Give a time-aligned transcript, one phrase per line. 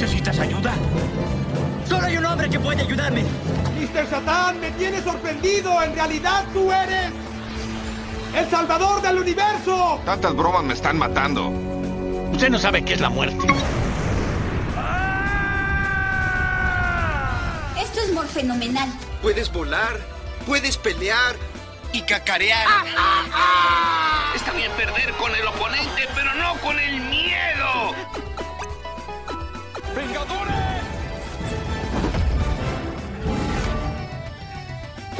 [0.00, 0.72] ¿Necesitas ayuda?
[1.86, 3.22] Solo hay un hombre que puede ayudarme.
[3.78, 4.08] Mr.
[4.08, 5.82] Satán, me tiene sorprendido.
[5.82, 7.10] En realidad tú eres
[8.34, 10.00] el salvador del universo.
[10.06, 11.48] Tantas bromas me están matando.
[12.32, 13.46] Usted no sabe qué es la muerte.
[17.78, 18.88] Esto es morfenomenal.
[19.20, 20.00] Puedes volar,
[20.46, 21.36] puedes pelear
[21.92, 22.66] y cacarear.
[24.34, 27.19] Está bien perder con el oponente, pero no con el miedo.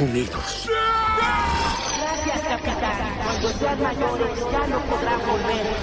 [0.01, 0.67] Unidos.
[2.25, 3.17] Gracias, capitán.
[3.23, 5.75] Cuando sean mayores ya no podrán volver.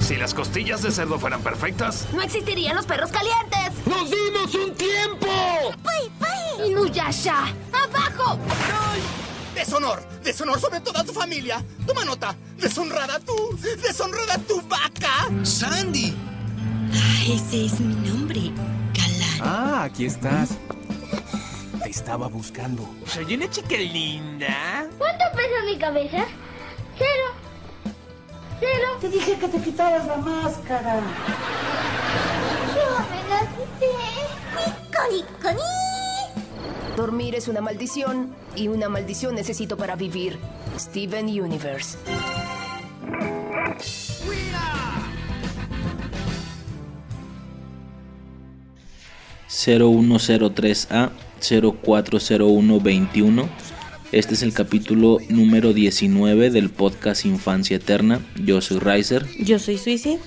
[0.00, 3.86] Si las costillas de cerdo fueran perfectas, No existirían los perros calientes.
[3.86, 5.28] ¡Nos dimos un tiempo!
[5.84, 6.68] ¡Pai, pai!
[6.68, 7.54] ¡Inuyasha!
[7.72, 8.38] ¡Abajo!
[9.54, 11.64] Deshonor, deshonor sobre toda tu familia.
[11.86, 12.34] Toma nota.
[12.58, 15.30] Deshonrada tú, deshonrada tu vaca.
[15.44, 16.12] Sandy.
[17.24, 18.52] Ese es mi nombre.
[19.44, 20.56] Ah, aquí estás.
[21.82, 22.88] Te estaba buscando.
[23.06, 24.86] Soy una chica linda.
[24.98, 26.24] ¿Cuánto pesa mi cabeza?
[26.96, 27.28] Cero.
[28.60, 28.88] Cero.
[29.00, 31.00] Te dije que te quitaras la máscara.
[32.76, 34.96] Yo me la quité.
[34.96, 36.96] ¡Coni, coni!
[36.96, 40.38] Dormir es una maldición y una maldición necesito para vivir.
[40.78, 41.98] Steven Universe.
[49.52, 51.10] ...0103A...
[51.40, 53.48] ...040121...
[54.12, 58.20] Este es el capítulo número 19 del podcast Infancia Eterna.
[58.44, 59.24] Yo soy Riser.
[59.38, 60.18] Yo soy Suici.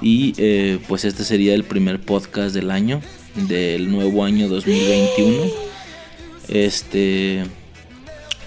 [0.00, 3.00] Y eh, pues este sería el primer podcast del año,
[3.48, 5.46] del nuevo año 2021.
[6.46, 7.42] Este,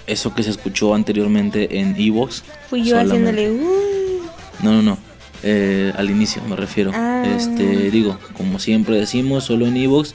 [0.06, 2.42] eso que se escuchó anteriormente en Evox.
[2.70, 3.50] Fui yo haciéndole.
[3.50, 4.22] Uh.
[4.62, 5.07] No, no, no.
[5.42, 6.90] Eh, al inicio me refiero.
[6.94, 7.24] Ah.
[7.36, 10.14] Este, digo, como siempre decimos, solo en Evox.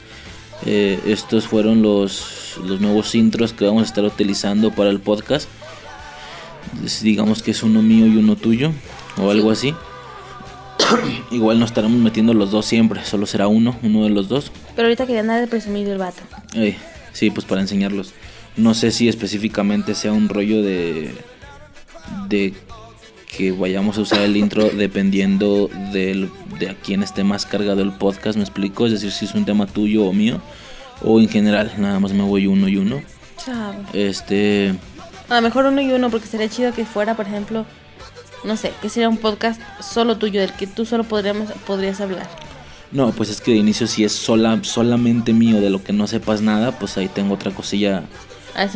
[0.66, 5.50] Eh, estos fueron los, los nuevos intros que vamos a estar utilizando para el podcast.
[7.02, 8.72] Digamos que es uno mío y uno tuyo,
[9.18, 9.74] o algo así.
[11.32, 14.52] Igual no estaremos metiendo los dos siempre, solo será uno, uno de los dos.
[14.76, 16.22] Pero ahorita quería andar de presumido el vato.
[16.56, 16.78] Eh,
[17.12, 18.14] sí, pues para enseñarlos.
[18.56, 21.14] No sé si específicamente sea un rollo de.
[22.30, 22.54] de
[23.36, 26.30] que vayamos a usar el intro dependiendo del,
[26.60, 28.86] de a quién esté más cargado el podcast, me explico.
[28.86, 30.42] Es decir, si es un tema tuyo o mío,
[31.02, 33.02] o en general, nada más me voy uno y uno.
[33.94, 34.74] Este.
[35.30, 37.66] A lo mejor uno y uno, porque sería chido que fuera, por ejemplo,
[38.44, 42.30] no sé, que sería un podcast solo tuyo, del que tú solo podríamos, podrías hablar.
[42.92, 46.06] No, pues es que de inicio, si es sola, solamente mío de lo que no
[46.06, 48.04] sepas nada, pues ahí tengo otra cosilla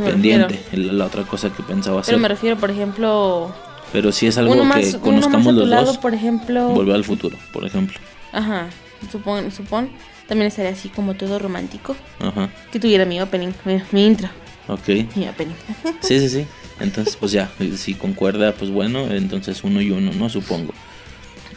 [0.03, 0.56] pendiente.
[0.72, 0.94] refiero.
[0.94, 2.13] La otra cosa que pensaba hacer.
[2.13, 3.53] Pero me refiero, por ejemplo,
[3.91, 6.69] Pero si es algo uno que más, conozcamos los lado, dos, por ejemplo.
[6.69, 7.97] volver al futuro, por ejemplo.
[8.33, 8.67] Ajá,
[9.11, 9.89] supón, supón.
[10.27, 11.95] También estaría así como todo romántico.
[12.19, 14.29] Ajá, Que tuviera mi opening, mi, mi intro,
[14.67, 14.87] ok.
[15.15, 15.55] mi opening.
[16.01, 16.45] Sí, sí, sí.
[16.79, 20.29] Entonces, pues ya, si concuerda, pues bueno, entonces uno y uno, ¿no?
[20.29, 20.73] Supongo.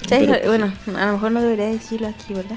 [0.08, 2.56] Pues, bueno, a lo mejor no debería decirlo aquí, ¿verdad?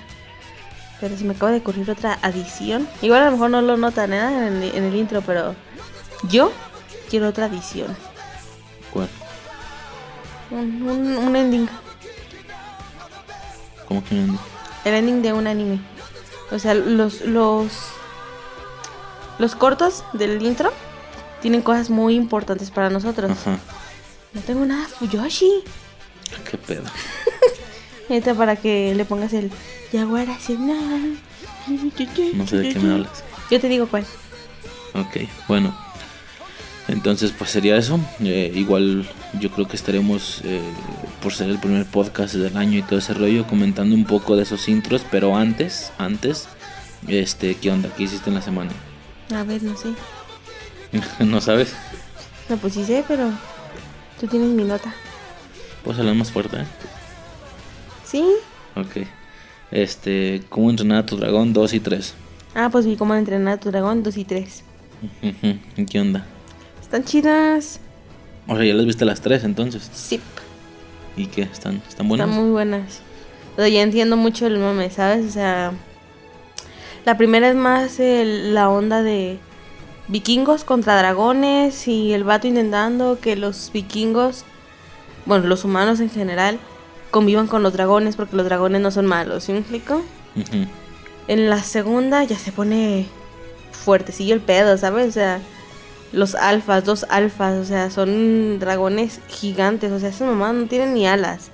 [1.01, 2.88] Pero se me acaba de ocurrir otra adición.
[3.01, 4.47] Igual a lo mejor no lo notan ¿eh?
[4.47, 5.56] en, el, en el intro, pero
[6.29, 6.53] yo
[7.09, 7.95] quiero otra adición.
[8.91, 9.09] ¿Cuál?
[10.53, 11.68] Un, un, un ending.
[13.88, 14.40] ¿Cómo que no?
[14.86, 15.80] El ending de un anime.
[16.52, 17.72] O sea, los, los,
[19.40, 20.72] los cortos del intro
[21.42, 23.31] tienen cosas muy importantes para nosotros.
[23.31, 23.58] Ajá,
[24.34, 25.63] No tengo nada Fuyoshi.
[26.50, 26.84] qué pedo.
[28.09, 29.52] Ahorita para que le pongas el
[29.94, 31.18] Nacional.
[32.34, 33.24] No sé de qué me hablas.
[33.50, 34.06] Yo te digo cuál.
[34.94, 35.75] Ok, bueno.
[36.88, 38.00] Entonces, pues sería eso.
[38.22, 39.08] Eh, igual
[39.39, 40.61] yo creo que estaremos, eh,
[41.21, 44.44] por ser el primer podcast del año y todo ese rollo, comentando un poco de
[44.44, 45.05] esos intros.
[45.09, 46.47] Pero antes, antes,
[47.07, 47.89] este, ¿qué onda?
[47.95, 48.71] ¿Qué hiciste en la semana?
[49.35, 49.89] A ver, no sé.
[51.23, 51.73] ¿No sabes?
[52.49, 53.31] No, pues sí sé, pero
[54.19, 54.94] tú tienes mi nota.
[55.83, 56.65] Puedes hablar más fuerte, ¿eh?
[58.06, 58.24] ¿Sí?
[58.75, 59.07] Ok.
[59.71, 62.13] Este, ¿cómo entrenar a tu dragón 2 y 3?
[62.53, 64.63] Ah, pues vi cómo entrenar a tu dragón 2 y 3.
[65.89, 66.25] ¿Qué onda?
[66.81, 67.79] Están chidas.
[68.48, 69.90] O sea, ya las viste las tres entonces.
[69.94, 70.19] Sí.
[71.16, 71.44] ¿Y qué?
[71.44, 72.28] ¿Están, están buenas?
[72.28, 73.00] Están muy buenas.
[73.56, 75.25] Pero ya entiendo mucho el mame, ¿sabes?
[75.28, 75.72] O sea,
[77.06, 79.38] la primera es más el- la onda de
[80.07, 84.44] vikingos contra dragones y el vato intentando que los vikingos,
[85.25, 86.57] bueno, los humanos en general,
[87.12, 90.01] convivan con los dragones porque los dragones no son malos, ¿sí me explico?
[90.36, 90.66] Ujú.
[91.28, 93.06] En la segunda ya se pone
[93.72, 95.07] fuertecillo el pedo, ¿sabes?
[95.10, 95.39] O sea,
[96.13, 100.94] los alfas, dos alfas, o sea, son dragones gigantes, o sea, esas mamás no tienen
[100.94, 101.50] ni alas.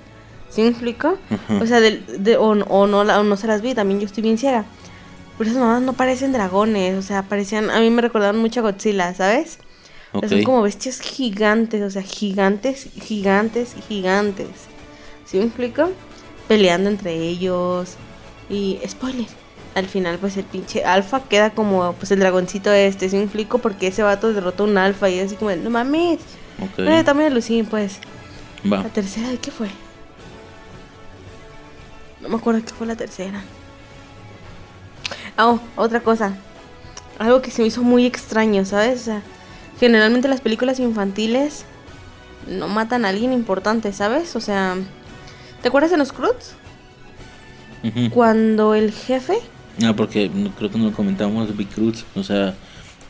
[0.50, 1.16] ¿Sí me explico?
[1.60, 4.22] O sea, del- de, o, o no, o no se las vi, también yo estoy
[4.22, 4.64] bien ciega.
[5.38, 8.64] Pero esas mamadas no parecen dragones, o sea, parecían, a mí me recordaban mucho a
[8.64, 9.58] Godzilla, ¿sabes?
[10.12, 14.48] O sea, Son como bestias gigantes, o sea, gigantes, gigantes gigantes.
[15.24, 15.88] ¿Sí me explico?
[16.48, 17.94] Peleando entre ellos.
[18.50, 19.26] Y, spoiler,
[19.74, 23.58] al final pues el pinche alfa queda como pues el dragoncito este, ¿sí me explico?
[23.58, 26.20] Porque ese vato derrotó un alfa y es así como, no mames.
[26.78, 27.98] Eh, también Lucín, pues.
[28.70, 28.82] Va.
[28.82, 29.68] La tercera, ¿de qué fue?
[32.20, 33.42] No me acuerdo qué fue la tercera.
[35.36, 36.34] Ah, oh, otra cosa.
[37.18, 39.00] Algo que se me hizo muy extraño, ¿sabes?
[39.00, 39.22] O sea,
[39.78, 41.64] generalmente las películas infantiles
[42.46, 44.36] no matan a alguien importante, ¿sabes?
[44.36, 44.76] O sea,
[45.62, 46.54] ¿te acuerdas de los Croods?
[47.82, 48.10] Ujú.
[48.10, 49.38] Cuando el jefe
[49.84, 52.04] Ah, porque creo que no lo comentamos Big Cruz.
[52.14, 52.54] O sea,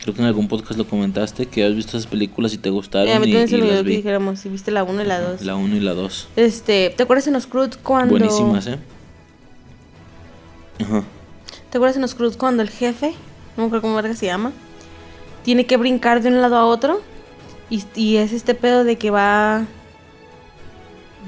[0.01, 3.07] creo que en algún podcast lo comentaste que has visto esas películas y te gustaron
[3.09, 3.95] Eh, y, tienes y que vi.
[3.97, 5.41] dijéramos, si viste la 1 y la 2.
[5.41, 6.27] La 1 y la 2.
[6.35, 8.77] Este, ¿te acuerdas en los Croods cuando Buenísimas, ¿eh?
[10.81, 11.03] Ajá.
[11.69, 13.13] ¿Te acuerdas en los Cruz cuando el jefe,
[13.55, 14.51] no me acuerdo cómo verga se llama,
[15.43, 17.01] tiene que brincar de un lado a otro?
[17.69, 19.65] Y, y es este pedo de que va.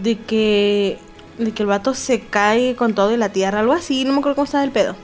[0.02, 0.98] de que.
[1.38, 4.20] De que el vato se cae con todo y la tierra, algo así, no me
[4.20, 4.96] acuerdo cómo estaba el pedo.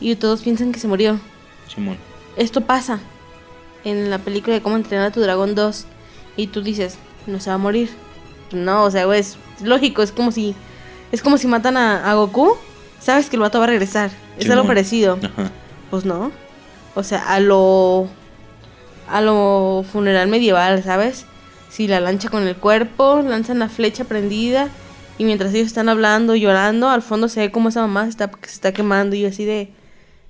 [0.00, 1.20] Y todos piensan que se murió.
[1.72, 1.96] Simón.
[2.36, 3.00] Esto pasa
[3.84, 5.86] en la película de cómo entrenar a tu dragón 2.
[6.36, 6.96] Y tú dices,
[7.26, 7.90] no se va a morir.
[8.52, 10.54] No, o sea, güey, es lógico, es como si.
[11.10, 12.56] Es como si matan a, a Goku.
[13.00, 14.10] Sabes que el vato va a regresar.
[14.38, 15.18] Es algo parecido.
[15.22, 15.50] Ajá.
[15.90, 16.32] Pues no.
[16.94, 18.08] O sea, a lo.
[19.08, 21.26] A lo funeral medieval, ¿sabes?
[21.68, 24.68] Si la lancha con el cuerpo, lanzan la flecha prendida.
[25.18, 28.30] Y mientras ellos están hablando, llorando, al fondo se ve como esa mamá se está,
[28.42, 29.14] se está quemando.
[29.16, 29.68] Y yo así de.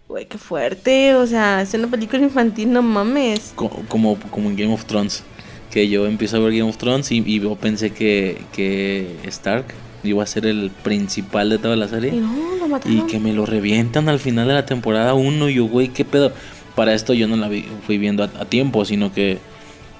[0.08, 1.14] Güey, qué fuerte.
[1.14, 3.52] O sea, es una película infantil, no mames.
[3.54, 5.22] Co- como, como en Game of Thrones.
[5.70, 9.66] Que yo empiezo a ver Game of Thrones y, y yo pensé que, que Stark
[10.04, 12.10] iba a ser el principal de toda la serie.
[12.14, 12.98] Y no, lo mataron.
[12.98, 15.48] Y que me lo revientan al final de la temporada 1.
[15.48, 16.32] Y yo, güey, ¿qué pedo?
[16.74, 19.38] Para esto yo no la vi, fui viendo a, a tiempo, sino que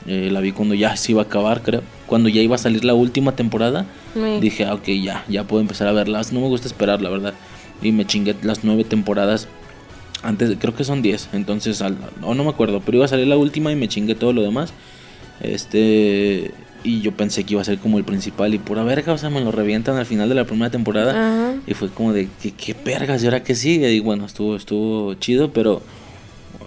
[0.07, 1.83] eh, la vi cuando ya se iba a acabar, creo.
[2.13, 5.63] Cuando ya iba a salir la última temporada, Me- dije, ah, ok, ya, ya puedo
[5.63, 6.31] empezar a verlas.
[6.31, 7.33] No me gusta esperar, la verdad.
[7.81, 9.49] Y me chingué las nueve temporadas.
[10.23, 11.31] Antes, creo que son 10.
[11.33, 11.83] Entonces,
[12.21, 12.81] no, no me acuerdo.
[12.85, 14.75] Pero iba a salir la última y me chingué todo lo demás.
[15.41, 16.51] Este.
[16.85, 18.53] Y yo pensé que iba a ser como el principal.
[18.55, 21.13] Y pura verga, o sea, me lo revientan al final de la primera temporada.
[21.13, 21.55] Ajá.
[21.67, 23.23] Y fue como de, ¿qué, qué vergas?
[23.23, 23.93] ¿Y ahora qué sigue?
[23.93, 25.81] Y bueno, estuvo, estuvo chido, pero.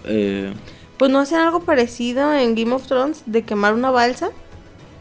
[0.06, 0.52] eh,
[0.98, 4.30] Pues no hacen algo parecido en Game of Thrones de quemar una balsa.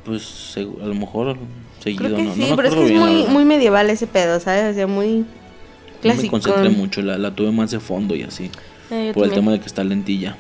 [0.05, 1.37] Pues a lo mejor
[1.83, 2.35] seguido, Creo que ¿no?
[2.35, 4.73] sí, no pero es que es bien, muy, muy medieval ese pedo, ¿sabes?
[4.73, 6.31] O sea, muy No me clásico.
[6.33, 8.51] concentré mucho, la, la tuve más de fondo y así.
[8.91, 10.37] Eh, por el tema de que está lentilla.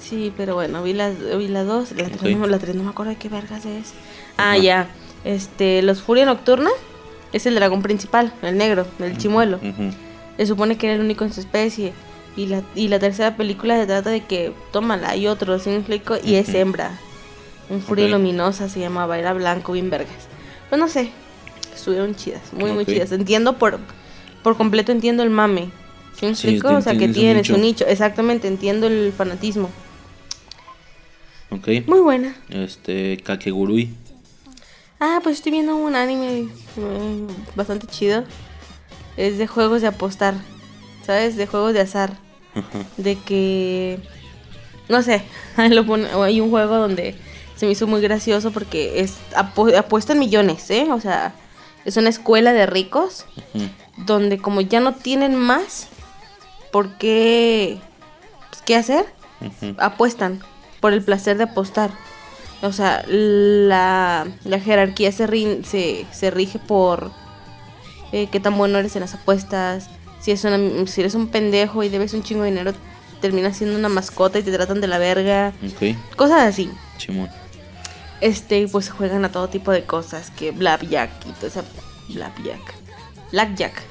[0.00, 2.38] Sí, pero bueno, vi las vi la 2, la 3 Ok.
[2.38, 3.92] no, la tres no me acuerdo de qué vergas es.
[4.36, 4.88] Ah, ya.
[5.24, 6.70] Este, los Furia Nocturna
[7.32, 9.60] es el dragón principal, el negro, el chimuelo.
[10.36, 11.92] Se supone que era el único en su especie.
[12.36, 15.76] Y la, y la tercera película se trata de que, tómala, hay otro, ¿sí me
[15.76, 16.16] explico?
[16.24, 16.98] Y es hembra.
[17.70, 18.10] Un furia Ok.
[18.12, 20.28] luminosa se llamaba, era blanco, bien vergas.
[20.68, 21.10] Pues no sé,
[21.74, 23.12] estuvieron chidas, muy, muy chidas.
[23.12, 23.78] Entiendo por,
[24.42, 25.70] por completo, entiendo el mame.
[26.18, 26.68] ¿Sí me explico?
[26.68, 27.62] o sea, que tiene su nicho.
[27.62, 27.86] nicho.
[27.86, 29.70] Exactamente, entiendo el fanatismo.
[31.50, 31.68] Ok.
[31.86, 32.34] Muy buena.
[32.48, 33.90] Este, Kakegurui.
[35.00, 38.24] Ah, pues estoy viendo un anime eh, bastante chido.
[39.16, 40.34] Es de juegos de apostar,
[41.04, 41.36] ¿sabes?
[41.36, 42.16] De juegos de azar.
[42.54, 42.84] Ajá.
[42.96, 43.98] De que...
[44.88, 45.22] No sé,
[45.56, 47.14] ahí lo pone- hay un juego donde
[47.60, 50.86] se me hizo muy gracioso porque es apu- apuestan millones, ¿eh?
[50.90, 51.34] O sea,
[51.84, 53.26] es una escuela de ricos
[53.98, 55.88] donde como ya no tienen más,
[56.72, 57.78] ¿por qué?
[58.48, 59.04] pues, ¿Qué hacer?
[59.78, 60.40] Apuestan
[60.80, 61.90] por el placer de apostar.
[62.62, 67.10] O sea, la, la jerarquía se, rin- se, se rige por
[68.12, 69.90] eh, qué tan bueno eres en las apuestas.
[70.20, 72.72] Si, es una- si eres un pendejo y debes un chingo de dinero,
[73.20, 75.52] terminas siendo una mascota y te tratan de la verga.
[76.16, 76.70] Cosas así.
[76.96, 77.28] Simón.
[78.20, 81.64] Este, pues juegan a todo tipo de cosas, que Blackjack y toda esa
[82.08, 82.74] Blackjack.
[83.32, 83.82] Blackjack.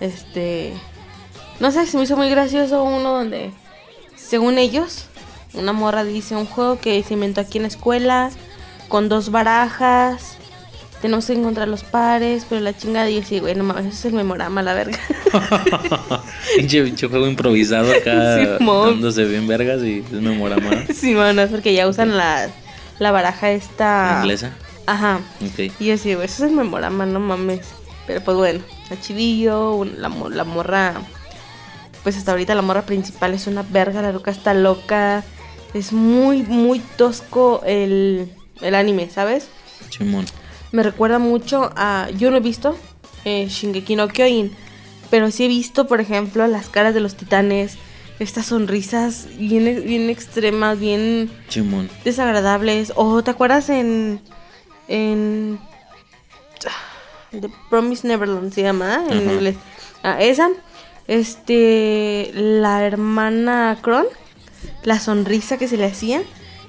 [0.00, 0.72] Este,
[1.60, 3.52] no sé, se me hizo muy gracioso uno donde,
[4.14, 5.06] según ellos,
[5.54, 8.30] una morra dice un juego que se inventó aquí en la escuela,
[8.88, 10.36] con dos barajas,
[11.00, 14.04] tenemos que encontrar los pares, pero la chingada yo sí, güey, no mames, eso es
[14.06, 14.98] el memorama, la verga.
[16.56, 18.56] pinche juego improvisado acá.
[18.58, 18.90] Simón.
[18.90, 20.84] dándose bien vergas y es memorama.
[20.94, 22.48] sí, bueno, es porque ya usan la,
[22.98, 24.18] la baraja esta...
[24.22, 24.52] ¿Inglesa?
[24.86, 25.20] Ajá.
[25.40, 27.66] Y yo güey, eso es el memorama, no mames.
[28.06, 28.60] Pero pues bueno,
[28.90, 30.94] a Chivillo, la, la morra.
[32.02, 35.24] Pues hasta ahorita la morra principal es una verga, la loca está loca.
[35.74, 39.48] Es muy, muy tosco el, el anime, ¿sabes?
[39.90, 40.26] Simón.
[40.70, 42.08] me recuerda mucho a.
[42.16, 42.76] Yo no he visto
[43.26, 44.52] eh, Shingeki no Kyojin,
[45.10, 47.76] pero sí he visto, por ejemplo, las caras de los titanes.
[48.18, 51.90] Estas sonrisas bien, bien extremas, bien Chimón.
[52.04, 52.92] desagradables.
[52.96, 54.20] O te acuerdas en.
[54.88, 55.58] en.
[57.30, 59.12] The Promise Neverland se llama ¿eh?
[59.12, 59.56] en inglés.
[60.02, 60.48] Ah, esa.
[61.06, 62.30] Este.
[62.34, 64.06] La hermana Kron.
[64.82, 66.22] La sonrisa que se le hacía.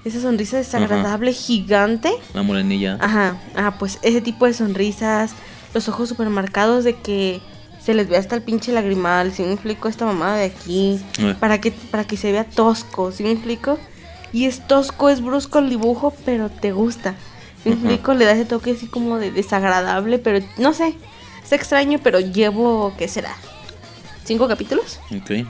[0.04, 2.12] Esa sonrisa desagradable, gigante.
[2.34, 2.98] La morenilla.
[3.02, 5.34] Ajá, ah, pues ese tipo de sonrisas,
[5.74, 7.42] los ojos super marcados de que
[7.88, 11.36] se les ve hasta el pinche lagrimal, si me explico esta mamada de aquí, Eh.
[11.40, 13.80] para que para que se vea tosco, si me explico?
[14.34, 17.16] Y es tosco, es brusco el dibujo, pero te gusta.
[17.64, 17.84] ¿Sí me Ajá.
[17.86, 18.14] explico?
[18.14, 20.96] Le da ese toque así como de desagradable, pero no sé,
[21.46, 23.34] es extraño, pero llevo, ¿qué será?
[24.26, 25.00] ¿Cinco capítulos?
[25.16, 25.48] Ok.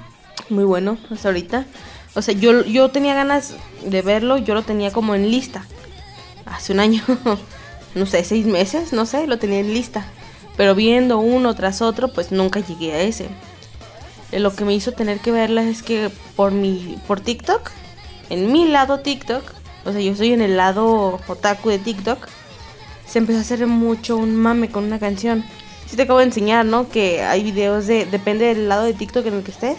[0.51, 1.65] Muy bueno, hasta ahorita.
[2.13, 5.65] O sea, yo, yo tenía ganas de verlo, yo lo tenía como en lista.
[6.45, 7.01] Hace un año,
[7.95, 10.05] no sé, seis meses, no sé, lo tenía en lista.
[10.57, 13.27] Pero viendo uno tras otro, pues nunca llegué a ese.
[14.31, 17.71] Eh, Lo que me hizo tener que verla es que por mi, por TikTok,
[18.29, 19.43] en mi lado TikTok,
[19.85, 22.27] o sea, yo estoy en el lado otaku de TikTok,
[23.07, 25.45] se empezó a hacer mucho un mame con una canción.
[25.85, 26.89] Sí te acabo de enseñar, ¿no?
[26.89, 29.77] Que hay videos de, depende del lado de TikTok en el que estés,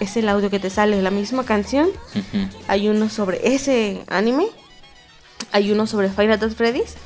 [0.00, 1.90] es el audio que te sale, la misma canción.
[2.66, 4.46] Hay uno sobre ese anime,
[5.52, 6.96] hay uno sobre Final Fantasy Freddy's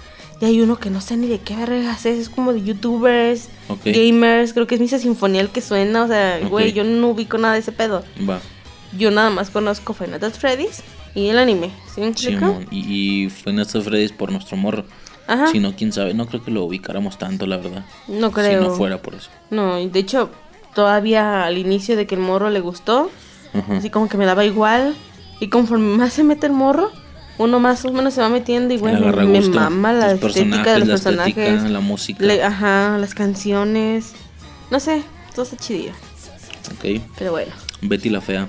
[0.41, 3.49] y hay uno que no sé ni de qué vergas es, es como de youtubers,
[3.85, 7.39] gamers, creo que es Misa Sinfonía el que suena, o sea, güey, yo no ubico
[7.39, 8.05] nada de ese pedo.
[8.29, 8.41] Va.
[8.97, 10.83] Yo nada más conozco Final Fantasy Freddy's
[11.15, 12.03] y el anime, ¿sí.
[12.71, 14.85] Y, y fue Néstor Freddy's por nuestro morro.
[15.27, 15.49] Ajá.
[15.49, 16.15] Si no, quién sabe.
[16.15, 17.85] No creo que lo ubicáramos tanto, la verdad.
[18.07, 18.63] No Si creo.
[18.63, 19.29] no fuera por eso.
[19.51, 20.31] No, y de hecho,
[20.75, 23.11] todavía al inicio de que el morro le gustó,
[23.53, 23.77] Ajá.
[23.77, 24.95] así como que me daba igual.
[25.41, 26.91] Y conforme más se mete el morro,
[27.39, 30.79] uno más o menos se va metiendo y bueno, me mama la Los estética de
[30.81, 31.71] los personajes, la estética, personajes.
[31.71, 32.25] la música.
[32.25, 34.13] le- ajá, las canciones.
[34.71, 35.03] No sé,
[35.35, 35.93] todo está chidillo.
[36.73, 37.01] Ok.
[37.19, 37.53] Pero bueno.
[37.81, 38.49] Betty la Fea.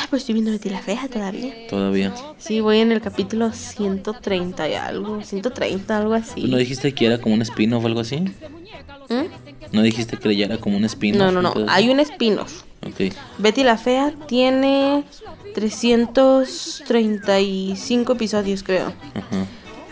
[0.00, 1.52] Ah, pues estoy viendo Betty la Fea todavía.
[1.68, 2.14] Todavía.
[2.38, 6.44] Sí, voy en el capítulo 130 y algo, 130, algo así.
[6.44, 8.20] ¿No dijiste que era como un spin-off o algo así?
[8.20, 9.24] ¿Mm?
[9.72, 11.18] ¿No dijiste que ya era como un spin-off?
[11.18, 12.62] No, no, no, Entonces- hay un spin-off.
[12.86, 13.12] Ok.
[13.38, 15.02] Betty la Fea tiene
[15.54, 18.92] 335 episodios, creo.
[19.14, 19.46] Ajá.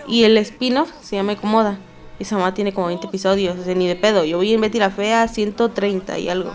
[0.07, 1.79] Y el spin-off se llama Comoda.
[2.21, 4.25] Esa mamá tiene como 20 episodios, o sea, ni de pedo.
[4.25, 6.53] Yo voy en Betty la Fea 130 y algo.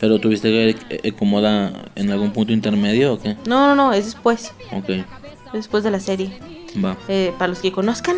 [0.00, 0.76] ¿Pero tuviste que
[1.08, 3.36] eh, Comoda en algún punto intermedio o qué?
[3.46, 4.52] No, no, no, es después.
[4.72, 4.88] Ok.
[4.90, 5.04] Es
[5.52, 6.38] después de la serie.
[6.84, 6.96] Va.
[7.08, 8.16] Eh, para los que conozcan,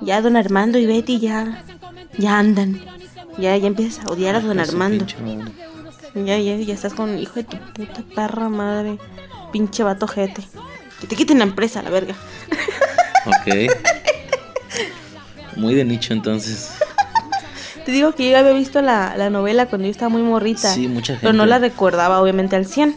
[0.00, 1.62] ya Don Armando y Betty ya,
[2.18, 2.80] ya andan.
[3.38, 5.04] Ya, ya empiezas a odiar a Don Armando.
[5.06, 5.16] pinche.
[6.14, 8.98] Ya, ya, ya estás con hijo de tu puta perra madre.
[9.52, 10.42] Pinche vato jete.
[11.00, 12.14] Que te quiten la empresa, la verga.
[13.26, 13.70] Ok.
[15.56, 16.70] Muy de nicho entonces.
[17.84, 20.72] Te digo que yo había visto la, la novela cuando yo estaba muy morrita.
[20.72, 21.50] Sí, mucha Pero no gente.
[21.50, 22.96] la recordaba, obviamente, al 100.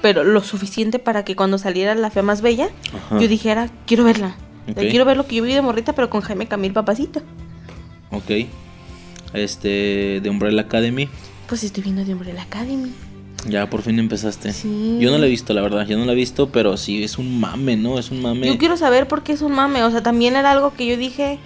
[0.00, 3.18] Pero lo suficiente para que cuando saliera La Fea Más Bella, Ajá.
[3.20, 4.36] yo dijera, quiero verla.
[4.76, 7.20] Quiero ver lo que yo vi de morrita, pero con Jaime Camil Papacito.
[8.10, 8.46] Ok.
[9.34, 11.08] Este, de Umbrella Academy.
[11.48, 12.92] Pues estoy viendo de Umbrella Academy.
[13.48, 14.52] Ya por fin empezaste.
[14.52, 14.98] Sí.
[15.00, 15.84] Yo no la he visto, la verdad.
[15.86, 17.98] Yo no la he visto, pero sí es un mame, ¿no?
[17.98, 18.46] Es un mame.
[18.46, 19.82] Yo quiero saber por qué es un mame.
[19.82, 21.38] O sea, también era algo que yo dije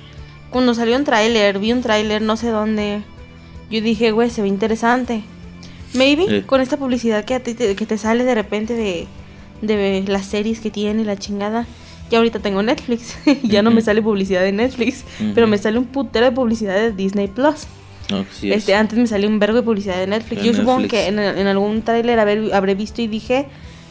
[0.51, 3.03] cuando salió un tráiler, vi un tráiler, no sé dónde.
[3.71, 5.23] Yo dije, güey, se ve interesante.
[5.95, 6.43] Maybe Eh.
[6.47, 9.07] con esta publicidad que, a ti te, que te sale de repente de,
[9.63, 11.67] de las series que tiene la chingada.
[12.11, 13.17] Ya ahorita tengo Netflix.
[13.43, 15.05] ya no me sale publicidad de Netflix.
[15.35, 17.67] Pero me sale un putero de publicidad de Disney Plus.
[18.11, 18.59] No, sí es.
[18.59, 20.41] Este, antes me salió un vergo de publicidad de Netflix.
[20.43, 23.47] De yo supongo que en, en algún tráiler habré visto y dije,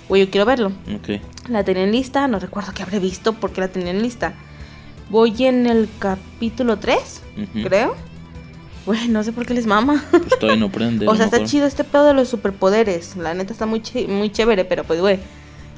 [0.07, 0.71] güey, yo quiero verlo.
[0.95, 1.19] Ok.
[1.49, 4.33] La tenía en lista, no recuerdo que habré visto porque la tenía en lista.
[5.09, 7.63] Voy en el capítulo 3, Ujú.
[7.67, 7.95] creo.
[8.85, 10.03] Güey, no sé por qué les mama.
[10.11, 11.07] Pues todavía no prende.
[11.07, 13.15] o sea, está chido este pedo de los superpoderes.
[13.17, 15.19] La neta está muy, ch- muy chévere, pero pues, güey,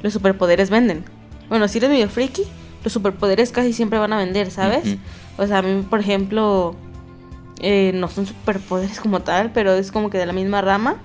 [0.02, 1.04] los superpoderes venden.
[1.48, 2.42] Bueno, si eres medio freaky,
[2.84, 4.96] los superpoderes casi siempre van a vender, ¿sabes?
[5.38, 6.76] O sea, a mí, por ejemplo,
[7.60, 10.96] eh, no son superpoderes como tal, pero es como que de la misma rama.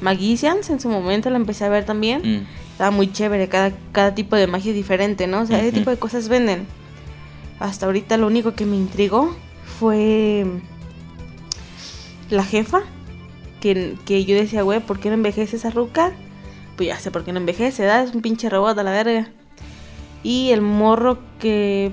[0.00, 2.22] Magicians, en su momento la empecé a ver también.
[2.22, 2.46] Mm.
[2.72, 5.40] Estaba muy chévere, cada, cada tipo de magia es diferente, ¿no?
[5.40, 6.66] O sea, ese tipo de cosas venden.
[7.60, 9.34] Hasta ahorita lo único que me intrigó
[9.78, 10.46] fue
[12.30, 12.80] la jefa,
[13.60, 16.12] que, que yo decía, güey, ¿por qué no envejece esa ruca?
[16.76, 18.02] Pues ya sé por qué no envejece, ¿da?
[18.02, 19.28] Es un pinche robot a la verga.
[20.22, 21.92] Y el morro que...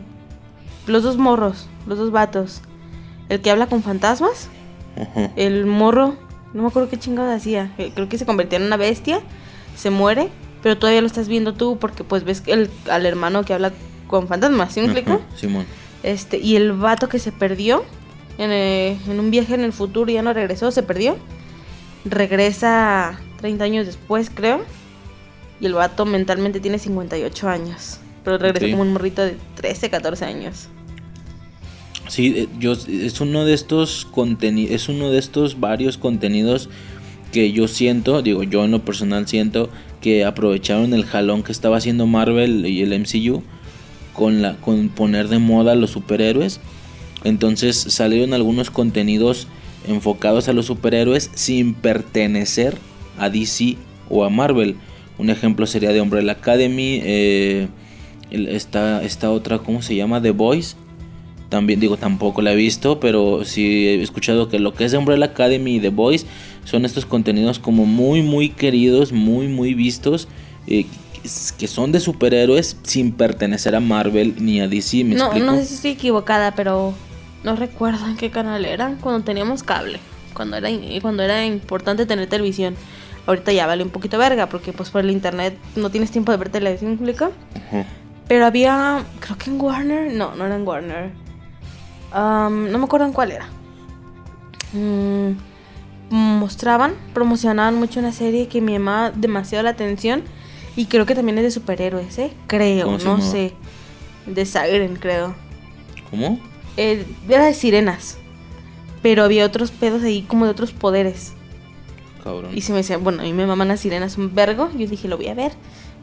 [0.88, 2.62] Los dos morros, los dos vatos.
[3.30, 4.50] El que habla con fantasmas,
[4.96, 5.32] Ajá.
[5.36, 6.16] el morro,
[6.54, 7.74] no me acuerdo qué chingado hacía.
[7.80, 9.22] eh, Creo que se convertía en una bestia,
[9.76, 10.30] se muere,
[10.62, 13.74] pero todavía lo estás viendo tú porque pues ves el, al hermano que habla
[14.08, 15.22] con fantasmas, ¿sí me explico?
[15.36, 15.66] Simón.
[16.04, 17.84] Este, y el vato que se perdió
[18.38, 21.18] en, eh, en un viaje en el futuro y ya no regresó, se perdió.
[22.06, 24.64] Regresa 30 años después, creo.
[25.60, 28.00] Y el vato mentalmente tiene 58 años.
[28.24, 30.68] Pero regresa como un morrito de 13, 14 años.
[32.08, 36.70] Sí, eh, yo es uno de estos contenidos, es uno de estos varios contenidos
[37.32, 39.70] que yo siento, digo yo en lo personal siento
[40.02, 43.44] que aprovecharon el jalón que estaba haciendo Marvel y el MCU
[44.16, 46.60] con la con poner de moda a los superhéroes.
[47.24, 49.48] Entonces salieron algunos contenidos
[49.88, 52.78] enfocados a los superhéroes sin pertenecer
[53.18, 53.78] a DC
[54.10, 54.76] o a Marvel.
[55.18, 57.68] Un ejemplo sería de Umbrella Academy, eh,
[58.32, 60.22] esta, esta otra, ¿cómo se llama?
[60.22, 60.76] The Boys.
[61.50, 64.98] También digo, tampoco la he visto, pero sí he escuchado que lo que es de
[64.98, 66.26] Umbrella Academy y The Boys
[66.66, 70.28] son estos contenidos como muy, muy queridos, muy, muy vistos,
[70.68, 70.86] eh,
[71.58, 75.46] que son de superhéroes sin pertenecer a Marvel ni a DC, ¿me No, explico?
[75.46, 76.94] no sé si estoy equivocada, pero
[77.44, 80.00] no recuerdo en qué canal era cuando teníamos cable.
[80.34, 80.70] Cuando era,
[81.02, 82.76] cuando era importante tener televisión.
[83.28, 86.38] Ahorita ya vale un poquito verga porque pues por el internet no tienes tiempo de
[86.38, 87.32] ver televisión, ¿me explico?
[87.72, 87.86] Ujú.
[88.28, 91.12] Pero había, creo que en Warner, no, no era en Warner.
[92.12, 93.48] Am, no me acuerdo en cuál era.
[94.74, 95.32] Mm,
[96.12, 100.24] mostraban, promocionaban mucho una serie que me llamaba demasiado la atención
[100.76, 102.32] y creo que también es de superhéroes, ¿eh?
[102.48, 103.54] Creo, ¿Cómo se no sé.
[104.26, 105.36] De Siren, creo.
[106.10, 106.40] ¿Cómo?
[106.78, 108.18] Eh, era de sirenas.
[109.02, 111.34] Pero había otros pedos ahí como de otros poderes.
[112.24, 112.52] Cabrón.
[112.58, 114.70] Y se me decía, bueno, a mí me maman las sirenas un vergo.
[114.78, 115.54] Yo dije, lo voy a ver.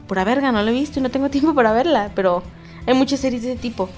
[0.06, 2.12] Pura verga, no lo he visto y no tengo tiempo para verla.
[2.14, 2.42] Pero
[2.86, 3.88] hay muchas series de ese tipo.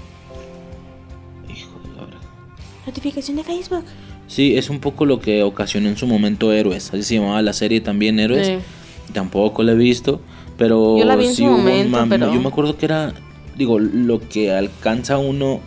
[2.85, 3.85] Notificación de Facebook.
[4.27, 6.89] Sí, es un poco lo que ocasionó en su momento Héroes.
[6.89, 8.47] Así se llamaba la serie también Héroes.
[8.47, 9.13] Sí.
[9.13, 10.19] Tampoco la he visto,
[10.57, 13.13] pero Yo la vi en sí su momento, pero- Yo me acuerdo que era,
[13.57, 15.59] digo, lo que alcanza uno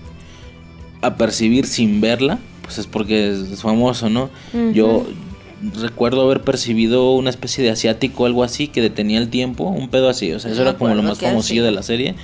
[1.02, 4.30] a percibir sin verla, pues es porque es famoso, ¿no?
[4.75, 5.07] Yo
[5.81, 10.09] recuerdo haber percibido una especie de asiático algo así que detenía el tiempo, un pedo
[10.09, 11.66] así, o sea, eso era como lo más famosillo así.
[11.66, 12.14] de la serie.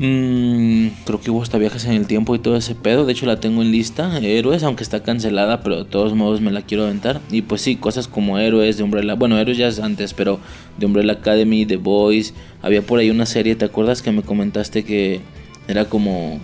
[0.00, 3.04] Mm, creo que hubo hasta viajes en el tiempo y todo ese pedo.
[3.04, 4.16] De hecho, la tengo en lista.
[4.18, 7.20] Héroes, aunque está cancelada, pero de todos modos me la quiero aventar.
[7.32, 9.14] Y pues sí, cosas como Héroes de Umbrella.
[9.14, 10.38] Bueno, Héroes ya es antes, pero
[10.78, 12.32] de Umbrella Academy, The Boys.
[12.62, 15.20] Había por ahí una serie, ¿te acuerdas que me comentaste que
[15.66, 16.38] era como.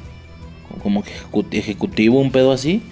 [0.83, 1.05] como
[1.53, 2.83] ejecutivo, un pedo así?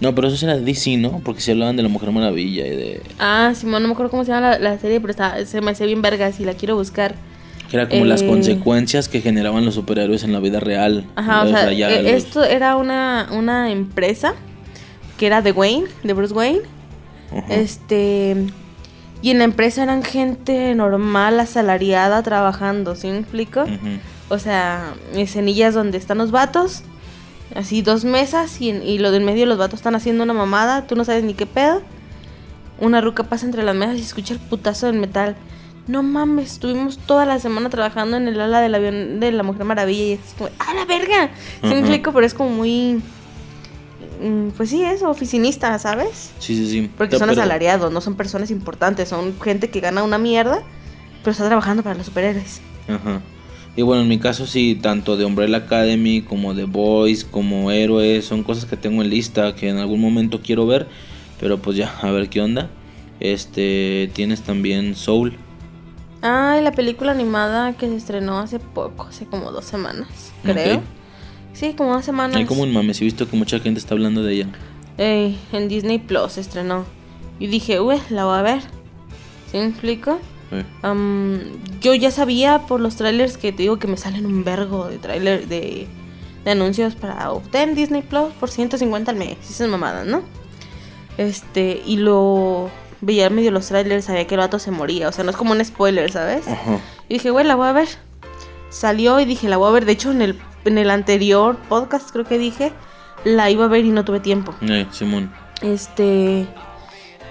[0.00, 1.20] No, pero eso era de DC, ¿no?
[1.22, 3.02] Porque se hablaban de la Mujer Maravilla y de.
[3.18, 5.72] Ah, Simón, no me acuerdo cómo se llama la, la serie, pero está, se me
[5.72, 7.14] hace bien vergas y la quiero buscar.
[7.70, 11.04] Que era como las Eh, consecuencias que generaban los superhéroes en la vida real.
[11.16, 14.34] Ajá, o sea, los- esto era una, una empresa
[15.18, 16.60] que era de Wayne, de Bruce Wayne.
[17.30, 17.54] Ajá.
[17.54, 18.36] Este.
[19.20, 23.62] Y en la empresa eran gente normal, asalariada, trabajando, ¿sí me explico?
[23.64, 23.98] Ujú.
[24.30, 26.82] O sea, escenillas donde están los vatos,
[27.56, 30.34] así dos mesas, y, en- y lo de en medio los vatos están haciendo una
[30.34, 31.82] mamada, tú no sabes ni qué pedo.
[32.80, 35.34] Una ruca pasa entre las mesas y escucha el putazo del metal.
[35.88, 39.64] No mames, estuvimos toda la semana trabajando en el ala del avión de la Mujer
[39.64, 41.30] Maravilla y es como, ¡ah, la verga!
[41.62, 41.78] ¿Sí Ajá.
[41.78, 42.12] explico?
[42.12, 43.00] Pero es como muy.
[44.22, 46.32] mm, Pues sí, eso, oficinista, ¿sabes?
[46.38, 46.90] Sí, sí, sí.
[46.96, 50.62] Porque Te- son asalariados, no son personas importantes, son gente que gana una mierda,
[51.22, 52.60] pero está trabajando para los superhéroes.
[52.86, 53.20] Ajá.
[53.74, 58.24] Y bueno, en mi caso sí, tanto de Umbrella Academy como de Boys, como Héroes,
[58.26, 60.86] son cosas que tengo en lista que en algún momento quiero ver,
[61.40, 62.68] pero pues ya, a ver qué onda.
[63.20, 65.36] Este, tienes también Soul.
[66.22, 70.82] Ah, y la película animada que se estrenó hace poco, hace como dos semanas, creo.
[71.52, 72.36] Sí, como dos semanas.
[72.36, 74.46] Hay como un mames, he visto que mucha gente está hablando de ella.
[74.96, 76.84] Ey, en Disney Plus se estrenó.
[77.38, 78.60] Y dije, uy, la voy a ver.
[79.50, 80.18] ¿Sí me explico?
[80.50, 80.64] Eh.
[80.82, 81.40] Am,
[81.80, 84.98] yo ya sabía por los trailers que te digo que me salen un vergo de
[84.98, 85.86] trailer de,
[86.44, 89.36] de anuncios para obtener Disney Plus por 150 al mes.
[89.48, 90.22] Esas mamadas, ¿no?
[91.16, 95.08] Este, y lo veía medio los trailers, sabía que el vato se moría.
[95.08, 96.46] O sea, no es como un spoiler, ¿sabes?
[96.48, 96.78] Ajá.
[97.08, 97.88] Y dije, güey, la voy a ver.
[98.70, 99.84] Salió y dije, la voy a ver.
[99.84, 102.72] De hecho, en el, en el anterior podcast creo que dije,
[103.24, 104.54] la iba a ver y no tuve tiempo.
[104.62, 105.32] Eh, Simón.
[105.62, 106.46] Este.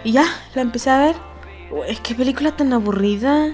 [0.04, 0.26] Y ya,
[0.56, 1.16] la empecé a ver.
[1.70, 3.54] Güey, qué película tan aburrida.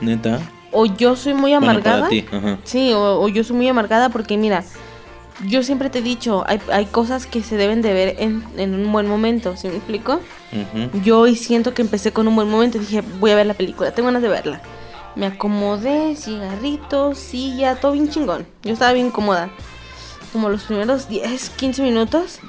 [0.00, 0.40] Neta.
[0.72, 1.98] O yo soy muy Bueno, amargada.
[2.00, 2.58] para ti, ajá.
[2.64, 4.62] Sí, o, o yo soy muy amargada porque mira,
[5.44, 8.74] yo siempre te he dicho, hay, hay cosas que se deben de ver en, en
[8.74, 10.20] un buen momento, ¿sí me explico?
[10.52, 11.00] Ujú.
[11.02, 13.92] Yo hoy siento que empecé con un buen momento dije, voy a ver la película,
[13.92, 14.62] tengo ganas de verla.
[15.14, 18.46] Me acomodé, cigarritos, silla, todo bien chingón.
[18.62, 19.50] Yo estaba bien cómoda.
[20.32, 22.40] Como los primeros 10, 15 minutos,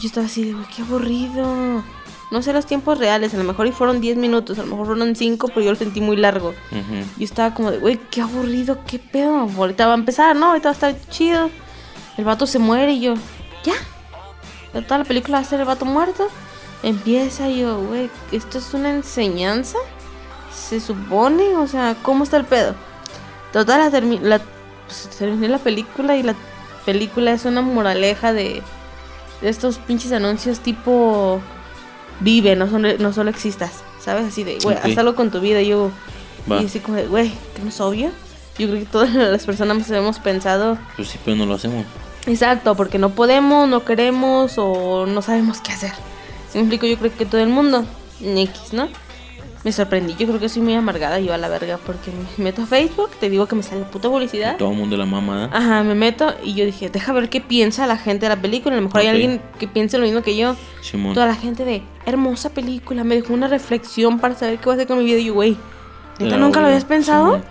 [0.00, 1.82] yo estaba así de, güey, qué aburrido.
[2.30, 4.86] No sé los tiempos reales, a lo mejor y fueron 10 minutos, a lo mejor
[4.86, 6.50] fueron 5, pero yo lo sentí muy largo.
[6.70, 7.04] Ujú.
[7.18, 9.48] Yo estaba como de, güey, qué aburrido, qué pedo.
[9.56, 10.46] Ahorita va a empezar, ¿no?
[10.46, 11.50] Ahorita va a estar chido.
[12.16, 13.14] El vato se muere y yo,
[13.64, 13.74] ya.
[14.82, 16.28] Toda la película va a ser el vato muerto.
[16.82, 19.78] Empieza y yo, güey, ¿esto es una enseñanza?
[20.54, 22.74] Se supone, o sea, ¿cómo está el pedo?
[23.52, 24.40] Total, la, termi- la
[24.86, 26.34] pues, terminé la película y la
[26.84, 28.62] película es una moraleja de,
[29.40, 31.40] de estos pinches anuncios tipo
[32.20, 34.26] vive, no, son- no solo existas, ¿sabes?
[34.26, 34.84] Así de, güey, Ok.
[34.84, 35.62] haz algo con tu vida.
[35.62, 35.90] Y yo,
[36.50, 36.62] Va.
[36.62, 38.10] y así como de, güey, que no es obvio.
[38.58, 41.84] Yo creo que todas las personas hemos pensado, Pues sí, pero no lo hacemos.
[42.26, 45.92] Exacto, porque no podemos, no queremos o no sabemos qué hacer.
[46.54, 47.84] Me explico, yo creo que todo el mundo,
[48.20, 48.88] X, ¿no?
[49.64, 52.62] Me sorprendí, yo creo que soy muy amargada yo a la verga, porque me meto
[52.62, 54.56] a Facebook, te digo que me sale puta publicidad.
[54.58, 55.50] Todo el mundo la mamada.
[55.52, 58.76] Ajá, me meto y yo dije, deja ver qué piensa la gente de la película.
[58.76, 59.06] A lo mejor Ok.
[59.06, 60.54] hay alguien que piense lo mismo que yo.
[60.82, 61.14] Simón.
[61.14, 64.76] Toda la gente de, hermosa película, me dejó una reflexión para saber qué voy a
[64.76, 65.18] hacer con mi vida.
[65.18, 65.56] Y yo, güey,
[66.20, 67.42] ¿neta nunca lo habías pensado?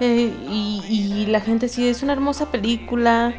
[0.00, 3.32] Eh, y, y la gente sí, es una hermosa película,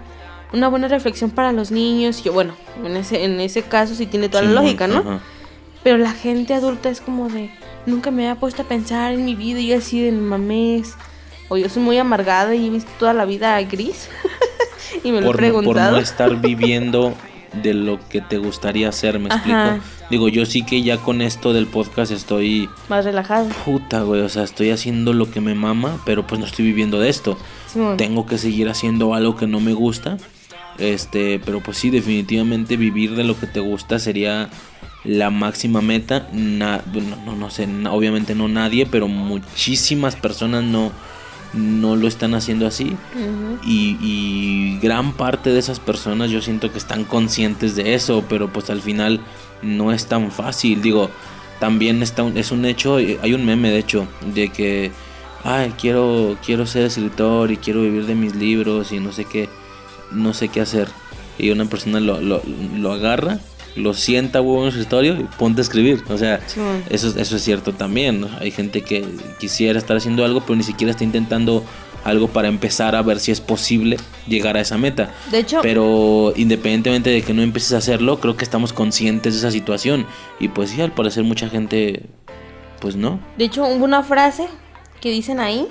[0.54, 2.24] una buena reflexión para los niños.
[2.24, 5.00] Yo, bueno, en ese, en ese caso sí tiene toda la lógica, ¿no?
[5.00, 5.20] ajá.
[5.84, 7.52] Pero la gente adulta es como de,
[7.86, 10.96] nunca me había puesto a pensar en mi vida y yo así de mames.
[11.48, 14.10] O yo soy muy amargada y he visto toda la vida gris.
[15.04, 15.92] y me lo he por, por preguntado.
[15.92, 17.14] no estar viviendo
[17.62, 19.80] de lo que te gustaría hacer, me explico.
[20.10, 23.48] Digo, yo sí que ya con esto del podcast estoy Más relajado.
[23.64, 27.00] puta, güey, o sea, estoy haciendo lo que me mama, pero pues no estoy viviendo
[27.00, 27.38] de esto.
[27.98, 30.18] Tengo que seguir haciendo algo que no me gusta.
[30.78, 34.50] Este, pero pues sí, definitivamente vivir de lo que te gusta sería
[35.04, 36.28] la máxima meta.
[36.34, 40.92] Na- bueno, no, no sé, obviamente no nadie, pero muchísimas personas no,
[41.54, 42.96] no lo están haciendo así.
[43.66, 48.70] Y gran parte de esas personas yo siento que están conscientes de eso, pero pues
[48.70, 49.22] al final
[49.62, 50.82] no es tan fácil.
[50.82, 51.10] Digo,
[51.60, 54.92] también está un- es un hecho, eh, hay un meme de hecho, de que,
[55.44, 59.48] ay, quiero, quiero ser escritor y quiero vivir de mis libros y no sé qué,
[60.16, 60.88] no sé qué hacer.
[61.38, 62.42] Y una persona lo, lo,
[62.78, 63.40] lo agarra,
[63.76, 66.04] lo sienta huevo en su escritorio y ponte a escribir.
[66.10, 66.40] O sea,
[66.90, 68.22] eso, eso es cierto también.
[68.22, 68.30] ¿no?
[68.40, 69.06] Hay gente que
[69.40, 71.64] quisiera estar haciendo algo, pero ni siquiera está intentando
[72.06, 73.98] algo para empezar a ver si es posible
[74.28, 75.12] llegar a esa meta.
[75.32, 79.40] De hecho- pero independientemente de que no empieces a hacerlo, creo que estamos conscientes de
[79.40, 80.06] esa situación.
[80.40, 82.04] Y pues sí, al parecer mucha gente,
[82.80, 83.20] pues no.
[83.38, 84.48] De hecho, hubo una frase
[85.02, 85.68] que dicen ahí,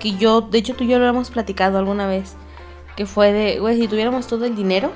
[0.00, 2.34] que yo, de hecho tú y yo lo hemos platicado alguna vez,
[2.96, 4.92] que fue de, güey, si tuviéramos todo el dinero,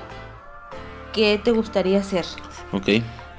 [1.13, 2.25] ¿qué te gustaría hacer?
[2.71, 2.87] Ok.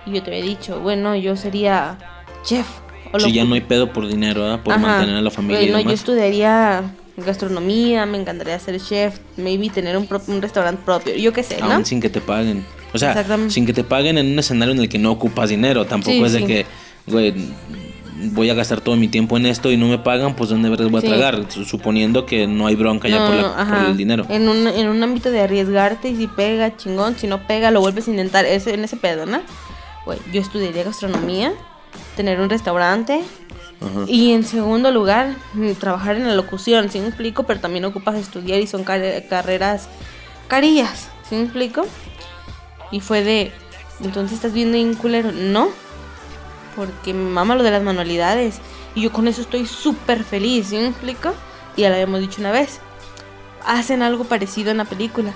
[0.07, 1.99] Y yo te había dicho, bueno, yo sería
[2.45, 2.67] chef.
[3.13, 4.61] O lo Si ya no hay pedo por dinero, ¿verdad?
[4.63, 4.81] Por Ajá.
[4.83, 6.83] mantener a la familia y no, yo estudiaría
[7.17, 11.61] gastronomía, me encantaría ser chef, maybe tener un, pro- un restaurante propio, yo qué sé,
[11.61, 11.73] ¿no?
[11.73, 12.65] Aún sin que te paguen.
[12.93, 15.85] O sea, sin que te paguen en un escenario en el que no ocupas dinero.
[15.87, 16.45] Tampoco Sí, es de sí.
[16.47, 16.67] que,
[17.07, 17.33] güey,
[18.33, 20.91] voy a gastar todo mi tiempo en esto y no me pagan, pues ¿dónde vergas
[20.91, 21.45] voy a tragar?
[21.49, 24.27] Su- Suponiendo que no hay bronca ya por, la- por el dinero.
[24.29, 27.81] En un, en un ámbito de arriesgarte y si pega, chingón, si no pega, lo
[27.81, 29.41] vuelves a intentar, ese, en ese pedo, ¿no?
[30.07, 31.53] Güey, yo estudiaría gastronomía,
[32.17, 33.23] tener un restaurante
[33.81, 34.05] Ajá.
[34.07, 37.45] y en segundo lugar, mm, trabajar en la locución, ¿sí me explico?
[37.45, 39.89] Pero también ocupas estudiar y son car- carreras
[40.49, 41.87] carillas, ¿sí me explico?
[42.91, 43.53] Y fue de,
[44.03, 45.69] entonces estás viendo un culero, no,
[46.77, 48.59] porque me mama lo de las manualidades
[48.95, 51.33] y yo con eso estoy súper feliz, ¿sí me explico?
[51.77, 52.81] Y ya lo habíamos dicho una vez,
[53.65, 55.33] hacen algo parecido en la película,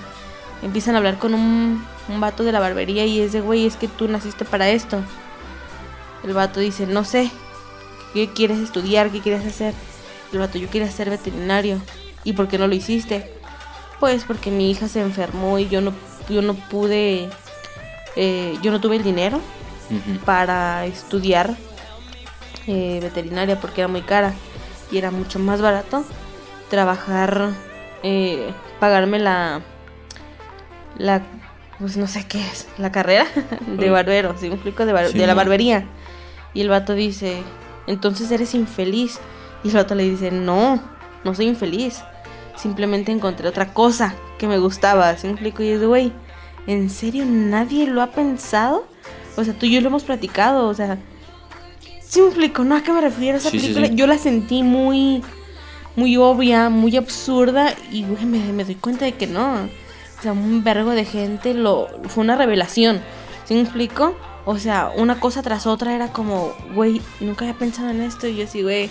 [0.61, 3.75] empiezan a hablar con un, un vato de la barbería y es de, güey, es
[3.75, 5.01] que tú naciste para esto.
[6.23, 7.29] El vato dice, no sé,
[8.13, 9.11] ¿qué quieres estudiar?
[9.11, 9.73] ¿Qué quieres hacer?
[10.33, 11.79] El vato, yo quería ser veterinario.
[12.23, 13.31] ¿Y por qué no lo hiciste?
[13.99, 15.93] Pues porque mi hija se enfermó y yo no,
[16.27, 17.29] yo no pude,
[18.15, 19.39] eh, yo no tuve el dinero
[20.25, 21.55] Para estudiar
[22.67, 24.33] eh, veterinaria porque era muy cara
[24.91, 26.03] y era mucho más barato
[26.69, 27.49] trabajar,
[28.03, 29.61] eh, pagarme la,
[30.97, 31.21] la,
[31.79, 33.25] pues no sé qué es, la carrera
[33.67, 34.85] de barbero, ¿sí me explico?
[34.85, 35.85] De, bar- Sí, de la barbería.
[36.53, 37.43] Y el vato dice,
[37.87, 39.19] entonces eres infeliz.
[39.63, 40.81] Y el vato le dice, no,
[41.23, 42.01] no soy infeliz.
[42.55, 45.63] Simplemente encontré otra cosa que me gustaba, ¿sí me explico?
[45.63, 46.13] Y es de, güey,
[46.67, 48.87] ¿en serio nadie lo ha pensado?
[49.37, 50.97] O sea, tú y yo lo hemos platicado, o sea,
[52.01, 52.63] ¿sí me explico?
[52.63, 53.87] ¿No a qué me refiero esa Sí, película?
[53.87, 53.95] sí.
[53.95, 55.23] Yo la sentí muy,
[55.95, 59.53] muy obvia, muy absurda y, güey, me, me doy cuenta de que no.
[60.17, 61.87] O sea, un vergo de gente lo...
[62.07, 63.01] Fue una revelación,
[63.45, 64.15] ¿sí me explico?
[64.45, 68.37] O sea, una cosa tras otra era como, güey, nunca había pensado en esto y
[68.37, 68.89] yo así, güey,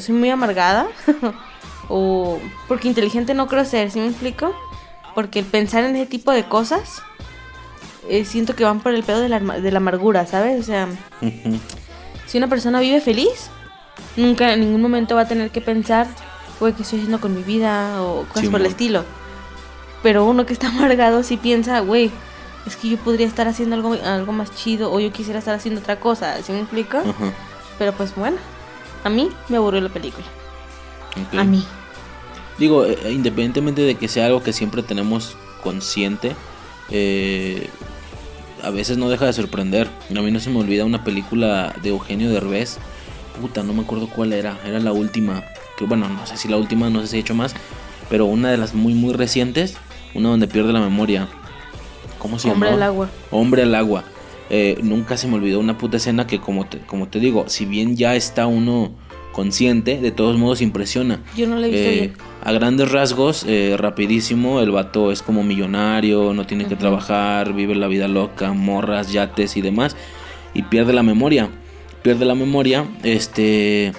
[0.00, 0.86] soy muy amargada
[1.88, 4.54] o porque inteligente no creo ser, ¿sí me explico?
[5.14, 7.00] Porque el pensar en ese tipo de cosas
[8.08, 10.60] eh, siento que van por el pedo de la, de la amargura, ¿sabes?
[10.60, 10.88] O sea,
[12.26, 13.50] si una persona vive feliz,
[14.16, 16.06] nunca en ningún momento va a tener que pensar,
[16.60, 18.02] güey, ¿qué estoy haciendo con mi vida?
[18.02, 19.04] o cosas Sí, por el estilo.
[20.02, 22.10] Pero uno que está amargado sí piensa, güey,
[22.66, 25.80] es que yo podría estar haciendo algo, algo más chido o yo quisiera estar haciendo
[25.80, 26.98] otra cosa, ¿sí me explico?
[27.78, 28.38] Pero pues bueno,
[29.04, 30.26] a mí me aburrió la película.
[31.38, 31.64] A mí.
[32.58, 36.34] Digo, eh, independientemente de que sea algo que siempre tenemos consciente,
[36.90, 37.68] eh,
[38.66, 39.88] a veces no deja de sorprender.
[40.10, 42.78] A mí no se me olvida una película de Eugenio Derbez.
[43.40, 44.58] Puta, no me acuerdo cuál era.
[44.66, 45.44] Era la última.
[45.78, 47.54] Que bueno, no sé si la última, no sé si he hecho más.
[48.10, 49.76] Pero una de las muy, muy recientes.
[50.14, 51.28] Una donde pierde la memoria.
[52.18, 52.54] ¿Cómo se llama?
[52.54, 53.08] Hombre al agua.
[53.30, 54.02] Hombre al agua.
[54.50, 57.66] Eh, nunca se me olvidó una puta escena que como te, como te digo, si
[57.66, 58.90] bien ya está uno
[59.32, 61.20] consciente, de todos modos impresiona.
[61.36, 62.12] Yo no la he visto Eh, bien.
[62.46, 67.74] A grandes rasgos, eh, rapidísimo, el vato es como millonario, no tiene que trabajar, vive
[67.74, 69.96] la vida loca, morras, yates y demás,
[70.54, 71.50] y pierde la memoria.
[72.02, 73.92] Pierde la memoria, este.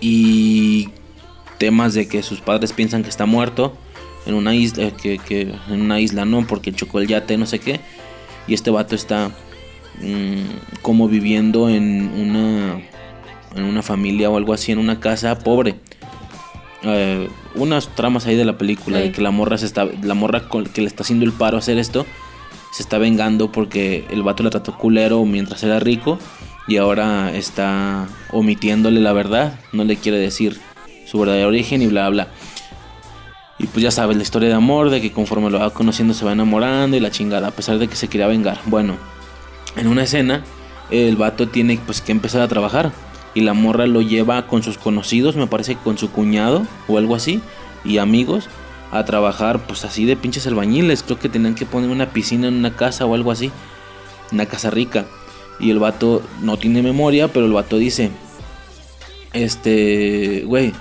[0.00, 0.88] Y
[1.58, 3.76] temas de que sus padres piensan que está muerto
[4.24, 7.44] en una isla, eh, que, que en una isla no, porque chocó el yate, no
[7.44, 7.80] sé qué.
[8.48, 9.30] Y este vato está
[10.00, 12.80] mm, como viviendo en una
[13.54, 15.74] en una familia o algo así, en una casa pobre.
[16.84, 19.04] Eh, unas tramas ahí de la película Sí.
[19.04, 21.56] de que la morra se está la morra con- que le está haciendo el paro
[21.56, 22.06] a hacer esto
[22.72, 26.18] se está vengando porque el vato la trató culero mientras era rico
[26.66, 30.58] y ahora está omitiéndole la verdad, no le quiere decir
[31.06, 32.28] su verdadero origen y bla bla.
[33.58, 36.24] Y pues ya sabes la historia de amor, de que conforme lo va conociendo se
[36.24, 38.58] va enamorando y la chingada, a pesar de que se quería vengar.
[38.66, 38.96] Bueno,
[39.76, 40.42] en una escena
[40.90, 42.92] el vato tiene pues que empezar a trabajar
[43.34, 47.14] y la morra lo lleva con sus conocidos, me parece con su cuñado o algo
[47.14, 47.40] así
[47.84, 48.48] y amigos
[48.90, 52.54] a trabajar pues así de pinches albañiles, creo que tenían que poner una piscina en
[52.54, 53.50] una casa o algo así,
[54.30, 55.06] una casa rica.
[55.58, 58.10] Y el vato no tiene memoria, pero el vato dice,
[59.32, 60.72] este, güey,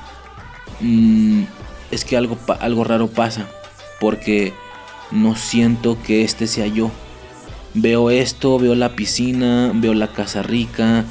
[0.82, 1.44] mm,
[1.92, 3.48] es que algo, algo raro pasa,
[4.00, 4.54] porque
[5.12, 6.92] no siento que este sea yo.
[7.74, 11.06] Veo esto, veo la piscina, veo la casa rica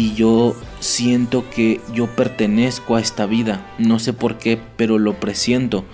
[0.00, 3.66] y yo siento que yo pertenezco a esta vida.
[3.78, 5.84] No sé por qué, pero lo presiento.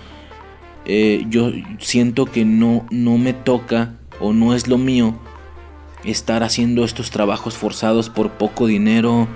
[0.85, 5.19] Eh, yo siento que no, no me toca o no es lo mío
[6.05, 9.27] estar haciendo estos trabajos forzados por poco dinero,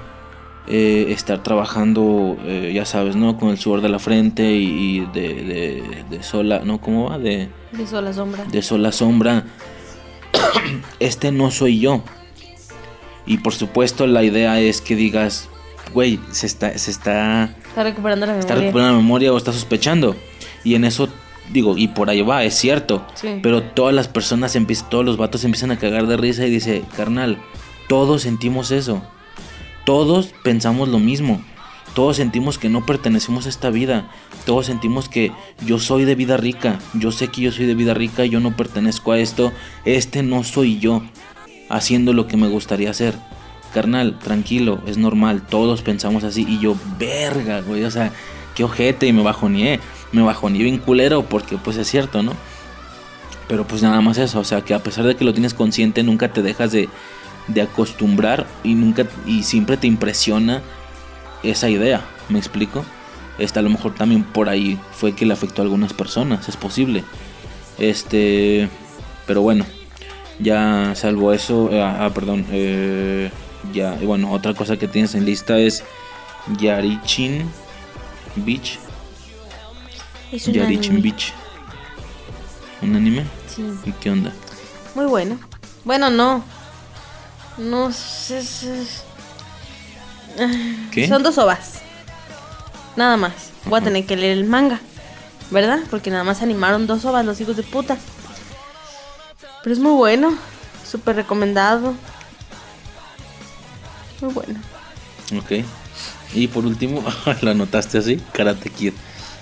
[0.70, 3.36] eh, estar trabajando, eh, ya sabes, ¿no?
[3.38, 6.80] Con el sudor de la frente y, y de, de, de sola, ¿no?
[6.80, 7.20] ¿Cómo va?
[7.20, 8.46] De, De sola sombra.
[8.46, 9.44] de sola sombra.
[11.02, 12.04] este no soy yo.
[13.32, 15.48] Y por supuesto la idea es que digas,
[15.94, 18.40] güey, se está, se está, Está recuperando la memoria.
[18.42, 20.18] está recuperando la memoria o está sospechando.
[20.66, 21.08] Y en eso,
[21.50, 23.08] digo, y por ahí va, es cierto.
[23.14, 23.40] Sí.
[23.42, 26.84] Pero todas las personas empiezan, todos los vatos empiezan a cagar de risa y dice,
[26.98, 27.38] carnal,
[27.88, 29.02] todos sentimos eso.
[29.86, 31.42] Todos pensamos lo mismo.
[31.94, 34.10] Todos sentimos que no pertenecemos a esta vida.
[34.46, 35.32] Todos sentimos que
[35.66, 36.80] yo soy de vida rica.
[36.96, 38.26] Yo sé que yo soy de vida rica.
[38.26, 39.54] Yo no pertenezco a esto.
[39.86, 41.02] Este no soy yo.
[41.72, 43.16] Haciendo lo que me gustaría hacer.
[43.74, 45.42] Carnal, tranquilo, es normal.
[45.42, 46.46] Todos pensamos así.
[46.48, 47.84] Y yo, verga, güey.
[47.84, 48.12] O sea,
[48.54, 49.08] qué ojete.
[49.08, 49.80] Y me bajoneé.
[50.12, 51.24] Me bajoneé bien culero.
[51.24, 52.34] Porque pues es cierto, ¿no?
[53.48, 54.40] Pero pues nada más eso.
[54.40, 56.90] O sea, que a pesar de que lo tienes consciente, nunca te dejas de,
[57.48, 58.46] de acostumbrar.
[58.64, 59.08] Y nunca.
[59.26, 60.62] Y siempre te impresiona
[61.44, 62.86] esa idea, ¿me explico?
[63.38, 66.58] Esta a lo mejor también por ahí fue que le afectó a algunas personas, es
[66.58, 67.04] posible.
[67.78, 68.70] Este,
[69.26, 69.66] pero bueno,
[70.40, 73.32] ya salvo eso, eh, ah, perdón, eh,
[73.74, 75.84] ya, y bueno, otra cosa que tienes en lista es
[76.60, 77.50] Yarichin
[78.36, 78.80] Beach.
[80.32, 81.02] Es un Yarichin anime.
[81.12, 81.34] Beach.
[82.82, 83.26] ¿Un anime?
[83.54, 83.64] Sí.
[83.86, 84.32] ¿Y qué onda?
[84.96, 85.38] Muy bueno.
[85.84, 86.44] Bueno, no.
[87.58, 88.42] No sé.
[88.42, 88.86] sé-
[90.92, 91.08] ¿Qué?
[91.08, 91.82] Son dos ovas.
[92.96, 93.34] Nada más.
[93.66, 94.80] Voy a tener que leer el manga.
[95.52, 95.80] ¿Verdad?
[95.90, 97.98] Porque nada más animaron dos ovas los hijos de puta.
[99.64, 100.38] Pero es muy bueno.
[100.90, 101.94] Súper recomendado.
[104.22, 104.60] Muy bueno.
[105.38, 105.66] Ok.
[106.34, 107.04] Y por último,
[107.42, 108.22] ¿la anotaste así?
[108.34, 108.94] Karate Kid.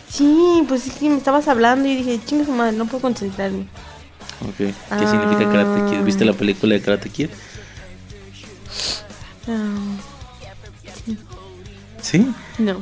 [0.09, 3.67] Sí, pues es que me estabas hablando y dije, chinga su madre, no puedo concentrarme.
[4.41, 4.57] Ok.
[4.57, 6.03] ¿Qué significa Karate Kid?
[6.03, 7.29] ¿Viste la película de Karate Kid?
[9.47, 9.97] Ah,
[11.05, 11.17] sí.
[12.01, 12.33] ¿Sí?
[12.57, 12.81] No.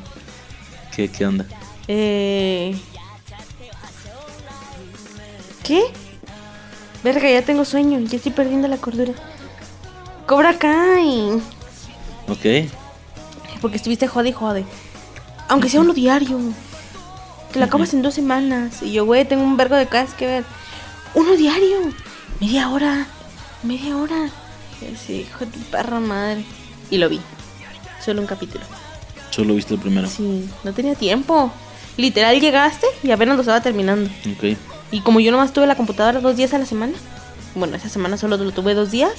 [0.95, 1.45] ¿Qué, qué onda?
[1.87, 2.79] Eh...
[5.63, 5.83] ¿Qué?
[7.07, 9.13] Verga, ya tengo sueño, ya estoy perdiendo la cordura.
[10.25, 11.41] Cobra Kai.
[12.27, 12.69] Ok.
[13.61, 14.65] Porque estuviste jode y jode.
[15.47, 16.37] Aunque sea uno diario.
[17.53, 18.83] Que lo acabas en dos semanas.
[18.83, 20.43] Y yo, güey, tengo un vergo de cosas que ver.
[21.13, 21.77] Uno diario.
[22.41, 23.07] Media hora.
[23.63, 24.29] Media hora.
[25.05, 26.43] Sí, hijo de perra madre.
[26.91, 27.21] Y lo vi.
[28.03, 28.65] Solo un capítulo.
[29.29, 30.09] Solo viste el primero.
[30.09, 31.53] Sí, no tenía tiempo.
[31.95, 34.09] Literal llegaste y apenas lo estaba terminando.
[34.29, 34.57] Ok.
[34.91, 36.93] Y como yo nomás tuve la computadora dos días a la semana,
[37.55, 39.11] bueno, esa semana solo lo tuve dos días,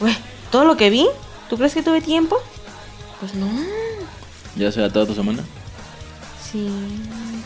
[0.00, 0.16] güey,
[0.50, 1.06] todo lo que vi,
[1.50, 2.36] ¿tú crees que tuve tiempo?
[3.20, 3.48] Pues no.
[4.56, 5.42] ¿Ya será toda tu semana?
[6.50, 6.68] Sí.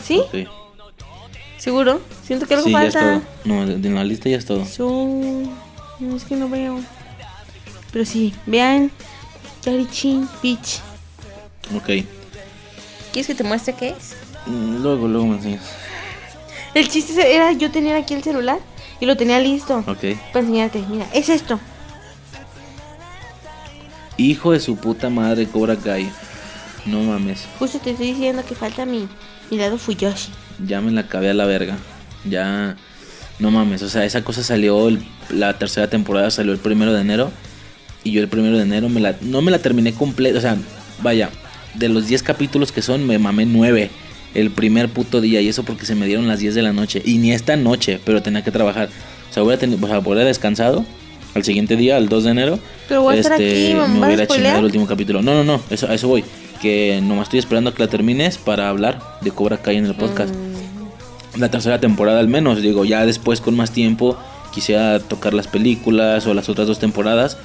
[0.03, 0.19] ¿Sí?
[0.19, 0.47] Ok.
[1.57, 1.99] ¿Seguro?
[2.25, 3.21] Siento que algo Sí, ya es falta.
[3.43, 3.55] todo.
[3.55, 4.65] No, en la lista ya es todo.
[5.99, 6.79] No, es que no veo.
[7.91, 8.91] Pero sí, vean.
[9.65, 10.79] Daddy Chin Beach.
[11.75, 12.05] Ok.
[13.11, 14.15] ¿Quieres que te muestre qué es?
[14.45, 15.63] Mm, Luego, luego me enseñas.
[16.73, 18.59] El chiste era yo tener aquí el celular
[18.99, 20.17] y lo tenía listo Ok.
[20.33, 20.83] para enseñarte.
[20.89, 21.59] Mira, es esto.
[24.17, 26.09] Hijo de su puta madre, Cobra Kai.
[26.85, 27.45] No mames.
[27.57, 29.07] Justo te estoy diciendo que falta mi,
[29.49, 30.29] mi lado Fuyoshi.
[30.65, 31.77] Ya me la acabé a la verga.
[32.25, 32.75] Ya.
[33.39, 33.81] No mames.
[33.81, 34.87] O sea, esa cosa salió.
[34.89, 37.31] el- la tercera temporada salió el primero de enero.
[38.03, 40.37] Y yo el primero de enero me la, no me la terminé completa.
[40.37, 40.57] O sea,
[41.01, 41.29] vaya.
[41.75, 43.89] De los 10 capítulos que son, me mamé 9.
[44.33, 45.41] El primer puto día.
[45.41, 47.01] Y eso porque se me dieron las 10 de la noche.
[47.05, 48.89] Y ni esta noche, pero tenía que trabajar.
[49.29, 50.85] O sea, hubiera, o sea, hubiera descansado.
[51.35, 52.53] Al siguiente día, el 2 de enero.
[52.55, 55.21] este, Pero voy a estar aquí, mamá, me ¿vas a hubiera chingado el último capítulo.
[55.21, 55.61] No, no, no.
[55.69, 56.23] Eso, a eso voy.
[56.61, 59.95] Que nomás estoy esperando a que la termines para hablar de Cobra Kai en el
[59.95, 61.39] podcast Mm.
[61.39, 62.61] la tercera temporada al menos.
[62.61, 64.17] Digo, ya después con más tiempo
[64.53, 67.37] quisiera tocar las películas o las otras dos temporadas.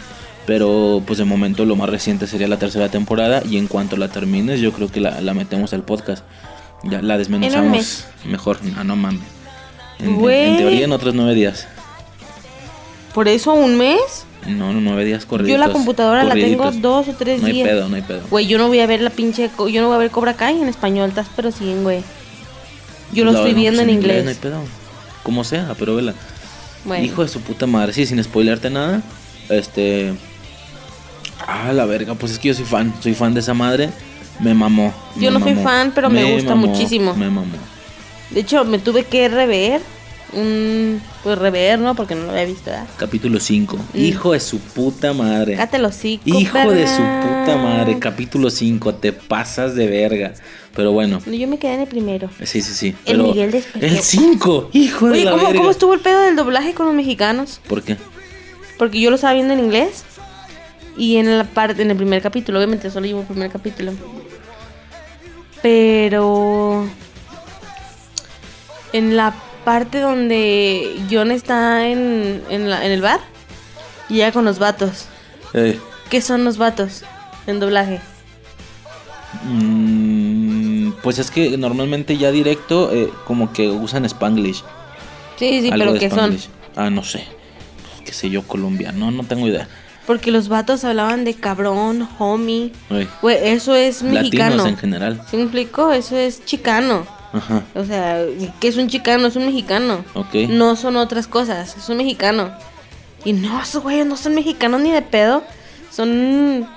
[0.47, 3.43] Pero pues de momento lo más reciente sería la tercera temporada.
[3.49, 6.25] Y en cuanto la termines, yo creo que la, la metemos al podcast.
[6.91, 8.07] Ya la desmenuzamos mes.
[8.25, 8.59] mejor.
[8.77, 9.21] Ah, no mames.
[9.99, 10.51] En, en- Güey.
[10.51, 11.67] en teoría en otros nueve días.
[13.15, 14.27] ¿Por eso un mes?
[14.47, 15.51] No, no, nueve días corridos.
[15.51, 17.69] Yo la computadora la tengo dos o tres No hay días.
[17.69, 18.21] pedo, no hay pedo.
[18.29, 19.51] Güey, yo no voy a ver la pinche.
[19.71, 22.03] Yo no voy a ver Cobra Kai en español, estás pero sí, güey.
[23.13, 24.37] Yo lo La- estoy viendo pues, en No hay inglés.
[24.39, 24.59] pedo.
[25.23, 26.13] Como sea, pero vela.
[26.85, 27.05] Bueno.
[27.05, 29.01] Hijo de su puta madre, sí, sin spoilearte nada.
[29.49, 30.13] Este.
[31.47, 32.93] Ah, la verga, pues es que yo soy fan.
[33.01, 33.91] Soy fan de esa madre.
[34.41, 34.93] Me mamó.
[35.17, 37.15] Yo me no soy fan, pero me gusta muchísimo.
[37.15, 37.57] Me mamó.
[38.31, 39.81] De hecho, me tuve que rever.
[41.23, 41.95] Pues rever, ¿no?
[41.95, 42.87] Porque no lo había visto, ¿verdad?
[42.97, 43.77] Capítulo 5.
[43.77, 43.99] Mm.
[43.99, 45.57] Hijo de su puta madre.
[45.79, 47.99] Los hocico, Hijo de su puta madre.
[48.01, 48.95] Capítulo 5.
[48.97, 50.35] Te pasas de verga.
[50.75, 51.21] Pero bueno.
[51.25, 52.31] No, Yo me quedé en el primero.
[52.43, 52.89] Sí, sí, sí.
[53.05, 53.87] El pero Miguel despertó.
[53.87, 54.71] El 5.
[54.73, 55.59] Hijo de Oye, la ¿cómo, verga.
[55.59, 57.61] ¿cómo estuvo el pedo del doblaje con los mexicanos?
[57.69, 57.97] ¿Por qué?
[58.77, 60.05] Porque yo lo estaba viendo en inglés.
[60.97, 63.93] Y en la parte, en el primer capítulo, obviamente solo llevo el primer capítulo.
[65.65, 66.87] Pero
[68.93, 73.19] en la parte donde John está en, en, la- en el bar
[74.11, 75.07] y llega con los vatos.
[75.55, 77.03] Eh, ¿Qué son los vatos
[77.47, 77.99] en doblaje?
[79.45, 84.63] mm, pues es que normalmente ya directo, eh, como que usan Spanglish.
[85.39, 86.19] Sí, sí, Algo pero ¿qué son?
[86.35, 86.49] Spanglish.
[86.77, 87.25] Ah, no sé.
[87.89, 89.11] Pues, qué sé yo, colombiano.
[89.11, 89.67] No tengo idea.
[90.07, 92.73] Porque los vatos hablaban de cabrón, homie.
[93.23, 93.39] Güey.
[93.43, 94.57] Eso es mexicano.
[94.57, 95.23] Latinos en general.
[95.31, 95.93] ¿Sí me explico?
[95.93, 97.07] Eso es chicano.
[97.33, 97.63] Ajá.
[97.75, 98.23] O sea,
[98.61, 99.27] ¿qué es un chicano?
[99.27, 100.05] Es un mexicano.
[100.15, 100.35] Ok.
[100.49, 102.53] No son otras cosas, es un mexicano.
[103.25, 105.43] Y no, esos güeyes no son mexicanos ni de pedo.
[105.91, 106.69] Son,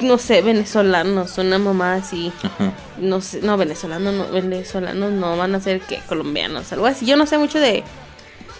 [0.00, 2.32] no sé, venezolanos, son una mamá así.
[2.42, 2.72] Ajá.
[2.98, 7.04] No sé, no, venezolanos no, venezolanos no van a ser que colombianos, algo así.
[7.04, 7.82] Yo no sé mucho de...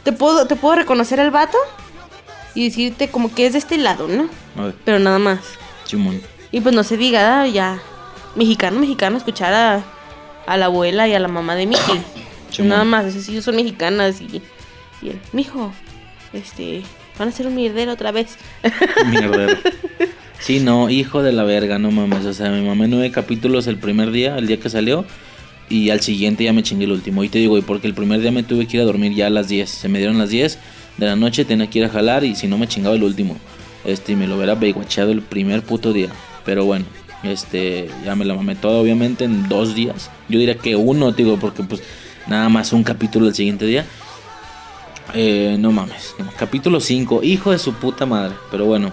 [0.02, 1.56] Te puedo, te puedo reconocer al vato
[2.54, 4.28] y decirte como que es de este lado, ¿no?
[4.84, 5.40] Pero nada más.
[5.84, 6.20] Chimón.
[6.50, 7.80] Y pues no se diga, ya.
[8.34, 9.84] Mexicano, mexicano, escuchar a,
[10.46, 12.00] a la abuela y a la mamá de Mickey.
[12.50, 12.68] Chimón.
[12.70, 14.42] Nada más, esas sí son mexicanas y.
[15.00, 15.72] Y el, mijo,
[16.32, 16.82] este.
[17.18, 18.36] Van a hacer un mierdero otra vez.
[19.06, 19.56] Mierdero.
[20.42, 22.24] Sí, no, hijo de la verga, no mames.
[22.24, 25.04] O sea, me mamé nueve capítulos el primer día, el día que salió.
[25.68, 27.22] Y al siguiente ya me chingué el último.
[27.22, 29.28] Y te digo, y porque el primer día me tuve que ir a dormir ya
[29.28, 29.70] a las 10.
[29.70, 30.58] Se me dieron las 10
[30.96, 33.36] de la noche, tenía que ir a jalar y si no me chingaba el último.
[33.84, 36.08] Este, y me lo hubiera beiguacheado el primer puto día.
[36.44, 36.84] Pero bueno,
[37.22, 40.10] este, ya me la mamé toda obviamente en dos días.
[40.28, 41.82] Yo diría que uno, digo, porque pues
[42.26, 43.84] nada más un capítulo el siguiente día.
[45.14, 46.30] Eh, no mames, no.
[46.38, 48.34] capítulo 5, hijo de su puta madre.
[48.50, 48.92] Pero bueno,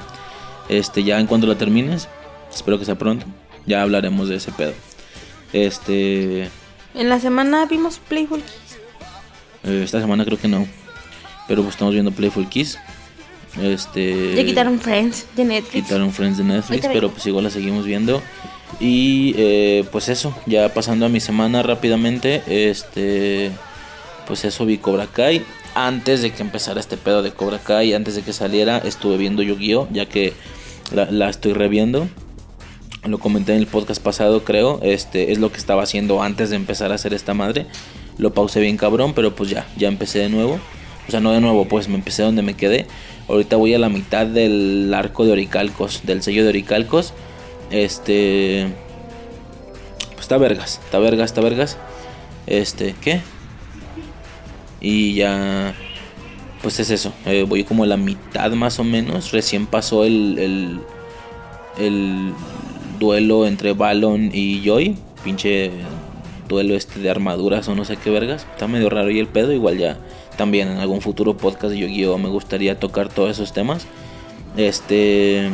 [0.67, 2.07] este, ya en cuanto la termines,
[2.53, 3.25] espero que sea pronto,
[3.65, 4.73] ya hablaremos de ese pedo.
[5.53, 6.49] Este,
[6.93, 8.78] En la semana vimos Playful Kiss.
[9.63, 10.67] eh, esta semana creo que no,
[11.50, 12.78] pero pues estamos viendo Playful Kiss.
[13.62, 15.84] Este, Ya quitaron Friends de Netflix.
[15.88, 18.22] quitaron Friends de Netflix, pero pues igual la seguimos viendo.
[18.80, 23.52] Y eh, pues eso, ya pasando a mi semana rápidamente, este,
[24.28, 25.43] pues eso vi Cobra Kai.
[25.74, 29.41] Antes de que empezara este pedo de Cobra Kai, antes de que saliera, estuve viendo
[29.41, 30.34] Yu-Gi-Oh, ya que
[30.93, 32.08] la, la estoy reviendo.
[33.06, 34.80] Lo comenté en el podcast pasado, creo.
[34.84, 37.66] Este es lo que estaba haciendo antes de empezar a hacer esta madre.
[38.20, 40.60] Lo pausé bien cabrón, pero pues ya, ya empecé de nuevo.
[41.10, 42.86] O sea, no de nuevo, pues me empecé donde me quedé.
[43.28, 47.16] Ahorita voy a la mitad del arco de Oricalcos, del sello de Oricalcos.
[47.72, 48.68] Este.
[50.12, 51.78] Pues está vergas, está vergas, está vergas.
[52.45, 53.22] Este, ¿qué?
[54.82, 55.74] Y ya,
[56.62, 57.12] pues es eso.
[57.26, 59.32] eh, voy como a la mitad más o menos.
[59.32, 60.80] Recién pasó el, el,
[61.80, 62.34] el
[62.99, 64.95] duelo entre Balon y Joy.
[65.24, 65.72] Pinche
[66.47, 68.45] duelo este de armaduras o no sé qué vergas.
[68.51, 69.51] Está medio raro y el pedo.
[69.51, 69.97] Igual ya
[70.39, 73.85] también en algún futuro podcast de Yu-Gi-Oh me gustaría tocar todos esos temas.
[74.55, 75.49] Este...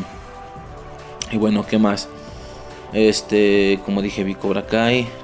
[1.31, 2.07] Y bueno, ¿qué más?
[2.93, 4.63] Este, como dije, vi Cobra.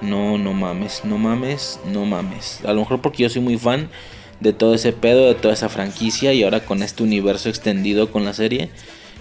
[0.02, 2.62] No, no mames, no mames, no mames.
[2.66, 3.90] A lo mejor porque yo soy muy fan
[4.40, 6.34] de todo ese pedo, de toda esa franquicia.
[6.34, 8.72] Y ahora con este universo extendido con la serie,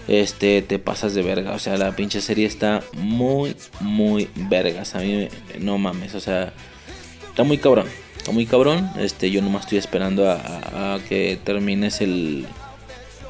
[0.07, 1.51] este, te pasas de verga.
[1.51, 4.95] O sea, la pinche serie está muy, muy vergas.
[4.95, 5.27] A mí,
[5.59, 6.51] no mames, o sea,
[7.29, 7.85] está muy cabrón.
[8.21, 8.87] Está muy cabrón.
[8.99, 12.45] Este, yo nomás estoy esperando a, que termines el,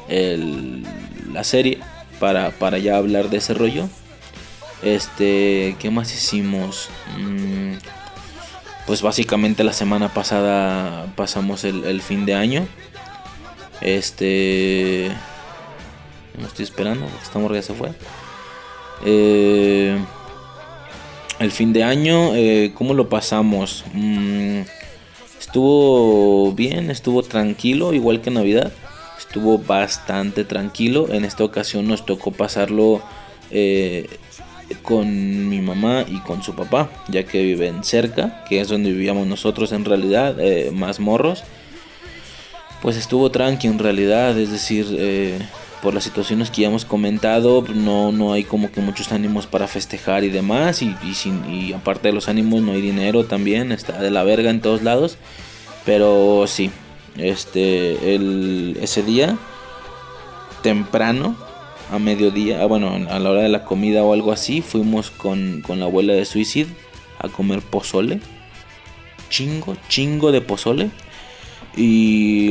[0.10, 0.84] el,
[1.32, 1.78] la serie
[2.20, 3.88] para, para ya hablar de ese rollo.
[4.84, 6.90] Este, ¿qué más hicimos?
[7.18, 7.76] Mm,
[8.86, 12.68] pues básicamente la semana pasada pasamos el, fin de año.
[13.80, 15.10] Este,
[16.38, 17.94] no estoy esperando, esta morra ya se fue.
[19.06, 19.98] Eh,
[21.40, 23.86] el fin de año, eh, ¿cómo lo pasamos?
[23.94, 24.64] Mm,
[25.52, 28.72] estuvo bien, estuvo tranquilo, igual que Navidad.
[29.18, 31.10] Estuvo bastante tranquilo.
[31.12, 33.02] En esta ocasión nos tocó pasarlo
[33.50, 34.08] eh,
[34.82, 39.28] con mi mamá y con su papá, ya que viven cerca, que es donde vivíamos
[39.28, 41.44] nosotros en realidad, eh, más morros.
[42.82, 45.38] Pues estuvo tranqui en realidad, es decir, eh,
[45.82, 49.68] por las situaciones que ya hemos comentado, no, no hay como que muchos ánimos para
[49.68, 54.00] festejar y demás, y, sin, y aparte de los ánimos no hay dinero también, está
[54.00, 55.18] de la verga en todos lados,
[55.86, 56.70] pero sí,
[57.18, 59.38] este, el, ese día,
[60.62, 61.36] temprano,
[61.92, 65.62] a mediodía, ah, bueno, a la hora de la comida o algo así, fuimos con,
[65.62, 66.70] con la abuela de Suicide
[67.20, 68.20] a comer pozole.
[69.30, 70.90] Chingo, chingo de pozole.
[71.76, 72.50] Y,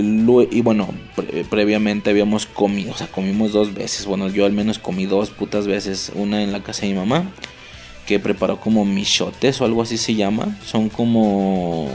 [0.51, 4.07] y bueno, pre- previamente habíamos comido, o sea, comimos dos veces.
[4.07, 6.11] Bueno, yo al menos comí dos putas veces.
[6.15, 7.31] Una en la casa de mi mamá,
[8.07, 10.57] que preparó como michotes o algo así se llama.
[10.65, 11.89] Son como.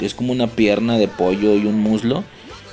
[0.00, 2.22] Es, como una pierna de pollo y un muslo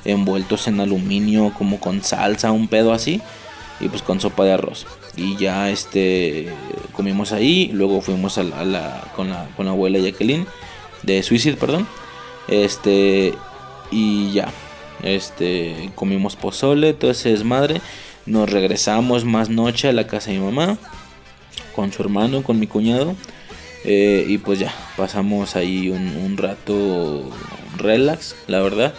[0.03, 3.21] envueltos en aluminio, como con salsa, un pedo así.
[3.79, 4.85] Y pues con sopa de arroz.
[5.15, 6.49] Y ya este
[6.91, 7.69] comimos ahí.
[7.73, 8.43] Luego fuimos a
[9.15, 10.45] con, la, con la abuela Jacqueline
[11.03, 11.87] de Suicide, perdón.
[12.49, 13.33] Este
[13.93, 14.49] y ya.
[15.03, 17.81] Este comimos pozole, todo ese desmadre.
[18.25, 20.77] Nos regresamos más noche a la casa de mi mamá
[21.75, 23.15] con su hermano, con mi cuñado.
[23.85, 27.29] Eh, y pues ya, pasamos ahí un, rato
[27.77, 28.93] relax, la verdad.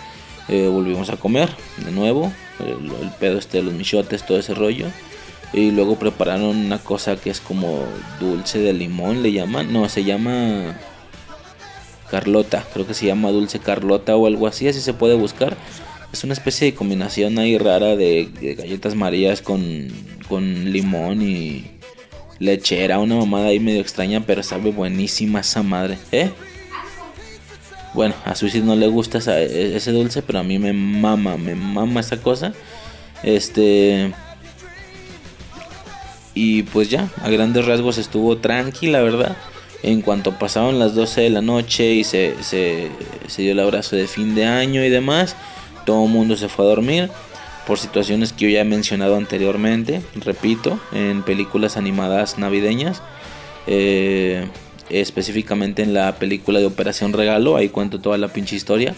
[0.49, 2.33] Eh, volvimos a comer de nuevo.
[2.61, 4.87] El, el pedo este de los michotes, todo ese rollo.
[5.53, 7.85] Y luego prepararon una cosa que es como
[8.21, 9.73] dulce de limón, le llaman.
[9.73, 10.77] No, se llama
[12.15, 12.65] Carlota.
[12.73, 15.57] Creo que se llama dulce Carlota o algo así, así se puede buscar.
[16.13, 19.89] Es una especie de combinación ahí rara de, galletas marías con,
[20.29, 21.65] con limón y
[22.39, 23.01] lechera.
[23.01, 25.99] Una mamada ahí medio extraña, pero sabe buenísima esa madre.
[26.13, 26.31] ¿Eh?
[27.95, 31.57] Bueno, a Suicide no le gusta e- ese dulce, pero a mí me mama, me
[31.57, 32.53] mama esa cosa.
[33.25, 34.13] Este.
[36.33, 39.37] Y pues ya, a grandes rasgos estuvo tranquila, ¿verdad?
[39.85, 42.91] En cuanto pasaron las 12 de la noche y se, se,
[43.37, 45.37] dio el abrazo de fin de año y demás,
[45.85, 47.11] todo el mundo se fue a dormir
[47.67, 53.03] por situaciones que yo ya he mencionado anteriormente, repito, en películas animadas navideñas.
[53.67, 54.49] Eh,
[54.89, 58.95] específicamente en la película de Operación Regalo, ahí cuento toda la pinche historia.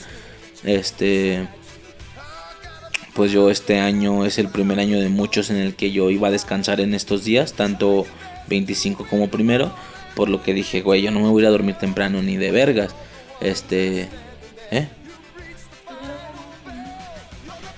[0.62, 1.48] Este,
[3.14, 6.28] pues yo este año es el primer año de muchos en el que yo iba
[6.28, 8.06] a descansar en estos días, tanto
[8.48, 9.72] 25 como primero,
[10.16, 12.38] por lo que dije, güey, yo no me voy a ir a dormir temprano ni
[12.38, 12.94] de vergas.
[13.40, 14.08] Este,
[14.70, 14.88] ¿eh?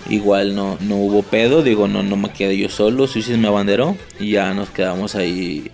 [0.09, 3.97] Igual no, no hubo pedo, digo, no, no me quedé yo solo, Suicide me abanderó
[4.21, 5.71] y ya nos quedamos ahí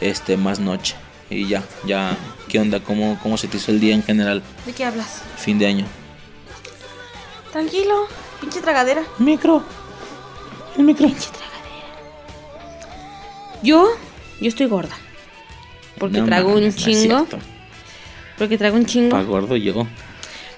[0.00, 0.96] este más noche.
[1.30, 2.80] Y ya, ya, ¿qué onda?
[2.80, 4.42] ¿Cómo, cómo se te hizo el día en general?
[4.66, 5.22] ¿De qué hablas?
[5.36, 5.86] Fin de año.
[7.52, 8.08] Tranquilo,
[8.40, 9.04] pinche tragadera.
[9.18, 9.62] Micro.
[10.76, 11.06] El micro.
[11.06, 11.52] Pinche tragadera.
[13.62, 13.88] Yo,
[14.40, 14.96] yo estoy gorda.
[15.98, 17.26] Porque No trago un chingo.
[18.38, 19.10] porque traigo un chingo.
[19.10, 19.86] Pa' gordo yo.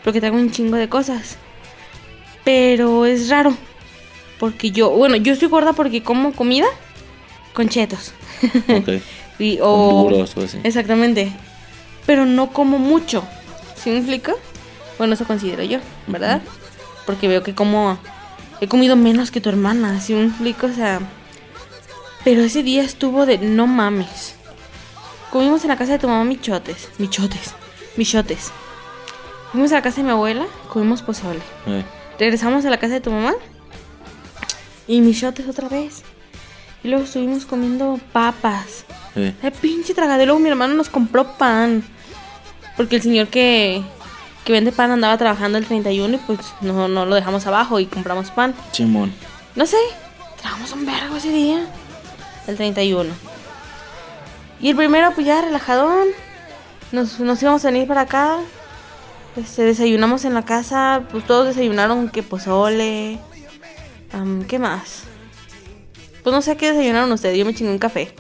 [0.02, 1.36] Porque traigo un chingo de cosas.
[2.44, 3.56] Pero es raro.
[4.38, 6.66] Porque yo, bueno, yo estoy gorda porque como comida
[7.52, 8.12] con chetos.
[8.68, 8.88] Ok.
[9.38, 10.58] Y- o, duros o así.
[10.62, 11.32] Exactamente.
[12.06, 13.24] Pero no como mucho.
[13.76, 14.34] ¿Sí me explica?
[14.98, 16.40] Bueno, eso considero yo, ¿verdad?
[17.06, 17.98] Porque veo que como
[18.60, 20.66] he comido menos que tu hermana, ¿sí me explico?
[20.66, 21.00] O sea,
[22.24, 24.36] pero ese día estuvo de no mames.
[25.34, 27.54] Comimos en la casa de tu mamá michotes, michotes,
[27.96, 28.52] michotes.
[29.50, 31.40] Fuimos a la casa de mi abuela, comimos pozole.
[31.66, 31.84] Eh,
[32.20, 33.32] Regresamos a la casa de tu mamá.
[34.86, 36.04] Y mis shotes otra vez.
[36.84, 38.84] Y luego estuvimos comiendo papas.
[39.16, 39.34] eh.
[39.42, 40.26] Ay, pinche tragadero.
[40.26, 41.82] Luego mi hermano nos compró pan.
[42.76, 43.82] Porque el señor que,
[44.44, 47.86] que vende pan andaba trabajando el 31 y pues no, no lo dejamos abajo y
[47.86, 48.54] compramos pan.
[48.70, 49.12] Simón.
[49.56, 49.78] No sé,
[50.40, 51.66] trabajamos un vergo ese día.
[52.46, 53.33] El 31.
[54.60, 56.08] Y el primero, pues ya relajadón.
[56.92, 58.38] Nos, nos íbamos a venir para acá.
[59.36, 61.02] Este, desayunamos en la casa.
[61.10, 63.18] Pues todos desayunaron que pozole.
[64.48, 65.02] ¿Qué más?
[66.22, 67.36] Pues no sé qué desayunaron ustedes.
[67.36, 68.14] Yo me chingué un café.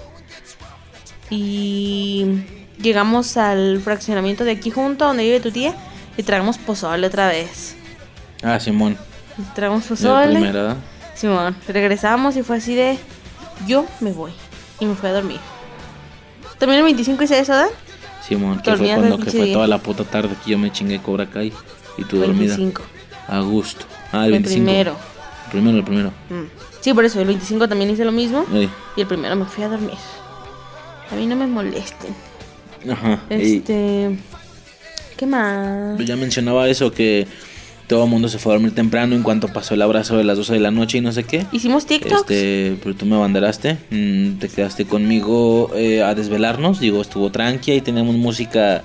[1.30, 2.42] Y
[2.78, 5.74] llegamos al fraccionamiento de aquí junto, donde vive tu tía.
[6.16, 7.76] Y tragamos pozole otra vez.
[8.42, 8.98] Ah, Simón.
[9.56, 10.32] La pozole.
[10.32, 10.76] primera.
[11.14, 12.98] Simón, regresamos y fue así de
[13.66, 14.32] yo me voy.
[14.80, 15.40] Y me fui a dormir.
[16.64, 17.68] También el 25 hice eso, ¿verdad?
[18.26, 19.52] Simón, que fue cuando el que fue día.
[19.54, 21.52] toda la puta tarde que yo me chingué Cobra Kai
[21.98, 22.56] y tú El dormida.
[22.56, 22.82] 25.
[23.28, 23.84] A gusto.
[24.12, 24.64] Ah, el El 25.
[24.64, 24.96] primero.
[25.44, 26.08] El primero, el primero.
[26.30, 26.44] Mm.
[26.80, 28.46] Sí, por eso, el 25 también hice lo mismo.
[28.54, 28.70] Ey.
[28.96, 29.94] Y el primero me fui a dormir.
[31.10, 32.14] A mí no me molesten.
[32.90, 33.20] Ajá.
[33.30, 34.18] y Este.
[35.18, 35.98] ¿Qué más?
[36.04, 37.26] ya mencionaba eso que
[37.86, 40.36] todo el mundo se fue a dormir temprano en cuanto pasó el abrazo de las
[40.38, 41.44] 12 de la noche y no sé qué.
[41.52, 42.20] Hicimos TikToks.
[42.22, 47.72] Este, pero tú me abanderaste, mm, te quedaste conmigo eh, a desvelarnos, digo, estuvo tranqui
[47.72, 48.82] y tenemos música,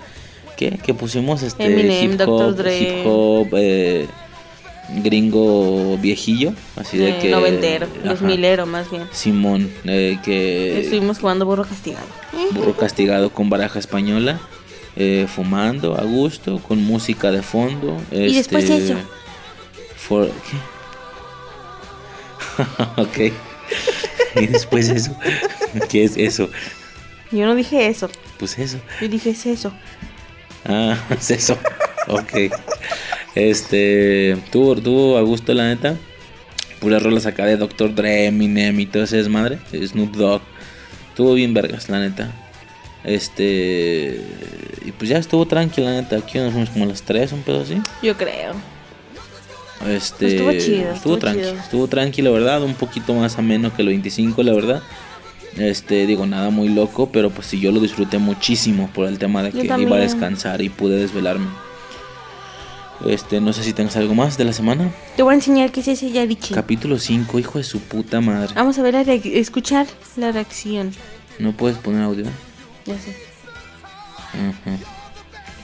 [0.57, 0.77] ¿qué?
[0.83, 1.43] ¿Qué pusimos?
[1.43, 4.05] Este, Eminem, hip hop, hip hop, eh,
[5.03, 7.29] gringo viejillo, así de Eh, que...
[7.29, 9.03] noventero, dos milero más bien.
[9.11, 12.05] Simón, eh, que Estuvimos jugando burro castigado.
[12.53, 14.39] burro castigado con baraja española,
[14.99, 17.97] eh, fumando a gusto, con música de fondo.
[18.11, 18.99] Y después este, eso.
[19.95, 20.29] for-
[22.97, 23.01] ¿qué?
[23.01, 23.33] ok.
[24.41, 25.15] y después eso.
[25.89, 26.49] ¿Qué es eso?
[27.31, 28.09] Yo no dije eso.
[28.37, 28.77] Pues eso.
[29.01, 29.71] Yo dije es eso.
[30.65, 31.57] Ah, es eso.
[32.07, 32.51] ok.
[33.35, 34.37] Este.
[34.51, 35.95] Tuvo, tuvo a gusto, la neta.
[36.81, 37.95] Puras rolas acá de Dr.
[37.95, 39.59] Dre, Eminem y todo ese desmadre.
[39.71, 40.41] Snoop Dogg.
[41.09, 42.31] Estuvo bien vergas, la neta.
[43.03, 44.21] Este.
[44.85, 46.17] Y pues ya estuvo tranquila, la neta.
[46.17, 47.81] Aquí nos fuimos como a las 3, un pedo así.
[48.03, 48.53] Yo creo.
[49.87, 51.53] Este, Estuvo chido, Estuvo, estuvo tranqui, chido.
[51.53, 54.83] estuvo tranqui, la verdad, un poquito más ameno que el 25, la verdad.
[55.57, 59.41] Este, digo, nada muy loco, pero pues sí, yo lo disfruté muchísimo por el tema
[59.41, 61.47] de que iba a descansar y pude desvelarme.
[63.07, 64.91] Este, no sé si tengas algo más de la semana.
[65.15, 66.53] Te voy a enseñar qué es ese Yarichi.
[66.53, 68.51] Capítulo 5, hijo de su puta madre.
[68.55, 69.87] Vamos a ver reac- escuchar
[70.17, 70.91] la reacción.
[71.39, 72.25] No puedes poner audio.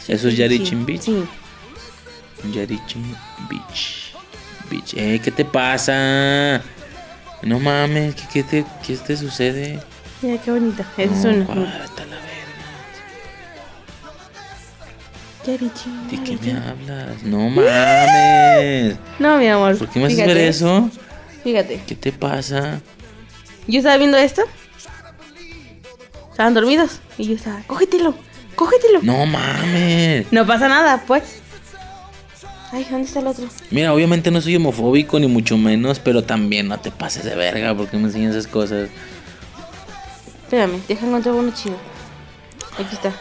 [0.08, 1.02] Eso es Yarichin Beach.
[1.02, 1.24] Sí.
[2.54, 3.16] Yarichin
[3.50, 4.14] Beach.
[4.70, 4.94] Beach.
[4.96, 6.62] Eh, ¿qué te pasa?
[7.42, 9.80] No mames, ¿qué, qué te, qué te sucede?
[10.22, 10.84] Mira qué bonito.
[10.98, 11.46] Ese es No, uno.
[11.46, 12.16] cuál, vete a la
[15.46, 15.90] Yarichi.
[16.10, 17.24] ¿De qué me hablas?
[17.24, 18.96] No mames.
[19.20, 19.78] No, mi amor.
[19.78, 20.90] ¿Por qué me haces ver eso?
[21.44, 21.82] Fíjate.
[21.86, 22.80] ¿Qué te pasa?
[23.68, 24.42] Yo estaba viendo esto.
[26.36, 27.00] Estaban dormidos.
[27.18, 28.14] Y yo estaba, cógetelo,
[28.58, 29.00] cógetelo.
[29.04, 30.30] No mames.
[30.34, 31.40] No pasa nada, pues.
[32.74, 33.48] Ay, ¿dónde está el otro?
[33.72, 37.74] Mira, obviamente no soy homofóbico ni mucho menos, pero también no te pases de verga
[37.74, 38.90] porque me enseñas esas cosas.
[40.44, 41.78] Espérame, deja encontrar uno chido.
[42.74, 43.14] Aquí está.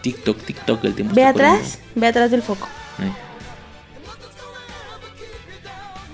[0.00, 1.48] TikTok, TikTok, el tiempo Ve corriendo.
[1.58, 2.66] atrás, ve atrás del foco.
[2.98, 3.12] Ahí.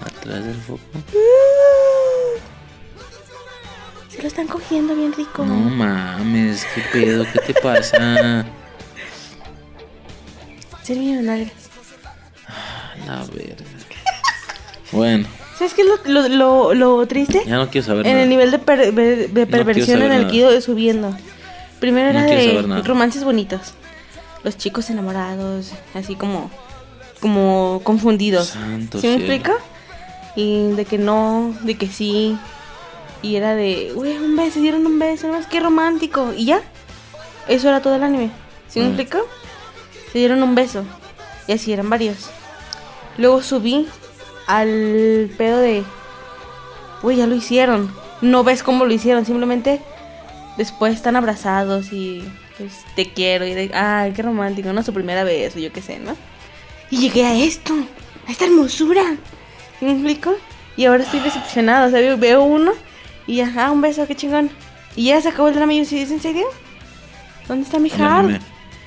[0.04, 0.80] Atrás del foco.
[4.18, 5.44] Se lo están cogiendo bien rico.
[5.44, 8.44] No mames, qué pedo, ¿qué te pasa?
[10.82, 11.52] Servían nalgas.
[13.06, 13.64] La verga.
[14.90, 17.44] Bueno, ¿Sabes qué es lo, lo, lo, lo triste?
[17.46, 18.22] ya no quiero saber En nada.
[18.24, 20.30] el nivel de, per- de- de perversión en el nada.
[20.32, 21.16] que ido subiendo.
[21.78, 23.74] Primero No era de romances bonitos.
[24.42, 26.50] Los chicos enamorados, así como
[27.20, 28.48] como confundidos.
[28.48, 29.32] Santo ¿Sí me cielo.
[29.32, 29.58] explica?
[30.34, 32.36] Y de que no, de que sí.
[33.22, 36.32] Y era de, güey, un beso, se dieron un beso, no es que romántico.
[36.36, 36.60] Y ya.
[37.48, 38.30] Eso era todo el anime.
[38.68, 38.88] ¿Sí me Ah.
[38.88, 39.18] explica?
[40.12, 40.84] Se dieron un beso.
[41.46, 42.30] Y así eran varios.
[43.16, 43.88] Luego subí
[44.46, 45.82] al pedo de,
[47.02, 47.92] güey, ya lo hicieron.
[48.20, 49.80] No ves cómo lo hicieron, simplemente
[50.56, 52.24] después están abrazados y
[52.56, 54.82] pues te quiero y de, ay, qué romántico, ¿no?
[54.82, 56.16] Su primera vez o yo qué sé, ¿no?
[56.90, 57.72] Y llegué a esto,
[58.26, 59.02] a esta hermosura.
[59.78, 60.34] ¿Sí me explico?
[60.76, 62.72] Y ahora estoy decepcionada, o sea, veo uno
[63.28, 64.50] y ya, ah, un beso, qué chingón.
[64.96, 66.46] Y ya se acabó el drama y yo, ¿sí, ¿es en serio?
[67.46, 68.24] ¿Dónde está mi hard?
[68.24, 68.40] meme.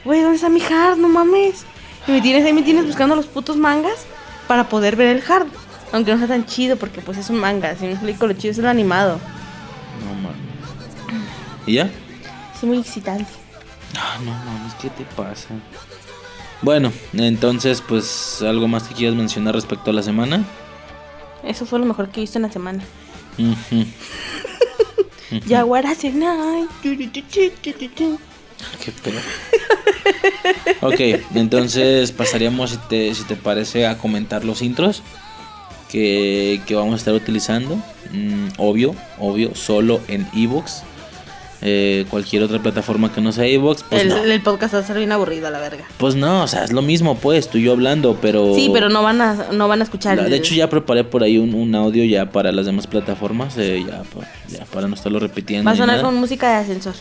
[0.03, 0.97] Güey, ¿dónde está mi hard?
[0.97, 1.63] No mames.
[2.07, 4.05] Y me tienes ahí, me tienes buscando los putos mangas
[4.47, 5.45] para poder ver el hard.
[5.91, 8.51] Aunque no sea tan chido porque pues es un manga, si me explico, lo chido
[8.51, 9.19] es el animado.
[10.03, 10.39] No mames.
[11.67, 11.89] ¿Y ya?
[12.55, 13.31] Es muy excitante.
[13.95, 15.49] Ah, no mames, ¿qué te pasa?
[16.63, 20.43] Bueno, entonces, pues, ¿algo más que quieras mencionar respecto a la semana?
[21.43, 22.83] Eso fue lo mejor que he visto en la semana.
[25.85, 26.69] Hace night.
[28.83, 29.19] Qué pedo.
[30.81, 30.99] Ok,
[31.35, 35.01] entonces pasaríamos, si te, si te parece, a comentar los intros
[35.89, 37.75] que, que vamos a estar utilizando.
[38.11, 40.83] Mm, obvio, obvio, solo en ebooks.
[41.63, 44.23] Eh, cualquier otra plataforma que no sea ebooks, pues el, no.
[44.23, 45.83] el podcast va a ser bien aburrido, la verga.
[45.97, 48.55] Pues no, o sea, es lo mismo, pues, tú y yo hablando, pero...
[48.55, 50.17] Sí, pero no van a, no van a escuchar.
[50.17, 53.55] La- De hecho, ya preparé por ahí un, un audio ya para las demás plataformas,
[53.59, 54.01] eh, ya,
[54.57, 55.65] ya para no estarlo repitiendo.
[55.65, 56.03] Va a sonar nada.
[56.09, 56.95] con música de ascensor.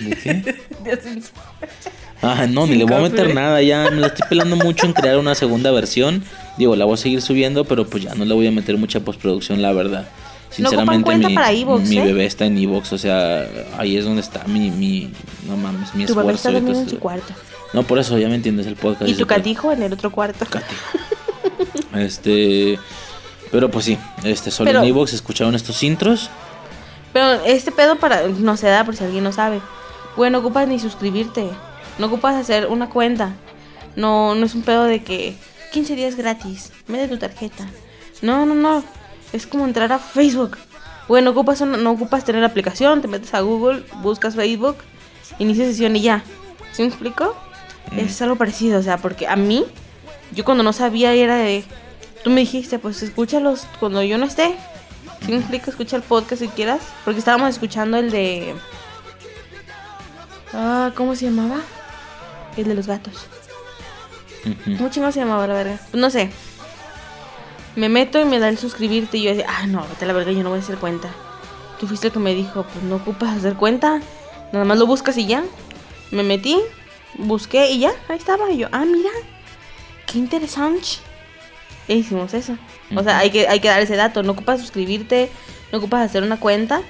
[0.00, 0.54] ¿De qué?
[0.84, 1.32] De ascensor.
[2.22, 4.92] Ah, no, ni le voy a meter nada, ya me la estoy pelando mucho en
[4.92, 6.22] crear una segunda versión.
[6.56, 9.00] Digo, la voy a seguir subiendo, pero pues ya no le voy a meter mucha
[9.00, 10.06] postproducción, la verdad.
[10.52, 12.04] Sinceramente, mi, para mi ¿eh?
[12.04, 13.46] bebé está en Evox, o sea,
[13.78, 15.10] ahí es donde está mi, mi
[15.46, 16.48] no mames, mi Tu bebé esfuerzo.
[16.48, 17.32] está durmiendo en entonces- su cuarto.
[17.72, 19.10] no, por eso, ya me entiendes el podcast.
[19.10, 20.44] Y tu catijo en el otro cuarto.
[21.94, 22.78] Este,
[23.50, 26.30] pero pues sí, este, solo Pero- en Evox escucharon estos intros.
[27.12, 29.60] Pero este pedo para no se da por si alguien no sabe.
[30.16, 31.46] Bueno, no ocupas ni suscribirte.
[31.98, 33.34] No ocupas hacer una cuenta.
[33.96, 35.34] No, no es un pedo de que
[35.72, 36.72] 15 días gratis.
[36.86, 37.66] Mete tu tarjeta.
[38.22, 38.82] No, no, no.
[39.32, 40.58] Es como entrar a Facebook.
[41.08, 44.76] Bueno, ocupas una- no ocupas tener la aplicación, te metes a Google, buscas Facebook,
[45.38, 46.22] inicia sesión y ya.
[46.72, 47.36] ¿Sí me explico?
[47.96, 49.66] Es algo parecido, o sea, porque a mí,
[50.32, 51.64] yo cuando no sabía era de...
[52.24, 54.54] Tú me dijiste, pues escúchalos cuando yo no esté.
[55.26, 55.70] ¿Sí me explico?
[55.70, 56.80] Escucha el podcast si quieras.
[57.04, 58.54] Porque estábamos escuchando el de...
[60.52, 61.60] Ah, ¿cómo se llamaba?
[62.56, 63.26] El de los gatos.
[64.44, 64.76] Ujú.
[64.76, 65.78] ¿Cómo chingados se llamaba la verga?
[65.90, 66.30] Pues no sé.
[67.74, 70.14] Me meto y me da el suscribirte y yo decía, ah, no, vete a la
[70.14, 71.08] verga, yo no voy a hacer cuenta.
[71.80, 74.00] Tú fuiste el que me dijo, pues no ocupas hacer cuenta.
[74.52, 75.44] Nada más lo buscas y ya.
[76.10, 76.60] Me metí,
[77.14, 78.50] busqué y ya, ahí estaba.
[78.50, 79.10] Y yo, ah, mira,
[80.06, 80.88] qué interesante.
[81.88, 82.56] E hicimos eso.
[82.94, 84.22] O sea, hay que, hay que dar ese dato.
[84.22, 85.30] No ocupas suscribirte,
[85.72, 86.82] no ocupas hacer una cuenta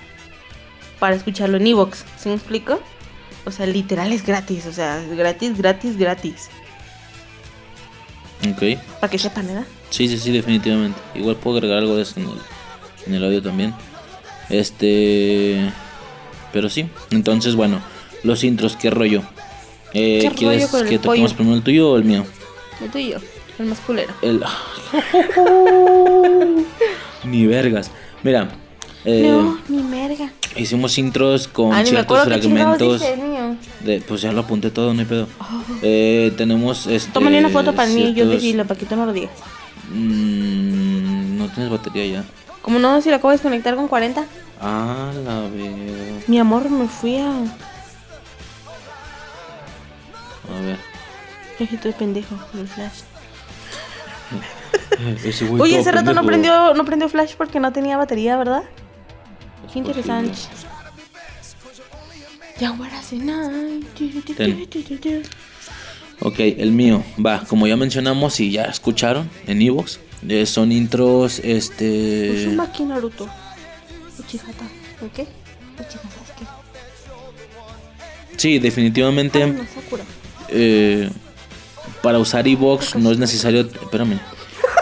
[0.99, 2.05] para escucharlo en Evox.
[2.19, 2.81] ¿Sí me explico?
[3.45, 4.67] O sea, literal es gratis.
[4.67, 6.51] O sea, gratis, gratis, gratis.
[8.51, 8.79] Ok.
[9.01, 9.67] Para que sepan, ¿verdad?
[9.93, 10.99] Sí, sí, sí, definitivamente.
[11.15, 12.35] Igual puedo agregar algo de eso en el,
[13.07, 13.75] en el audio también.
[14.49, 15.71] Este.
[16.53, 16.87] Pero sí.
[17.11, 17.81] Entonces, bueno,
[18.23, 19.23] los intros, ¿qué rollo?
[19.95, 22.25] Eh, ¿Qué ¿Quieres que toquemos primero el tuyo o el mío?
[22.83, 23.19] El tuyo,
[23.59, 24.13] el más culero.
[24.23, 24.43] El.
[27.25, 27.91] Ni vergas.
[28.23, 28.49] Mira,
[29.05, 30.33] eh, no, ni merga.
[30.57, 33.01] hicimos intros con Ah, ciertos fragmentos.
[33.01, 33.17] dice.
[33.85, 35.29] De, pues ya lo apunté todo, no hay pedo.
[35.83, 37.13] Eh, tenemos este.
[37.13, 39.31] Tómale una foto para mí y yo ciertos- decirlo, para que tú no lo digas.
[39.93, 42.25] Mm, no tienes batería ya.
[42.63, 44.25] Como no, si lo acabo de desconectar con 40.
[44.61, 46.23] Ah, la verga.
[46.27, 47.31] Mi amor, me fui a.
[50.49, 50.79] A ver.
[51.59, 53.01] Ejito de pendejo, el flash.
[55.25, 58.37] Ese güey Oye, todo hace rato no prendió, no prendió flash porque no tenía batería,
[58.37, 58.63] ¿verdad?
[59.73, 60.39] Qué interesante.
[62.59, 63.87] Jaguar hace night.
[66.25, 69.99] Ok, el mío, va, como ya mencionamos y ya escucharon en Evox,
[70.29, 72.47] eh, son intros, este...
[72.47, 73.29] Uzumaki Naruto.
[74.19, 74.65] Uchihata.
[75.05, 75.27] ¿Ok?
[75.81, 76.47] Uchiha Sasuke.
[78.37, 79.41] Sí, definitivamente
[79.75, 80.05] Sakura.
[80.49, 81.11] eh,
[82.03, 83.63] para usar Evox no es necesario...
[83.63, 84.21] Espérame.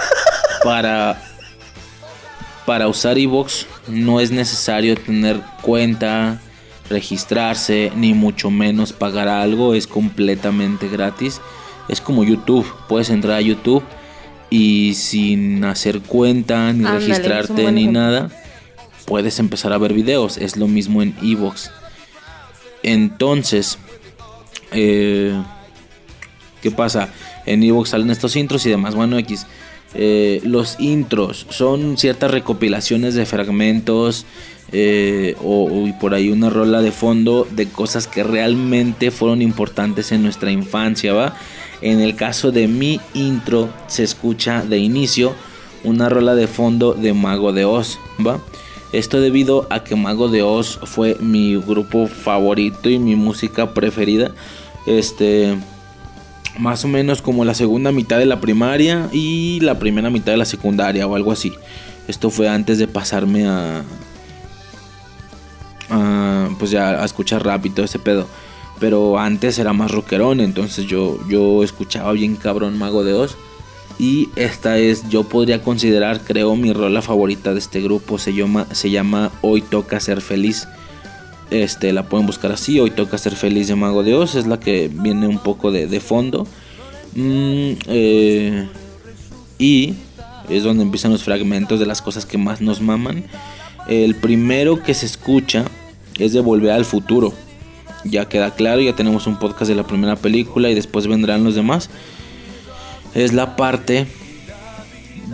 [0.64, 1.22] Para...
[2.66, 6.38] Para usar Evox no es necesario tener cuenta,
[6.90, 11.40] registrarse, ni mucho menos pagar algo, es completamente gratis.
[11.88, 13.82] Es como YouTube, puedes entrar a YouTube
[14.50, 18.00] y sin hacer cuenta, ni Ándale, registrarte, ni ejemplo.
[18.00, 18.30] nada,
[19.06, 20.36] puedes empezar a ver videos.
[20.36, 21.70] Es lo mismo en Evox.
[22.82, 23.78] Entonces,
[24.72, 25.40] eh,
[26.60, 27.08] ¿qué pasa?
[27.46, 28.94] En Evox salen estos intros y demás.
[28.94, 29.46] Bueno, X.
[29.94, 34.24] Eh, los intros son ciertas recopilaciones de fragmentos
[34.72, 40.12] eh, o, o por ahí una rola de fondo de cosas que realmente fueron importantes
[40.12, 41.34] en nuestra infancia, ¿va?
[41.82, 45.34] En el caso de mi intro se escucha de inicio
[45.82, 48.38] una rola de fondo de Mago de Oz, ¿va?
[48.92, 54.32] Esto debido a que Mago de Oz fue mi grupo favorito y mi música preferida.
[54.86, 55.56] Este
[56.58, 60.38] más o menos como la segunda mitad de la primaria y la primera mitad de
[60.38, 61.52] la secundaria o algo así.
[62.08, 63.84] Esto fue antes de pasarme a,
[65.90, 68.26] a, pues ya a escuchar rap y todo ese pedo.
[68.78, 73.36] Pero antes era más rockerón, entonces yo, yo escuchaba bien cabrón Mago de Oz.
[73.98, 78.18] Y esta es, yo podría considerar, creo, mi rola favorita de este grupo.
[78.18, 80.66] Se llama, se llama Hoy Toca Ser Feliz.
[81.50, 82.80] Este, la pueden buscar así.
[82.80, 84.36] Hoy toca ser feliz de Mago de Oz.
[84.36, 86.46] Es la que viene un poco de, de fondo.
[87.14, 88.68] Mm, eh,
[89.58, 89.94] y
[90.48, 93.24] es donde empiezan los fragmentos de las cosas que más nos maman.
[93.88, 95.64] El primero que se escucha
[96.18, 97.32] es de Volver al Futuro.
[98.04, 101.54] Ya queda claro, ya tenemos un podcast de la primera película y después vendrán los
[101.54, 101.90] demás.
[103.14, 104.06] Es la parte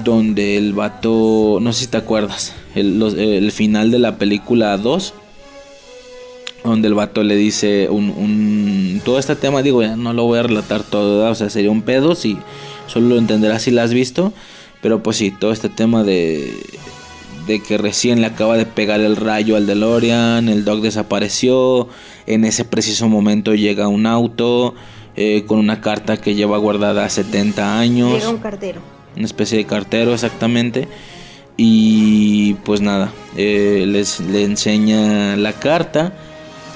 [0.04, 5.14] donde el vato, no sé si te acuerdas, el, el final de la película 2,
[6.64, 10.38] donde el vato le dice un, un- todo este tema, digo, ya no lo voy
[10.38, 12.36] a relatar todo, o sea, sería un pedo si
[12.88, 14.32] solo lo entenderás si lo has visto,
[14.82, 16.52] pero pues sí, todo este tema de
[17.46, 21.88] de que recién le acaba de pegar el rayo al DeLorean, el dog desapareció,
[22.26, 24.74] en ese preciso momento llega un auto
[25.16, 28.80] eh, con una carta que lleva guardada 70 años Llega un cartero.
[29.16, 30.88] una especie de cartero exactamente.
[31.56, 36.12] Y pues nada, eh, les, le enseña la carta,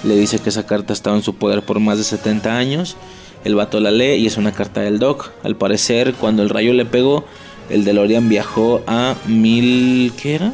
[0.04, 2.96] le dice que esa carta estaba en su poder por más de 70 años.
[3.44, 5.32] El vato la lee y es una carta del Doc.
[5.42, 7.26] Al parecer, cuando el rayo le pegó,
[7.70, 10.12] el DeLorean viajó a mil.
[10.20, 10.52] ¿Qué era?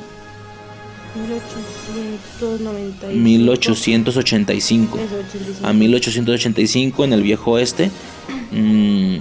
[1.16, 3.14] 1895.
[3.14, 4.98] 1885.
[4.98, 5.66] Eso, 85.
[5.66, 7.90] A 1885 en el viejo oeste.
[8.52, 9.16] Mm,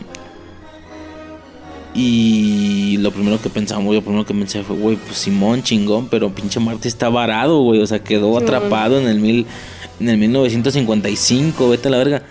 [1.93, 6.29] y lo primero que pensamos, lo primero que pensé fue, güey, pues Simón, chingón, pero
[6.35, 7.79] pinche Marty está varado, güey.
[7.81, 8.43] O sea, quedó Simón.
[8.43, 9.45] atrapado en el, mil,
[10.01, 12.23] en el 1955, vete a la verga.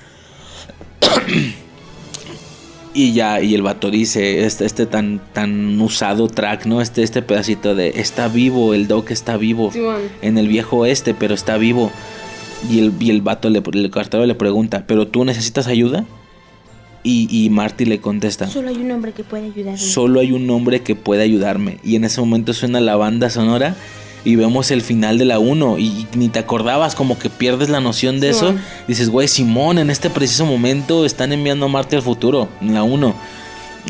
[2.96, 6.80] Y ya, y el vato dice, este, este tan, tan usado track, ¿no?
[6.80, 9.72] Este, este pedacito de, está vivo, el Doc está vivo.
[10.22, 11.90] En el viejo oeste, pero está vivo.
[12.70, 16.04] Y el, y el vato, le, el cartero le pregunta, ¿pero tú necesitas ayuda?
[17.02, 19.78] Y, y Marty le contesta, Solo hay un hombre que puede ayudarme.
[19.78, 21.78] solo hay un hombre que puede ayudarme.
[21.84, 23.76] Y en ese momento suena la banda sonora
[24.24, 27.80] y vemos el final de la 1 y ni te acordabas, como que pierdes la
[27.80, 28.54] noción de eso.
[28.88, 32.82] Dices, güey, Simón, en este preciso momento están enviando a Marte al futuro, en la
[32.82, 33.14] 1.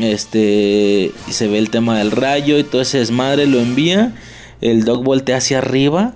[0.01, 4.13] Este, y se ve el tema del rayo y todo ese desmadre, lo envía.
[4.61, 6.15] El Doc voltea hacia arriba,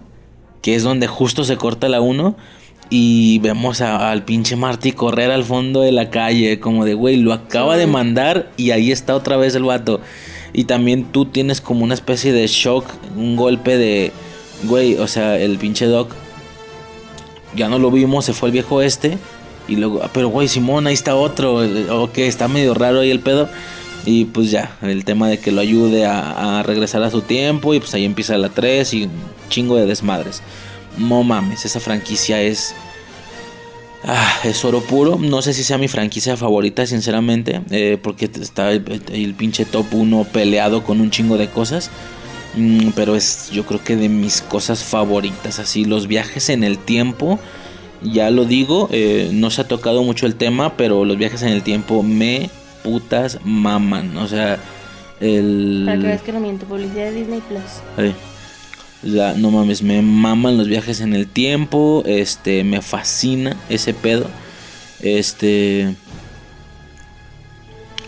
[0.63, 2.37] que es donde justo se corta la 1.
[2.91, 7.35] Y vemos al pinche Marty correr al fondo de la calle, como de, güey, lo
[7.35, 10.01] acaba de mandar y ahí está otra vez el vato.
[10.53, 12.85] Y también tú tienes como una especie de shock,
[13.17, 14.13] un golpe de,
[14.65, 16.13] güey, o sea, el pinche Doc
[17.55, 19.19] ya no lo vimos, se fue el viejo este.
[19.67, 21.63] Y luego, ah, pero güey, Simón, ahí está otro.
[21.65, 23.49] eh, Ok, está medio raro ahí el pedo.
[24.07, 27.75] Y pues ya, el tema de que lo ayude a, a regresar a su tiempo.
[27.75, 29.11] Y pues ahí empieza la 3 y un
[29.51, 30.43] chingo de desmadres.
[30.97, 32.75] No mames, esa franquicia es.
[34.05, 35.19] Ah, es oro puro.
[35.19, 37.61] No sé si sea mi franquicia favorita, sinceramente.
[37.71, 41.91] eh, porque está el, el pinche top 1 peleado con un chingo de cosas.
[42.55, 45.59] Mm, pero es yo creo que de mis cosas favoritas.
[45.59, 47.39] Así, los viajes en el tiempo.
[48.01, 51.49] Ya lo digo, eh, no se ha tocado mucho el tema, pero los viajes en
[51.49, 52.49] el tiempo me
[52.85, 54.17] putas maman.
[54.19, 54.59] O sea,
[55.21, 55.83] el...
[55.85, 56.65] Para que veas que no miento.
[56.67, 57.63] Publicidad de Disney Plus.
[57.97, 58.15] Ay,
[59.03, 62.03] la- no mames, me maman los viajes en el tiempo.
[62.07, 64.29] Este, me fascina ese pedo.
[65.01, 65.95] Este.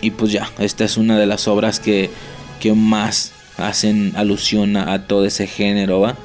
[0.00, 2.10] Y pues ya, esta es una de las obras que,
[2.58, 6.16] que más hacen alusión a, todo ese género, ¿va?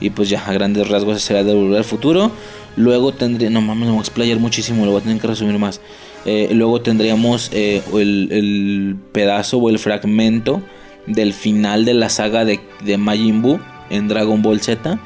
[0.00, 2.30] Y pues ya, a grandes rasgos será de volver al futuro.
[2.76, 5.58] Luego tendría, no mames, me voy a explayar muchísimo, lo voy a tener que resumir
[5.58, 5.80] más.
[6.24, 10.62] Eh, luego tendríamos eh, el, el pedazo o el fragmento
[11.06, 13.58] del final de la saga de, de Majin Buu
[13.90, 14.98] en Dragon Ball Z.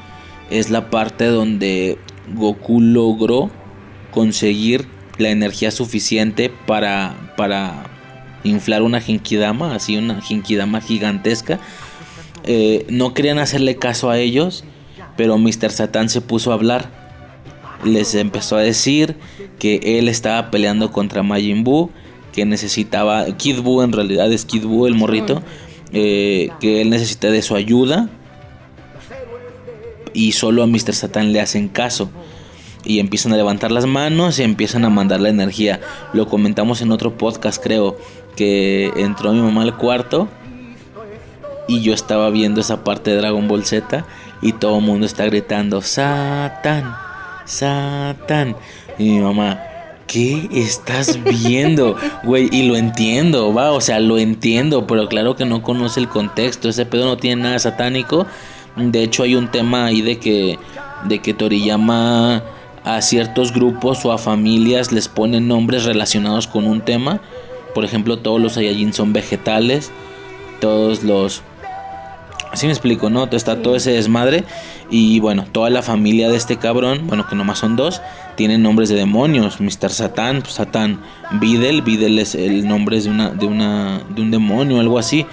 [0.49, 1.97] Es la parte donde
[2.33, 3.51] Goku logró
[4.11, 7.85] conseguir la energía suficiente para, para
[8.43, 11.59] inflar una Genkidama, así una Genkidama gigantesca.
[12.43, 14.63] Eh, no querían hacerle caso a ellos,
[15.15, 15.71] pero Mr.
[15.71, 16.89] Satan se puso a hablar.
[17.83, 19.15] Les empezó a decir
[19.59, 21.91] que él estaba peleando contra Majin Buu,
[22.31, 25.41] que necesitaba, Kid Buu en realidad es Kid Buu el morrito,
[25.93, 28.09] eh, que él necesita de su ayuda
[30.13, 30.93] y solo a Mr.
[30.93, 32.09] Satan le hacen caso.
[32.83, 35.79] Y empiezan a levantar las manos y empiezan a mandar la energía.
[36.13, 37.97] Lo comentamos en otro podcast, creo.
[38.35, 40.27] Que entró mi mamá al cuarto.
[41.67, 44.05] Y yo estaba viendo esa parte de Dragon Ball Z.
[44.41, 46.95] Y todo el mundo está gritando: Satan,
[47.45, 48.55] Satan.
[48.97, 49.59] Y mi mamá,
[50.07, 51.95] ¿qué estás viendo?
[52.23, 56.07] Güey, y lo entiendo, va, o sea, lo entiendo, pero claro que no conoce el
[56.07, 56.69] contexto.
[56.69, 58.25] Ese pedo no tiene nada satánico.
[58.75, 60.57] De hecho, hay un tema ahí de que,
[61.05, 62.43] de que Toriyama
[62.83, 67.21] a ciertos grupos o a familias les pone nombres relacionados con un tema.
[67.73, 69.91] Por ejemplo, todos los Saiyajin son vegetales.
[70.59, 71.43] Todos los
[72.51, 73.29] Así me explico, ¿no?
[73.31, 74.43] Está todo ese desmadre.
[74.89, 78.01] Y bueno, toda la familia de este cabrón, bueno, que nomás son dos,
[78.35, 79.61] tienen nombres de demonios.
[79.61, 79.89] Mr.
[79.89, 80.99] Satán, pues Satán.
[81.39, 85.25] Videl, Videl es el nombre de una, de una, de un demonio, algo así.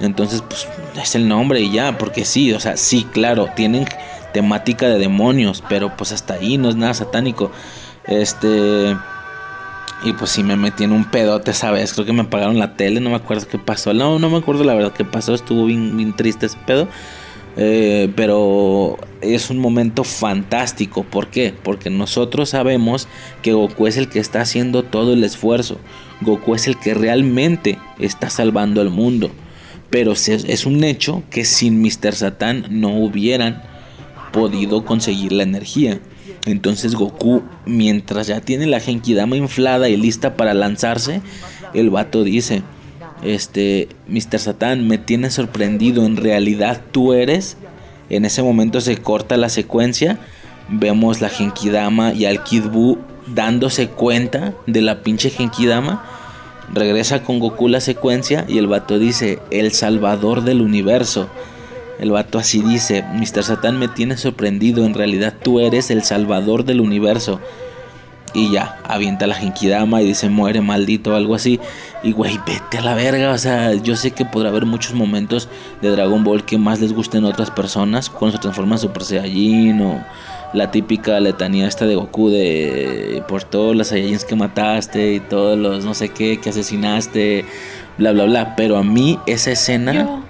[0.00, 0.68] Entonces, pues
[1.00, 3.86] es el nombre y ya, porque sí, o sea, sí, claro, tienen
[4.32, 7.50] temática de demonios, pero pues hasta ahí no es nada satánico.
[8.04, 8.96] Este.
[10.04, 11.94] Y pues sí me metí en un pedote esa vez.
[11.94, 13.94] Creo que me apagaron la tele, no me acuerdo qué pasó.
[13.94, 15.34] No, no me acuerdo la verdad qué pasó.
[15.34, 16.86] Estuvo bien, bien triste ese pedo.
[17.56, 21.02] Eh, pero es un momento fantástico.
[21.02, 21.54] ¿Por qué?
[21.62, 23.08] Porque nosotros sabemos
[23.40, 25.78] que Goku es el que está haciendo todo el esfuerzo.
[26.20, 29.30] Goku es el que realmente está salvando al mundo.
[29.90, 32.14] Pero es un hecho que sin Mr.
[32.14, 33.62] Satan no hubieran
[34.32, 36.00] podido conseguir la energía.
[36.44, 41.22] Entonces Goku, mientras ya tiene la Genkidama inflada y lista para lanzarse,
[41.74, 42.62] el vato dice,
[43.22, 44.38] este, Mr.
[44.38, 47.56] Satan, me tiene sorprendido, en realidad tú eres.
[48.08, 50.18] En ese momento se corta la secuencia,
[50.68, 56.04] vemos la Genkidama y al Kid Buu dándose cuenta de la pinche Genkidama.
[56.72, 61.28] Regresa con Goku la secuencia y el vato dice, el salvador del universo.
[61.98, 63.42] El vato así dice, Mr.
[63.42, 67.40] Satan me tiene sorprendido, en realidad tú eres el salvador del universo.
[68.34, 71.58] Y ya, avienta la Genkidama y dice, muere maldito o algo así.
[72.02, 73.30] Y güey, vete a la verga.
[73.30, 75.48] O sea, yo sé que podrá haber muchos momentos
[75.80, 78.10] de Dragon Ball que más les gusten a otras personas.
[78.10, 80.04] Cuando se transforma en Super Saiyajin o
[80.56, 85.58] la típica letanía esta de Goku de por todos los Saiyajins que mataste y todos
[85.58, 87.44] los no sé qué que asesinaste,
[87.98, 88.56] bla bla bla.
[88.56, 90.22] Pero a mí esa escena...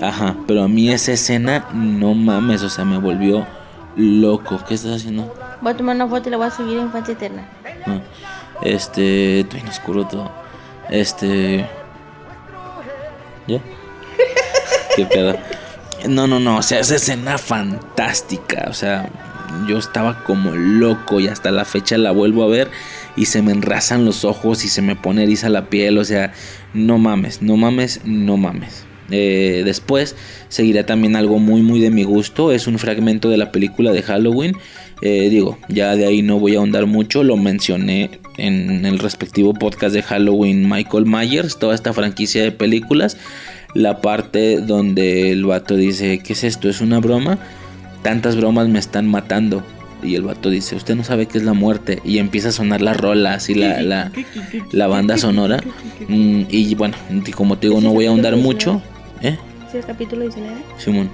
[0.00, 3.46] Ajá, pero a mí esa escena, no mames, o sea, me volvió
[3.96, 4.58] loco.
[4.66, 5.34] ¿Qué estás haciendo?
[5.60, 7.46] Voy a tomar una foto y la voy a subir en Infancia Eterna.
[7.86, 8.00] Ah,
[8.62, 10.30] este, estoy en oscuro todo.
[10.88, 11.66] Este.
[13.46, 13.60] ¿Ya?
[14.96, 15.36] ¿Qué pedo?
[16.08, 19.10] No, no, no, o sea, esa escena fantástica, o sea,
[19.68, 22.70] yo estaba como loco y hasta la fecha la vuelvo a ver
[23.16, 26.32] y se me enrasan los ojos y se me pone eriza la piel, o sea,
[26.72, 28.86] no mames, no mames, no mames.
[29.12, 30.14] Eh, después
[30.48, 32.52] seguirá también algo muy muy de mi gusto.
[32.52, 34.56] Es un fragmento de la película de Halloween.
[35.02, 37.24] Eh, digo, ya de ahí no voy a ahondar mucho.
[37.24, 41.58] Lo mencioné en el respectivo podcast de Halloween Michael Myers.
[41.58, 43.16] Toda esta franquicia de películas.
[43.74, 46.68] La parte donde el vato dice, ¿qué es esto?
[46.68, 47.38] ¿Es una broma?
[48.02, 49.62] Tantas bromas me están matando.
[50.02, 52.00] Y el vato dice, usted no sabe qué es la muerte.
[52.04, 54.10] Y empieza a sonar la rola, así la, la,
[54.72, 55.60] la banda sonora.
[56.08, 56.96] Mm, y bueno,
[57.34, 58.82] como te digo, no voy a ahondar mucho.
[59.22, 59.36] ¿Eh?
[59.70, 60.56] ¿Sí el capítulo 19?
[60.78, 61.10] Simón.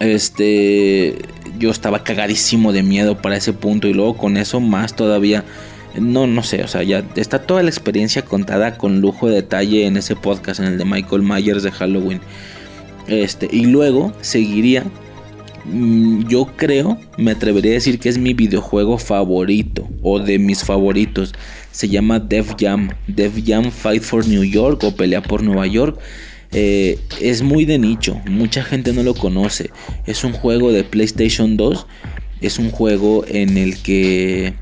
[0.00, 1.16] Este.
[1.58, 3.86] Yo estaba cagadísimo de miedo para ese punto.
[3.86, 5.44] Y luego con eso más todavía.
[6.00, 9.86] No, no sé, o sea, ya está toda la experiencia contada con lujo de detalle
[9.86, 12.20] en ese podcast, en el de Michael Myers de Halloween.
[13.06, 14.84] Este, y luego seguiría.
[15.66, 20.62] Mm, yo creo, me atrevería a decir que es mi videojuego favorito o de mis
[20.62, 21.32] favoritos
[21.70, 22.90] se llama Def Jam.
[23.06, 25.98] Def Jam Fight for New York o Pelea por Nueva York.
[26.52, 29.70] Eh, es muy de nicho, mucha gente no lo conoce.
[30.06, 31.86] Es un juego de PlayStation 2.
[32.40, 34.54] Es un juego en el que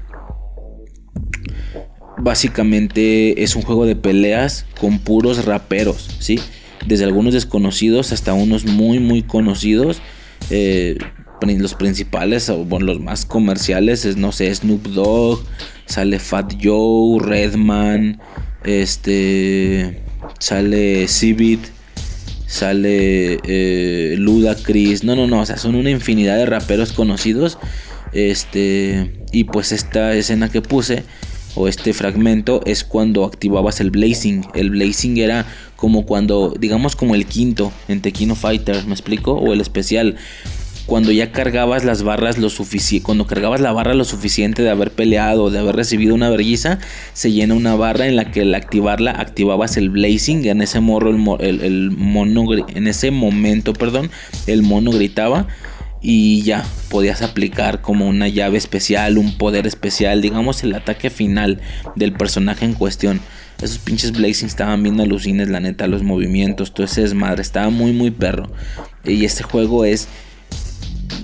[2.18, 6.38] básicamente es un juego de peleas con puros raperos, ¿sí?
[6.86, 10.00] Desde algunos desconocidos hasta unos muy muy conocidos.
[10.50, 10.98] Eh,
[11.40, 15.44] los principales o los más comerciales es no sé Snoop Dogg
[15.92, 18.20] sale Fat Joe, Redman,
[18.64, 20.00] este,
[20.38, 21.60] sale Civit,
[22.46, 27.58] sale eh, Ludacris, no, no, no, o sea, son una infinidad de raperos conocidos,
[28.12, 31.04] este, y pues esta escena que puse
[31.54, 34.46] o este fragmento es cuando activabas el blazing.
[34.54, 35.46] El blazing era
[35.76, 39.32] como cuando, digamos como el quinto en Tequino Fighter, ¿me explico?
[39.32, 40.16] O el especial
[40.86, 44.90] cuando ya cargabas las barras lo suficiente, cuando cargabas la barra lo suficiente de haber
[44.90, 46.78] peleado, de haber recibido una vergüenza,
[47.12, 51.10] se llena una barra en la que al activarla activabas el blazing, en ese morro
[51.10, 54.10] el, mono, en ese momento, perdón,
[54.46, 55.46] el mono gritaba
[56.02, 61.60] y ya podías aplicar como una llave especial, un poder especial, digamos el ataque final
[61.94, 63.20] del personaje en cuestión.
[63.62, 67.92] Esos pinches blazing estaban bien alucines, la neta, los movimientos, todo ese desmadre, estaba muy
[67.92, 68.50] muy perro.
[69.04, 70.08] Y este juego es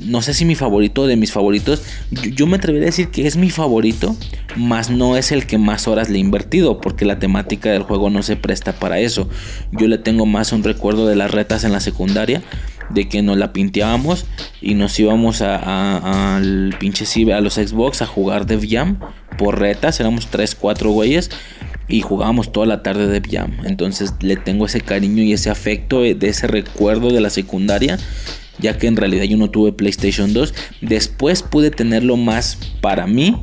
[0.05, 3.37] no sé si mi favorito de mis favoritos, yo, me atrevería a decir que es
[3.37, 4.17] mi favorito,
[4.57, 8.11] más no es el que más horas le he invertido, porque la temática del juego
[8.11, 9.29] no se presta para eso.
[9.73, 12.43] Yo le tengo más un recuerdo de las retas en la secundaria,
[12.91, 14.27] de que nos la pinteábamos
[14.61, 18.99] y nos íbamos a, al pinche a los Xbox a jugar Dev Jam
[19.37, 21.31] por retas, éramos 3, 4 güeyes
[21.89, 23.53] y jugábamos toda la tarde de Jam.
[23.65, 27.99] Entonces le tengo ese cariño y ese afecto de ese recuerdo de la secundaria,
[28.59, 30.55] ya que en realidad yo no tuve PlayStation 2.
[30.83, 33.37] Después pude tenerlo más para mí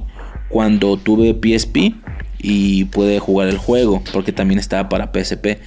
[0.50, 1.96] cuando tuve PSP
[2.40, 5.60] y pude jugar el juego, porque también estaba para PSP.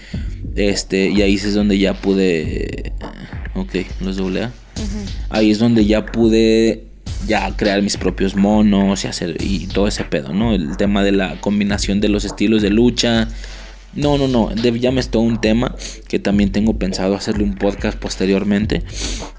[0.55, 2.93] Este, y ahí es donde ya pude.
[3.59, 4.53] Ok, los doble A.
[5.31, 6.85] Ahí es donde ya pude
[7.27, 10.55] ya crear mis propios monos y hacer y todo ese pedo, ¿no?
[10.55, 13.29] El tema de la combinación de los estilos de lucha.
[13.95, 15.75] No, no, no, Dev Jam es todo un tema
[16.07, 18.85] que también tengo pensado hacerle un podcast posteriormente.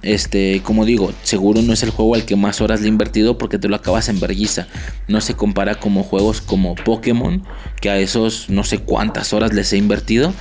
[0.02, 3.38] Este, como digo, seguro no es el juego al que más horas le he invertido
[3.38, 4.68] porque te lo acabas en vergüenza.
[5.08, 7.44] No se compara como juegos como Pokémon,
[7.80, 10.34] que a esos no sé cuántas horas les he invertido,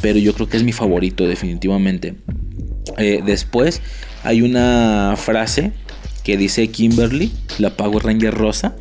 [0.00, 2.14] pero yo creo que es mi favorito definitivamente.
[2.98, 3.82] Eh, después
[4.24, 5.72] hay una frase
[6.24, 8.74] que dice Kimberly, la Power Ranger rosa,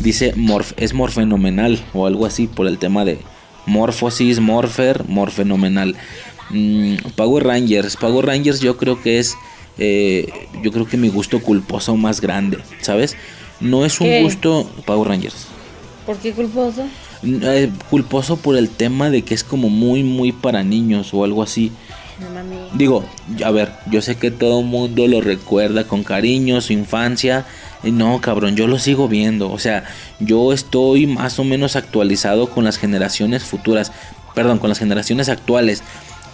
[0.00, 3.18] dice morf es morfenomenal o algo así por el tema de
[3.66, 5.96] morfosis, morfer, morfenomenal.
[6.50, 9.36] Mm, Power Rangers, Power Rangers yo creo que es,
[9.78, 10.28] eh,
[10.62, 13.16] yo creo que mi gusto culposo más grande, ¿sabes?
[13.60, 15.46] No es un gusto Power Rangers.
[16.04, 16.84] ¿Por qué culposo?
[17.22, 21.42] Eh, culposo por el tema de que es como muy, muy para niños o algo
[21.42, 21.72] así.
[22.74, 23.04] Digo,
[23.44, 27.44] a ver, yo sé que todo el mundo lo recuerda con cariño, su infancia.
[27.82, 29.50] No, cabrón, yo lo sigo viendo.
[29.50, 29.84] O sea,
[30.20, 33.92] yo estoy más o menos actualizado con las generaciones futuras.
[34.34, 35.82] Perdón, con las generaciones actuales.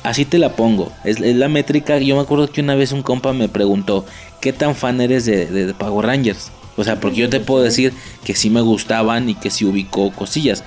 [0.03, 0.93] Así te la pongo.
[1.05, 1.99] Es, la métrica.
[1.99, 4.05] Yo me acuerdo que una vez un compa me preguntó,
[4.41, 6.51] ¿qué tan fan eres de, de, Power Rangers?
[6.77, 7.93] O sea, porque yo te puedo decir
[8.25, 10.63] que sí me gustaban y que sí ubicó cosillas.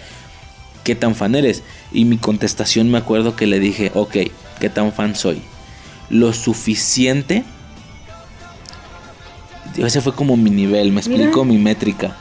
[0.83, 1.63] ¿Qué tan fan eres?
[1.91, 4.17] Y mi contestación me acuerdo que le dije, ok,
[4.59, 5.41] qué tan fan soy.
[6.09, 7.43] Lo suficiente.
[9.77, 12.15] Ese fue como mi nivel, me explico mi métrica.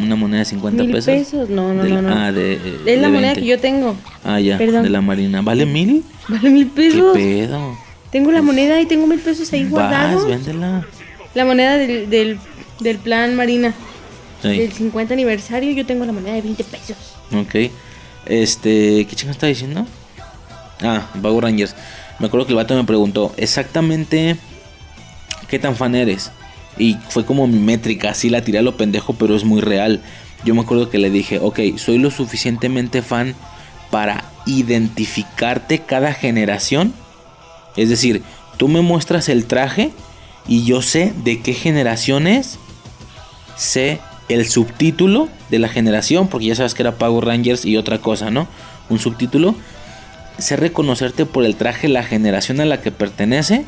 [0.00, 1.48] Una moneda de 50 ¿Mil pesos.
[1.48, 3.96] No, no, no, Ah, de, es la moneda que yo tengo.
[4.24, 5.40] Ah, ya, de la marina.
[5.42, 6.04] ¿Vale mil?
[6.28, 7.16] Vale mil pesos.
[7.16, 7.76] ¿Qué pedo?
[8.10, 10.26] Tengo la moneda y tengo mil pesos ahí guardados.
[10.26, 10.86] véndela.
[11.34, 12.38] La moneda del,
[12.80, 13.74] del, plan marina.
[14.42, 16.96] Del 50 aniversario yo tengo la moneda de 20 pesos.
[17.34, 17.70] Ok.
[18.26, 19.86] Este, ¿qué chingo está diciendo?
[20.82, 21.74] Ah, Power Rangers.
[22.18, 24.36] Me acuerdo que el vato me preguntó exactamente
[25.48, 26.30] qué tan fan eres.
[26.78, 30.00] Y fue como mi métrica, así la tiré a lo pendejo, pero es muy real.
[30.44, 33.34] Yo me acuerdo que le dije, ok, soy lo suficientemente fan
[33.90, 36.92] para identificarte cada generación.
[37.76, 38.22] Es decir,
[38.56, 39.92] tú me muestras el traje
[40.46, 42.58] y yo sé de qué generación es.
[43.56, 47.98] Sé el subtítulo de la generación, porque ya sabes que era Power Rangers y otra
[47.98, 48.48] cosa, ¿no?
[48.88, 49.54] Un subtítulo
[50.38, 53.64] sé reconocerte por el traje la generación a la que pertenece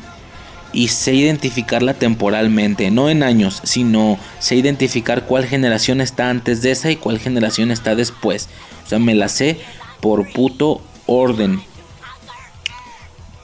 [0.73, 6.71] y sé identificarla temporalmente, no en años, sino sé identificar cuál generación está antes de
[6.71, 8.49] esa y cuál generación está después.
[8.85, 9.57] O sea, me la sé
[10.01, 11.61] por puto orden.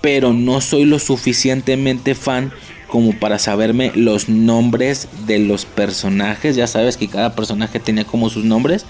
[0.01, 2.51] Pero no soy lo suficientemente fan
[2.87, 6.55] como para saberme los nombres de los personajes.
[6.55, 8.85] Ya sabes que cada personaje tenía como sus nombres.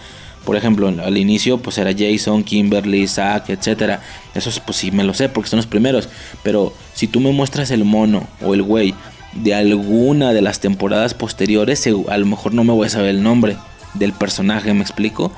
[0.45, 4.01] Por ejemplo, al inicio pues era Jason, Kimberly, Zack, etcétera.
[4.35, 6.09] Esos pues sí me lo sé porque son los primeros.
[6.43, 8.93] Pero si tú me muestras el mono o el güey
[9.33, 13.23] de alguna de las temporadas posteriores, a lo mejor no me voy a saber el
[13.23, 13.57] nombre
[13.93, 15.31] del personaje, ¿me explico?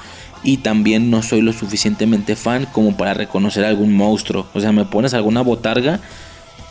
[0.44, 4.48] Y también no soy lo suficientemente fan como para reconocer algún monstruo.
[4.54, 6.00] O sea, me pones alguna botarga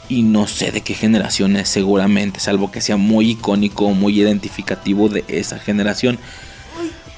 [0.08, 5.08] y no sé de qué generación es seguramente, salvo que sea muy icónico, muy identificativo
[5.08, 6.18] de esa generación.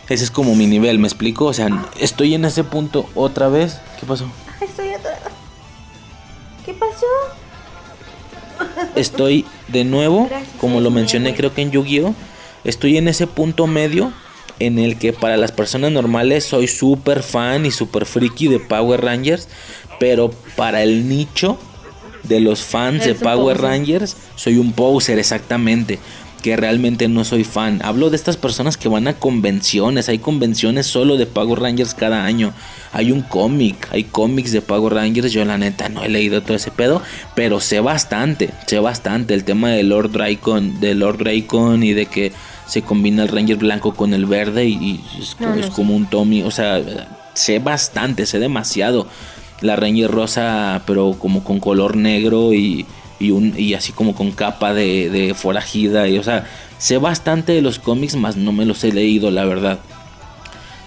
[0.09, 1.47] Ese es como mi nivel, ¿me explico?
[1.47, 3.81] O sea, estoy en ese punto otra vez.
[3.99, 4.27] ¿Qué pasó?
[4.61, 5.31] Estoy atorado.
[6.65, 7.07] ¿Qué pasó?
[8.95, 10.29] Estoy de nuevo,
[10.61, 12.15] como lo mencioné creo que en Yu-Gi-Oh!
[12.65, 14.13] Estoy en ese punto medio
[14.59, 19.03] en el que para las personas normales soy súper fan y súper friki de Power
[19.03, 19.49] Rangers,
[20.01, 21.59] pero para el nicho
[22.23, 25.99] de los fans de Power Rangers soy un poser exactamente
[26.47, 27.81] que realmente no soy fan.
[27.83, 30.09] Hablo de estas personas que van a convenciones.
[30.09, 32.53] Hay convenciones solo de Power Rangers cada año.
[32.93, 35.33] Hay un cómic, hay cómics de Power Rangers.
[35.33, 37.03] Yo la neta no he leído todo ese pedo,
[37.35, 42.07] pero sé bastante, sé bastante el tema de Lord Dracon, de Lord Dracon y de
[42.07, 42.31] que
[42.69, 45.35] se combina el Ranger blanco con el verde y, es,
[45.71, 46.81] como un Tommy, o sea,
[47.35, 49.09] sé bastante, sé demasiado.
[49.63, 52.87] La Ranger rosa, pero como con color negro y
[53.19, 56.09] y, un, y así como con capa de, de forajida.
[56.09, 56.47] Y, o sea,
[56.79, 59.81] sé bastante de los cómics, más no me los he leído, la verdad.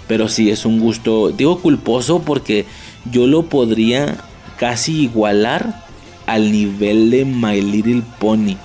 [0.08, 2.66] Pero sí, es un gusto, digo culposo porque
[3.12, 4.18] yo lo podría
[4.58, 5.86] casi igualar
[6.26, 8.56] al nivel de My Little Pony.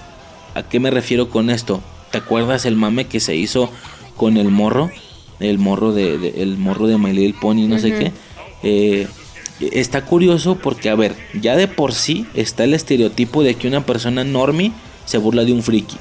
[0.55, 1.83] ¿A qué me refiero con esto?
[2.11, 3.71] ¿Te acuerdas el mame que se hizo
[4.17, 4.91] con el morro?
[5.41, 8.13] el morro de, de- el morro de My Little Pony, no sé qué.
[8.63, 9.09] Eh,
[9.61, 13.87] está curioso porque, a ver, ya de por sí está el estereotipo de que una
[13.87, 14.73] persona normie
[15.05, 15.97] se burla de un friki.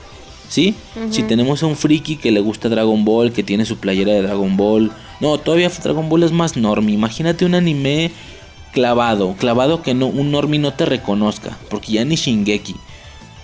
[0.49, 0.75] ¿Sí?
[1.09, 4.21] Si tenemos a un friki que le gusta Dragon Ball, que tiene su playera de
[4.21, 4.91] Dragon Ball.
[5.19, 6.93] No, todavía Dragon Ball es más normie.
[6.93, 8.11] Imagínate un anime
[8.71, 12.75] clavado, clavado que no, un normie no te reconozca, porque ya ni Shingeki.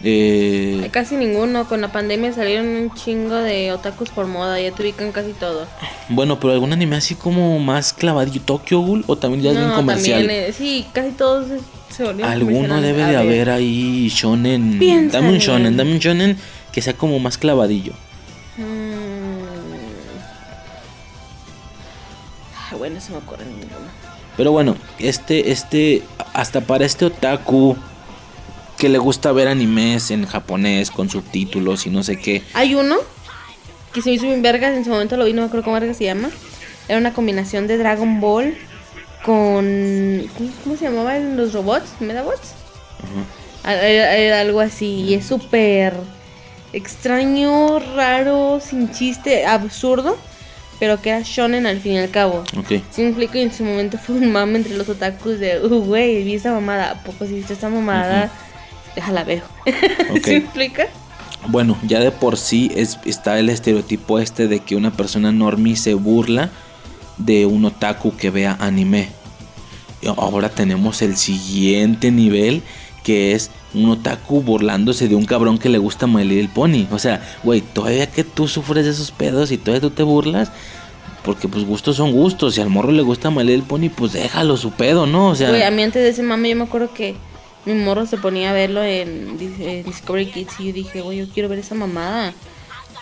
[0.04, 1.68] Eh, Casi ninguno.
[1.68, 4.60] Con la pandemia salieron un chingo de otakus por moda.
[4.60, 5.68] Ya te ubican casi todo.
[6.10, 9.72] bueno, pero algún anime así como más clavadillo, Tokyo Ghoul o también ya es bien
[9.72, 10.20] comercial.
[10.22, 11.48] también, eh, sí, casi todos
[11.90, 14.80] se- volvieron Alguno debe de haber ahí shonen.
[14.80, 15.12] Piénsale.
[15.26, 16.38] Dame un shonen, dame un shonen
[16.72, 17.92] que sea como más clavadillo.
[22.72, 23.68] Ah, bueno, se me ocurre ninguno.
[24.38, 27.76] Pero bueno, este, este, hasta para este otaku
[28.80, 32.42] que le gusta ver animes en japonés con subtítulos y no sé qué.
[32.54, 32.96] Hay uno
[33.94, 35.94] que se hizo bien vergas, en su momento lo vi, no me acuerdo cómo verga
[35.94, 36.30] se llama.
[36.88, 38.58] Era una combinación de Dragon Ball
[39.26, 40.24] con...
[40.64, 41.90] ¿Cómo, se llamaban los robots?
[42.00, 42.54] ¿Medabots?
[43.66, 45.94] Ah, Era, era algo así, y es súper
[46.72, 50.18] extraño, raro, sin chiste, absurdo,
[50.80, 52.46] pero que era shonen al fin y al cabo.
[52.58, 52.82] Ok.
[52.92, 55.84] Sí me explico y en su momento fue un mame entre los otakus de, uh,
[55.84, 58.32] güey, vi esta mamada, ¿a poco si viste esta mamada?
[58.96, 59.44] Déjala ver.
[60.12, 60.20] Ok.
[60.24, 60.88] ¿Sí me explica?
[61.48, 65.76] Bueno, ya de por sí es, está el estereotipo este de que una persona normie
[65.76, 66.50] se burla
[67.18, 69.10] de un otaku que vea anime.
[70.02, 72.62] Y ahora tenemos el siguiente nivel
[73.04, 76.88] que es un otaku burlándose de un cabrón que le gusta My Little Pony.
[76.92, 80.52] O sea, güey, todavía que tú sufres de esos pedos y todavía tú te burlas.
[81.24, 82.56] Porque pues gustos son gustos.
[82.56, 85.28] Si al morro le gusta My Little Pony, pues déjalo su pedo, ¿no?
[85.28, 87.16] O sea, Güey, a mí antes de ese mame yo me acuerdo que
[87.74, 91.18] mi morro se ponía a verlo en, Dis- en Discovery Kids y yo dije, güey,
[91.20, 92.34] yo quiero ver esa mamada.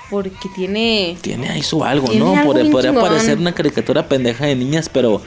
[0.09, 1.17] Porque tiene...
[1.21, 2.33] tiene ahí su algo, ¿no?
[2.35, 3.09] algo Pod- podría chingón.
[3.09, 5.21] parecer una caricatura pendeja de niñas, pero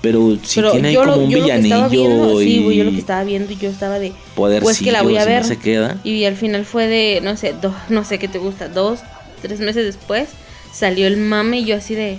[0.00, 2.98] pero Pero tiene ahí como lo- un villanillo viendo, y sí, güey, yo lo que
[2.98, 4.12] estaba viendo yo estaba de...
[4.34, 5.42] podercillos Pues que la voy a y ver.
[5.42, 5.98] no se queda.
[6.04, 9.00] Y al final fue de, no sé, dos, no sé qué te gusta, dos,
[9.42, 10.28] tres meses después
[10.72, 12.18] salió el mame y yo así de,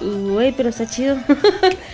[0.00, 1.16] güey, pero está chido.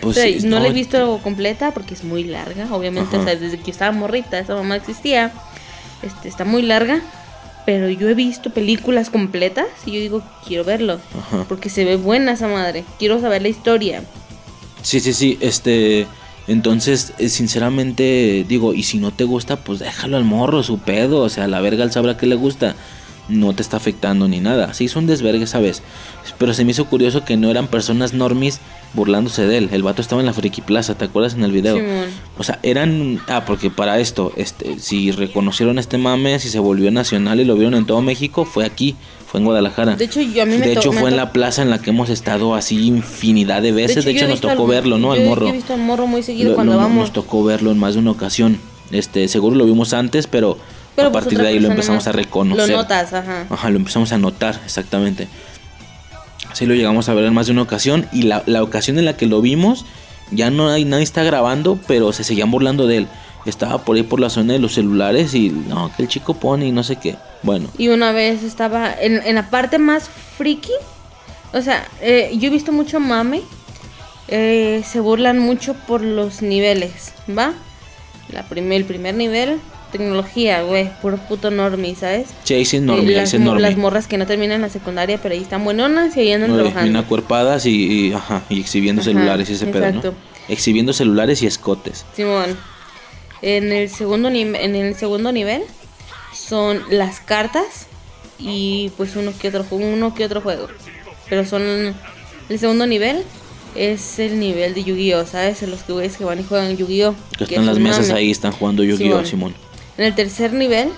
[0.01, 3.17] Pues O sea, sí, no, la no, he visto completa porque es muy larga, obviamente,
[3.17, 5.31] o sea, desde que yo estaba morrita, esa mamá existía,
[6.03, 7.01] este, está muy larga.
[7.65, 10.99] Pero yo he visto películas completas y yo digo, quiero verlo.
[11.17, 11.45] Ajá.
[11.49, 12.85] Porque se ve buena esa madre.
[12.99, 14.03] Quiero saber la historia.
[14.83, 16.09] Sí, sí, sí, este
[16.49, 21.21] entonces eh, sinceramente digo, y si no te gusta, pues déjalo al morro, su pedo,
[21.21, 22.75] o sea, la verga él sabrá que le gusta.
[23.33, 24.75] No te está afectando ni nada.
[24.75, 25.83] Sí, son desvergue, ¿sabes?
[26.39, 28.61] Pero se me hizo curioso que no eran personas normis
[28.95, 29.69] burlándose de él.
[29.73, 31.79] El vato estaba en la Friki Plaza, ¿te acuerdas en el video?
[32.39, 33.21] O sea, eran.
[33.29, 37.55] Ah, porque para esto, este, si reconocieron este mame, si se volvió nacional y lo
[37.55, 39.97] vieron en todo México, fue aquí, fue en Guadalajara.
[39.97, 41.81] De hecho, yo a mí me De hecho, me fue en la plaza en la
[41.81, 44.05] que hemos estado así infinidad de veces.
[44.05, 45.13] De hecho, nos tocó al- verlo, ¿no?
[45.13, 45.47] Al morro.
[45.47, 46.99] Yo he visto al morro muy seguido Lo- cuando vamos.
[46.99, 48.59] Nos tocó verlo en más de una ocasión.
[48.91, 50.59] Este, seguro lo vimos antes, pero,
[50.97, 52.69] Pero, a pues, partir de ahí lo empezamos a reconocer.
[52.69, 53.47] Lo notas, ajá.
[53.49, 55.29] Ajá, lo empezamos a notar, exactamente.
[56.53, 58.07] Sí lo llegamos a ver en más de una ocasión.
[58.13, 59.87] Y la, la ocasión en la que lo vimos,
[60.31, 63.09] ya no hay nadie está grabando, pero se seguían burlando de él.
[63.47, 66.67] Estaba por ahí por la zona de los celulares y no, que el chico pone
[66.67, 67.17] y no sé qué.
[67.43, 70.71] Bueno, Y una vez estaba en, en la parte más friki.
[71.53, 73.43] O sea, eh, yo he visto mucho mame.
[74.29, 77.53] eh, se burlan mucho por los niveles, ¿va?
[78.31, 79.59] La primer, el primer nivel,
[79.93, 82.29] tecnología, güey, puro puto normie, ¿sabes?
[82.45, 83.63] sí, sí, es normie, las, ese es mo- normie.
[83.69, 86.57] las morras que no terminan la secundaria, pero ahí están buenonas y ahí andan No,
[86.57, 86.85] trabajando.
[86.85, 89.93] bien acuerpadas y, y, ajá, y exhibiendo Ajá, celulares y ese pedo.
[89.93, 90.15] ¿no?
[90.49, 92.05] Exhibiendo celulares y escotes.
[92.17, 92.57] Simón.
[93.43, 95.63] En el segundo en el segundo nivel
[96.35, 97.87] son las cartas
[98.39, 100.69] y pues uno que otro uno que otro juego.
[101.29, 101.63] Pero son
[102.49, 103.23] el segundo nivel
[103.75, 105.63] es el nivel de Yu-Gi-Oh, ¿sabes?
[105.63, 107.15] Los que güeyes que van y juegan Yu-Gi-Oh.
[107.39, 108.21] Que que están es las mesas mame.
[108.21, 109.55] ahí, están jugando Yu-Gi-Oh, Simón.
[109.99, 110.91] En el tercer nivel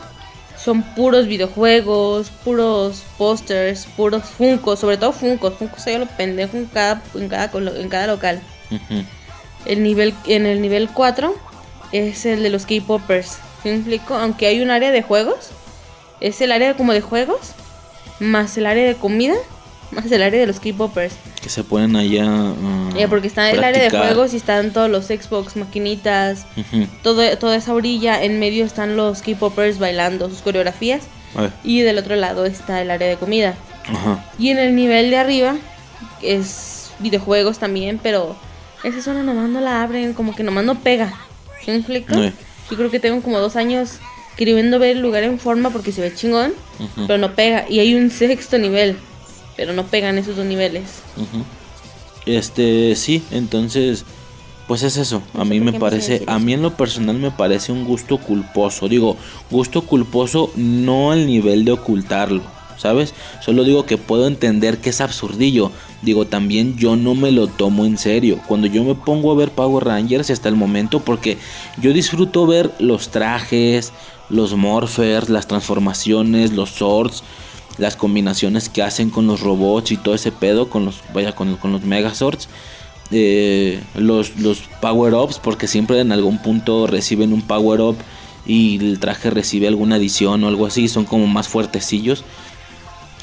[0.56, 5.54] son puros videojuegos, puros pósters, puros Funkos, sobre todo Funkos.
[5.54, 8.40] Funkos se lo pendejo en cada, en cada, en cada local.
[9.66, 11.34] El nivel, en el nivel 4
[11.92, 13.38] es el de los K-Poppers.
[13.62, 14.14] ¿Sí me explico?
[14.14, 15.50] Aunque hay un área de juegos,
[16.20, 17.52] es el área como de juegos,
[18.20, 19.34] más el área de comida,
[19.92, 21.14] más el área de los K-Poppers.
[21.42, 22.24] Que se ponen allá.
[22.26, 24.06] ah, Eh, porque está el área de practicar.
[24.14, 26.86] juegos y están todos los Xbox, maquinitas, Ujú.
[27.02, 28.22] todo, toda esa orilla.
[28.22, 31.04] En medio están los K-Poppers bailando sus coreografías.
[31.64, 33.54] Y del otro lado está el área de comida.
[33.88, 34.24] Ajá.
[34.38, 35.56] Y en el nivel de arriba
[36.22, 38.36] es videojuegos también, pero
[38.84, 41.12] esa zona nomás no la abren, como que nomás no pega.
[41.64, 42.14] ¿Sí me explico?
[42.14, 42.32] Eh.
[42.70, 43.98] Yo creo que tengo como dos años
[44.36, 47.06] queriendo ver el lugar en forma porque se ve chingón, Ujú.
[47.06, 47.64] pero no pega.
[47.68, 48.96] Y hay un sexto nivel
[49.56, 50.82] pero no pegan esos dos niveles.
[52.26, 54.04] Este, sí, entonces,
[54.66, 55.22] pues es eso.
[55.34, 58.88] A No mí me parece, a mí en lo personal me parece un gusto culposo.
[58.88, 59.16] Digo,
[59.50, 62.42] gusto culposo no al nivel de ocultarlo,
[62.78, 63.14] ¿sabes?
[63.42, 65.70] Solo digo que puedo entender que es absurdillo.
[66.02, 68.40] Digo, también yo no me lo tomo en serio.
[68.46, 71.38] Cuando yo me pongo a ver Power Rangers hasta el momento, porque
[71.80, 73.92] yo disfruto ver los trajes,
[74.30, 77.22] los morphers, las transformaciones, los swords
[77.78, 81.56] las combinaciones que hacen con los robots y todo ese pedo, con los, vaya, con,
[81.56, 82.48] con los Megazords,
[83.10, 87.96] eh, los, los power-ups, porque siempre en algún punto reciben un power-up
[88.46, 92.24] y el traje recibe alguna adición o algo así, son como más fuertecillos.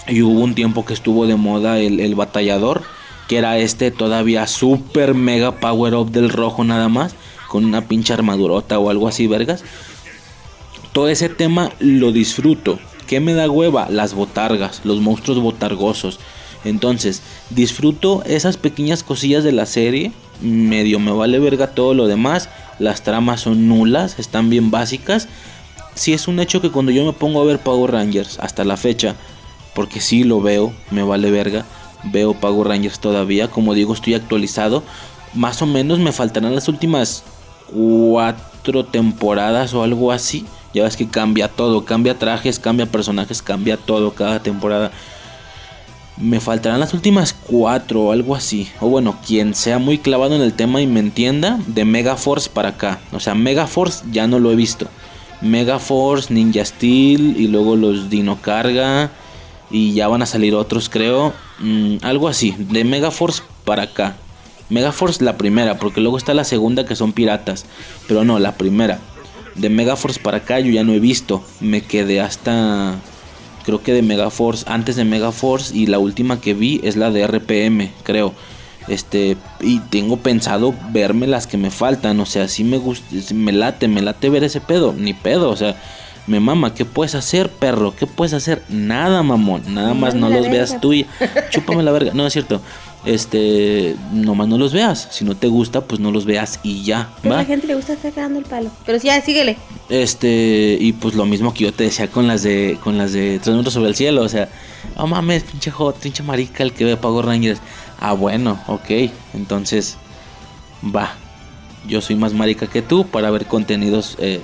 [0.07, 2.81] Y hubo un tiempo que estuvo de moda el, el batallador,
[3.27, 7.15] que era este todavía super mega power-up del rojo nada más,
[7.47, 9.63] con una pinche armadurota o algo así, vergas
[10.91, 12.79] todo ese tema lo disfruto.
[13.11, 13.89] ¿Qué me da hueva?
[13.89, 16.17] Las botargas, los monstruos botargosos.
[16.63, 20.13] Entonces, disfruto esas pequeñas cosillas de la serie.
[20.39, 22.47] Medio me vale verga todo lo demás.
[22.79, 25.27] Las tramas son nulas, están bien básicas.
[25.93, 28.77] Sí es un hecho que cuando yo me pongo a ver Power Rangers hasta la
[28.77, 29.17] fecha,
[29.75, 31.65] porque sí lo veo, me vale verga.
[32.05, 34.83] Veo Power Rangers todavía, como digo, estoy actualizado.
[35.33, 37.25] Más o menos me faltarán las últimas
[37.73, 40.45] cuatro temporadas o algo así.
[40.73, 44.91] Ya ves que cambia todo, cambia trajes, cambia personajes, cambia todo cada temporada.
[46.17, 48.69] Me faltarán las últimas cuatro o algo así.
[48.79, 52.69] O bueno, quien sea muy clavado en el tema y me entienda, de Megaforce para
[52.69, 52.99] acá.
[53.11, 54.87] O sea, Megaforce ya no lo he visto.
[55.41, 59.11] Megaforce, Ninja Steel y luego los Dino Carga.
[59.71, 61.33] Y ya van a salir otros, creo.
[61.59, 64.15] Mm, algo así, de Megaforce para acá.
[64.69, 67.65] Megaforce la primera, porque luego está la segunda que son piratas.
[68.07, 68.99] Pero no, la primera.
[69.55, 71.43] De Megaforce para acá yo ya no he visto.
[71.59, 72.95] Me quedé hasta.
[73.65, 74.65] Creo que de Megaforce.
[74.67, 75.75] Antes de Megaforce.
[75.75, 78.33] Y la última que vi es la de RPM, creo.
[78.87, 79.37] Este.
[79.59, 82.19] Y tengo pensado verme las que me faltan.
[82.19, 83.05] O sea, si me gusta.
[83.33, 84.93] Me late, me late ver ese pedo.
[84.93, 85.49] Ni pedo.
[85.49, 85.75] O sea.
[86.27, 87.95] Me mama, ¿qué puedes hacer, perro?
[87.95, 88.61] ¿Qué puedes hacer?
[88.69, 89.63] Nada, mamón.
[89.73, 91.07] Nada más no los veas tú y
[91.49, 92.13] chúpame la verga.
[92.13, 92.61] No es cierto.
[93.03, 95.07] Este, nomás no los veas.
[95.11, 97.09] Si no te gusta, pues no los veas y ya.
[97.23, 97.37] A ¿va?
[97.37, 98.69] la gente le gusta estar cagando el palo.
[98.85, 99.57] Pero sí, ya, síguele.
[99.89, 103.39] Este, y pues lo mismo que yo te decía con las de con las de
[103.39, 104.49] Tres minutos sobre el cielo, o sea,
[104.95, 107.59] oh mames, pinche hot, pinche marica el que ve Power Rangers.
[107.99, 109.11] Ah, bueno, ok.
[109.33, 109.97] Entonces,
[110.83, 111.15] va.
[111.87, 114.41] Yo soy más marica que tú para ver contenidos eh,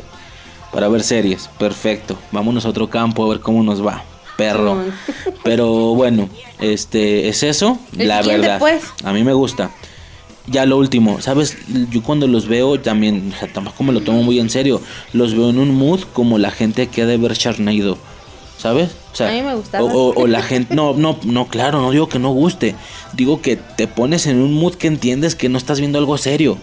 [0.72, 1.50] para ver series.
[1.60, 2.18] Perfecto.
[2.32, 4.04] Vámonos a otro campo a ver cómo nos va.
[4.38, 4.82] Perro.
[5.44, 8.60] Pero bueno, este es eso, El la verdad.
[8.60, 8.84] pues.
[9.04, 9.72] A mí me gusta.
[10.50, 11.58] Ya lo último, ¿sabes?
[11.92, 14.82] Yo cuando los veo también, o sea, tampoco me lo tomo muy en serio.
[15.12, 17.98] Los veo en un mood como la gente que ha de ver Sharknado.
[18.58, 18.90] ¿Sabes?
[19.14, 19.84] O sea, A mí me gustaba.
[19.84, 22.74] O, o- o la gente, no, no, no, claro, no digo que no guste.
[23.14, 26.58] Digo que te pones en un mood que entiendes que no estás viendo algo serio.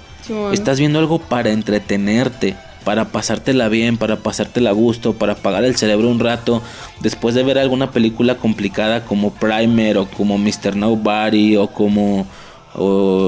[0.52, 5.76] Estás viendo algo para entretenerte, para pasártela bien, para pasártela a gusto, para apagar el
[5.76, 6.62] cerebro un rato.
[7.00, 10.76] Después de ver alguna película complicada como Primer o como Mr.
[10.76, 12.26] Nobody o como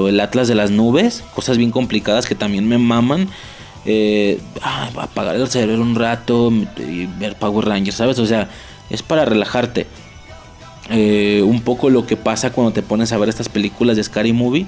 [0.07, 3.27] el Atlas de las Nubes, cosas bien complicadas que también me maman.
[3.85, 4.39] Eh,
[4.97, 8.19] apagar el cerebro un rato y ver Power Rangers, ¿sabes?
[8.19, 8.49] O sea,
[8.89, 9.87] es para relajarte.
[10.89, 14.31] Eh, un poco lo que pasa cuando te pones a ver estas películas de Scary
[14.33, 14.65] Movie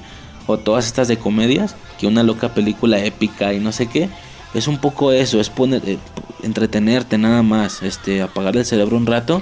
[0.48, 4.10] o todas estas de comedias, que una loca película épica y no sé qué,
[4.54, 5.98] es un poco eso, es poner, eh,
[6.44, 9.42] entretenerte nada más, este, apagar el cerebro un rato.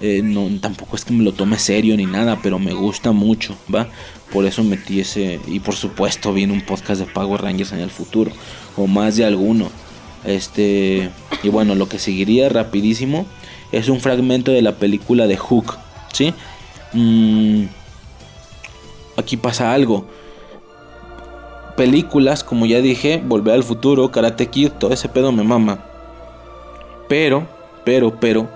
[0.00, 3.56] Eh, no, tampoco es que me lo tome serio ni nada, pero me gusta mucho,
[3.74, 3.88] ¿va?
[4.30, 7.90] Por eso metí ese, y por supuesto viene un podcast de Power Rangers en el
[7.90, 8.30] futuro,
[8.76, 9.70] o más de alguno.
[10.24, 11.10] Este,
[11.42, 13.26] y bueno, lo que seguiría rapidísimo
[13.72, 15.78] es un fragmento de la película de Hook,
[16.12, 16.34] ¿sí?
[16.92, 17.64] Mm,
[19.16, 20.06] aquí pasa algo.
[21.76, 25.84] Películas, como ya dije, Volver al futuro, Karate Kid, todo ese pedo me mama.
[27.08, 27.46] Pero,
[27.84, 28.48] pero, pero,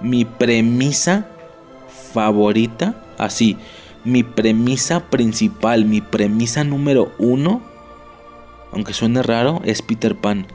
[0.00, 1.26] mi premisa
[2.12, 3.56] favorita, así,
[4.04, 7.60] mi premisa principal, mi premisa número uno,
[8.72, 10.46] aunque suene raro, es Peter Pan.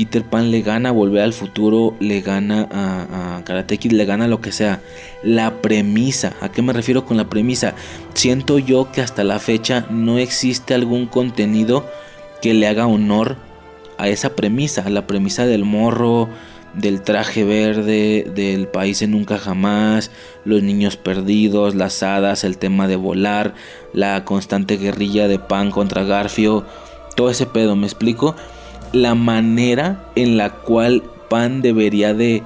[0.00, 4.28] Peter Pan le gana Volver al Futuro, le gana a, a Karate Kid, le gana
[4.28, 4.80] lo que sea.
[5.22, 7.74] La premisa, ¿a qué me refiero con la premisa?
[8.14, 11.86] Siento yo que hasta la fecha no existe algún contenido
[12.40, 13.36] que le haga honor
[13.98, 16.30] a esa premisa, a la premisa del morro,
[16.72, 20.10] del traje verde, del país en nunca jamás,
[20.46, 23.52] los niños perdidos, las hadas, el tema de volar,
[23.92, 26.64] la constante guerrilla de Pan contra Garfio,
[27.16, 28.34] todo ese pedo, ¿me explico?
[28.92, 32.42] La manera en la cual Pan debería de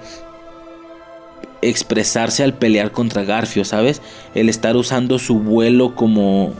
[1.62, 4.02] expresarse al pelear contra Garfio, ¿sabes?
[4.34, 6.52] El estar usando su vuelo como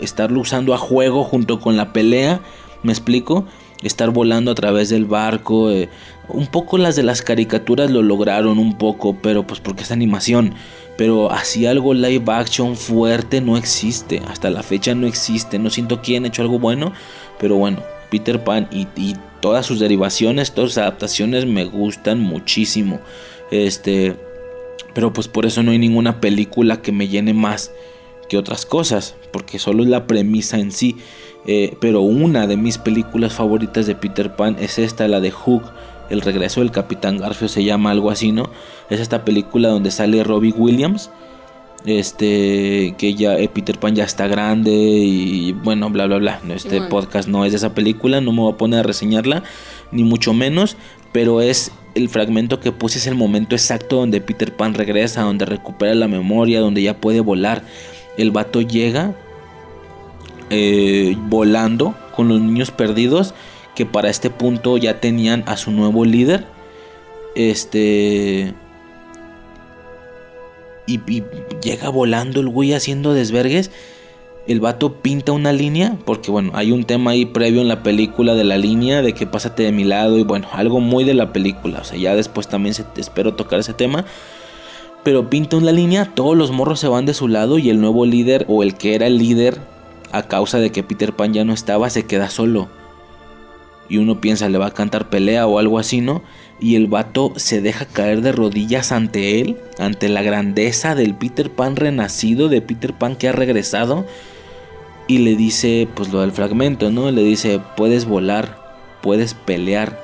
[0.00, 2.40] estarlo usando a juego junto con la pelea,
[2.82, 3.46] ¿me explico?
[3.82, 5.88] Estar volando a través del barco, eh,
[6.28, 10.54] un poco las de las caricaturas lo lograron un poco, pero pues porque es animación,
[10.96, 16.00] pero así algo live action fuerte no existe, hasta la fecha no existe, no siento
[16.00, 16.92] quién ha hecho algo bueno,
[17.40, 17.82] pero bueno,
[18.12, 23.00] Peter Pan y, todas sus derivaciones, todas sus adaptaciones me gustan muchísimo,
[23.50, 24.14] este,
[24.94, 27.72] pero pues por eso no hay ninguna película que me llene más
[28.28, 30.96] que otras cosas, porque solo es la premisa en sí.
[31.46, 35.64] Eh, pero una de mis películas favoritas de Peter Pan es esta, la de Hook,
[36.08, 38.50] El regreso del Capitán Garfio, se llama algo así, ¿no?
[38.90, 41.10] Es esta película donde sale Robbie Williams,
[41.86, 46.40] este, que ya eh, Peter Pan ya está grande y bueno, bla, bla, bla.
[46.54, 49.42] Este podcast no es de esa película, no me voy a poner a reseñarla,
[49.90, 50.76] ni mucho menos,
[51.12, 55.44] pero es el fragmento que puse es el momento exacto donde Peter Pan regresa, donde
[55.44, 57.62] recupera la memoria, donde ya puede volar.
[58.16, 59.14] El vato llega
[60.50, 63.34] eh, volando con los niños perdidos
[63.74, 66.46] que para este punto ya tenían a su nuevo líder.
[67.34, 68.54] Este...
[70.92, 71.22] Y,
[71.62, 73.70] llega volando el güey haciendo desvergues.
[74.46, 78.34] El vato pinta una línea, porque bueno, hay un tema ahí previo en la película
[78.34, 81.32] de la línea, de que pásate de mi lado y bueno, algo muy de la
[81.32, 81.80] película.
[81.80, 84.04] O sea, ya después también se, espero tocar ese tema.
[85.04, 88.04] Pero pinta una línea, todos los morros se van de su lado y el nuevo
[88.04, 89.58] líder o el que era el líder
[90.12, 92.68] a causa de que Peter Pan ya no estaba se queda solo.
[93.88, 96.22] Y uno piensa le va a cantar pelea o algo así, ¿no?
[96.60, 101.50] Y el vato se deja caer de rodillas ante él, ante la grandeza del Peter
[101.50, 104.06] Pan renacido, de Peter Pan que ha regresado.
[105.08, 107.10] Y le dice, pues lo del fragmento, ¿no?
[107.10, 108.58] Le dice, puedes volar,
[109.02, 110.00] puedes pelear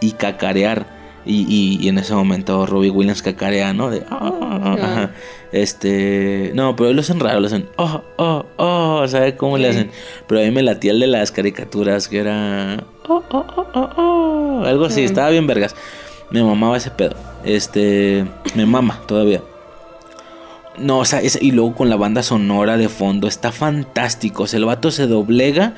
[0.00, 3.90] y cacarear y, en ese momento Robbie Williams cacarea, ¿no?
[3.90, 5.08] De, oh,
[5.52, 9.90] Este, no, pero lo hacen raro, lo hacen, oh, oh, oh, ¿sabe cómo le hacen?
[10.26, 13.90] Pero a mí me latía el de las caricaturas, que era, oh, oh, oh, oh,
[13.96, 15.76] oh, algo así, estaba bien vergas.
[16.30, 17.14] Me mamaba ese pedo,
[17.44, 18.26] este,
[18.56, 19.42] me mama todavía.
[20.76, 24.42] No, o sea, y luego con la banda sonora de fondo, está fantástico.
[24.42, 25.74] O sea, el vato se doblega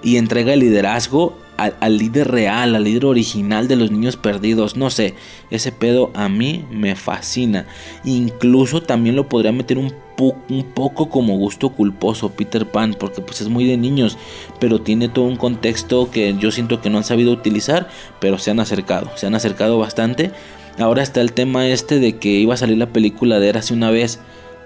[0.00, 4.76] y entrega el liderazgo al, líder real, al líder original de los niños perdidos.
[4.76, 5.14] No sé,
[5.50, 7.66] ese pedo a mí me fascina.
[8.04, 13.40] Incluso también lo podría meter un, un poco como gusto culposo Peter Pan, porque pues
[13.40, 14.16] es muy de niños,
[14.60, 17.88] pero tiene todo un contexto que yo siento que no han sabido utilizar,
[18.20, 20.30] pero se han acercado, se han acercado bastante.
[20.78, 23.90] Ahora está el tema este de que iba a salir la película de hace una
[23.90, 24.20] vez,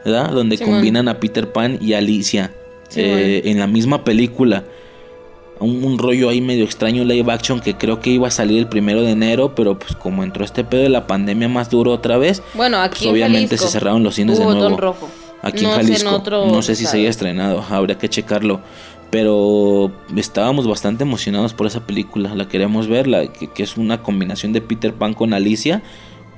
[0.04, 0.30] ¿verdad?
[0.30, 2.52] Donde combinan a Peter Pan y Alicia
[2.94, 4.64] eh, en la misma película
[5.60, 9.02] un, rollo ahí medio extraño live action que creo que iba a salir el primero
[9.02, 12.42] de enero, pero pues como entró este pedo de la pandemia más duro otra vez,
[12.54, 14.96] bueno, aquí pues, obviamente se cerraron los cines de nuevo.
[15.42, 18.60] Aquí en Jalisco, no sé si se haya estrenado, habría que checarlo.
[19.10, 24.02] Pero estábamos bastante emocionados por esa película, la queremos ver, la, que, que es una
[24.02, 25.82] combinación de Peter Pan con Alicia,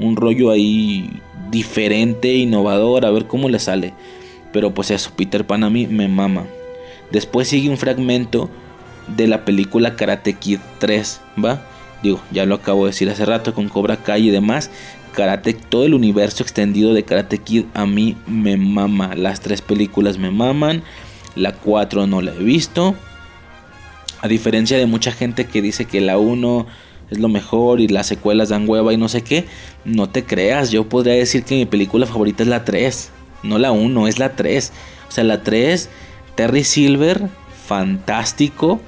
[0.01, 1.09] un rollo ahí
[1.53, 3.95] diferente, innovador, a ver cómo le sale.
[4.53, 6.47] Pero pues eso, Peter Pan a mí me mama.
[7.13, 8.51] Después sigue un fragmento
[9.09, 11.63] de la película Karate Kid 3, ¿va?
[12.03, 14.71] Digo, ya lo acabo de decir hace rato con Cobra Kai y demás.
[15.15, 19.15] Karate, todo el universo extendido de Karate Kid a mí me mama.
[19.15, 20.83] Las tres películas me maman.
[21.37, 22.95] La 4 no la he visto.
[24.21, 26.67] A diferencia de mucha gente que dice que la 1
[27.11, 29.45] es lo mejor y las secuelas dan hueva y no sé qué,
[29.85, 30.71] no te creas.
[30.71, 33.11] Yo podría decir que mi película favorita es la 3.
[33.43, 34.73] No la 1, es la 3.
[35.09, 35.89] O sea, la 3,
[36.35, 37.29] Terry Silver,
[37.67, 38.81] fantástico.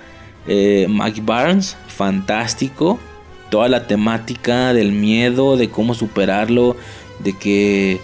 [0.48, 2.98] Eh, Mike Barnes, fantástico.
[3.50, 6.76] Toda la temática del miedo, de cómo superarlo,
[7.20, 8.00] de que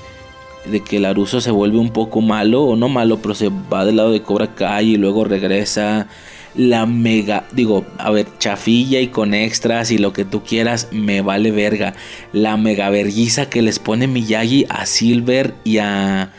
[0.66, 3.96] de que Laruso se vuelve un poco malo, o no malo, pero se va del
[3.96, 6.08] lado de Cobra Kai y luego regresa.
[6.54, 11.22] La mega, digo, a ver, chafilla y con extras y lo que tú quieras, me
[11.22, 11.94] vale verga.
[12.32, 16.30] La mega verguiza que les pone Miyagi a Silver y a.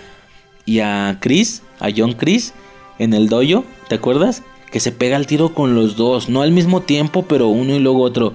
[0.65, 2.53] y a Chris, a John Chris,
[2.99, 4.43] en el dojo, ¿te acuerdas?
[4.73, 7.79] Que se pega el tiro con los dos, no al mismo tiempo, pero uno y
[7.79, 8.33] luego otro.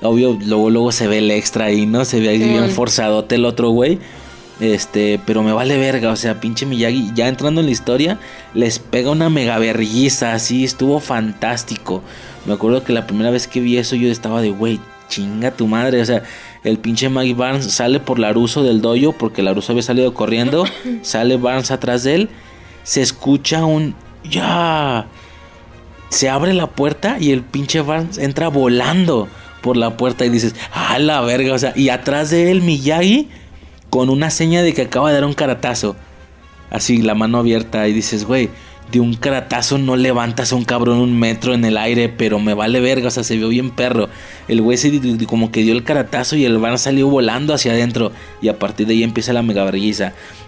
[0.00, 2.04] Obvio, luego, luego se ve el extra ahí, ¿no?
[2.04, 3.98] Se ve ahí bien forzadote el otro güey.
[4.60, 8.20] Este, pero me vale verga, o sea, pinche Miyagi, ya entrando en la historia,
[8.54, 12.02] les pega una mega verguiza, así, estuvo fantástico.
[12.46, 15.66] Me acuerdo que la primera vez que vi eso yo estaba de, güey, chinga tu
[15.66, 16.22] madre, o sea,
[16.62, 20.64] el pinche Mike Barnes sale por Laruso del dojo, porque Laruso había salido corriendo,
[21.02, 22.28] sale Barnes atrás de él,
[22.84, 25.08] se escucha un, ya,
[26.10, 29.28] se abre la puerta y el pinche Barnes entra volando
[29.62, 33.28] por la puerta y dices, ah, la verga, o sea, y atrás de él Miyagi
[33.88, 35.96] con una seña de que acaba de dar un caratazo.
[36.70, 38.50] Así, la mano abierta y dices, güey,
[38.92, 42.54] de un caratazo no levantas a un cabrón un metro en el aire, pero me
[42.54, 44.08] vale verga, o sea, se vio bien perro.
[44.48, 44.90] El güey se
[45.26, 48.12] como que dio el caratazo y el van salió volando hacia adentro
[48.42, 49.70] y a partir de ahí empieza la mega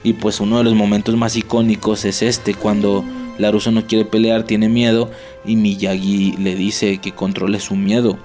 [0.03, 3.05] Y pues uno de los momentos más icónicos es este, cuando
[3.43, 5.11] Laruso no quiere pelear, tiene miedo
[5.45, 8.19] y Miyagi le dice que controle su miedo.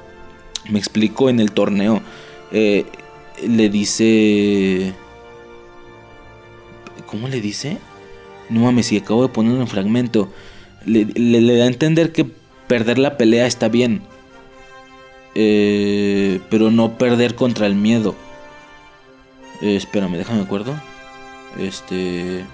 [0.70, 2.02] Me explico en el torneo.
[2.52, 2.86] Eh,
[3.46, 4.94] le dice...
[7.06, 7.78] ¿Cómo le dice?
[8.50, 10.30] No mames, si acabo de poner un fragmento.
[10.86, 12.26] Le, da a entender que
[12.68, 14.02] perder la pelea está bien.
[15.36, 18.16] Eh, pero no perder contra el miedo.
[19.62, 20.74] Eh, espérame, déjame acuerdo.
[21.60, 22.40] Este.
[22.40, 22.46] Eh,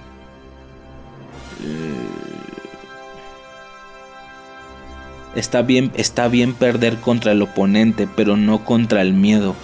[5.36, 9.56] está bien, está bien perder contra el oponente, pero no contra el miedo.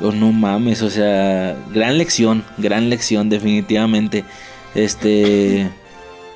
[0.00, 4.24] Oh, no mames, o sea, gran lección, gran lección, definitivamente
[4.74, 5.70] este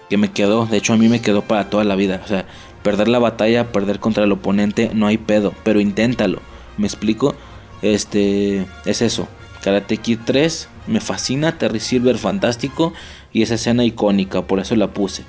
[0.09, 2.47] que me quedó, de hecho a mí me quedó para toda la vida, o sea,
[2.83, 6.41] perder la batalla, perder contra el oponente, no hay pedo, pero inténtalo,
[6.79, 7.37] ¿me explico?
[7.81, 9.29] Este, es eso,
[9.63, 12.93] Karate Kid 3 me fascina, Terry Silver fantástico
[13.33, 15.25] y esa escena icónica, por eso la puse.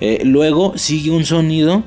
[0.00, 1.82] Eh, luego sigue un sonido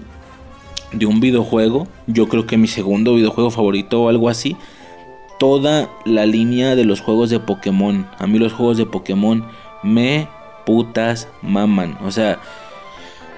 [0.92, 4.56] de un videojuego, yo creo que mi segundo videojuego favorito o algo así.
[5.40, 8.08] Toda la línea de los juegos de Pokémon.
[8.20, 9.46] A mí los juegos de Pokémon
[9.84, 10.28] me
[10.66, 11.98] putas maman.
[12.04, 12.40] O sea,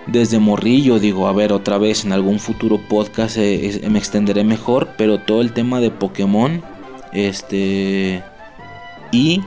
[0.07, 4.89] desde morrillo digo, a ver, otra vez en algún futuro podcast eh, me extenderé mejor,
[4.97, 6.61] pero todo el tema de Pokémon,
[7.13, 8.23] este...
[9.11, 9.41] Y...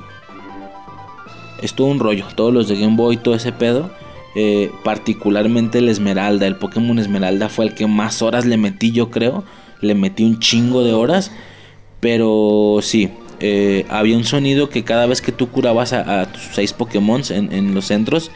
[1.62, 3.90] Es todo un rollo, todos los de Game Boy, todo ese pedo.
[4.38, 9.10] Eh, particularmente el Esmeralda, el Pokémon Esmeralda fue el que más horas le metí yo
[9.10, 9.44] creo.
[9.80, 11.32] Le metí un chingo de horas.
[12.00, 13.10] Pero sí,
[13.40, 17.74] eh, había un sonido que cada vez que tú curabas a, tus seis Pokémon en,
[17.74, 18.30] los centros,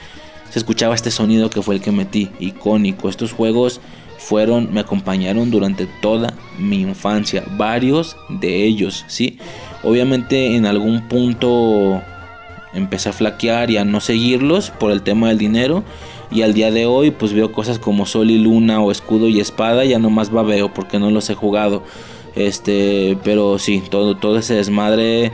[0.51, 3.11] se escuchaba este sonido que fue el que metí, icónico.
[3.11, 3.83] Estos juegos
[4.19, 9.39] fueron, me acompañaron durante toda mi infancia, varios de ellos, ¿sí?
[9.83, 12.03] Obviamente en algún punto
[12.73, 15.85] empecé a flaquear y a no seguirlos por el tema del dinero.
[16.31, 19.41] Y al día de hoy pues veo cosas como Sol y Luna o Escudo y
[19.41, 21.83] Espada, ya nomás veo porque no los he jugado.
[22.37, 25.33] Este, pero sí, todo, todo ese desmadre.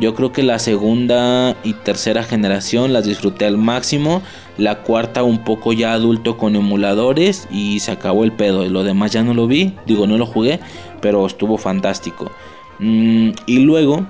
[0.00, 4.22] Yo creo que la segunda y tercera generación las disfruté al máximo.
[4.56, 8.64] La cuarta un poco ya adulto con emuladores y se acabó el pedo.
[8.68, 10.60] Lo demás ya no lo vi, digo no lo jugué,
[11.00, 12.32] pero estuvo fantástico.
[12.78, 14.06] Mm, y luego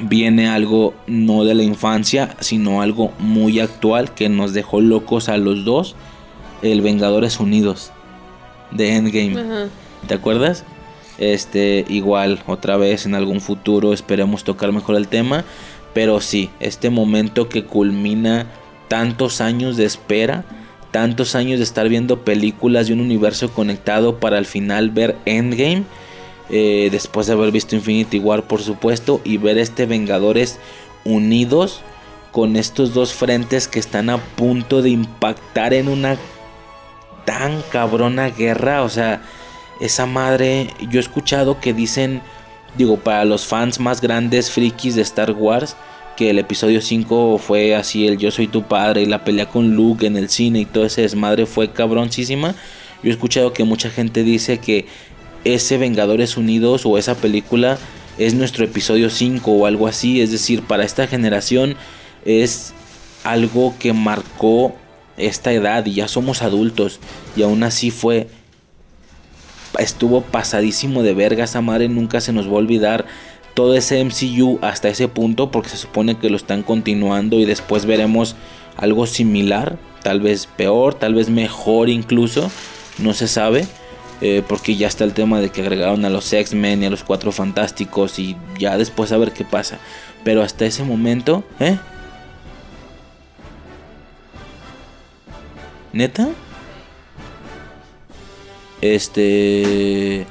[0.00, 5.36] viene algo no de la infancia, sino algo muy actual que nos dejó locos a
[5.36, 5.96] los dos.
[6.62, 7.92] El Vengadores Unidos
[8.70, 9.68] de Endgame.
[10.06, 10.64] ¿Te acuerdas?
[11.18, 15.44] Este, igual, otra vez en algún futuro esperemos tocar mejor el tema.
[15.94, 18.46] Pero sí, este momento que culmina
[18.88, 20.44] tantos años de espera,
[20.90, 25.84] tantos años de estar viendo películas de un universo conectado para al final ver Endgame.
[26.50, 30.58] Eh, después de haber visto Infinity War, por supuesto, y ver este Vengadores
[31.04, 31.82] unidos
[32.32, 36.16] con estos dos frentes que están a punto de impactar en una
[37.24, 38.82] tan cabrona guerra.
[38.82, 39.22] O sea,
[39.80, 42.22] esa madre, yo he escuchado que dicen,
[42.76, 45.76] digo, para los fans más grandes frikis de Star Wars,
[46.16, 49.76] que el episodio 5 fue así, el yo soy tu padre y la pelea con
[49.76, 52.54] Luke en el cine y todo ese desmadre fue cabroncísima.
[53.02, 54.86] Yo he escuchado que mucha gente dice que
[55.54, 57.78] ese Vengadores Unidos o esa película
[58.18, 61.76] es nuestro episodio 5 o algo así, es decir, para esta generación
[62.24, 62.74] es
[63.24, 64.74] algo que marcó
[65.16, 67.00] esta edad y ya somos adultos
[67.36, 68.28] y aún así fue
[69.78, 71.44] estuvo pasadísimo de verga.
[71.44, 73.06] Esa madre nunca se nos va a olvidar
[73.54, 77.86] todo ese MCU hasta ese punto porque se supone que lo están continuando y después
[77.86, 78.36] veremos
[78.76, 82.50] algo similar, tal vez peor, tal vez mejor incluso,
[82.98, 83.66] no se sabe.
[84.20, 87.04] Eh, porque ya está el tema de que agregaron a los X-Men y a los
[87.04, 89.78] Cuatro Fantásticos y ya después a ver qué pasa.
[90.24, 91.78] Pero hasta ese momento, ¿eh?
[95.92, 96.28] ¿Neta?
[98.80, 100.26] Este.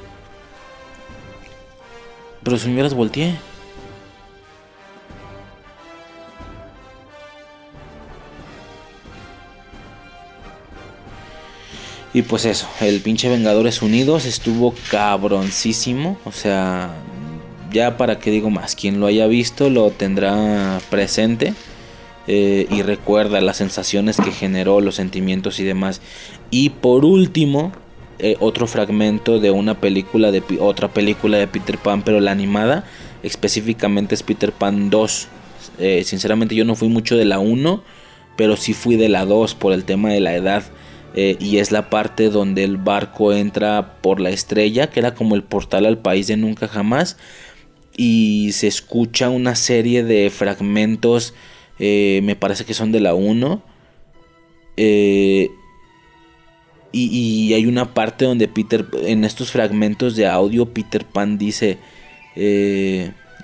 [2.42, 3.36] Pero si me hubieras volteé.
[12.18, 16.18] Y pues eso, el pinche Vengadores Unidos estuvo cabroncísimo.
[16.24, 16.90] O sea,
[17.70, 21.54] ya para qué digo más, quien lo haya visto lo tendrá presente.
[22.26, 26.00] Eh, y recuerda las sensaciones que generó, los sentimientos y demás.
[26.50, 27.70] Y por último,
[28.18, 32.84] eh, otro fragmento de una película de otra película de Peter Pan, pero la animada
[33.22, 35.28] específicamente es Peter Pan 2.
[35.78, 37.80] Eh, sinceramente yo no fui mucho de la 1,
[38.36, 40.64] pero sí fui de la 2 por el tema de la edad.
[41.14, 45.34] Eh, y es la parte donde el barco entra por la estrella, que era como
[45.34, 47.16] el portal al país de nunca jamás.
[47.96, 51.34] Y se escucha una serie de fragmentos,
[51.78, 53.62] eh, me parece que son de la 1.
[54.76, 55.50] y,
[56.92, 61.78] y, hay una parte donde Peter, en estos fragmentos de audio, Peter Pan dice,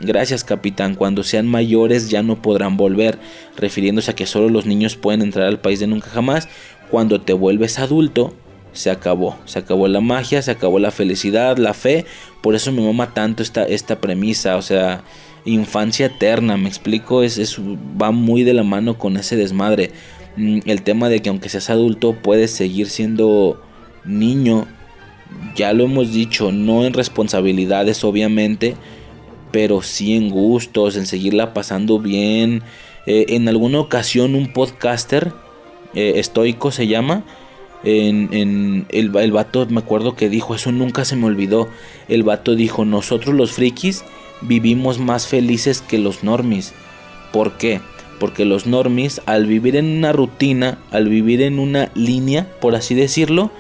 [0.01, 3.19] Gracias capitán, cuando sean mayores ya no podrán volver,
[3.57, 6.49] refiriéndose a que solo los niños pueden entrar al país de nunca jamás.
[6.95, 8.35] Cuando te vuelves adulto,
[8.73, 12.07] se acabó, se acabó la magia, se acabó la felicidad, la fe.
[12.41, 15.03] Por eso me mama tanto esta, esta premisa, o sea,
[15.45, 19.91] infancia eterna, me explico, es, es, va muy de la mano con ese desmadre.
[20.37, 23.61] Mm, el tema de que aunque seas adulto puedes seguir siendo
[24.05, 24.69] niño,
[25.57, 28.77] ya lo hemos dicho, no en responsabilidades obviamente,
[29.51, 32.63] pero sí en gustos, en seguirla pasando bien.
[33.07, 35.33] Eh, en alguna ocasión un podcaster,
[35.95, 37.25] eh, estoico se llama,
[37.85, 41.69] en, el, el, vato me acuerdo que dijo, eso nunca se me olvidó,
[42.09, 44.05] el vato dijo, nosotros los frikis
[44.41, 46.73] vivimos más felices que los normis.
[47.33, 47.81] ¿Por qué?
[48.21, 52.95] Porque los normis al vivir en una rutina, al vivir en una línea, por así
[52.95, 53.51] decirlo,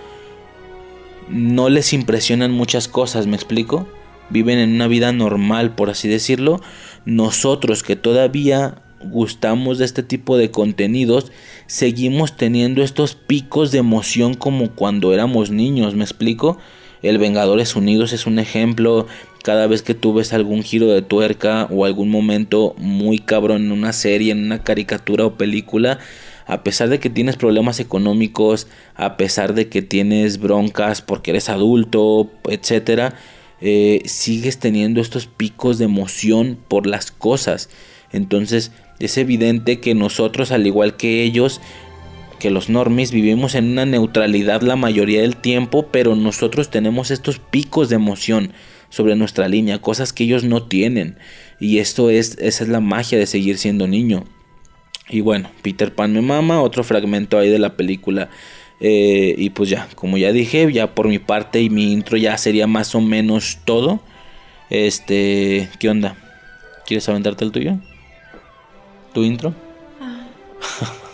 [1.28, 3.86] no les impresionan muchas cosas, ¿me explico?
[4.30, 6.60] viven en una vida normal, por así decirlo,
[7.04, 11.32] nosotros que todavía gustamos de este tipo de contenidos,
[11.66, 16.58] seguimos teniendo estos picos de emoción como cuando éramos niños, ¿me explico?
[17.02, 19.06] El Vengadores Unidos es un ejemplo,
[19.42, 23.72] cada vez que tú ves algún giro de tuerca o algún momento muy cabrón en
[23.72, 25.98] una serie, en una caricatura o película,
[26.46, 31.50] a pesar de que tienes problemas económicos, a pesar de que tienes broncas porque eres
[31.50, 33.16] adulto, etcétera,
[33.60, 37.68] eh, sigues teniendo estos picos de emoción por las cosas.
[38.12, 38.72] Entonces
[39.06, 41.60] es evidente que nosotros, al igual que ellos,
[42.38, 47.38] que los normis, vivimos en una neutralidad la mayoría del tiempo, pero nosotros tenemos estos
[47.38, 48.52] picos de emoción
[48.90, 51.18] sobre nuestra línea, cosas que ellos no tienen.
[51.58, 54.24] Y esto es, esa es la magia de seguir siendo niño.
[55.08, 58.30] Y bueno, Peter Pan me mama, otro fragmento ahí de la película
[58.80, 62.36] eh, y pues ya, como ya dije, ya por mi parte y mi intro ya
[62.38, 64.00] sería más o menos todo.
[64.70, 66.16] Este, ¿qué onda?
[66.86, 67.78] ¿Quieres aventarte el tuyo?
[69.14, 69.54] ¿Tu intro?
[70.00, 70.26] Ah.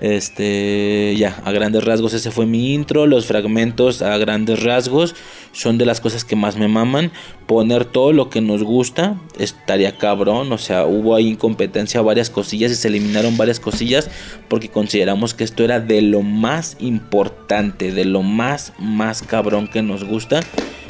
[0.00, 3.06] Este, ya, a grandes rasgos ese fue mi intro.
[3.06, 5.14] Los fragmentos a grandes rasgos
[5.52, 7.12] son de las cosas que más me maman.
[7.46, 10.50] Poner todo lo que nos gusta estaría cabrón.
[10.52, 14.10] O sea, hubo ahí incompetencia varias cosillas y se eliminaron varias cosillas
[14.48, 19.82] porque consideramos que esto era de lo más importante, de lo más, más cabrón que
[19.82, 20.40] nos gusta.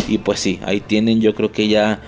[0.06, 2.00] Y pues sí, ahí tienen, yo creo que ya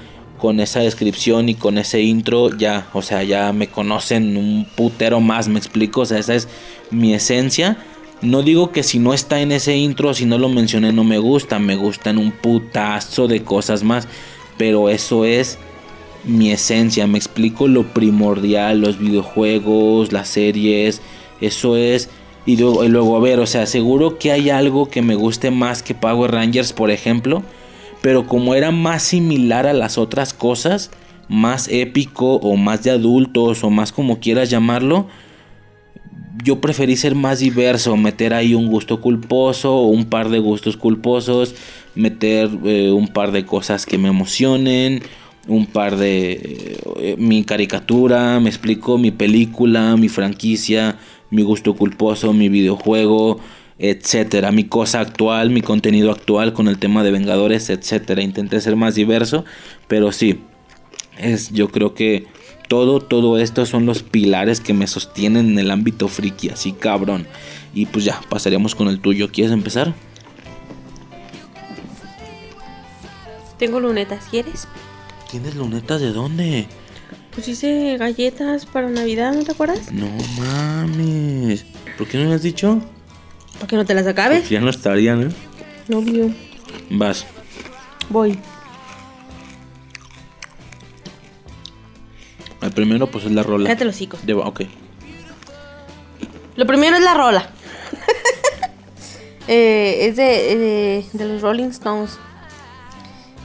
[0.43, 5.20] con esa descripción y con ese intro ya, o sea, ya me conocen un putero
[5.20, 6.48] más, me explico, o sea, esa es
[6.90, 7.77] mi esencia.
[8.23, 11.19] No digo que si no está en ese intro, si no lo mencioné, no me
[11.19, 14.09] gusta, me gustan un putazo de cosas más,
[14.59, 15.60] pero eso es
[16.24, 21.02] mi esencia, me explico lo primordial, los videojuegos, las series,
[21.40, 22.10] eso es...
[22.47, 25.52] Y luego, y luego, a ver, o sea, seguro que hay algo que me guste
[25.52, 27.44] más que Power Rangers, por ejemplo
[28.03, 30.91] pero como era más similar a las otras cosas,
[31.29, 35.07] más épico o más de adultos o más como quieras llamarlo,
[36.45, 40.77] yo preferí ser más diverso, meter ahí un gusto culposo o un par de gustos
[40.77, 41.55] culposos,
[41.95, 45.03] meter eh, un par de cosas que me emocionen,
[45.47, 50.97] un par de eh, mi caricatura, me explico, mi película, mi franquicia,
[51.31, 53.39] mi gusto culposo, mi videojuego,
[53.83, 58.23] etcétera, mi cosa actual, mi contenido actual con el tema de Vengadores, etcétera.
[58.23, 59.45] Intenté ser más diverso,
[59.89, 60.41] pero sí,
[61.19, 62.27] es yo creo que
[62.69, 67.27] todo, todo esto son los pilares que me sostienen en el ámbito friki, así cabrón.
[67.75, 69.33] Y pues ya, pasaríamos con el tuyo.
[69.33, 69.93] ¿Quieres empezar?
[73.59, 74.69] Tengo lunetas, ¿quieres?
[75.29, 76.67] ¿Tienes lunetas de dónde?
[77.35, 79.91] Pues hice galletas para Navidad, ¿no te acuerdas?
[79.91, 80.07] No
[80.39, 81.65] mames.
[81.99, 82.81] ¿Por qué no me has dicho?
[83.62, 84.48] ¿Para que no te las acabes?
[84.51, 85.28] ya no estarían, ¿eh?
[85.86, 86.34] No vio.
[86.90, 87.24] Vas.
[88.09, 88.36] Voy.
[92.60, 93.68] El primero, pues es la rola.
[93.68, 94.18] Cállate los hocico.
[94.24, 94.62] Debo, ok.
[96.56, 97.51] Lo primero es la rola.
[99.47, 102.18] eh, es de, de, de, los Rolling Stones.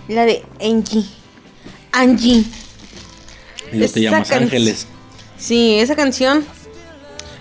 [0.08, 1.06] La de Angie.
[1.92, 2.44] Angie.
[3.72, 4.88] Y lo te llamas Ángeles.
[5.38, 6.44] Sí, esa canción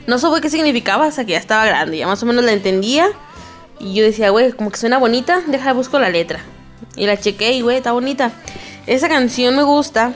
[0.06, 3.08] no supe qué significaba hasta que ya estaba grande, ya más o menos la entendía.
[3.78, 6.40] Y yo decía, güey, como que suena bonita, deja busco la letra.
[6.96, 8.32] Y la chequé y, güey, está bonita.
[8.86, 10.14] Esa canción me gusta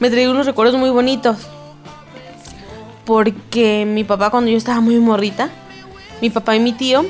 [0.00, 1.36] me trae unos recuerdos muy bonitos.
[3.04, 5.50] Porque mi papá cuando yo estaba muy morrita,
[6.20, 7.06] mi papá y mi tío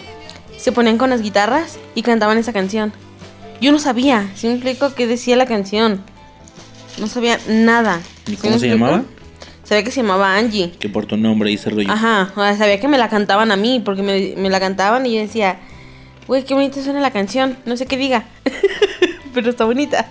[0.57, 2.93] se ponían con las guitarras y cantaban esa canción.
[3.61, 6.03] Yo no sabía, si me explico qué decía la canción.
[6.99, 8.01] No sabía nada.
[8.27, 8.87] ¿Y ¿Sí cómo se explico?
[8.87, 9.05] llamaba?
[9.69, 10.71] Sabía que se llamaba Angie.
[10.79, 11.91] Que por tu nombre hice rollo.
[11.93, 15.05] Ajá, o sea, sabía que me la cantaban a mí, porque me, me la cantaban
[15.05, 15.59] y yo decía,
[16.27, 18.25] güey, qué bonita suena la canción, no sé qué diga,
[19.35, 20.07] pero está bonita.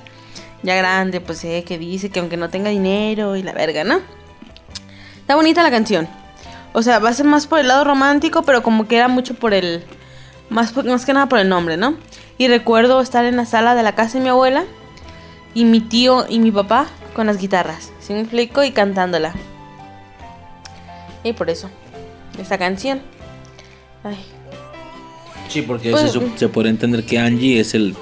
[0.64, 4.00] Ya grande, pues sé que dice que aunque no tenga dinero y la verga, ¿no?
[5.20, 6.08] Está bonita la canción.
[6.74, 9.34] O sea, va a ser más por el lado romántico, pero como que era mucho
[9.34, 9.84] por el...
[10.50, 11.96] Más, por- más que nada por el nombre, ¿no?
[12.38, 14.66] Y recuerdo estar en la sala de la casa de mi abuela
[15.54, 16.86] y mi tío y mi papá
[17.16, 18.64] con las guitarras, ¿sí me explico?
[18.64, 19.34] Y cantándola.
[21.24, 21.70] Y por eso,
[22.40, 23.02] esta canción.
[24.04, 24.18] Ay,
[25.50, 27.96] Sí, porque Pues- se, se podría entender que Angie es el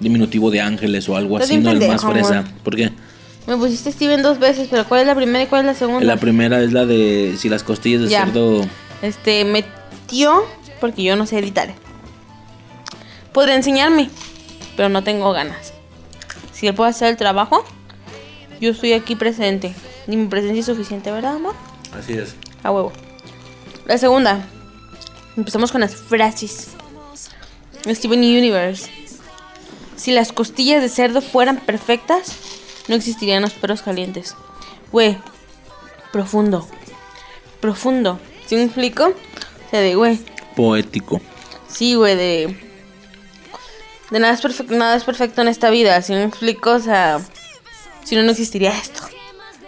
[0.00, 2.44] diminutivo de ángeles o algo así, no el más fresa.
[2.64, 2.90] ¿Por qué?
[3.46, 6.04] me pusiste Steven dos veces, pero ¿cuál es la primera y cuál es la segunda?
[6.06, 8.24] La primera es la de si las costillas de Ya.
[8.26, 8.64] cerdo.
[9.00, 10.44] Este, metió,
[10.80, 11.72] porque yo no sé editar.
[13.32, 14.10] Podría enseñarme,
[14.76, 15.72] pero no tengo ganas.
[16.52, 17.64] Si él puede hacer el trabajo,
[18.62, 19.74] yo estoy aquí presente.
[20.06, 21.54] Y mi presencia es suficiente, ¿verdad, amor?
[21.92, 22.36] Así es.
[22.62, 22.92] A huevo.
[23.86, 24.46] La segunda.
[25.36, 26.68] Empezamos con las frases.
[27.84, 28.88] Steven Universe.
[29.96, 32.36] Si las costillas de cerdo fueran perfectas,
[32.86, 34.36] no existirían los perros calientes.
[34.92, 35.18] Güey,
[36.12, 36.68] profundo.
[37.60, 38.20] Profundo.
[38.46, 39.06] ¿Sí me explico?
[39.06, 40.20] O sea, de güey.
[40.54, 41.20] Poético.
[41.66, 42.56] Sí, güey, de.
[44.12, 46.00] De nada es perfecto, nada es perfecto en esta vida.
[46.02, 46.70] ¿Sí me explico?
[46.72, 47.20] O sea,
[48.04, 49.02] si no, no existiría esto.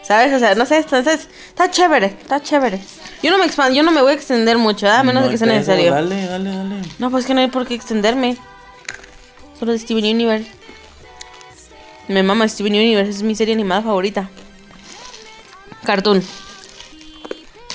[0.03, 0.35] ¿Sabes?
[0.35, 2.79] O sea, no sé, está, está, chévere, está chévere.
[3.23, 4.99] Yo no me expando, yo no me voy a extender mucho, ¿ah?
[4.99, 5.91] a menos No de que sea pedo, necesario.
[5.93, 6.77] Dale, dale, dale.
[6.99, 8.37] No, pues que no hay por qué extenderme.
[9.59, 10.51] Solo de Steven Universe.
[12.09, 14.29] Me mama Steven Universe, es mi serie animada favorita.
[15.85, 16.23] Cartoon.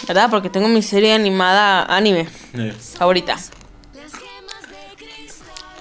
[0.07, 0.29] ¿Verdad?
[0.29, 2.27] Porque tengo mi serie animada anime
[2.97, 3.37] favorita.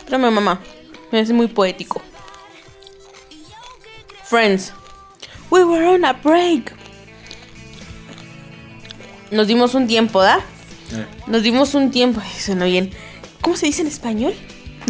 [0.06, 0.60] Pero mi mamá.
[1.12, 2.00] Es muy poético.
[4.28, 4.72] Friends.
[5.50, 6.72] We were on a break.
[9.30, 10.38] Nos dimos un tiempo, ¿da?
[10.92, 11.06] Eh.
[11.26, 12.20] Nos dimos un tiempo.
[12.22, 12.90] Ay, suena bien.
[13.40, 14.34] ¿Cómo se dice en español?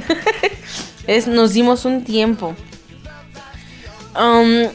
[1.06, 2.54] es nos dimos un tiempo.
[4.18, 4.68] Um,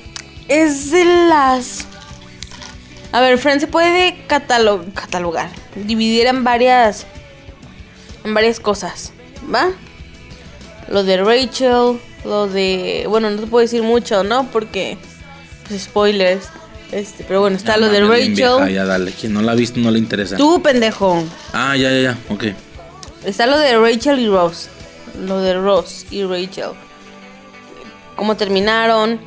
[0.47, 1.85] es de las.
[3.11, 7.05] A ver, Friends se puede catalo- catalogar, dividir en varias.
[8.23, 9.11] En varias cosas,
[9.53, 9.69] ¿va?
[10.87, 13.05] Lo de Rachel, lo de.
[13.09, 14.49] Bueno, no te puedo decir mucho, ¿no?
[14.51, 14.97] Porque.
[15.67, 16.45] Pues spoilers.
[16.91, 18.33] Este, pero bueno, está Ya, lo de Rachel.
[18.35, 19.11] vieja, ya dale.
[19.11, 20.37] Quien no la ha visto no le interesa.
[20.37, 21.23] Tú, pendejo.
[21.51, 22.17] Ah, ya, ya, ya.
[22.29, 22.45] Ok.
[23.25, 24.69] Está lo de Rachel y Ross.
[25.25, 26.71] Lo de Ross y Rachel.
[28.15, 29.19] Cómo terminaron.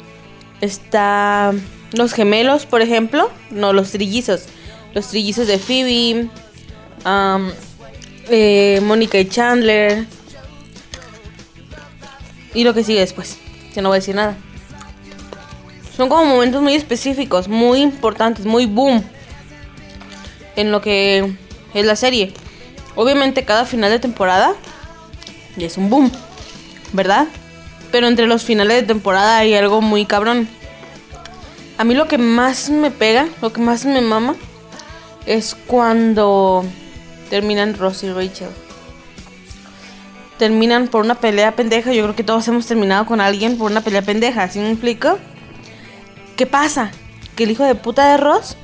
[0.60, 1.52] Está
[1.92, 3.30] los gemelos, por ejemplo.
[3.50, 4.44] No, los trillizos.
[4.94, 6.28] Los trillizos de Phoebe.
[7.04, 7.50] am,
[8.28, 10.04] eh, Mónica y Chandler.
[12.56, 13.36] Y lo que sigue después.
[13.74, 14.34] Que no voy a decir nada.
[15.94, 19.04] Son como momentos muy específicos, muy importantes, muy boom.
[20.56, 21.34] En lo que
[21.74, 22.32] es la serie.
[22.94, 24.54] Obviamente cada final de temporada
[25.58, 26.10] es un boom,
[26.92, 27.26] ¿verdad?
[27.92, 30.48] Pero entre los finales de temporada hay algo muy cabrón.
[31.76, 34.34] A mí lo que más me pega, lo que más me mama,
[35.26, 36.64] es cuando
[37.28, 38.48] terminan Ross y Rachel.
[40.38, 41.92] Terminan por una pelea pendeja.
[41.92, 45.18] Yo creo que todos hemos terminado con alguien por una pelea pendeja, ¿sí me explico?
[46.36, 46.90] ¿Qué pasa?
[47.34, 48.56] Que el hijo de puta de Ross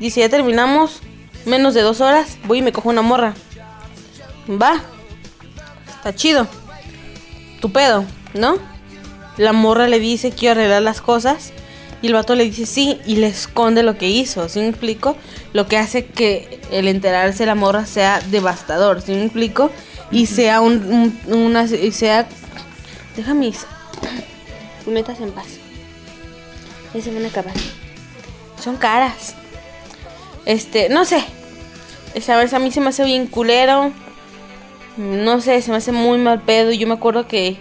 [0.00, 1.00] dice, ya terminamos,
[1.44, 3.34] menos de dos horas, voy y me cojo una morra.
[4.50, 4.82] Va.
[5.88, 6.46] Está chido.
[7.60, 8.04] Tu pedo,
[8.34, 8.58] ¿no?
[9.36, 11.52] La morra le dice quiero arreglar las cosas.
[12.02, 14.48] Y el vato le dice sí y le esconde lo que hizo.
[14.50, 15.16] ¿Sí me explico?
[15.54, 19.00] Lo que hace que el enterarse de la morra sea devastador.
[19.00, 19.70] ¿Sí me explico?
[20.14, 20.84] Y sea un,
[21.26, 21.64] un- una.
[21.64, 22.26] Y sea.
[23.16, 23.66] Deja mis
[24.86, 25.46] lunetas en paz.
[26.94, 27.54] Ya se van a acabar.
[28.62, 29.34] Son caras.
[30.46, 31.24] Este, no sé.
[32.14, 33.92] Esta vez a mí se me hace bien culero.
[34.96, 36.70] No sé, se me hace muy mal pedo.
[36.70, 37.56] Yo me acuerdo que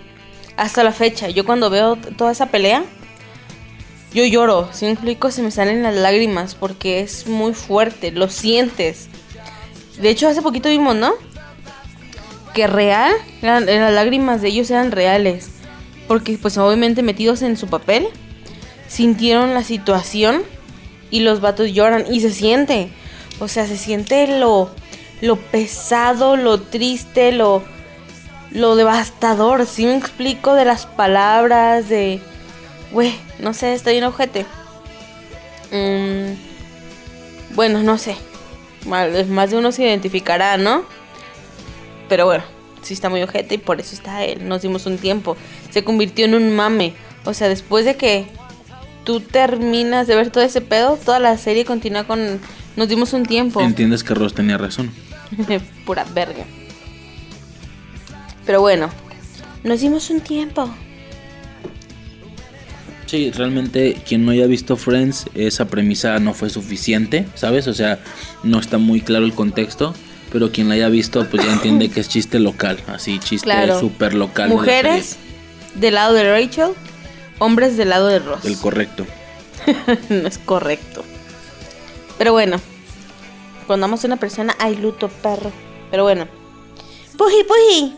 [0.56, 2.84] hasta la fecha, yo cuando veo toda esa pelea,
[4.14, 4.70] yo lloro.
[4.72, 9.08] Si me explico, se me salen las lágrimas porque es muy fuerte, lo sientes.
[10.00, 11.14] De hecho, hace poquito vimos, ¿no?
[12.54, 13.12] Que real,
[13.42, 15.50] las lágrimas de ellos eran reales.
[16.08, 18.08] Porque pues obviamente metidos en su papel,
[18.88, 20.44] sintieron la situación
[21.10, 22.90] y los vatos lloran y se siente.
[23.40, 24.70] O sea, se siente lo,
[25.22, 27.64] lo pesado, lo triste, lo,
[28.52, 29.66] lo devastador.
[29.66, 32.22] Si me explico de las palabras, de...
[32.92, 34.46] Güey, no sé, está bien ojete.
[35.72, 36.34] Mm,
[37.56, 38.16] bueno, no sé.
[38.86, 40.84] Más de uno se identificará, ¿no?
[42.10, 42.44] Pero bueno,
[42.82, 44.48] sí está muy ojete y por eso está él.
[44.48, 45.38] Nos dimos un tiempo.
[45.72, 46.94] Se convirtió en un mame.
[47.26, 48.28] O sea, después de que
[49.04, 52.40] tú terminas de ver todo ese pedo, toda la serie continúa con...
[52.76, 53.62] Nos dimos un tiempo.
[53.62, 54.92] Entiendes que Ross tenía razón.
[55.86, 56.44] Pura verga.
[58.46, 58.90] Pero bueno,
[59.64, 60.74] nos dimos un tiempo.
[63.06, 67.68] Sí, realmente quien no haya visto Friends, esa premisa no fue suficiente, ¿sabes?
[67.68, 68.00] O sea,
[68.42, 69.94] no está muy claro el contexto,
[70.34, 73.80] pero quien la haya visto, pues ya entiende que es chiste local, así, chiste Claro.
[73.80, 74.50] súper local.
[74.50, 75.18] de Mujeres
[75.76, 76.72] del lado de Rachel,
[77.38, 78.44] hombres del lado de Ross.
[78.44, 79.06] El correcto.
[80.10, 81.06] no es correcto.
[82.18, 82.60] Pero bueno,
[83.68, 85.52] cuando amas a una persona hay luto, perro.
[85.92, 86.28] Pero bueno.
[87.16, 87.96] Puji, puji.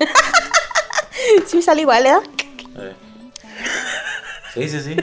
[1.46, 2.12] sí me sale igual, ¿eh?
[4.54, 4.96] Sí, sí, sí.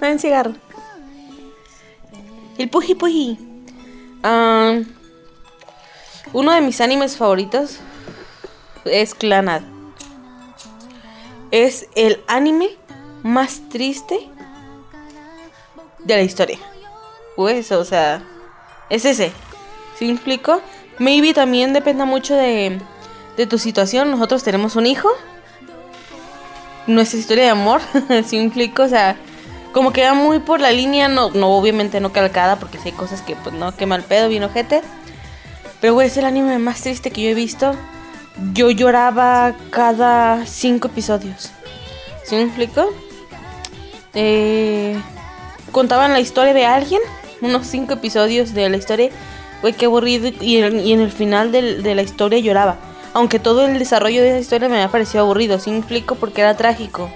[0.00, 0.52] Dame un cigarro.
[2.58, 3.38] El puji puji.
[4.22, 4.78] Ah,
[6.32, 7.78] uno de mis animes favoritos
[8.84, 9.62] es Clanad.
[11.50, 12.70] Es el anime
[13.22, 14.28] más triste
[16.00, 16.58] de la historia.
[17.36, 18.22] Pues, o sea,
[18.88, 19.32] es ese.
[19.98, 20.60] ¿Sí me explico?
[20.98, 22.80] Maybe también dependa mucho de,
[23.36, 24.10] de tu situación.
[24.10, 25.10] Nosotros tenemos un hijo
[26.86, 27.80] nuestra historia de amor,
[28.26, 29.16] si me explico, o sea,
[29.72, 32.94] como que va muy por la línea, no, no obviamente no calcada, porque sí hay
[32.94, 34.82] cosas que pues no, que mal pedo, bien ojete.
[35.82, 37.74] Pero güey, es el anime más triste que yo he visto.
[38.54, 41.50] Yo lloraba cada cinco episodios.
[42.24, 42.88] ¿Sí me explico?
[44.14, 44.96] Eh,
[45.72, 47.02] contaban la historia de alguien,
[47.40, 49.10] unos cinco episodios de la historia.
[49.60, 50.30] Güey, qué aburrido.
[50.40, 52.78] Y en, el final de la historia lloraba.
[53.12, 56.14] Aunque todo el desarrollo de esa historia me había parecido aburrido, ¿sí me explico?
[56.14, 57.10] Porque era trágico.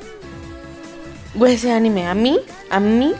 [1.36, 3.14] Güey, ese anime, a mí, a mí,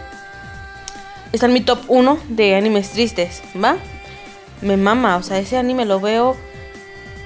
[1.33, 3.77] está en mi top 1 de animes tristes, ¿va?
[4.63, 6.37] Me mama, o sea, ese anime lo veo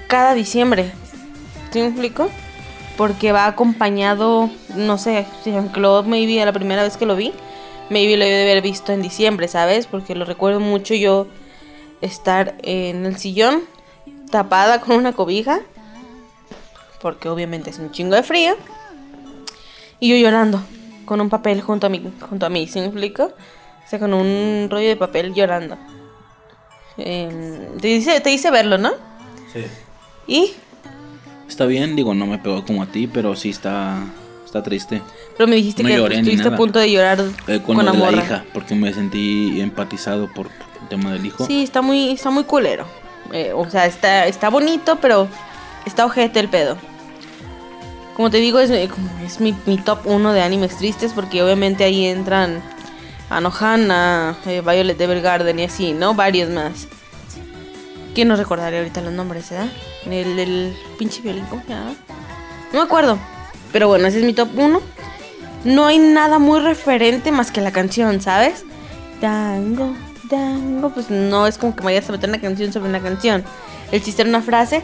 [0.09, 0.93] cada diciembre.
[1.73, 2.29] ¿Sí explico?
[2.97, 7.33] Porque va acompañado, no sé, si lo maybe la primera vez que lo vi,
[7.89, 9.87] maybe lo he de haber visto en diciembre, ¿sabes?
[9.87, 11.29] Porque lo recuerdo mucho yo
[12.01, 13.63] estar en el sillón
[14.31, 15.61] tapada con una cobija,
[17.01, 18.57] porque obviamente es un chingo de frío,
[19.99, 20.63] y yo llorando
[21.05, 23.25] con un papel junto a mí, junto a mí, ¿sí me explico?
[23.25, 25.77] O sea, con un rollo de papel llorando.
[27.81, 28.93] Te, dice, te dice verlo, ¿no?
[29.53, 29.65] Sí.
[30.27, 30.53] Y,
[31.49, 33.99] Está bien, digo, no me pegó como a ti, pero sí está,
[34.47, 35.03] está triste.
[35.37, 37.93] pero me dijiste No que lloré estuviste a punto de llorar Eh, con, con, lo
[37.93, 41.45] la de la hija, porque me sentí empatizado por el tema del hijo.
[41.45, 42.87] Sí, está muy, está muy culero.
[43.33, 45.27] Eh, o sea, está, está bonito, pero
[45.87, 46.79] está ojete el pedo.
[48.15, 51.83] Como te digo, es, como es mi, mi top 1 de animes tristes, porque obviamente
[51.83, 52.63] ahí entran
[53.31, 56.15] Anohana, eh, Violet Evergarden y así, ¿no?
[56.15, 56.89] Varios más.
[58.15, 59.71] ¿Quién nos recordaría ahorita los nombres, eh?
[60.05, 61.63] El, el pinche violín, ¿cómo?
[61.69, 63.19] No me acuerdo.
[63.73, 64.81] Pero bueno, ese es mi top 1.
[65.65, 68.65] No hay nada muy referente más que la canción, ¿sabes?
[69.21, 69.95] Tango,
[70.29, 70.91] tango.
[70.91, 73.45] Pues no es como que me vayas a meter una canción sobre una canción.
[73.93, 74.83] El chiste era una frase.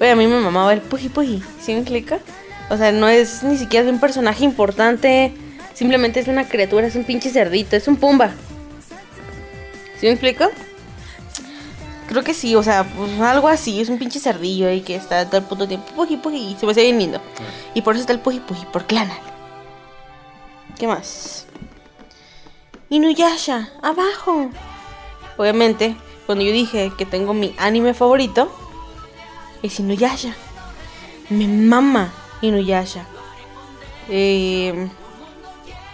[0.00, 1.42] Oye, a mí me mamaba el puji puji.
[1.60, 2.20] ¿Sí me explica?
[2.70, 5.32] O sea, no es ni siquiera de un personaje importante.
[5.78, 8.32] Simplemente es una criatura, es un pinche cerdito, es un pumba.
[10.00, 10.50] ¿Sí me explico?
[12.08, 15.24] Creo que sí, o sea, pues algo así, es un pinche cerdillo ahí que está
[15.26, 17.20] todo el puto tiempo puji puji y se me hace bien lindo.
[17.74, 19.20] Y por eso está el puji puji, por Clanal.
[20.76, 21.46] ¿Qué más?
[22.88, 24.50] Inuyasha, abajo.
[25.36, 25.94] Obviamente,
[26.26, 28.50] cuando yo dije que tengo mi anime favorito,
[29.62, 30.34] es Inuyasha.
[31.30, 33.06] Me mama Inuyasha.
[34.08, 34.88] Eh,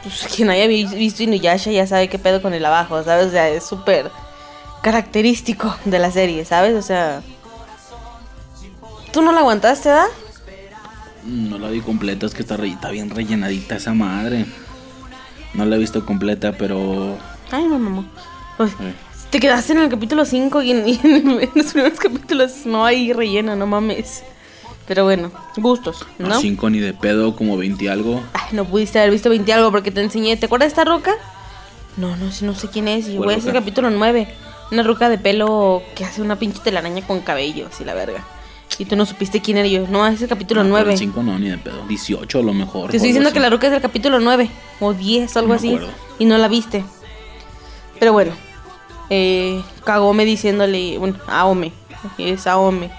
[0.05, 3.27] pues quien haya vi- visto Inuyasha ya sabe qué pedo con el abajo, ¿sabes?
[3.27, 4.11] O sea, es súper
[4.83, 6.75] característico de la serie, ¿sabes?
[6.75, 7.23] O sea...
[9.13, 10.07] ¿Tú no la aguantaste, da?
[11.25, 14.45] No la vi completa, es que está, re- está bien rellenadita esa madre.
[15.55, 17.17] No la he visto completa, pero...
[17.51, 18.05] Ay, no, mamá.
[18.57, 18.93] Pues, eh,
[19.31, 22.85] te quedaste en el capítulo 5 y en, y en- en los primeros capítulos no
[22.85, 24.25] hay relleno, no mames.
[24.87, 26.41] Pero bueno, gustos, no ¿no?
[26.41, 28.23] 5 ni de pedo, como 20 y algo.
[28.35, 30.37] Ay, no pudiste haber visto 20 algo porque te enseñé.
[30.37, 31.13] ¿Te acuerdas de esta roca?
[31.97, 33.09] No, no, no sé quién es.
[33.09, 34.29] Y ¿Cuál voy a ese capítulo 9.
[34.73, 38.25] Una roca de pelo que hace una pinche telaraña con cabello, así la verga.
[38.79, 39.87] Y tú no supiste quién era yo.
[39.87, 40.97] No, es el capítulo 9.
[40.97, 41.87] 5 no, ni de pedo.
[41.87, 42.91] 18 a lo mejor.
[42.91, 44.51] Te estoy diciendo que la roca es del capítulo 9
[44.81, 45.69] o 10, algo No así.
[45.69, 45.89] acuerdo.
[46.19, 46.85] Y no la viste.
[47.99, 48.33] Pero bueno.
[49.11, 50.99] Eh, Kagome diciéndole.
[50.99, 51.73] Bueno, Aome.
[52.19, 52.91] Es Aome.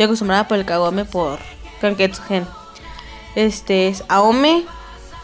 [0.00, 1.38] Estoy acostumbrada por el Kagome por
[1.82, 2.46] Kanketsu Gen.
[3.34, 4.64] Este es Aome.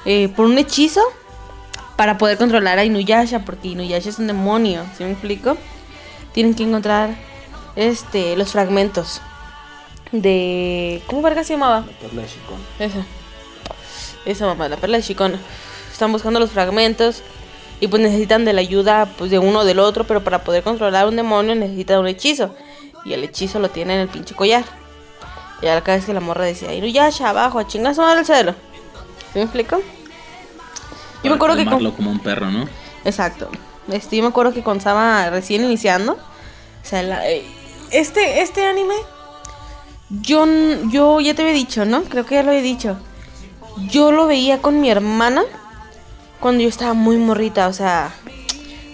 [0.05, 1.01] eh, por un hechizo.
[1.97, 5.57] para poder controlar a Inuyasha, porque Inuyasha es un demonio, ¿sí me explico?
[6.35, 7.17] Tienen que encontrar
[7.75, 9.23] este los fragmentos
[10.13, 11.87] de ¿cómo verga se llamaba?
[11.87, 12.59] La perla de Shikon.
[12.79, 13.07] Esa.
[14.27, 15.41] Esa mamá, la perla de Shikon.
[15.91, 17.23] Están buscando los fragmentos
[17.81, 20.63] y pues necesitan de la ayuda pues de uno o del otro, pero para poder
[20.63, 22.55] controlar un demonio necesitan un hechizo.
[23.07, 24.65] Y el hechizo lo tiene en el pinche collar.
[25.63, 28.27] Y ahora cada vez que la morra decía, Inuyasha, abajo, a chingar su madre el
[28.27, 28.53] cielo.
[29.33, 29.79] ¿Sí me explico?
[31.23, 31.93] Yo me acuerdo que con...
[31.93, 32.69] Como un perro, ¿no?
[33.05, 33.49] Exacto.
[33.91, 36.19] Este, yo me acuerdo que cuando estaba recién iniciando, o
[36.85, 37.45] sea, la- eh,
[37.93, 38.95] este, este anime,
[40.11, 40.45] yo,
[40.91, 42.03] yo ya te había dicho, ¿no?
[42.05, 42.97] Creo que ya lo he dicho.
[43.89, 45.43] Yo lo veía con mi hermana
[46.41, 48.13] cuando yo estaba muy morrita, o sea,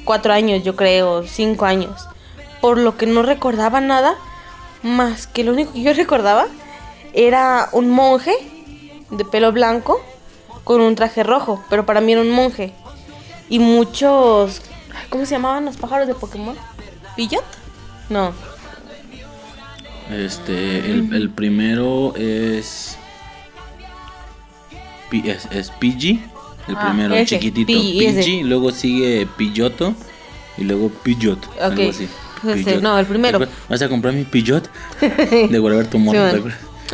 [0.05, 2.07] cuatro años, yo creo, cinco años.
[2.63, 4.15] Por lo que no recordaba nada,
[4.83, 6.47] más que lo único que yo recordaba
[7.13, 8.33] era un monje
[9.11, 10.01] de pelo blanco
[10.65, 12.73] con un traje rojo, pero para mí era un monje.
[13.51, 14.63] Y muchos,
[15.11, 16.57] ¿cómo se llamaban los pájaros de Pokémon?
[17.17, 17.45] ¿Pillot?
[18.09, 18.33] No.
[20.11, 22.97] Este, el, el primero es,
[25.13, 26.23] es, es Pidgey,
[26.69, 29.95] el Ah, primero ese, chiquitito, Pidgey, luego sigue Pilloto
[30.59, 32.09] y luego Pidgeot, algo Ok, así.
[32.51, 33.41] Ese, no, el primero.
[33.69, 34.69] ¿Vas a comprar mi Pidgeot?
[35.01, 36.43] De volver tu morro, Sí.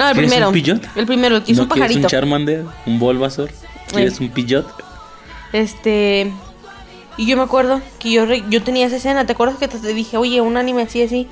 [0.01, 0.49] Ah, el ¿Quieres primero.
[0.49, 0.97] un Pidgeot?
[0.97, 2.01] El primero, el que hizo ¿No un pajarito.
[2.01, 2.65] un Charmander?
[2.87, 3.51] ¿Un Bulbasaur?
[3.93, 4.67] ¿Quieres un Pidgeot?
[5.53, 6.33] Este.
[7.17, 9.27] Y yo me acuerdo que yo, re- yo tenía esa escena.
[9.27, 11.27] ¿Te acuerdas que te te dije, oye, un anime así, así?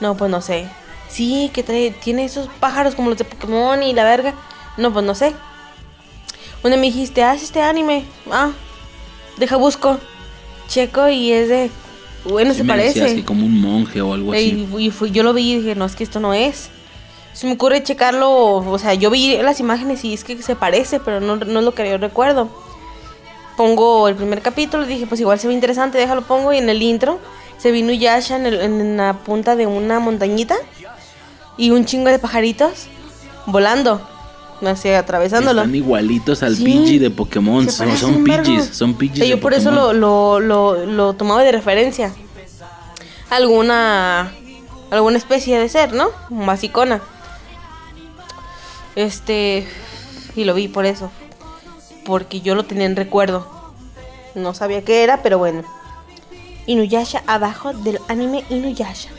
[0.00, 0.66] No, pues no sé.
[1.08, 4.34] Sí, que trae, tiene esos pájaros como los de Pokémon y la verga.
[4.78, 5.34] No, pues no sé.
[6.62, 8.04] Una me dijiste, haz este anime.
[8.30, 8.50] Ah,
[9.36, 9.98] deja busco.
[10.68, 11.70] Checo y es de.
[12.28, 13.16] Bueno, se me decías parece.
[13.16, 14.66] que como un monje o algo así.
[14.78, 16.70] Y, fui- yo lo vi y dije, no, es que esto no es.
[17.32, 21.00] Se me ocurre checarlo, o sea, yo vi las imágenes y es que se parece,
[21.00, 22.48] pero no, no es lo que yo recuerdo.
[23.56, 26.52] Pongo el primer capítulo y dije, pues igual se ve interesante, déjalo pongo.
[26.52, 27.18] Y en el intro
[27.58, 30.56] se vino Yasha en, el- en la punta de una montañita
[31.56, 32.88] y un chingo de pajaritos
[33.46, 34.06] volando,
[34.64, 35.60] así atravesándolo.
[35.62, 36.64] Están igualitos al Sí.
[36.64, 37.64] Pidgey de Pokémon.
[37.64, 38.24] Se Son, son.
[38.24, 42.12] Pidgeys, son Pidgeys yo por eso lo, lo, lo, lo tomaba de referencia.
[43.30, 44.32] Alguna
[44.90, 46.08] alguna especie de ser, ¿no?
[46.30, 47.00] Basicona.
[48.94, 49.66] Este
[50.36, 51.10] y lo vi por eso.
[52.04, 53.46] Porque yo lo tenía en recuerdo.
[54.34, 55.64] No sabía qué era, pero bueno.
[56.66, 59.10] Inuyasha abajo del anime Inuyasha.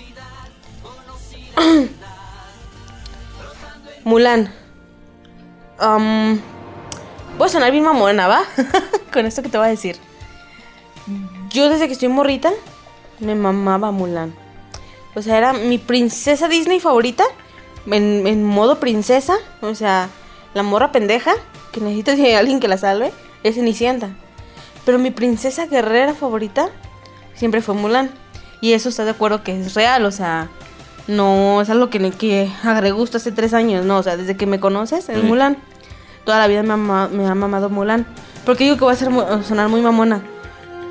[4.03, 4.53] Mulan.
[5.79, 6.39] Um,
[7.37, 8.43] voy a sonar bien mamona, ¿va?
[9.13, 9.97] Con esto que te voy a decir.
[11.49, 12.51] Yo desde que estoy morrita
[13.19, 14.33] me mamaba Mulan.
[15.15, 17.23] O sea, era mi princesa Disney favorita.
[17.89, 19.37] En, modo princesa.
[19.61, 20.09] O sea,
[20.53, 21.33] la morra pendeja.
[21.71, 23.11] Que necesita de alguien que la salve.
[23.43, 24.09] Es Cenicienta.
[24.85, 26.69] Pero mi princesa guerrera favorita
[27.33, 28.11] siempre fue Mulan.
[28.61, 30.05] Y eso está de acuerdo que es real.
[30.05, 30.49] O sea,
[31.07, 33.85] no es algo que, que agarré gusto hace tres años.
[33.85, 35.25] No, o sea, desde que me conoces es Sí.
[35.25, 35.57] Mulan.
[36.25, 38.05] Toda la vida me ha, me ha mamado Mulan.
[38.45, 39.09] Porque digo que va a ser
[39.45, 40.21] sonar muy mamona.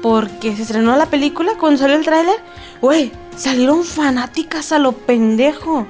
[0.03, 2.37] Porque se estrenó la película cuando salió el tráiler.
[2.81, 5.87] Güey, salieron fanáticas a lo pendejo.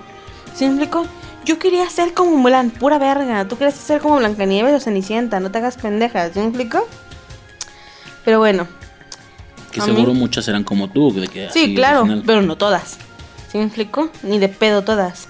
[0.55, 1.07] ¿Sí me explico?
[1.45, 3.47] Yo quería ser como Mulan, pura verga.
[3.47, 5.39] Tú querías ser como Blancanieves o Cenicienta.
[5.39, 6.87] No te hagas pendeja, ¿sí me explico?
[8.25, 8.67] Pero bueno.
[9.71, 11.13] Que seguro mí- muchas eran como tú.
[11.13, 12.23] De que Sí, claro, original.
[12.27, 12.99] pero no todas.
[13.75, 14.11] ¿Sí me?
[14.23, 15.29] Ni de pedo todas.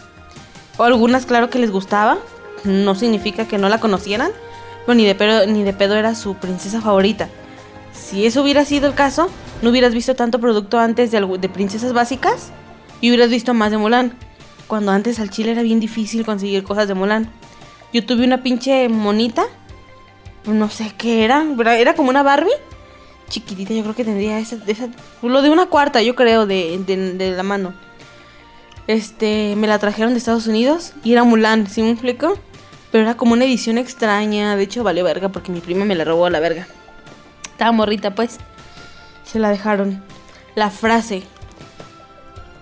[0.77, 2.19] O algunas, claro que les gustaba.
[2.65, 4.31] No significa que no la conocieran.
[4.85, 7.29] Pero ni de pedo, ni de pedo era su princesa favorita.
[7.93, 9.29] Si eso hubiera sido el caso,
[9.63, 12.53] no hubieras visto tanto producto antes de, princesas básicas
[13.01, 14.13] y hubieras visto más de Mulan.
[14.67, 17.31] Cuando antes al chile era bien difícil conseguir cosas de Mulan.
[17.93, 19.47] Yo tuve una pinche monita.
[20.45, 21.45] No sé qué era.
[21.79, 22.53] Era como una Barbie
[23.29, 24.57] chiquitita, yo creo que tendría esa,
[25.23, 27.75] lo de una cuarta, yo creo, de la mano.
[28.87, 32.39] Este, me la trajeron de Estados Unidos y era Mulan, ¿sí me explico?
[32.93, 36.05] Pero era como una edición extraña, de hecho valió verga porque mi prima me la
[36.05, 36.67] robó a la verga.
[37.51, 38.39] Estaba morrita, pues.
[39.25, 40.03] Se la dejaron.
[40.55, 41.23] La frase.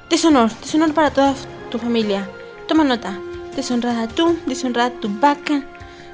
[0.08, 1.34] Deshonor, deshonor para toda
[1.70, 2.28] tu familia.
[2.68, 3.18] Toma nota.
[3.54, 5.62] Deshonrada tú, deshonrada tu vaca.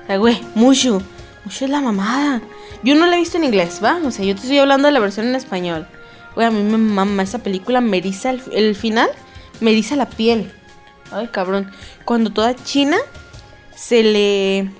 [0.07, 1.01] Sea, güey, Mushu.
[1.45, 2.43] Mushu es la mamada.
[2.83, 4.01] Yo no la he visto en inglés, ¿va?
[4.05, 5.87] O sea, yo te estoy hablando de la versión en español.
[6.35, 9.11] Güey, a mí me mama esa película, me eriza el, el final,
[9.61, 10.53] me eriza la piel.
[11.11, 11.71] Ay, cabrón.
[12.05, 12.97] Cuando toda China
[13.75, 14.71] se le.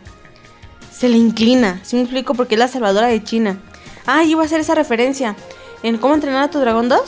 [0.93, 1.81] se le inclina.
[1.83, 2.35] ¿Sí me explico?
[2.35, 3.59] Porque es la salvadora de China.
[4.07, 5.37] Ah, iba a hacer esa referencia.
[5.83, 7.01] En ¿Cómo entrenar a tu dragón 2?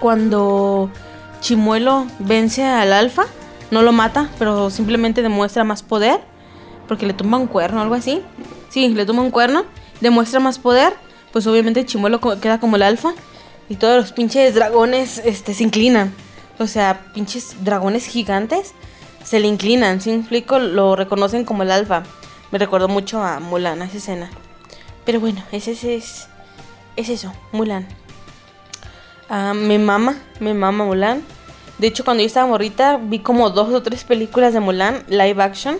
[0.00, 0.90] Cuando
[1.40, 3.26] Chimuelo vence al alfa,
[3.70, 6.20] no lo mata, pero simplemente demuestra más poder.
[6.86, 8.22] Porque le tumba un cuerno algo así.
[8.70, 9.64] Sí, le tumba un cuerno.
[10.00, 10.94] Demuestra más poder.
[11.32, 13.12] pues obviamente el chimuelo queda como el alfa
[13.68, 16.14] y todos los pinches dragones este, se inclinan.
[16.58, 18.74] O sea, pinches dragones gigantes
[19.24, 20.00] se le inclinan.
[20.00, 22.02] Si explico, lo reconocen como el alfa.
[22.50, 24.30] Me recordó mucho a Mulan, a esa escena.
[25.04, 26.28] Pero bueno, ese, es,
[26.96, 27.86] es eso, Mulan.
[29.28, 31.22] Ah, me mama, me mama Mulan.
[31.78, 35.42] De hecho, cuando yo estaba morrita, vi como dos o tres películas de Mulan, live
[35.42, 35.78] action.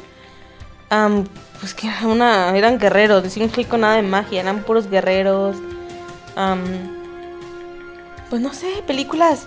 [0.90, 1.24] Am,
[1.58, 5.56] pues que era una, eran guerreros, no significa nada de magia, eran puros guerreros.
[6.36, 6.62] Am,
[8.30, 9.46] pues no sé, películas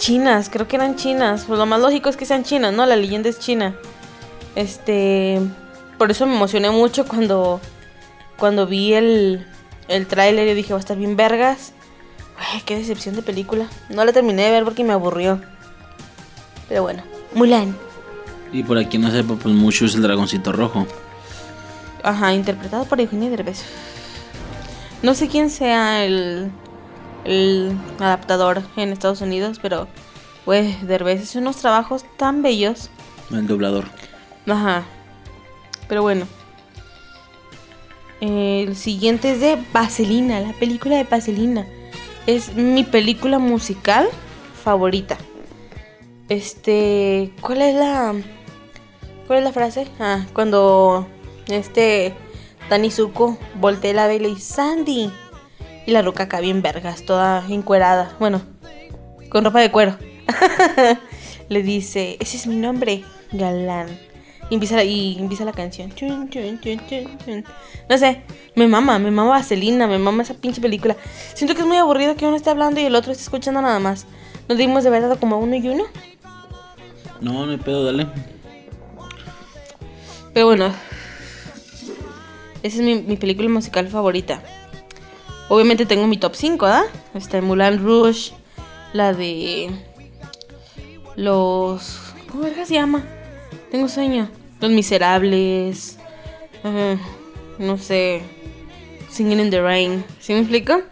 [0.00, 1.44] chinas, creo que eran chinas.
[1.44, 2.84] Pues lo más lógico es que sean chinas, ¿no?
[2.86, 3.76] La leyenda es china.
[4.56, 5.40] Este,
[5.96, 7.60] por eso me emocioné mucho cuando,
[8.36, 9.46] cuando vi el,
[9.86, 11.72] el tráiler y dije, va a estar bien vergas.
[12.36, 13.68] Ay, qué decepción de película.
[13.90, 15.40] No la terminé de ver porque me aburrió.
[16.68, 17.04] Pero bueno,
[17.34, 17.76] Mulan.
[18.52, 20.86] Y por aquí no sepa, pues mucho es el dragoncito rojo.
[22.02, 23.62] Ajá, interpretado por Eugenio Derbez.
[25.02, 26.50] No sé quién sea el,
[27.24, 29.88] el adaptador en Estados Unidos, pero,
[30.44, 32.90] pues, Derbez hace unos trabajos tan bellos.
[33.30, 33.84] El doblador.
[34.46, 34.84] Ajá.
[35.88, 36.26] Pero bueno.
[38.20, 41.66] El siguiente es de Vaselina, la película de Vaselina.
[42.26, 44.08] Es mi película musical
[44.62, 45.16] favorita.
[46.28, 48.14] Este, ¿cuál es la
[49.26, 49.88] cuál es la frase?
[49.98, 51.08] Ah, cuando
[51.48, 52.14] este
[52.68, 55.10] Dani Zuko voltea la vela y Sandy
[55.86, 58.42] y la ruca acá bien vergas, toda encuerada, bueno,
[59.28, 59.96] con ropa de cuero.
[61.48, 63.88] Le dice, "Ese es mi nombre, Galán."
[64.50, 65.94] Y empieza, y empieza la canción.
[65.94, 66.28] Chun.
[67.88, 68.22] No sé,
[68.56, 70.96] me mama, me mama Vaselina, me mama esa pinche película.
[71.34, 73.78] Siento que es muy aburrido que uno esté hablando y el otro esté escuchando nada
[73.78, 74.06] más.
[74.48, 75.84] Nos dimos de verdad como uno y uno.
[77.20, 78.08] No, no hay pedo, dale.
[80.34, 80.66] Pero bueno,
[82.64, 84.42] esa es mi, mi película musical favorita.
[85.50, 86.84] Obviamente tengo mi top 5, ¿ah?
[87.12, 88.30] Está Mulan Rouge,
[88.92, 89.68] la de
[91.16, 92.14] los...
[92.30, 93.04] ¿Cómo se llama?
[93.68, 94.30] Tengo sueño.
[94.60, 95.98] Los Miserables.
[96.62, 96.96] eh,
[97.58, 98.22] no sé.
[99.10, 100.04] Singing in the Rain.
[100.20, 100.82] ¿Sí me explico?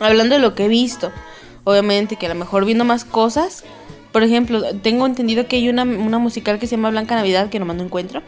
[0.00, 1.12] Hablando de lo que he visto.
[1.62, 3.62] Obviamente que a lo mejor viendo más cosas.
[4.10, 7.60] Por ejemplo, tengo entendido que hay una, una musical que se llama Blanca Navidad que
[7.60, 8.20] nomás no encuentro.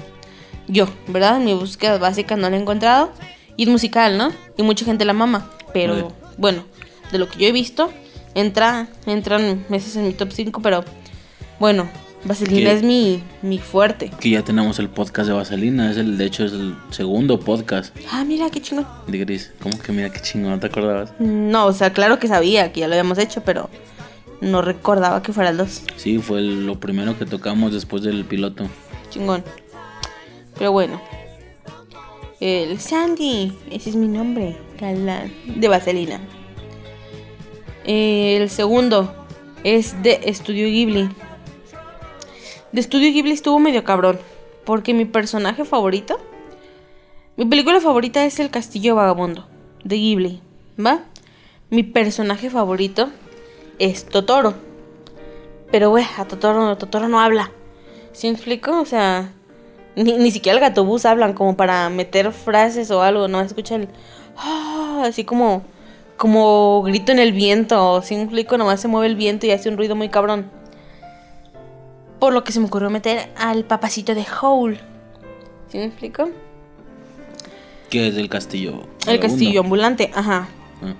[0.68, 1.38] Yo, ¿verdad?
[1.38, 3.10] En mi búsqueda básica no la he encontrado.
[3.58, 4.32] Y es musical, ¿no?
[4.56, 5.50] Y mucha gente la mama.
[5.74, 6.64] Pero bueno,
[7.12, 7.90] de lo que yo he visto,
[8.34, 10.82] entra, entran meses en mi top 5, pero
[11.58, 11.90] bueno,
[12.24, 12.76] Vaselina ¿Qué?
[12.76, 14.10] es mi, mi fuerte.
[14.20, 15.90] Que ya tenemos el podcast de Vaselina.
[15.90, 18.86] Es el, de hecho, es el segundo podcast Ah, mira, qué chingón.
[19.08, 19.52] de Gris.
[19.62, 20.52] ¿Cómo que mira qué chingón?
[20.52, 21.12] ¿No te acordabas?
[21.18, 23.68] No, o sea, claro que sabía que ya lo habíamos hecho, pero
[24.40, 25.82] no recordaba que fuera el 2.
[25.96, 28.68] Sí, fue el- lo primero que tocamos después del piloto.
[29.10, 29.42] Chingón.
[30.56, 31.00] Pero bueno.
[32.40, 36.20] El Sandy, ese es mi nombre, galán, de Vaselina.
[37.84, 39.12] El segundo
[39.64, 41.08] es de Estudio Ghibli.
[42.70, 44.20] De Estudio Ghibli estuvo medio cabrón,
[44.64, 46.20] porque mi personaje favorito,
[47.36, 49.48] mi película favorita es El Castillo Vagabundo,
[49.82, 50.40] de Ghibli,
[50.78, 51.00] ¿va?
[51.70, 53.10] Mi personaje favorito
[53.80, 54.54] es Totoro.
[55.72, 57.50] Pero, güey, a Totoro, Totoro no habla.
[58.12, 58.80] ¿Sí me explico?
[58.80, 59.32] O sea,
[60.02, 63.88] ni, ni siquiera el gatobús hablan como para meter frases o algo, no escuchan el
[64.36, 65.62] "Ah", así como
[66.16, 68.58] como grito en el viento, ¿sí me explico?
[68.58, 70.50] Nomás se mueve el viento y hace un ruido muy cabrón.
[72.18, 74.78] Por lo que se me ocurrió meter al papacito de Howl.
[75.68, 76.28] ¿Sí me explico?
[77.88, 78.82] Que es el castillo.
[79.06, 80.48] El castillo ambulante, ajá.
[80.82, 80.94] Ah.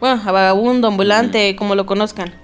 [0.00, 2.34] Bueno, a vagabundo, ambulante, como lo conozcan.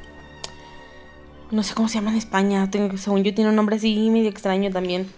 [1.50, 2.70] No sé cómo se llama en España.
[2.70, 5.10] Tengo, según yo tiene un nombre así medio extraño también.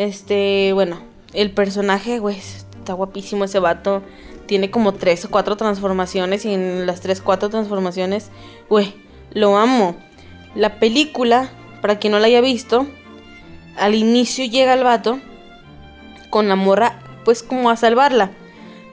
[0.00, 0.98] Este, bueno,
[1.34, 4.00] el personaje, güey, está guapísimo ese vato.
[4.46, 8.30] Tiene como tres o cuatro transformaciones y en las tres, cuatro transformaciones,
[8.70, 8.94] güey,
[9.34, 9.96] lo amo.
[10.54, 11.50] La película,
[11.82, 12.86] para quien no la haya visto,
[13.76, 15.20] al inicio llega el vato
[16.30, 18.30] con la morra, pues como a salvarla.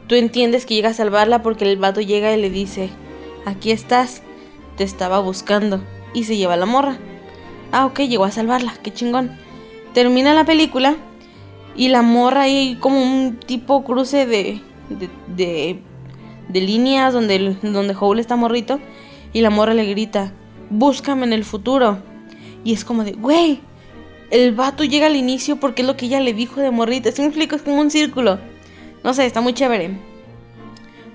[0.07, 2.89] Tú entiendes que llega a salvarla porque el vato llega y le dice,
[3.45, 4.23] aquí estás,
[4.75, 5.79] te estaba buscando.
[6.13, 6.97] Y se lleva a la morra.
[7.71, 9.47] Ah, ok, llegó a salvarla, qué chingón.
[9.98, 10.95] Termina la película
[11.76, 14.61] y la morra ahí como un tipo cruce de,
[15.36, 15.82] de,
[16.49, 18.80] de, líneas donde, donde Howl está morrito
[19.34, 20.34] y la morra le grita,
[20.69, 21.98] búscame en el futuro.
[22.64, 23.60] Y es como de, güey,
[24.30, 27.11] el vato llega al inicio porque es lo que ella le dijo de morrita.
[27.11, 27.56] ¿Sí me explico?
[27.56, 28.38] Es como un círculo.
[29.03, 29.98] No sé, está muy chévere.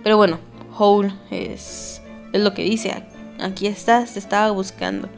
[0.03, 0.41] Pero bueno,
[0.77, 2.03] Howl es,
[2.33, 3.05] es lo que dice.
[3.41, 5.09] Aquí estás, te estaba buscando.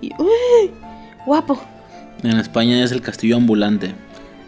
[0.00, 0.72] Y, uy,
[1.24, 1.60] guapo.
[2.22, 3.94] En España es el castillo ambulante.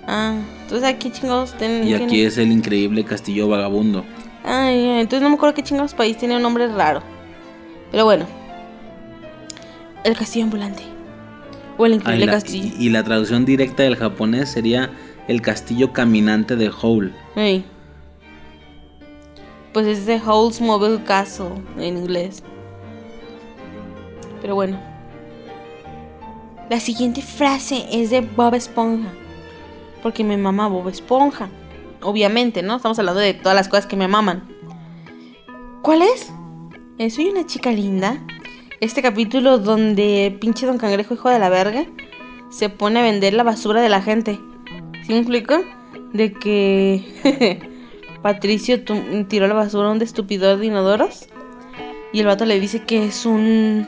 [0.07, 1.87] Ah, entonces aquí chingados tienen.
[1.89, 4.05] Y aquí es el increíble castillo vagabundo.
[4.45, 7.03] Ay, ay, entonces no me acuerdo qué chingados país tiene un nombre raro.
[7.91, 8.27] Pero bueno.
[10.05, 10.83] El castillo ambulante.
[11.79, 12.71] O el increíble la, castillo.
[12.79, 14.91] y- y la traducción directa del japonés sería
[15.27, 17.13] el castillo caminante de Howl.
[17.35, 17.65] Ey.
[19.73, 21.49] Pues es de Howl's Mobile Castle
[21.79, 22.43] en inglés.
[24.41, 24.79] Pero bueno.
[26.71, 29.13] La siguiente frase es de Bob Esponja.
[30.03, 31.51] Porque me mama Bob Esponja.
[32.03, 32.77] Obviamente, ¿no?
[32.77, 34.49] Estamos hablando de todas las cosas que me maman.
[35.83, 36.33] ¿Cuál es?
[36.99, 38.19] Eh, Soy una chica linda.
[38.81, 41.85] Este capítulo donde pinche Don Cangrejo, hijo de la verga,
[42.51, 44.41] se pone a vender la basura de la gente.
[45.07, 45.63] ¿Sí me explico?
[46.13, 47.61] De que
[48.23, 48.83] Patricio
[49.29, 51.29] tiró la basura a un estupidor de inodoros.
[52.13, 53.87] Y el vato le dice que es un.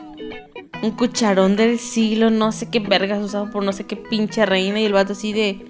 [0.82, 4.80] Un cucharón del siglo, no sé qué vergas usado por no sé qué pinche reina.
[4.80, 5.66] Y el vato así de.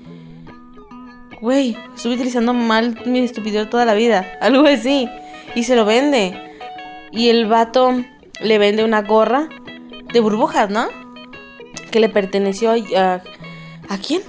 [1.41, 4.27] Güey, estuve utilizando mal mi estupidor toda la vida.
[4.41, 5.09] Algo así.
[5.55, 6.37] Y se lo vende.
[7.13, 8.03] Y el vato
[8.43, 9.49] le vende una gorra
[10.13, 10.87] de burbujas, ¿no?
[11.91, 12.77] Que le perteneció a.
[12.97, 13.23] ¿A,
[13.89, 14.23] ¿a quién?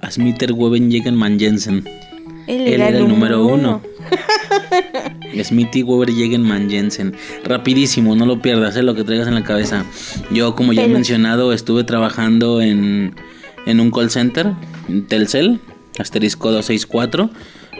[0.00, 1.99] A Smiter Jegenman Jensen.
[2.46, 3.82] Él, Él era el número uno.
[5.42, 7.14] Smithy Weber Jegenman Jensen.
[7.44, 9.84] Rapidísimo, no lo pierdas, es lo que traigas en la cabeza.
[10.30, 13.14] Yo, como ya he mencionado, estuve trabajando en,
[13.66, 14.52] en un call center,
[14.88, 15.60] en Telcel,
[15.98, 17.30] asterisco 264.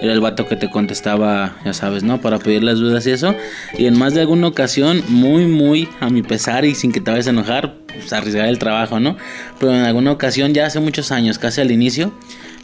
[0.00, 2.22] Era el vato que te contestaba, ya sabes, ¿no?
[2.22, 3.34] Para pedir las dudas y eso.
[3.76, 7.10] Y en más de alguna ocasión, muy, muy a mi pesar y sin que te
[7.10, 9.18] vayas a enojar, pues arriesgar el trabajo, ¿no?
[9.58, 12.14] Pero en alguna ocasión, ya hace muchos años, casi al inicio,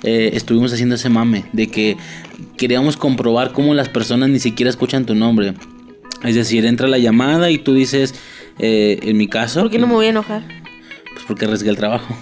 [0.03, 1.97] eh, estuvimos haciendo ese mame de que
[2.57, 5.55] queríamos comprobar cómo las personas ni siquiera escuchan tu nombre.
[6.25, 8.15] Es decir, entra la llamada y tú dices,
[8.59, 10.43] eh, en mi caso, ¿Por qué no me voy a enojar?
[11.13, 12.17] pues porque arriesgué el trabajo.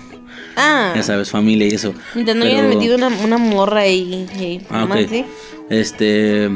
[0.57, 1.95] Ah, Ya sabes, familia y eso.
[2.15, 3.99] mientras no Pero- hayan metido una, una morra y,
[4.39, 5.07] y Ah, nomás ok.
[5.07, 5.25] así.
[5.71, 6.49] Este.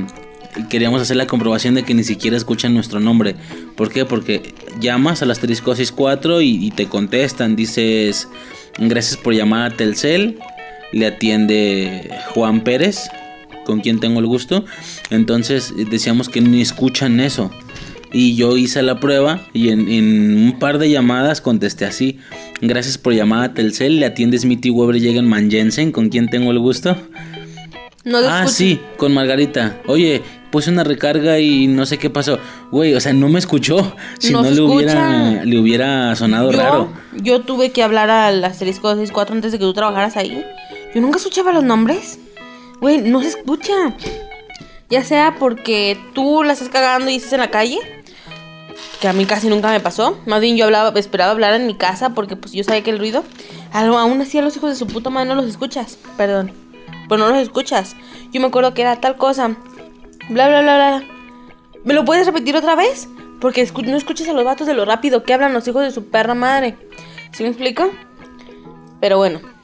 [0.70, 3.36] Queríamos hacer la comprobación de que ni siquiera escuchan nuestro nombre.
[3.76, 4.04] ¿Por qué?
[4.04, 7.54] Porque llamas al asterisco 64 y, y te contestan.
[7.54, 8.28] Dices,
[8.78, 10.38] gracias por llamar a Telcel.
[10.92, 13.08] Le atiende Juan Pérez,
[13.66, 14.64] con quien tengo el gusto.
[15.10, 17.50] Entonces eh, decíamos que ni escuchan eso.
[18.10, 22.18] Y yo hice la prueba y en, en un par de llamadas contesté así.
[22.62, 24.00] Gracias por llamar a Telcel.
[24.00, 26.96] Le atiende Smithy Weber Jegenman Jensen, con quien tengo el gusto.
[28.04, 28.54] No Ah, escucho.
[28.54, 29.76] sí, con Margarita.
[29.86, 32.38] Oye, puse una recarga y no sé qué pasó.
[32.70, 33.94] Güey, o sea, no me escuchó.
[34.18, 36.92] Si No le, hubiera, le hubiera sonado Yo, raro.
[37.22, 40.42] yo tuve que hablar al asterisco 64 antes de que tú trabajaras ahí.
[40.94, 42.18] Yo nunca escuchaba los nombres.
[42.80, 43.94] Güey, no se escucha.
[44.88, 47.78] Ya sea porque tú la estás cagando y estás en la calle.
[49.00, 50.18] Que a mí casi nunca me pasó.
[50.26, 52.98] Más bien yo hablaba, esperaba hablar en mi casa porque pues yo sabía que el
[52.98, 53.22] ruido.
[53.72, 55.98] Algo, aún así a los hijos de su puta madre no los escuchas.
[56.16, 56.52] Perdón.
[57.08, 57.96] Pero no los escuchas.
[58.32, 59.56] Yo me acuerdo que era tal cosa.
[60.30, 61.04] Bla, bla, bla, bla.
[61.84, 63.08] ¿Me lo puedes repetir otra vez?
[63.40, 66.06] Porque no escuchas a los vatos de lo rápido que hablan los hijos de su
[66.06, 66.76] perra madre.
[67.32, 67.90] ¿Sí me explico?
[69.00, 69.57] Pero bueno.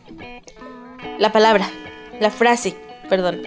[1.19, 1.69] La palabra,
[2.21, 2.77] la frase,
[3.09, 3.43] perdón.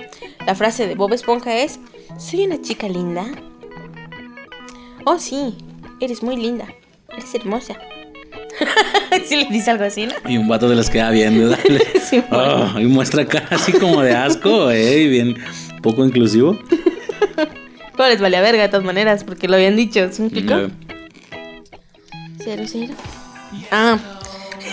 [0.46, 1.80] La frase de Bob Esponja es:
[2.18, 3.26] Soy una chica linda.
[5.06, 5.56] Oh, sí,
[6.00, 6.66] eres muy linda.
[7.16, 7.76] Eres hermosa.
[9.26, 10.14] si le dice algo así, ¿no?
[10.30, 11.82] Y un vato de los queda viendo, dale.
[12.08, 15.36] Sí, Oh, y muestra cara así como de asco, eh, y bien
[15.82, 16.58] poco inclusivo.
[17.96, 20.08] Pero les valía verga de todas maneras porque lo habían dicho.
[20.12, 20.54] ¿Sí me explico?
[20.56, 20.70] Eh,
[22.44, 22.94] Cero, cero.
[23.72, 23.98] Ah,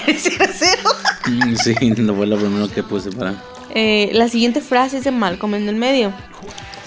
[0.06, 0.90] cero, cero.
[1.62, 3.34] Sí, no fue lo primero que puse para.
[3.74, 6.12] Eh, la siguiente frase es de Malcolm en el medio.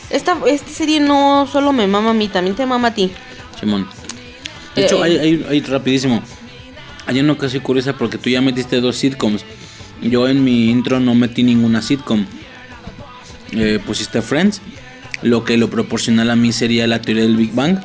[0.10, 3.12] Esta, esta serie no solo me mama a mí, también te mama a ti.
[3.60, 3.88] Simón.
[4.76, 5.10] De Eh, hecho, eh.
[5.10, 6.22] hay, hay, hay- rapidísimo.
[7.08, 9.44] Hay una ocasión curiosa porque tú ya metiste dos sitcoms.
[10.02, 12.26] Yo en mi intro no metí ninguna sitcom.
[13.52, 14.62] Eh, pusiste Friends.
[15.24, 17.80] Lo que lo proporcional a mí sería la teoría del Big Bang.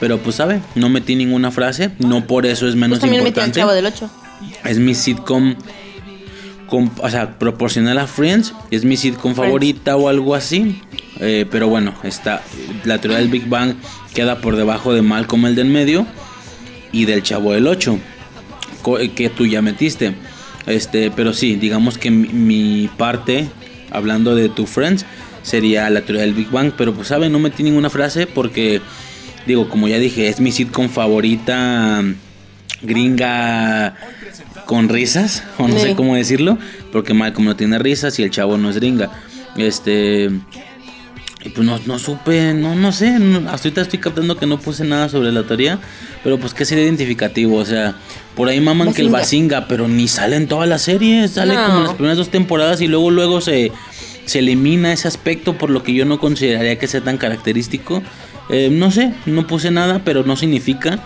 [0.00, 1.90] Pero pues sabe, no metí ninguna frase.
[1.98, 3.60] No por eso es menos Pues también metí al importante.
[3.60, 4.10] chavo del 8.
[4.64, 5.54] Es mi sitcom.
[6.70, 8.54] O sea, proporcional a Friends.
[8.70, 9.46] Es mi sitcom Friends.
[9.48, 10.80] favorita o algo así.
[11.20, 12.42] Eh, pero bueno, está.
[12.84, 13.74] La teoría del Big Bang
[14.14, 16.06] queda por debajo de Malcolm el del medio.
[16.92, 17.98] Y del Chavo del 8.
[18.82, 20.14] co- eh, Que tú ya metiste.
[20.66, 23.48] Este, pero sí, digamos que mi, mi parte,
[23.90, 25.04] hablando de tu Friends,
[25.42, 26.72] sería la teoría del Big Bang.
[26.76, 27.32] Pero pues, ¿saben?
[27.32, 28.80] No metí ninguna frase porque,
[29.46, 32.02] digo, como ya dije, es mi sitcom favorita
[32.82, 33.94] gringa
[34.66, 35.82] con risas, o no Sí.
[35.88, 36.58] sé cómo decirlo,
[36.92, 39.10] porque Malcolm no tiene risas y el chavo no es gringa.
[39.56, 40.30] Este.
[41.44, 44.58] Y pues no, no supe, no, no sé, no, hasta ahorita estoy captando que no
[44.58, 45.78] puse nada sobre la teoría,
[46.24, 47.94] pero pues que sería identificativo, o sea,
[48.34, 51.64] por ahí maman que el Basinga, pero ni sale en toda la serie, sale No.
[51.66, 53.70] como en las primeras dos temporadas y luego luego se,
[54.24, 58.02] se elimina ese aspecto por lo que yo no consideraría que sea tan característico.
[58.48, 60.98] Eh, no sé, no puse nada, pero no significa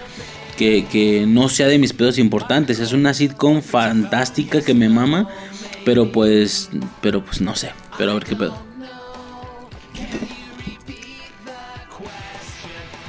[0.61, 2.81] que, que no sea de mis pedos importantes.
[2.81, 5.27] Es una sitcom fantástica que me mama,
[5.87, 6.69] pero pues,
[7.01, 8.63] pero pues no sé, pero a ver qué pedo.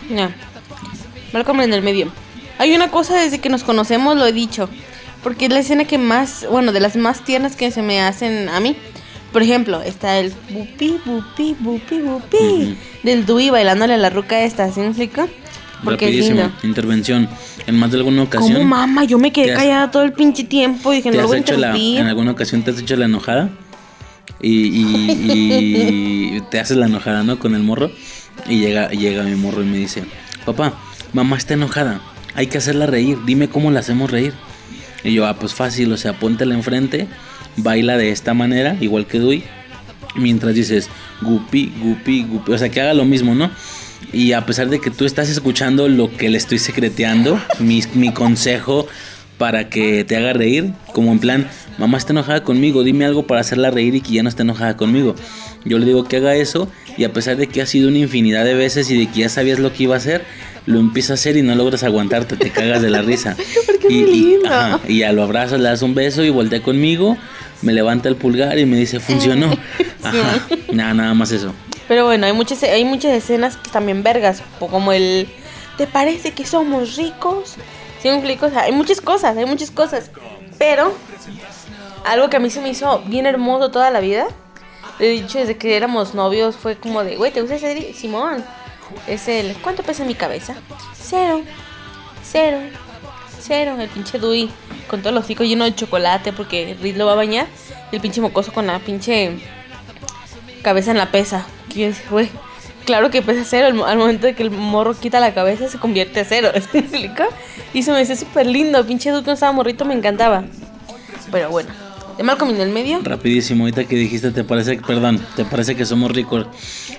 [0.09, 0.33] Ya.
[1.33, 2.09] Malcolm en el medio.
[2.57, 4.69] Hay una cosa desde que nos conocemos, lo he dicho.
[5.21, 8.47] Porque es la escena que más, bueno, de las más tiernas que se me hacen
[8.47, 8.77] a mí.
[9.33, 12.77] Por ejemplo, está el bupi, bupi, bupi, bupi.
[13.03, 15.27] Del Dewey bailándole a la ruca esta, ¿sí me explico?
[15.83, 17.27] Porque Rapidísimo, intervención.
[17.67, 18.53] En más de alguna ocasión.
[18.53, 19.03] ¿Cómo mama?
[19.03, 21.27] Yo me quedé has- callada todo el pinche tiempo y dije, ¿Te no lo has
[21.29, 23.49] voy a hecho la, en alguna ocasión te has hecho la enojada?
[24.41, 27.39] Y, y- y te haces la enojada, ¿no?
[27.39, 27.91] Con el morro.
[28.47, 30.03] Y llega, llega mi morro y me dice,
[30.45, 30.73] papá,
[31.13, 32.01] mamá está enojada.
[32.35, 33.17] Hay que hacerla reír.
[33.25, 34.33] Dime cómo la hacemos reír.
[35.03, 37.07] Y yo, ah, pues fácil, o sea, póntela enfrente,
[37.57, 39.43] baila de esta manera, igual que Dui.
[40.15, 40.89] Mientras dices,
[41.21, 42.51] gupi, gupi, gupi.
[42.51, 43.49] O sea, que haga lo mismo, ¿no?
[44.13, 48.11] Y a pesar de que tú estás escuchando lo que le estoy secreteando, mi, mi
[48.11, 48.87] consejo
[49.37, 51.47] para que te haga reír, como en plan,
[51.79, 54.77] mamá está enojada conmigo, dime algo para hacerla reír y que ya no esté enojada
[54.77, 55.15] conmigo.
[55.65, 58.45] Yo le digo que haga eso y a pesar de que ha sido una infinidad
[58.45, 60.23] de veces y de que ya sabías lo que iba a hacer,
[60.67, 63.35] lo empieza a hacer y no logras aguantarte, te cagas de la risa.
[63.89, 67.17] y, y- ajá, y ya lo abrazas, le das un beso y voltea conmigo,
[67.63, 69.57] me levanta el pulgar y me dice, funcionó.
[70.03, 71.53] Ajá, nada, nada más eso.
[71.87, 75.27] Pero bueno, hay muchas, hay muchas escenas también vergas, como el
[75.77, 77.55] ¿te parece que somos ricos?
[78.01, 78.45] ¿Sí me explico?
[78.45, 80.11] O sea, hay muchas cosas, hay muchas cosas.
[80.57, 80.93] Pero
[82.05, 84.27] algo que a mí se me hizo bien hermoso toda la vida,
[84.99, 87.93] he dicho desde que éramos novios, fue como de, güey, ¿te gusta ese?
[87.93, 88.43] Simón.
[89.07, 90.55] Es el, ¿cuánto pesa mi cabeza?
[90.93, 91.41] Cero,
[92.23, 92.59] cero,
[93.39, 93.75] cero.
[93.79, 94.51] El pinche Dewey
[94.87, 97.47] con todo el hocico lleno de chocolate porque Reed lo va a bañar.
[97.91, 99.39] Y el pinche mocoso con la pinche
[100.61, 101.45] cabeza en la pesa.
[102.85, 103.67] Claro que pesa cero.
[103.67, 106.49] Al, mo- al momento de que el morro quita la cabeza, se convierte a cero.
[106.55, 107.27] ¿Sí me explica?
[107.73, 108.85] Y se me hace súper lindo.
[108.85, 110.43] Pinche Duke cuando estaba morrito me encantaba.
[111.31, 111.69] Pero bueno,
[112.17, 112.99] de Malcolm en el medio.
[113.03, 116.47] Rapidísimo, ahorita que dijiste, te parece, perdón, te parece que somos ricos.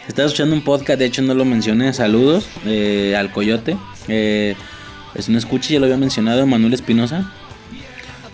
[0.09, 3.77] Estás escuchando un podcast, de hecho no lo mencioné, saludos eh, al Coyote.
[4.09, 4.57] Eh,
[5.15, 7.31] es un escuche, ya lo había mencionado, Manuel Espinosa.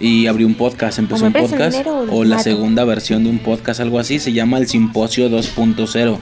[0.01, 3.81] Y abrió un podcast, empezó un podcast, dinero o la segunda versión de un podcast,
[3.81, 6.19] algo así, se llama el Simposio 2.0.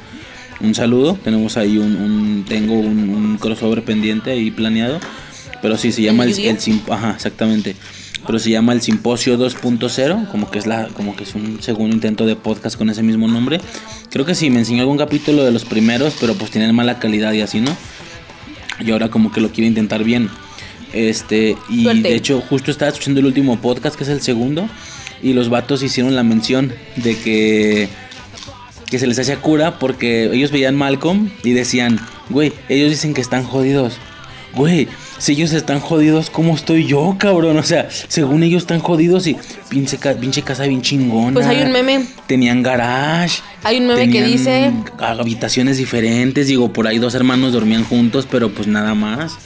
[0.61, 4.99] Un saludo, tenemos ahí un, un- tengo un, un crossover pendiente ahí planeado,
[5.61, 7.77] pero sí, se llama el, el sim- ajá, exactamente.
[8.27, 11.95] Pero se llama el Simposio 2.0, como que es la como que es un segundo
[11.95, 13.61] intento de podcast con ese mismo nombre.
[14.11, 17.33] Creo que sí me enseñó algún capítulo de los primeros, pero pues tienen mala calidad
[17.35, 17.71] y así, ¿no?
[18.85, 20.29] Y ahora como que lo quiero intentar bien.
[20.97, 22.09] Este, y Suerte.
[22.09, 24.69] de hecho justo estaba escuchando el último podcast, que es el segundo,
[25.23, 27.89] y los vatos hicieron la mención de que
[28.91, 31.99] que se les hacía cura porque ellos veían Malcolm y decían,
[32.31, 33.95] güey, ellos dicen que están jodidos.
[34.55, 34.87] Güey,
[35.19, 37.59] si ellos están jodidos, ¿cómo estoy yo, cabrón?
[37.59, 39.37] O sea, según ellos están jodidos y
[39.69, 41.33] pinche, ca- pinche casa bien chingona.
[41.35, 42.07] Pues hay un meme.
[42.29, 43.41] Tenían garage.
[43.65, 46.47] Hay un meme que dice- Habitaciones diferentes.
[46.47, 49.37] Digo, por ahí dos hermanos dormían juntos, pero pues nada más.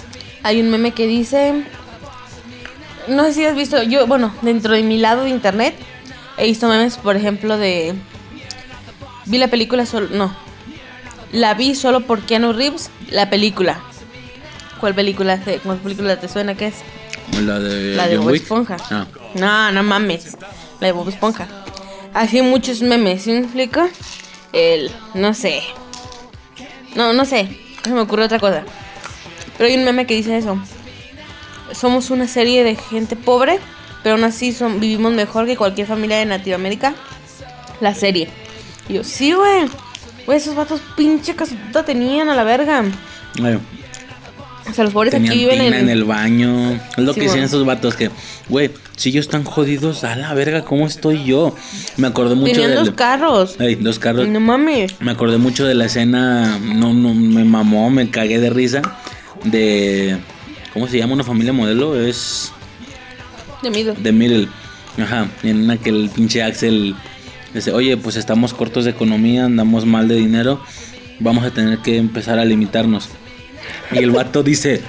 [0.43, 1.65] Hay un meme que dice.
[3.09, 3.83] No sé si has visto.
[3.83, 5.75] Yo, bueno, dentro de mi lado de internet,
[6.39, 7.95] he visto memes, por ejemplo, de.
[9.27, 10.09] Vi la película solo.
[10.11, 10.35] No.
[11.33, 13.81] La vi solo por Keanu Reeves, la película.
[14.81, 16.77] ¿Cuál película, te- cuál película te suena que es?
[17.41, 18.43] La de, La de Bob Wick.
[18.43, 18.77] Esponja.
[18.91, 19.07] Ah.
[19.35, 20.37] No, no mames.
[20.81, 21.47] La de Bob Esponja.
[22.15, 23.89] Así muchos memes, ¿sí me explico?
[24.53, 24.91] El.
[25.15, 25.63] No sé.
[26.97, 27.57] No, no sé.
[27.85, 28.65] Se me ocurre otra cosa.
[29.61, 30.59] Pero hay un meme que dice eso.
[31.73, 33.59] Somos una serie de gente pobre,
[34.03, 36.95] pero aún así son, vivimos mejor que cualquier familia de Latinoamérica.
[37.83, 38.31] La serie.
[38.89, 39.67] Y yo, sí, güey.
[40.25, 42.85] Güey, esos vatos pinche casota tenían a la verga.
[43.43, 43.59] Ay,
[44.67, 45.75] O sea, los pobres aquí viven en...
[45.75, 46.73] en el baño.
[46.97, 47.45] Es lo Sí, que dicen bueno.
[47.45, 48.11] estos vatos que,
[48.49, 51.55] güey, si ellos están jodidos, a la verga, ¿cómo estoy yo?
[51.99, 53.57] Me acordé mucho Tenían del- dos carros.
[53.61, 54.27] Ey, dos carros.
[54.27, 54.95] No mames.
[55.01, 58.83] Me acordé mucho de la escena, no, no, me mamó, me cagué de risa,
[59.45, 60.19] de,
[60.73, 61.99] ¿cómo se llama una familia modelo?
[62.01, 62.53] Es
[63.63, 63.95] De mido.
[63.95, 64.49] The Middle.
[64.99, 66.95] Ajá, en una que el pinche Axel
[67.55, 70.61] dice, oye, pues estamos cortos de economía, andamos mal de dinero,
[71.21, 73.09] vamos a tener que empezar a limitarnos.
[73.93, 74.83] Y el vato dice,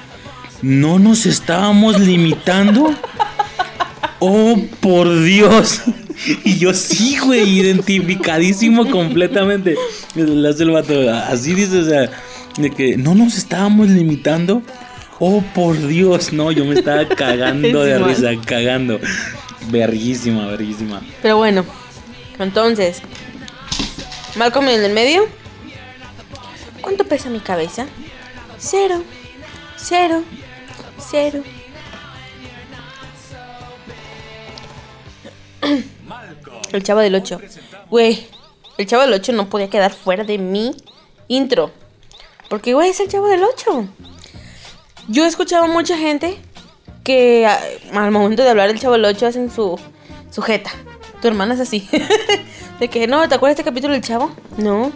[0.60, 2.94] ¿no nos estábamos limitando?
[4.18, 5.82] Oh, por Dios.
[6.44, 9.74] Y yo sí, güey, identificadísimo completamente.
[10.14, 12.10] Le hace el vato, así dice, o sea,
[12.58, 14.62] de que no nos estábamos limitando.
[15.18, 19.00] Oh, por Dios, no, yo me estaba cagando de risa, cagando.
[19.68, 21.00] Verguísima, verguísima.
[21.22, 21.64] Pero bueno,
[22.38, 23.00] entonces,
[24.36, 25.26] Malcolm en el medio.
[26.80, 27.86] ¿Cuánto pesa mi cabeza?
[28.58, 29.02] Cero,
[29.76, 30.24] cero,
[30.98, 31.42] cero.
[36.72, 37.38] El chavo del 8.
[37.90, 38.26] Güey,
[38.78, 40.74] el chavo del 8 no podía quedar fuera de mi
[41.28, 41.70] intro.
[42.52, 43.86] Porque, güey, es el chavo del 8.
[45.08, 46.36] Yo he escuchado a mucha gente
[47.02, 47.58] que a-
[47.94, 49.80] al momento de hablar del chavo del 8 hacen su
[50.30, 50.70] sujeta.
[51.22, 51.88] Tu hermana es así.
[52.78, 54.30] de que, no, ¿te acuerdas de este capítulo del chavo?
[54.58, 54.92] No.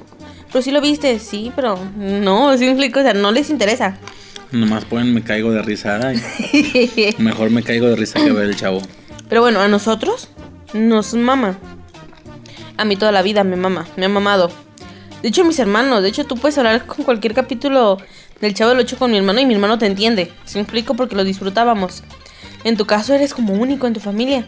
[0.52, 3.96] Pero sí lo viste, sí, pero no, sí explico, o sea, no les interesa.
[4.52, 5.98] Nomás ponen me caigo de risa.
[6.06, 7.14] ay.
[7.16, 8.82] Mejor me caigo de risa que ver el chavo.
[9.30, 10.28] Pero bueno, a nosotros
[10.74, 11.58] nos mama.
[12.76, 14.50] A mí toda la vida me mama, me ha mamado.
[15.26, 17.98] De hecho, mis hermanos, de hecho, tú puedes hablar con cualquier capítulo
[18.40, 20.30] del Chavo del 8 con mi hermano y mi hermano te entiende.
[20.44, 20.94] ¿Sí me explico?
[20.94, 22.04] Porque lo disfrutábamos.
[22.62, 24.46] En tu caso eres como único en tu familia.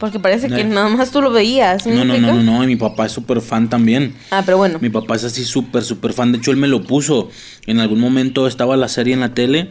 [0.00, 0.76] Porque parece que No.
[0.76, 1.82] nada más tú lo veías.
[1.82, 4.14] ¿sí me No, no, no, no, no, y mi papá es súper fan también.
[4.30, 4.78] Ah, pero bueno.
[4.80, 6.32] Mi papá es así súper, súper fan.
[6.32, 7.28] De hecho, él me lo puso.
[7.66, 9.68] En algún momento estaba la serie en la tele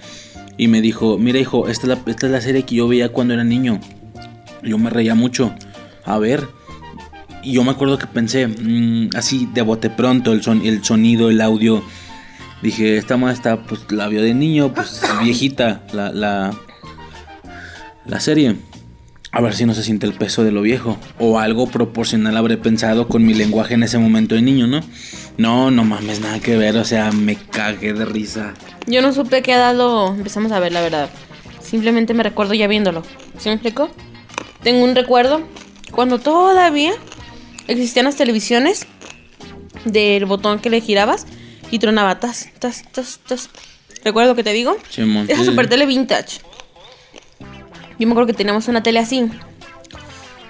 [0.56, 3.10] y me dijo, mira hijo, esta es la, esta es la serie que yo veía
[3.10, 3.80] cuando era niño.
[4.62, 5.56] Yo me reía mucho.
[6.06, 6.48] A ver.
[7.48, 11.30] Y yo me acuerdo que pensé, mm, así de bote pronto, el, son, el sonido,
[11.30, 11.82] el audio.
[12.62, 16.54] Dije, esta más está, pues la vio de niño, pues viejita la, la,
[18.06, 18.58] la serie.
[19.32, 20.98] A ver si no se siente el peso de lo viejo.
[21.20, 24.82] O algo proporcional habré pensado con mi lenguaje en ese momento de niño, ¿no?
[25.38, 26.76] No, no mames, nada que ver.
[26.76, 28.56] O sea, me cagué de risa.
[28.88, 31.10] Yo no supe qué edad lo empezamos a ver, la verdad.
[31.62, 33.04] Simplemente me recuerdo ya viéndolo.
[33.38, 33.90] ¿Sí me explico?
[34.64, 35.44] Tengo un recuerdo
[35.94, 36.92] cuando todavía
[37.68, 38.86] existían las televisiones
[39.86, 41.26] del botón que le girabas
[41.72, 43.50] y tronaba tas, tas, tas, tas.
[44.04, 44.78] ¿Recuerdo lo que te digo?
[44.90, 45.70] Simón, Esa sí, super sí.
[45.72, 46.40] tele vintage.
[48.00, 49.30] Yo me acuerdo que teníamos una tele así.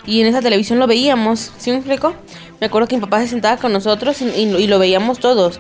[0.06, 1.52] Y en esa televisión lo veíamos.
[1.58, 2.14] ¿Sí me explico?
[2.60, 5.20] Me acuerdo que mi papá se sentaba con nosotros y, y lo- y lo veíamos
[5.20, 5.60] todos.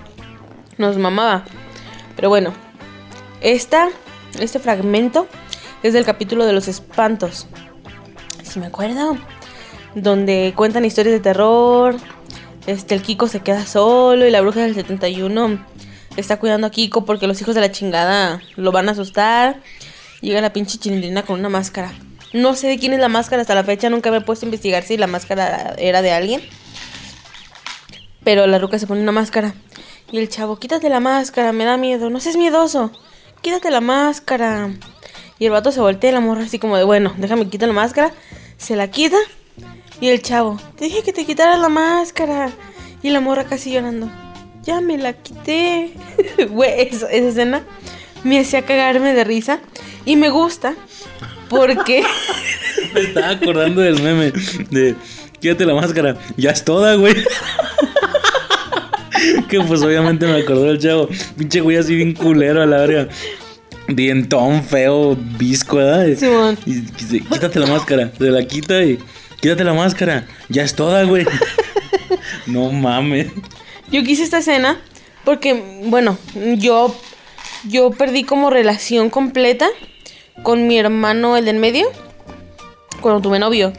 [0.77, 1.45] Nos mamaba.
[2.15, 2.53] Pero bueno.
[3.41, 3.89] Esta,
[4.39, 5.27] este fragmento
[5.83, 7.47] es del capítulo de los espantos.
[8.43, 9.17] Si me acuerdo.
[9.97, 11.95] Donde cuentan historias de terror.
[12.67, 15.65] Este, el Kiko se queda solo y la bruja del 71
[16.17, 19.59] está cuidando a Kiko porque los hijos de la chingada lo van a asustar.
[20.21, 21.93] Llega la pinche chilindrina con una máscara.
[22.31, 24.47] No sé de quién es la máscara hasta la fecha, nunca me he puesto a
[24.47, 26.41] investigar si la máscara era de alguien.
[28.23, 29.55] Pero la ruca se pone una máscara.
[30.11, 32.11] Y el chavo, quítate la máscara, me da miedo.
[32.11, 32.91] No seas miedoso.
[33.41, 34.69] Quítate la máscara.
[35.39, 37.73] Y el vato se voltea y la morra así como de, bueno, déjame quitar la
[37.73, 38.11] máscara.
[38.57, 39.17] Se la quita.
[39.99, 42.51] Y el chavo, te dije que te quitaras la máscara.
[43.01, 44.09] Y la morra casi llorando.
[44.63, 45.91] Ya me la quité.
[46.49, 47.63] Güey, esa, esa escena
[48.23, 49.59] me hacía cagarme de risa.
[50.05, 50.75] Y me gusta.
[51.49, 52.03] Porque...
[52.93, 54.31] Me estaba acordando del meme
[54.69, 54.95] de
[55.41, 56.17] quédate la máscara.
[56.37, 57.15] Ya es toda, güey.
[59.49, 61.09] que pues obviamente me acordó del chavo.
[61.37, 63.07] Pinche güey así bien culero a la verga.
[63.87, 66.07] Dientón feo, visco, ¿verdad?
[66.17, 66.57] Simón.
[66.65, 68.11] Y dice, quítate la máscara.
[68.17, 68.99] Se la quita y
[69.39, 70.25] quítate la máscara.
[70.49, 71.25] Ya es toda, güey.
[72.47, 73.31] no mames.
[73.91, 74.79] Yo quise esta escena
[75.23, 76.17] porque, bueno,
[76.57, 76.95] yo,
[77.67, 79.67] yo perdí como relación completa
[80.43, 81.87] con mi hermano, el del medio,
[83.01, 83.73] cuando tuve novio.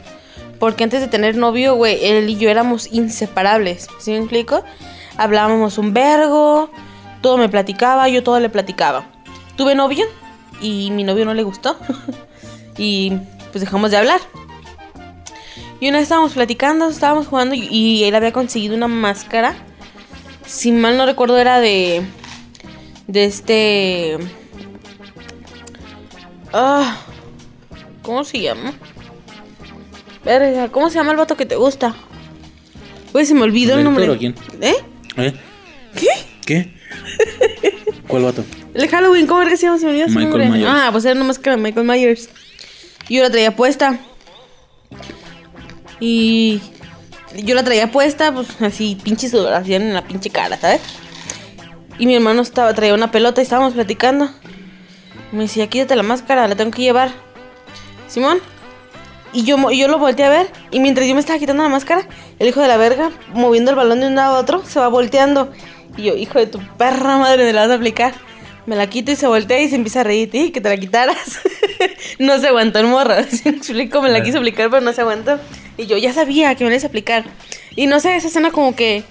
[0.59, 3.87] Porque antes de tener novio, güey, él y yo éramos inseparables.
[3.99, 4.63] ¿Sí me explico?
[5.17, 6.69] Hablábamos un vergo,
[7.21, 9.05] todo me platicaba, yo todo le platicaba.
[9.55, 10.05] Tuve novio
[10.61, 11.77] y mi novio no le gustó.
[12.77, 13.13] y
[13.51, 14.19] pues dejamos de hablar.
[15.79, 19.55] Y una vez estábamos platicando, estábamos jugando y, y él había conseguido una máscara.
[20.45, 22.01] Si mal no recuerdo era de...
[23.07, 24.17] De este...
[26.51, 27.01] Ah,
[28.01, 28.73] ¿Cómo se llama?
[30.25, 31.95] Verga, ¿cómo se llama el vato que te gusta?
[33.11, 34.17] Pues se me olvidó el ¿El nombre.
[34.17, 34.35] Quién?
[34.61, 34.75] ¿Eh?
[35.17, 35.33] ¿Eh?
[35.95, 36.07] ¿Qué?
[36.45, 36.73] ¿Qué?
[38.07, 38.43] ¿Cuál vato?
[38.73, 39.77] El Halloween, ¿cómo era que se llama?
[39.79, 40.49] Se me olvidó su Michael nombre.
[40.49, 40.71] Myers.
[40.71, 42.29] Ah, pues era una máscara de Michael Myers.
[43.07, 43.99] Y yo la traía puesta.
[45.99, 46.61] Y
[47.35, 50.81] yo la traía puesta, pues así, pinche sudoración en la pinche cara, ¿sabes?
[51.97, 54.29] Y mi hermano estaba, traía una pelota y estábamos platicando.
[55.31, 57.11] Me decía, quítate la máscara, la tengo que llevar.
[58.07, 58.39] Simón.
[59.31, 60.51] Y yo, yo lo volteé a ver.
[60.71, 62.07] Y mientras yo me estaba quitando la máscara,
[62.39, 64.87] el hijo de la verga, moviendo el balón de un lado a otro, se va
[64.87, 65.51] volteando.
[65.97, 68.13] Y yo, hijo de tu perra madre, me la vas a aplicar.
[68.65, 70.29] Me la quito y se voltea y se empieza a reír.
[70.33, 71.39] Y que te la quitaras.
[72.19, 73.15] no se aguantó el morro.
[73.29, 75.39] Si me explico, me la quiso aplicar, pero no se aguantó.
[75.77, 77.25] Y yo ya sabía que me ibas a aplicar.
[77.75, 79.03] Y no sé, esa escena como que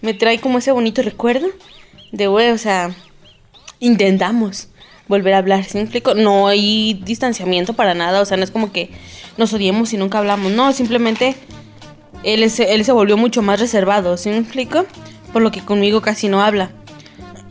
[0.00, 1.46] me trae como ese bonito recuerdo
[2.12, 2.90] de, güey, o sea,
[3.80, 4.68] intentamos
[5.08, 6.14] volver a hablar, ¿sí me explico?
[6.14, 8.90] No hay distanciamiento para nada, o sea, no es como que
[9.36, 11.34] nos odiemos y nunca hablamos, no, simplemente
[12.22, 14.84] él, es- él se volvió mucho más reservado, ¿sí me explico?
[15.32, 16.70] Por lo que conmigo casi no habla.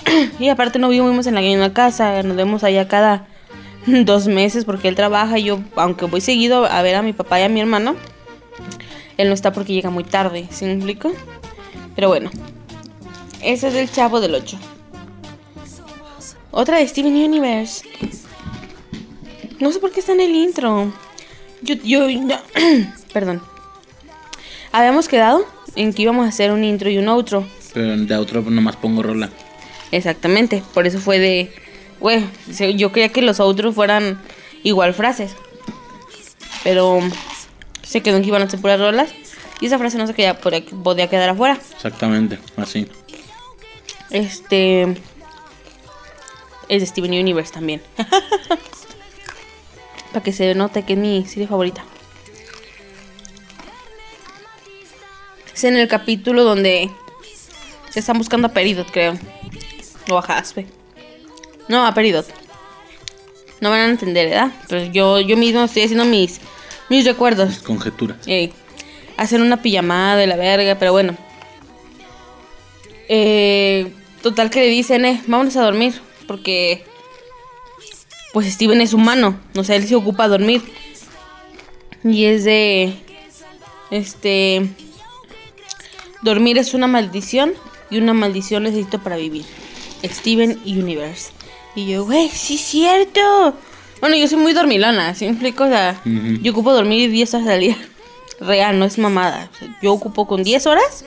[0.39, 3.27] y aparte no vivimos en la misma casa, nos vemos allá cada
[3.85, 7.39] dos meses porque él trabaja y yo, aunque voy seguido a ver a mi papá
[7.39, 7.95] y a mi hermano,
[9.17, 11.11] él no está porque llega muy tarde, ¿sí me explico?
[11.95, 12.29] Pero bueno,
[13.41, 14.57] ese es el chavo del 8.
[16.51, 17.85] Otra de Steven Universe.
[19.59, 20.91] No sé por qué está en el intro.
[21.61, 22.07] Yo, yo,
[23.13, 23.41] perdón.
[24.71, 25.45] Habíamos quedado
[25.75, 27.45] en que íbamos a hacer un intro y un outro.
[27.73, 29.29] Pero de otro nomás pongo rola.
[29.91, 31.53] Exactamente, por eso fue de,
[31.99, 32.23] güey,
[32.75, 34.19] yo creía que los outros fueran
[34.63, 35.35] igual frases.
[36.63, 36.99] Pero
[37.83, 39.09] se quedó en que iban a ser puras rolas
[39.59, 41.59] y esa frase no se quedaba, podía quedar afuera.
[41.75, 42.87] Exactamente, así.
[44.09, 44.83] Este
[46.67, 47.81] es de Steven Universe también.
[50.11, 51.83] Para que se note que es mi serie favorita.
[55.53, 56.89] Es en el capítulo donde
[57.89, 59.17] se están buscando a Peridot, creo.
[60.09, 60.67] O a Jaspe.
[61.67, 62.25] No, a Peridot.
[63.61, 64.51] No van a entender, ¿verdad?
[64.67, 66.41] Pero yo, yo mismo estoy haciendo mis,
[66.89, 67.59] mis recuerdos.
[67.59, 68.17] Conjeturas.
[68.27, 68.51] Ey,
[69.17, 71.15] hacen una pijamada de la verga, pero bueno.
[73.07, 75.93] Eh, total que le dicen, eh, vámonos a dormir.
[76.27, 76.83] Porque,
[78.33, 79.39] pues Steven es humano.
[79.55, 80.63] O sea, él se ocupa a dormir.
[82.03, 82.95] Y es de,
[83.91, 84.67] este,
[86.23, 87.53] dormir es una maldición.
[87.91, 89.45] Y una maldición necesito para vivir.
[90.03, 91.31] Steven Universe.
[91.75, 93.55] Y yo, güey, sí es cierto.
[94.01, 95.63] Bueno, yo soy muy dormilona, ¿sí me explico?
[95.65, 96.41] O sea, Ujú.
[96.41, 97.77] yo ocupo dormir 10 horas al día.
[98.39, 99.49] Real, no es mamada.
[99.53, 101.05] O sea, yo ocupo con 10 horas.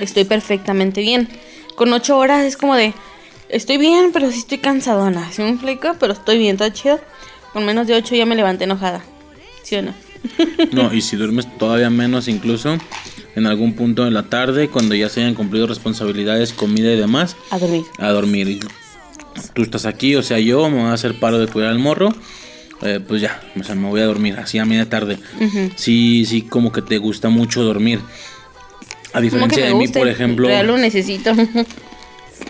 [0.00, 1.28] Estoy perfectamente bien.
[1.74, 2.94] Con 8 horas es como de.
[3.48, 5.30] Estoy bien, pero sí estoy cansadona.
[5.32, 5.94] ¿Sí me explico?
[6.00, 7.00] Pero estoy bien, todo chido.
[7.52, 9.02] Con menos de 8 ya me levanté enojada.
[9.62, 9.92] ¿Sí o no?
[10.72, 12.78] No, y si duermes todavía menos incluso
[13.34, 17.36] en algún punto de la tarde, cuando ya se hayan cumplido responsabilidades, comida y demás,
[17.50, 17.82] A dormir.
[17.98, 18.60] a dormir.
[19.54, 22.14] Tú estás aquí, o sea, yo me voy a hacer paro de cuidar al morro,
[22.82, 25.18] eh, pues ya, o sea, me voy a dormir así a media tarde.
[25.76, 28.00] Sí, sí, como que te gusta mucho dormir.
[29.14, 30.48] A diferencia de mí, por ejemplo.
[30.48, 31.32] Real lo necesito.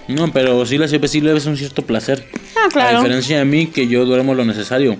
[0.09, 2.27] No, pero sí, la siempre sí le ves un cierto placer.
[2.57, 2.99] Ah, claro.
[2.99, 4.97] A diferencia de mí, que yo duermo lo necesario.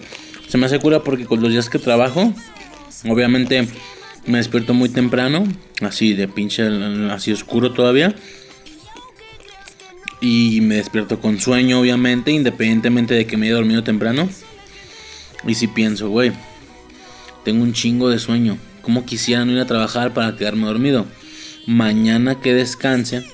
[0.49, 2.33] Se me hace cura porque con los días que trabajo,
[3.09, 3.67] obviamente
[4.27, 5.45] me despierto muy temprano,
[5.81, 6.67] así de pinche,
[7.11, 8.15] así oscuro todavía.
[10.21, 14.29] Y me despierto con sueño, obviamente, independientemente de que me haya dormido temprano.
[15.47, 16.33] Y si pienso, güey,
[17.45, 18.57] tengo un chingo de sueño.
[18.83, 21.07] ¿Cómo quisiera no ir a trabajar para quedarme dormido?
[21.67, 23.25] Mañana que descanse,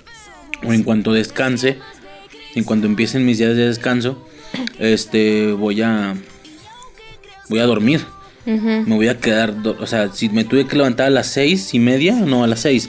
[0.65, 1.79] o en cuanto descanse,
[2.55, 4.27] en cuanto empiecen mis días de descanso,
[4.79, 6.15] este, voy a,
[7.51, 8.01] voy a dormir.
[8.49, 11.79] Me voy a quedar, o sea, si me tuve que levantar a las seis y
[11.79, 12.89] media, no, a las seis.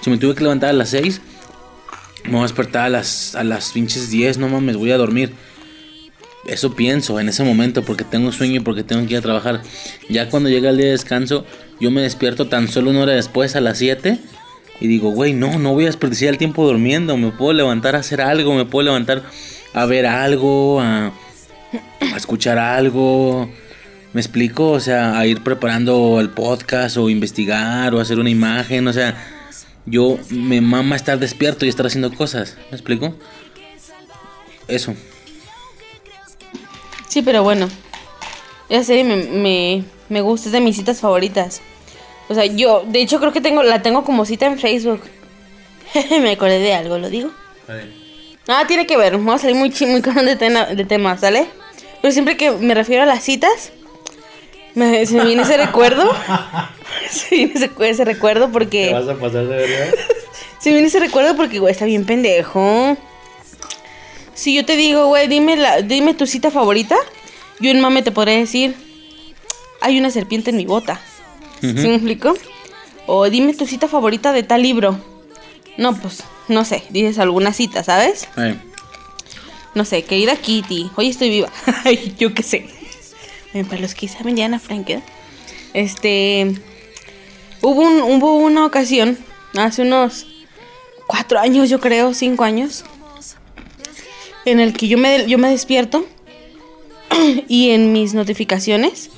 [0.00, 1.20] Si me tuve que levantar a las seis,
[2.24, 5.32] me voy a despertar a las, a las pinches 10, no mames, voy a dormir.
[6.46, 9.62] Eso pienso en ese momento porque tengo sueño y porque tengo que ir a trabajar.
[10.08, 11.44] Ya cuando llega el día de descanso,
[11.80, 14.18] yo me despierto tan solo una hora después a las 7
[14.80, 17.16] y digo, güey, no, no voy a desperdiciar el tiempo durmiendo.
[17.18, 19.22] Me puedo levantar a hacer algo, me puedo levantar
[19.74, 21.12] a ver algo, a
[22.16, 23.50] escuchar algo.
[24.14, 24.70] ¿Me explico?
[24.70, 28.86] O sea, a ir preparando el podcast o investigar o hacer una imagen.
[28.88, 29.16] O sea,
[29.86, 32.56] yo me mama estar despierto y estar haciendo cosas.
[32.70, 33.14] ¿Me explico?
[34.68, 34.94] Eso.
[37.08, 37.68] Sí, pero bueno.
[38.68, 41.60] Esa serie me, me, me gusta, es de mis citas favoritas.
[42.28, 45.02] O sea, yo, de hecho, creo que tengo la tengo como cita en Facebook.
[46.22, 47.30] me acordé de algo, ¿lo digo?
[48.48, 51.20] Ah, tiene que ver, vamos a salir muy, chi- muy cabrón de, tema, de temas,
[51.20, 51.46] ¿sale?
[52.00, 53.72] Pero siempre que me refiero a las citas,
[54.74, 56.10] me, se me viene ese recuerdo.
[57.10, 58.94] se viene ese, ese recuerdo porque...
[58.94, 59.94] a pasar de verdad?
[60.58, 62.96] Se viene ese recuerdo porque, güey, está bien pendejo.
[64.32, 66.96] Si yo te digo, güey, dime, la, dime tu cita favorita,
[67.60, 68.74] yo en mame te podré decir,
[69.82, 71.02] hay una serpiente en mi bota.
[71.60, 72.34] ¿Sí me explico?
[73.06, 74.98] O dime tu cita favorita de tal libro.
[75.76, 78.26] No, pues, no sé, dices alguna cita, ¿sabes?
[79.74, 81.50] No sé, querida Kitty, hoy estoy viva.
[82.18, 82.70] Yo qué sé.
[83.54, 85.02] Eh, Para los que saben, Diana Frank, ¿eh?
[85.72, 86.54] Este.
[87.62, 89.16] Hubo, un, hubo una ocasión,
[89.56, 90.26] hace unos
[91.06, 92.84] cuatro años, yo creo, cinco años,
[94.44, 96.04] en el que yo me, yo me despierto
[97.48, 99.10] y en mis notificaciones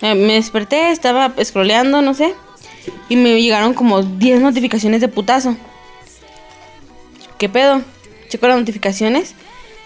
[0.00, 2.34] Eh, me desperté, estaba scrolleando, no sé.
[3.08, 5.56] Y me llegaron como 10 notificaciones de putazo.
[7.38, 7.82] ¿Qué pedo?
[8.28, 9.34] Checo las notificaciones.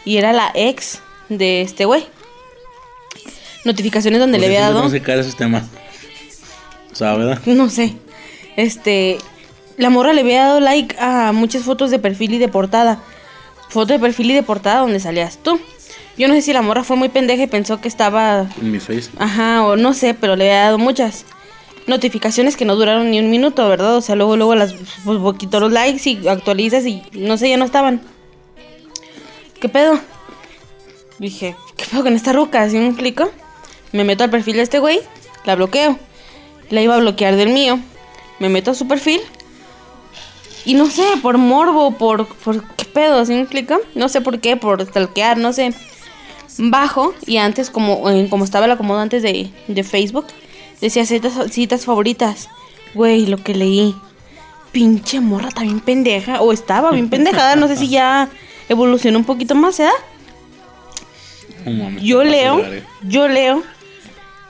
[0.05, 2.07] Y era la ex de este güey.
[3.65, 4.83] Notificaciones donde le había dado.
[4.83, 5.65] No sé qué esos temas.
[6.93, 7.41] O sea, ¿verdad?
[7.47, 7.95] No sé.
[8.57, 9.19] Este.
[9.77, 13.01] La morra le había dado like a muchas fotos de perfil y de portada.
[13.69, 15.61] Foto de perfil y de portada donde salías tú.
[16.17, 18.49] Yo no sé si la morra fue muy pendeja y pensó que estaba.
[18.61, 19.11] En mi face.
[19.19, 21.25] Ajá, o no sé, pero le había dado muchas
[21.87, 23.97] notificaciones que no duraron ni un minuto, ¿verdad?
[23.97, 24.75] O sea, luego, luego las
[25.05, 28.01] pues, quitó los likes y actualizas y no sé, ya no estaban.
[29.61, 29.99] ¿Qué pedo?
[31.19, 32.69] Dije, ¿qué pedo con esta ruca?
[32.69, 33.31] ¿Sí me explico?
[33.93, 35.01] Me meto al perfil de este güey,
[35.45, 35.99] la bloqueo.
[36.71, 37.79] La iba a bloquear del mío.
[38.39, 39.21] Me meto a su perfil.
[40.65, 43.79] Y no sé, por morbo, por, por qué pedo, ¿sí me explico?
[43.95, 45.73] No sé por qué, por stalkear, no sé.
[46.59, 50.27] Bajo y antes, como, eh, como estaba el acomodo antes de, de Facebook,
[50.81, 52.49] decía citas, citas favoritas.
[52.95, 53.95] Güey, lo que leí.
[54.73, 56.43] Pinche morra también pendeja.
[56.43, 58.29] O estaba bien pendejada, no sé si ya
[58.69, 59.89] evolucionó un poquito más, ¿eh?
[62.01, 62.63] yo leo,
[63.03, 63.63] yo leo,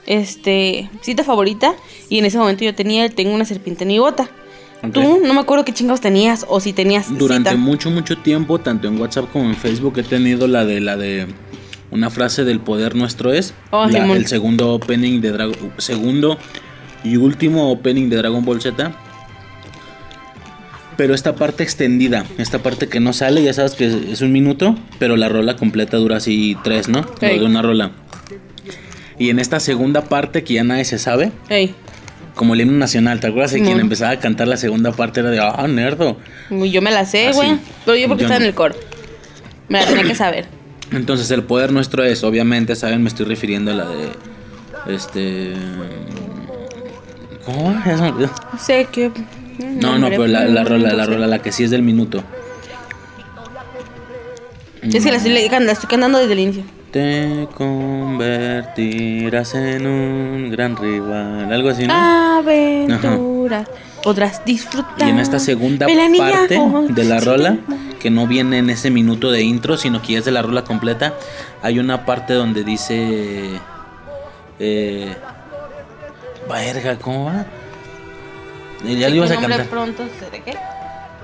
[0.09, 1.75] este, cita favorita,
[2.09, 4.29] y en ese momento yo tenía, tengo una serpiente en mi bota.
[4.93, 8.87] Tú no me acuerdo qué chingados tenías o si tenías Durante mucho mucho tiempo, tanto
[8.89, 11.27] en WhatsApp como en Facebook he tenido la de la de
[11.91, 16.39] una frase del poder nuestro es Oh, la- el segundo opening de Dragon segundo
[17.03, 18.93] y último opening de Dragon Ball Z.
[20.97, 24.77] Pero esta parte extendida, esta parte que no sale, ya sabes que es un minuto,
[24.99, 27.03] pero la rola completa dura así tres, ¿no?
[27.21, 27.39] Lo Ey.
[27.39, 27.93] de una rola.
[29.19, 31.75] Y en esta segunda parte que ya nadie se sabe, Ey,
[32.35, 33.51] como el himno nacional, ¿te acuerdas?
[33.51, 33.81] de quien Simón.
[33.83, 36.17] empezaba a cantar la segunda parte era de, ah, nerdo.
[36.51, 37.59] yo me la sé, Ah, güey.
[37.85, 38.45] Pero yo porque Yo estaba no.
[38.45, 38.75] en el coro.
[39.69, 40.47] Me la tenía que saber.
[40.93, 43.03] Entonces el poder nuestro es, obviamente, ¿saben?
[43.03, 44.09] Me estoy refiriendo a la de...
[44.95, 45.53] Este...
[47.45, 47.73] ¿Cómo?
[47.85, 48.31] Ya se me olvidó.
[48.59, 49.11] Sé que.
[49.59, 52.23] No, no, pero la, la rola, la rola, la que sí es del minuto.
[54.83, 56.63] Es que la estoy, la estoy cantando desde el inicio.
[56.93, 61.93] Te convertirás en un gran rival, algo así, ¿no?
[62.39, 63.65] Aventura.
[64.03, 65.07] Podrás disfrutar.
[65.07, 66.59] Y en esta segunda parte
[66.89, 67.59] de la rola,
[68.01, 70.65] que no viene en ese minuto de intro, sino que ya es de la rola
[70.65, 71.13] completa,
[71.63, 73.51] hay una parte donde dice...
[74.59, 75.15] Eh,
[76.49, 77.45] verga, ¿cómo va?
[78.87, 79.71] Eh, Ya lo ibas a ¿Qué nombre cantar.
[79.71, 80.57] pronto se- ¿De qué?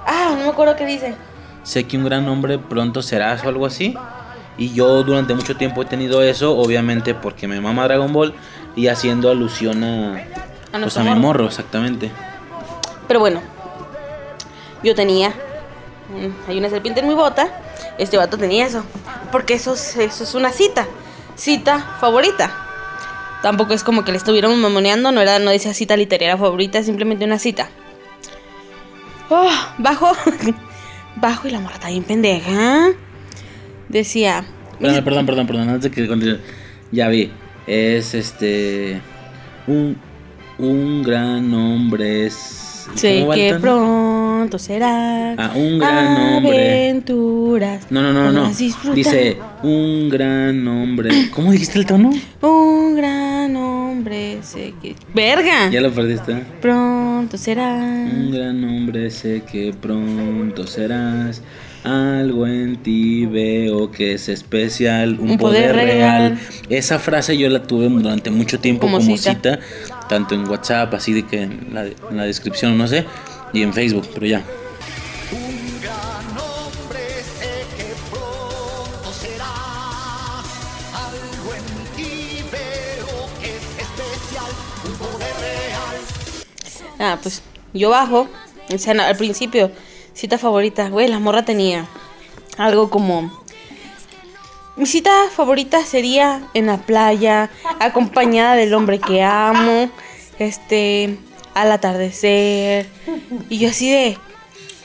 [0.07, 1.15] Ah, no me acuerdo qué dice.
[1.63, 3.95] Sé que un gran hombre pronto serás o algo así.
[4.57, 8.35] Y yo durante mucho tiempo he tenido eso, obviamente porque me mama Dragon Ball
[8.77, 10.17] y haciendo alusión a,
[10.73, 11.47] A pues a mi morro.
[11.47, 12.11] exactamente.
[13.09, 13.41] Pero bueno,
[14.83, 15.31] yo tenía.
[15.31, 17.49] mm, Hay una serpiente en mi bota.
[17.99, 18.85] Este vato tenía eso.
[19.33, 20.87] Porque eso es, eso es una cita.
[21.37, 22.51] Cita favorita.
[23.43, 25.11] Tampoco es como que le estuviéramos mamoneando.
[25.13, 26.79] No, era, no decía cita literaria favorita.
[26.79, 27.69] Es simplemente una cita.
[29.31, 30.13] Oh, bajo.
[31.17, 32.93] bajo y la morra está bien pendeja.
[33.89, 34.45] Decía.
[34.81, 36.39] Perdón, perdón, perdón, perdón, antes de que continúe.
[36.91, 37.31] Ya vi,
[37.67, 39.01] es este.
[39.67, 39.97] Un,
[40.59, 42.71] un gran hombre es.
[42.95, 45.33] Sé ¿cómo va el que pronto será.
[45.33, 46.91] Ah, un gran hombre.
[46.91, 47.87] Aventuras.
[47.91, 48.53] No, no, no, no.
[48.95, 51.31] Dice, un gran hombre.
[51.31, 52.13] ¿Cómo dijiste el tono?
[52.43, 54.95] Un gran hombre sé que.
[55.15, 55.71] ¡Verga!
[55.71, 56.35] Ya lo perdiste.
[56.61, 57.75] Pronto será.
[57.75, 61.43] Un gran hombre, sé que pronto serás.
[61.85, 66.31] Algo en ti veo que es especial, un, Un poder, poder real.
[66.33, 66.39] real.
[66.71, 69.35] Esa frase yo la tuve durante mucho tiempo Como como, cita.
[69.35, 69.59] cita.
[70.09, 73.05] tanto en WhatsApp, así de que en la, en la descripción, no sé,
[73.53, 74.43] y en Facebook, pero ya.
[80.95, 84.51] Algo en ti veo que es especial,
[84.87, 85.97] un poder real.
[86.99, 87.43] Ah, pues
[87.73, 88.29] yo bajo.
[88.73, 89.71] O sea, al principio,
[90.15, 90.89] cita favorita.
[90.89, 91.87] Güey, la morra tenía
[92.57, 93.45] algo como.
[94.77, 99.89] Mi cita favorita sería en la playa, acompañada del hombre que amo,
[100.39, 101.17] este,
[101.55, 102.89] al atardecer.
[103.49, 104.19] Y yo así de,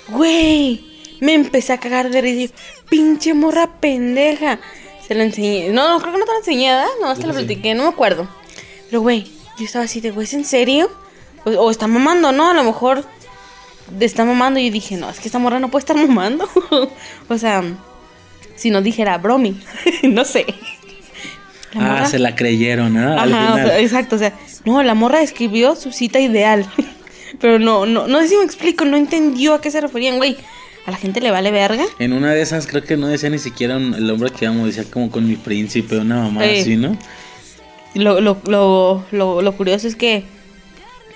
[0.09, 0.85] güey,
[1.21, 2.53] me empecé a cagar de risa.
[2.87, 4.59] Pinche morra pendeja.
[5.07, 5.69] Se lo enseñé.
[5.69, 6.87] No, no, creo que no te lo enseñé, ¿verdad?
[7.01, 8.27] No, te lo platiqué, no me acuerdo.
[8.89, 9.23] Pero, güey,
[9.57, 10.91] yo estaba así de, güey, ¿es en serio?
[11.45, 12.51] O, o está mamando, ¿no?
[12.51, 13.05] A lo mejor
[13.99, 14.59] está mamando.
[14.59, 16.47] Y yo dije, no, es que esta morra no puede estar mamando.
[17.29, 17.63] o sea,
[18.55, 19.59] si no dijera bromi,
[20.03, 20.45] no sé.
[21.73, 23.19] La Ah, se la creyeron, ¿no?
[23.19, 23.67] Al Ajá, o final.
[23.67, 24.33] sea, exacto, o sea,
[24.65, 26.65] no, la morra escribió su cita ideal.
[27.39, 30.35] Pero no, no, no sé si me explico, no entendió a qué se referían, güey.
[30.87, 31.85] A la gente le vale verga.
[31.99, 34.65] En una de esas creo que no decía ni siquiera un- el hombre que amo,
[34.65, 36.97] decía como con mi príncipe, una mamá así, ¿no?
[37.93, 40.23] lo, lo, lo, lo, lo curioso es que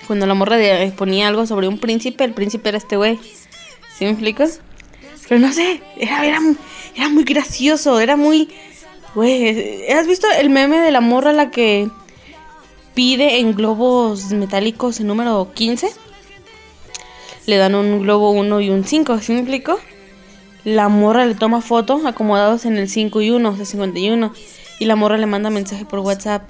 [0.06, 3.18] cuando la morra de- ponía algo sobre un príncipe, el príncipe era este güey.
[3.96, 4.60] ¿Sí me explicas?
[5.28, 6.38] Pero no sé, era, era,
[6.96, 8.48] era muy gracioso, era muy...
[9.14, 11.88] Güey, ¿has visto el meme de la morra la que
[12.94, 15.88] pide en globos metálicos el número 15?
[17.46, 19.78] Le dan un globo 1 y un 5, ¿sí me explico?
[20.64, 24.32] La morra le toma foto acomodados en el 5 y 1, o sea, 51.
[24.80, 26.42] Y la morra le manda mensaje por WhatsApp.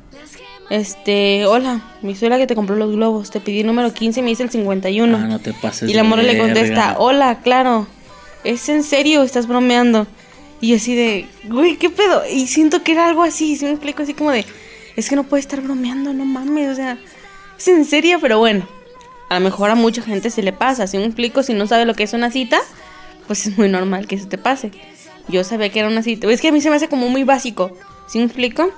[0.70, 3.30] Este, hola, mi soy la que te compró los globos.
[3.30, 5.16] Te pedí el número 15 y me dice el 51.
[5.16, 7.86] Ah, no te pases y la morra le contesta, hola, claro.
[8.44, 10.06] ¿Es en serio estás bromeando?
[10.60, 12.22] Y así de, güey, ¿qué pedo?
[12.26, 14.02] Y siento que era algo así, ¿sí me explico?
[14.02, 14.44] Así como de,
[14.96, 16.98] es que no puede estar bromeando, no mames, o sea,
[17.58, 18.66] es en serio, pero bueno.
[19.28, 21.42] A lo mejor a mucha gente se le pasa, ¿sí me explico?
[21.42, 22.60] Si no sabe lo que es una cita,
[23.26, 24.70] pues es muy normal que eso te pase.
[25.28, 26.30] Yo sabía que era una cita.
[26.30, 27.70] Es que a mí se me hace como muy básico,
[28.06, 28.70] ¿sí me explico?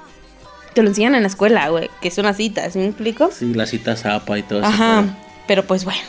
[0.77, 3.31] Te lo enseñan en la escuela, güey, que es una cita, ¿sí me explico?
[3.33, 4.69] Sí, la cita zapa y todo eso.
[4.69, 5.07] Ajá,
[5.47, 6.03] pero pues bueno,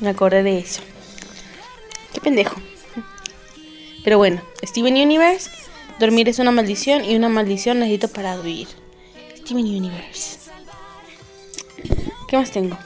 [0.00, 0.82] me acordé de eso.
[2.12, 2.60] Qué pendejo.
[4.02, 5.48] Pero bueno, Steven Universe,
[6.00, 8.66] dormir es una maldición y una maldición necesito para vivir.
[9.36, 10.40] Steven Universe.
[12.26, 12.76] ¿Qué más tengo?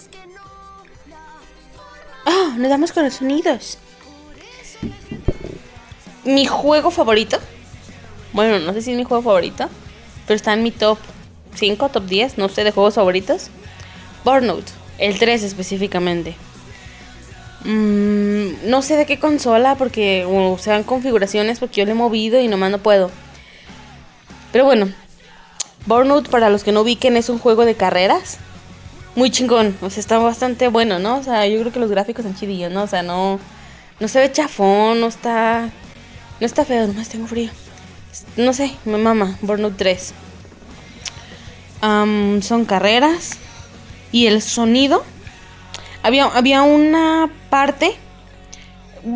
[2.26, 3.78] Ah, nos damos con los sonidos.
[6.24, 7.38] Mi juego favorito.
[8.34, 9.70] Bueno, no sé si es mi juego favorito,
[10.26, 10.98] pero está en mi top
[11.54, 13.50] 5, top 10, no sé, de juegos favoritos.
[14.24, 14.64] Burnout,
[14.98, 16.36] el 3 específicamente.
[17.64, 22.40] Mm, no sé de qué consola, porque o sean configuraciones, porque yo le he movido
[22.40, 23.10] y nomás no puedo.
[24.52, 24.88] Pero bueno,
[25.86, 28.38] Burnout, para los que no ubiquen, es un juego de carreras.
[29.16, 31.18] Muy chingón, o sea, está bastante bueno, ¿no?
[31.18, 32.82] O sea, yo creo que los gráficos son chidillos, ¿no?
[32.82, 33.38] O sea, no,
[34.00, 35.70] no se ve chafón, no está,
[36.40, 37.50] no está feo, nomás tengo frío.
[38.36, 40.14] No sé, me mama, Burnout 3.
[42.42, 43.32] Son carreras.
[44.12, 45.04] Y el sonido.
[46.02, 47.94] Había, había una parte.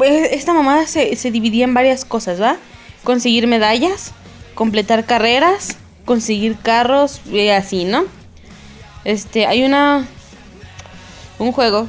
[0.05, 2.57] eh, Esta mamada se, se dividía en varias cosas, ¿va?
[3.05, 4.13] Conseguir medallas,
[4.55, 8.05] completar carreras, conseguir carros, y así, ¿no?
[9.05, 10.07] Este, hay una.
[11.39, 11.87] Un juego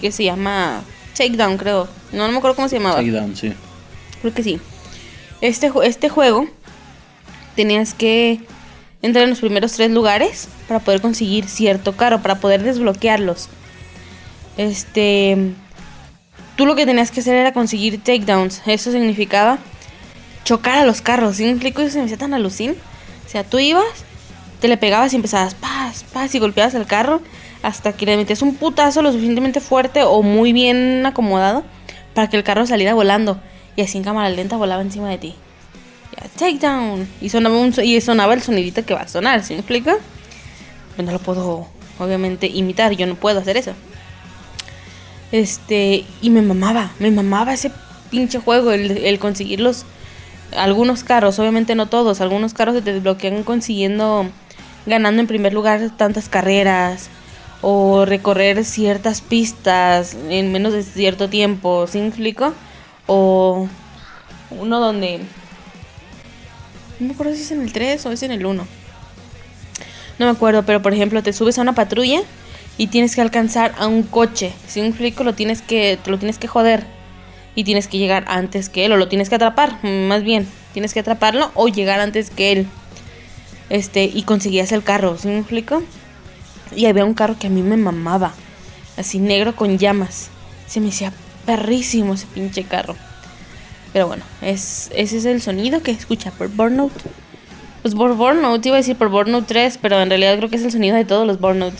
[0.00, 0.82] que se llama
[1.16, 1.88] Takedown, creo.
[2.12, 2.96] No, no me acuerdo cómo se llamaba.
[2.96, 3.52] Takedown, sí.
[4.20, 4.60] Creo que sí.
[5.40, 6.46] Este, este juego
[7.56, 8.40] tenías que
[9.02, 13.48] entrar en los primeros tres lugares para poder conseguir cierto carro, para poder desbloquearlos.
[14.56, 15.36] Este.
[16.56, 18.62] Tú lo que tenías que hacer era conseguir takedowns.
[18.66, 19.58] Eso significaba
[20.44, 21.36] chocar a los carros.
[21.36, 21.80] ¿Sí me explico?
[21.80, 22.72] Eso se me hacía tan alucin.
[23.26, 23.84] O sea, tú ibas,
[24.60, 27.22] te le pegabas y empezabas paz, paz y golpeabas el carro
[27.62, 31.64] hasta que le metías un putazo lo suficientemente fuerte o muy bien acomodado
[32.14, 33.40] para que el carro saliera volando
[33.76, 35.34] y así en cámara lenta volaba encima de ti.
[36.16, 37.08] Ya, takedown.
[37.20, 39.92] Y sonaba, un, y sonaba el sonidito que va a sonar, ¿sí me explico?
[40.96, 43.72] Pues no lo puedo, obviamente, imitar, yo no puedo hacer eso.
[45.32, 47.70] Este, y me mamaba, me mamaba ese
[48.10, 49.84] pinche juego, el, el conseguir los,
[50.56, 54.28] algunos carros, obviamente no todos, algunos carros se te desbloquean consiguiendo,
[54.86, 57.10] ganando en primer lugar tantas carreras,
[57.62, 62.54] o recorrer ciertas pistas en menos de cierto tiempo, ¿sí me explico?
[63.06, 63.68] O
[64.50, 65.20] uno donde,
[67.00, 68.66] no me acuerdo si es en el 3 o es en el 1.
[70.18, 72.20] No me acuerdo, pero por ejemplo te subes a una patrulla
[72.76, 74.52] y tienes que alcanzar a un coche.
[74.68, 76.84] Si un explico, lo tienes que, te lo tienes que joder.
[77.56, 80.46] Y tienes que llegar antes que él, o lo tienes que atrapar, más bien.
[80.72, 82.66] Tienes que atraparlo o llegar antes que él.
[83.70, 85.82] Este, y conseguías el carro, ¿sí me explico?
[86.74, 88.34] Y había un carro que a mí me mamaba.
[88.96, 90.28] Así negro con llamas.
[90.66, 91.12] Se me hacía
[91.44, 92.94] perrísimo ese pinche carro.
[93.92, 96.92] Pero bueno, es, ese es el sonido que escucha por Burnout.
[97.82, 100.62] Pues por Burnout, iba a decir por Burnout 3, pero en realidad creo que es
[100.64, 101.74] el sonido de todos los Burnout.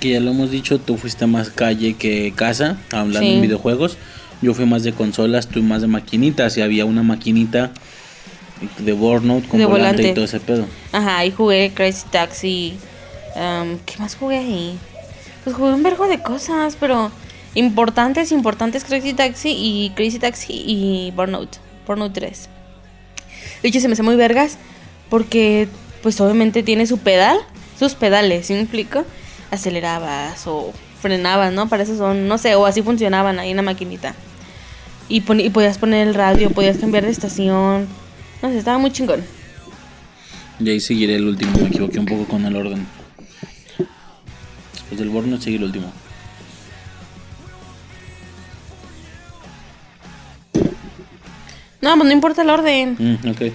[0.00, 3.34] Que ya lo hemos dicho, tú fuiste más calle que casa, hablando Sí.
[3.34, 3.98] en videojuegos.
[4.40, 6.56] Yo fui más de consolas, tú más de maquinitas.
[6.56, 7.72] Y había una maquinita
[8.78, 10.08] de Burnout con De volante, volante.
[10.08, 10.64] y todo ese pedo.
[10.92, 12.74] Ajá, ahí jugué Crazy Taxi.
[13.36, 14.78] am, ¿Qué más jugué ahí?
[15.44, 17.10] Pues jugué un vergo de cosas, pero
[17.54, 21.56] importantes, importantes Crazy Taxi y Crazy Taxi y Burnout.
[21.86, 22.48] Burnout 3.
[23.62, 24.58] De hecho, se me hace muy vergas
[25.08, 25.68] porque,
[26.02, 27.36] pues obviamente tiene su pedal,
[27.78, 29.04] sus pedales, ¿sí me explico?
[29.50, 31.68] Acelerabas o frenabas, ¿no?
[31.68, 34.14] Para eso son, no sé, o así funcionaban ahí en la maquinita.
[35.08, 37.88] Y, pon- y podías poner el radio, podías cambiar de estación.
[38.42, 39.24] No sé, estaba muy chingón.
[40.60, 42.86] Y ahí seguiré el último, me equivoqué un poco con el orden.
[44.72, 45.90] Después del Burnout sigue el último.
[51.80, 52.96] No, pues no importa el orden.
[52.98, 53.52] Mm, ok.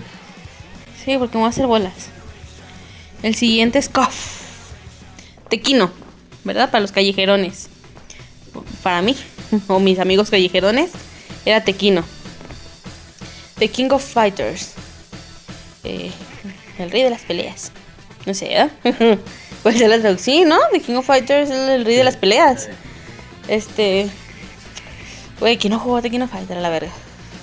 [1.04, 1.94] Sí, porque me voy a hacer bolas.
[3.22, 4.42] El siguiente es KOF.
[5.50, 5.92] Tequino,
[6.44, 6.72] ¿verdad?
[6.72, 7.70] Para los callejerones.
[8.82, 9.16] Para mí,
[9.68, 10.92] o mis amigos callejerones,
[11.45, 12.04] era Tequino.
[13.60, 14.74] The King of Fighters.
[15.84, 16.12] Eh,
[16.80, 17.72] el rey de las peleas.
[18.26, 18.70] No sé, ¿eh?
[19.64, 20.58] Puede ser la traducción, ¿no?
[20.72, 22.70] The King of Fighters es el rey de las peleas.
[23.48, 24.10] Este.
[25.40, 26.92] Güey, ¿quién no jugó The King of Fighters a la verga?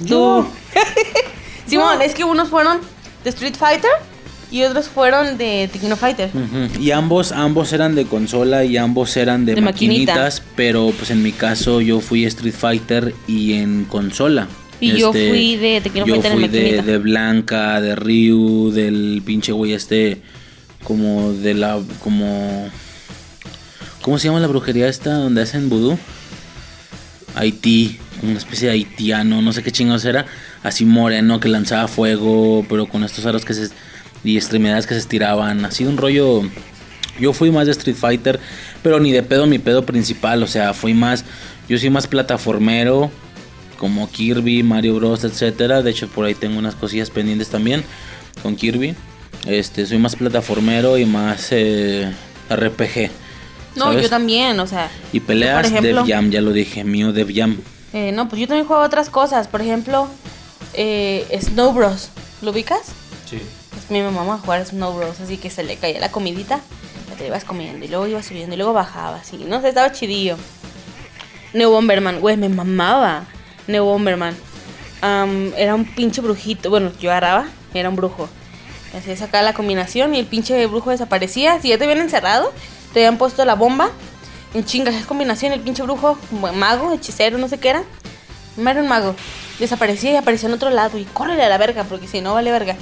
[0.07, 0.47] Tú.
[1.67, 2.79] Simón, es que unos fueron
[3.25, 3.91] de Street Fighter
[4.51, 6.35] y otros fueron de Fighters.
[6.35, 6.81] Ujú.
[6.83, 10.13] Y ambos, ambos eran de consola y ambos eran de, De maquinita.
[10.15, 14.49] maquinitas, pero pues en mi caso yo fui Street Fighter y en consola.
[14.81, 16.83] Y yo Este, fui de of yo Fighter en fui de, maquinita.
[16.83, 20.21] de Blanca, de Ryu, del pinche güey este,
[20.85, 22.69] como de la, como,
[24.03, 25.97] ¿cómo se llama la brujería esta donde hacen vudú?
[27.35, 30.27] Haití, una especie de haitiano, no sé qué chingados era,
[30.63, 33.71] así moreno que lanzaba fuego, pero con estos aros que se
[34.25, 36.43] y extremidades que se estiraban, así un rollo.
[37.19, 38.41] Yo fui más de Street Fighter,
[38.83, 41.25] pero ni de pedo mi pedo principal, o sea, fui más,
[41.69, 43.11] yo soy más plataformero,
[43.83, 45.83] como Kirby, Mario Bros, etcétera.
[45.83, 47.83] De hecho, por ahí tengo unas cosillas pendientes también
[48.41, 48.95] con Kirby.
[49.45, 52.09] Este, soy más plataformero y más eh,
[52.49, 53.11] RPG.
[53.77, 54.03] No, ¿sabes?
[54.03, 54.91] yo también, o sea.
[55.13, 57.59] Y peleas Yo, por ejemplo- Dev Jam, ya lo dije, mío Dev Jam.
[57.93, 59.49] Eh, no, pues yo también juego otras cosas.
[59.49, 60.09] Por ejemplo,
[60.75, 62.09] eh, Snow Bros.
[62.43, 62.81] ¿Lo ubicas?
[63.29, 63.41] Sí.
[63.71, 65.21] Pues mi mamá a jugar Snow Bros.
[65.21, 66.61] Así que se le caía la comidita.
[67.11, 67.85] Ya te ibas comiendo.
[67.85, 68.55] Y luego ibas subiendo.
[68.55, 69.33] Y luego bajabas.
[69.33, 70.37] Y no sé, estaba chidillo.
[71.53, 72.21] Neo Bomberman.
[72.21, 73.25] Güey, me mamaba.
[73.67, 74.35] Neo Bomberman.
[75.03, 76.71] Am, era un pinche brujito.
[76.71, 77.49] Bueno, yo agarraba.
[77.75, 78.29] Era un brujo.
[78.97, 80.15] Así sacaba la combinación.
[80.15, 81.61] Y el pinche brujo desaparecía.
[81.61, 82.53] Si ya te habían encerrado.
[82.93, 83.91] Te habían puesto la bomba.
[84.55, 85.53] En chingas, esa combinación.
[85.53, 86.19] El pinche brujo.
[86.55, 87.83] Mago, hechicero, no sé qué era.
[88.59, 89.15] Era un mago.
[89.59, 90.99] Desaparecía y aparecía en otro lado.
[90.99, 91.85] Y córrele a la verga.
[91.85, 92.77] Porque si no, vale verga.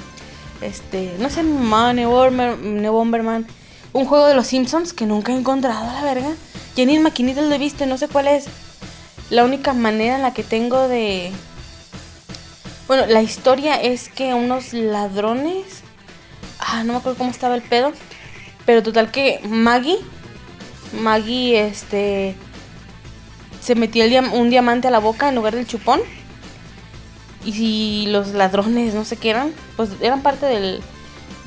[0.61, 3.47] Este, no sé, mi mamá, Neo Bomber- Neo Bomberman.
[3.93, 6.29] Un juego de los Simpsons que nunca he encontrado, a la verga.
[6.77, 8.45] Ya ni en maquinitas lo he visto, no sé cuál es.
[9.31, 11.33] La única manera en la que tengo de.
[12.87, 15.65] Bueno, la historia es que unos ladrones.
[16.59, 17.93] Ah, no me acuerdo cómo estaba el pedo.
[18.71, 19.99] Pero total que Maggie.
[21.03, 22.37] Maggie, este.
[23.61, 26.01] Se metió el diam- un diamante a la boca en lugar del chupón.
[27.45, 30.83] Y si los ladrones, no sé qué eran, pues eran parte del,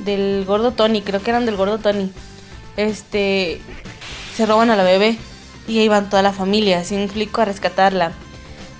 [0.00, 2.12] del gordo Tony, creo que eran del gordo Tony.
[2.76, 3.58] Este,
[4.36, 5.16] se roban a la bebé
[5.66, 8.12] y ahí van toda la familia, así me explico, a rescatarla.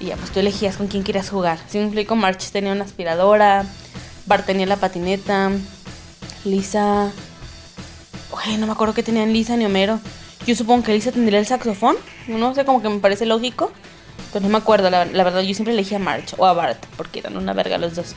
[0.01, 1.59] Y ya, pues tú elegías con quién querías jugar.
[1.67, 3.65] Si me explico, March tenía una aspiradora,
[4.27, 5.51] Bart tenía la patineta,
[6.45, 7.11] Lisa...
[8.31, 10.01] Oye, no me acuerdo que tenían Lisa ni Homero.
[10.47, 11.97] Yo supongo que Lisa tendría el saxofón,
[12.29, 13.73] no sé, como que me parece lógico.
[14.33, 17.21] Pero no me acuerdo, la, verdad, yo siempre elegía a March o a Bart, porque
[17.21, 18.15] eran una verga los dos.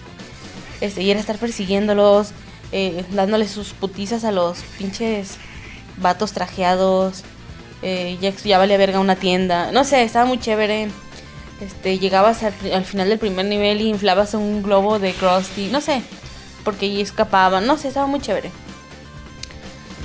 [0.81, 2.31] Este, y era estar persiguiéndolos,
[2.71, 5.37] eh, dándoles sus putizas a los pinches
[5.97, 7.23] vatos trajeados.
[7.83, 9.71] Eh, ya, ya valía verga una tienda.
[9.71, 10.89] No sé, estaba muy chévere.
[11.61, 15.67] Este, llegabas al, al final del primer nivel y inflabas un globo de Krusty.
[15.67, 16.01] No sé,
[16.63, 17.67] porque escapaban.
[17.67, 18.51] No sé, estaba muy chévere.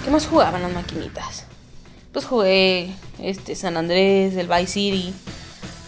[0.05, 1.45] ¿Qué más jugaban las maquinitas?
[2.13, 2.91] Pues jugué
[3.21, 5.15] este, San Andrés, el Vice City.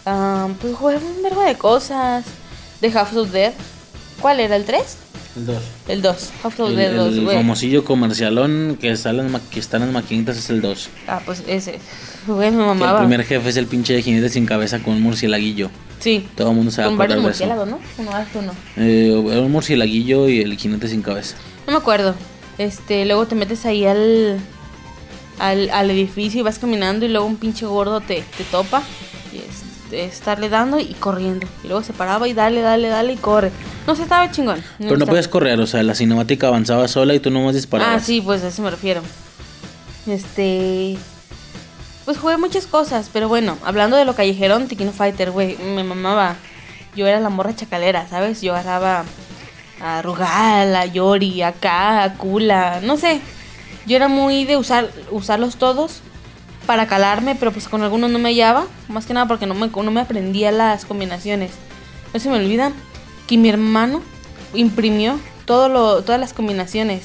[0.05, 2.23] Ah, pues jugué un verbo de cosas.
[2.79, 3.53] De Half of Dead.
[4.21, 4.55] ¿Cuál era?
[4.55, 4.97] ¿El 3?
[5.37, 5.63] El 2.
[5.89, 6.31] El 2.
[6.43, 9.83] Half of El, Dead 2, el famosillo comercialón que, está en las que está en
[9.83, 10.89] las maquinitas es el 2.
[11.07, 11.79] Ah, pues ese.
[12.25, 15.01] Güey, me Que el primer jefe es el pinche de jinete sin cabeza con un
[15.01, 15.69] murcielaguillo.
[15.99, 16.27] Sí.
[16.35, 17.45] Todo el mundo se va a acordar de eso.
[17.65, 17.79] ¿no?
[17.97, 18.53] Uno más uno.
[18.77, 21.35] Eh, era un murcielaguillo y el jinete sin cabeza.
[21.67, 22.15] No me acuerdo.
[22.57, 24.39] Este, luego te metes ahí al,
[25.39, 28.81] al, al edificio y vas caminando y luego un pinche gordo te, te topa.
[29.33, 31.47] Y es, es estarle dando y corriendo.
[31.63, 33.51] Y luego se paraba y dale, dale, dale y corre.
[33.85, 34.63] No sé, estaba chingón.
[34.79, 38.01] Pero no puedes correr, o sea, la cinemática avanzaba sola y tú nomás disparabas.
[38.01, 39.01] Ah, sí, pues a eso me refiero.
[40.07, 40.97] Este.
[42.05, 46.35] Pues jugué muchas cosas, pero bueno, hablando de lo callejerón, Tekken Fighter, güey, me mamaba.
[46.95, 48.41] Yo era la morra chacalera, ¿sabes?
[48.41, 49.03] Yo agarraba
[49.79, 53.19] a Rugal, a Yori, a K, a Kula, no sé.
[53.85, 56.01] Yo era muy de usar usarlos todos
[56.65, 58.65] para calarme, pero pues con algunos no me hallaba.
[58.87, 61.51] Más que nada porque no me, no me aprendía las combinaciones.
[62.13, 62.71] No se me olvida
[63.27, 64.01] que mi hermano
[64.53, 67.03] imprimió todas las combinaciones.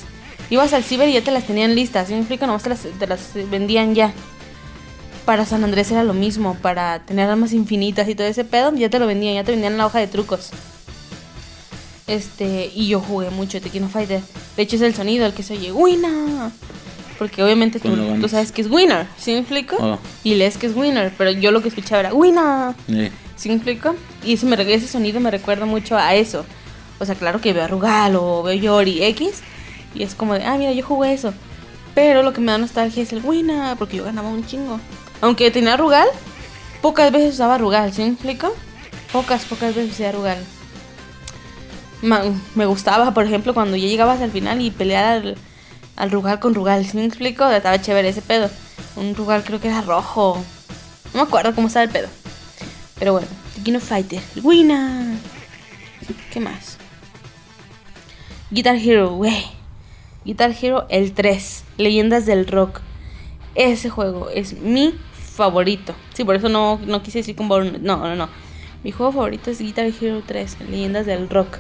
[0.49, 2.09] Ibas al ciber y ya te las tenían listas.
[2.09, 2.47] ¿Sí me explico?
[2.47, 4.13] Nomás te las, te las vendían ya.
[5.25, 6.55] Para San Andrés era lo mismo.
[6.55, 9.35] Para tener armas infinitas y todo ese pedo, ya te lo vendían.
[9.35, 10.51] Ya te vendían la hoja de trucos.
[12.11, 14.21] Este, y yo jugué mucho Tekken Fighter.
[14.57, 16.51] De hecho, es el sonido el que se oye, ¡Winner!
[17.21, 19.07] Porque obviamente tú, sabes que es Winner.
[19.17, 19.77] ¿Sí me explico?
[19.79, 19.99] Oh.
[20.25, 21.13] Y lees que es Winner.
[21.17, 22.75] Pero yo lo que escuchaba era, ¡Winner!
[23.37, 23.95] ¿Sí me explico?
[24.25, 26.45] Y ese, me, ese sonido me recuerda mucho a eso.
[26.99, 29.43] O sea, claro que veo a Rugal o veo Yori X
[29.95, 31.33] Y es como de, ah, mira, yo jugué eso.
[31.95, 34.81] Pero lo que me da nostalgia es el Wina, porque yo ganaba un chingo.
[35.21, 36.09] Aunque tenía Rugal,
[36.83, 38.53] pocas veces usaba Rugal, ¿sí me explico?
[39.13, 40.39] Pocas, pocas veces usaba Rugal.
[42.03, 45.37] Me gustaba, por ejemplo, cuando ya llegabas al final y pelear al,
[45.97, 47.49] al Rugal con Rugal, ¿sí me explico?
[47.49, 48.51] Estaba chévere ese pedo.
[48.97, 50.43] Un Rugal creo que era rojo.
[51.12, 52.09] No me acuerdo cómo estaba el pedo.
[52.99, 53.27] Pero bueno,
[53.77, 54.20] of Fighter.
[54.43, 55.17] Wina.
[56.33, 56.77] ¿Qué más?
[58.51, 59.45] Guitar Hero, güey.
[60.25, 61.65] Guitar Hero el 3.
[61.79, 62.81] Leyendas del Rock.
[63.55, 65.95] Ese juego es mi favorito.
[66.15, 68.29] Sí, por eso no, no quise decir con No, no, no.
[68.83, 70.59] Mi juego favorito es Guitar Hero 3.
[70.69, 71.59] Leyendas del Rock.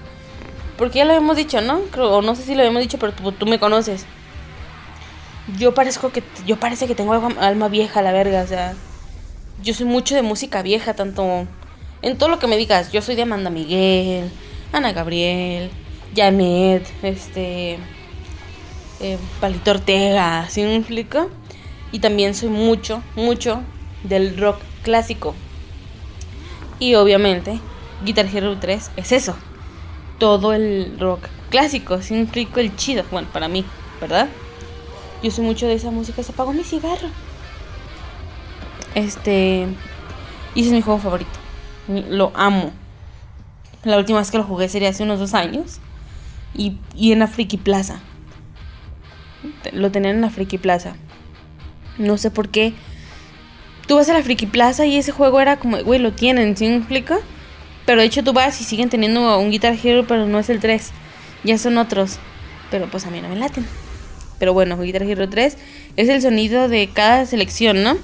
[0.80, 1.82] Porque ya lo habíamos dicho, ¿no?
[1.98, 4.06] O no sé si lo habíamos dicho, pero tú, me conoces.
[5.58, 6.22] Yo parezco que.
[6.46, 8.40] Yo parece que tengo alma, vieja, la verga.
[8.40, 8.72] O sea.
[9.62, 11.46] Yo soy mucho de música vieja, tanto.
[12.00, 12.92] En todo lo que me digas.
[12.92, 14.30] Yo soy de Amanda Miguel,
[14.72, 15.70] Ana Gabriel,
[16.16, 17.78] Janet, este.
[19.00, 20.82] Eh, Palito Ortega, ¿sí me?
[21.92, 23.60] Y también soy mucho, mucho
[24.02, 25.34] del rock clásico.
[26.78, 27.60] Y obviamente,
[28.02, 29.36] Guitar Hero 3 es eso.
[30.20, 32.60] Todo el rock clásico, ¿sí me explico?
[32.60, 33.02] El chido.
[33.10, 33.64] Bueno, para mí,
[34.00, 34.28] ¿verdad?
[35.22, 36.22] Yo soy mucho de esa música.
[36.22, 37.08] Se apagó mi cigarro.
[38.94, 39.66] Este.
[40.54, 41.30] Y ese es mi juego favorito.
[41.88, 42.70] Lo amo.
[43.82, 45.80] La última vez que lo jugué sería hace unos dos años.
[46.54, 48.00] Y, y en la Friki Plaza.
[49.72, 50.94] Lo tenían en la Friki Plaza.
[51.98, 52.74] No sé por qué.
[53.86, 56.68] Tú vas a la Friki Plaza y ese juego era como, güey, lo tienen, ¿sí
[56.68, 57.16] me explico?
[57.86, 60.60] Pero de hecho tú vas y siguen teniendo un Guitar Hero, pero no es el
[60.60, 60.90] 3.
[61.44, 62.18] Ya son otros.
[62.70, 63.66] Pero pues a mí no me laten.
[64.38, 65.56] Pero bueno, Guitar Hero 3
[65.96, 67.98] es el sonido de cada selección, ¿no?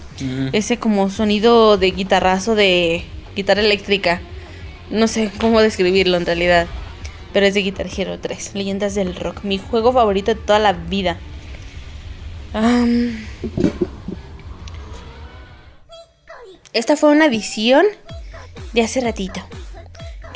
[0.52, 4.20] Ese como sonido de guitarrazo de guitarra eléctrica.
[4.90, 6.66] No sé cómo describirlo en realidad.
[7.32, 8.52] Pero es de Guitar Hero 3.
[8.54, 9.44] Leyendas del rock.
[9.44, 11.18] Mi juego favorito de toda la vida.
[16.72, 17.84] Esta fue una edición
[18.72, 19.40] de hace ratito.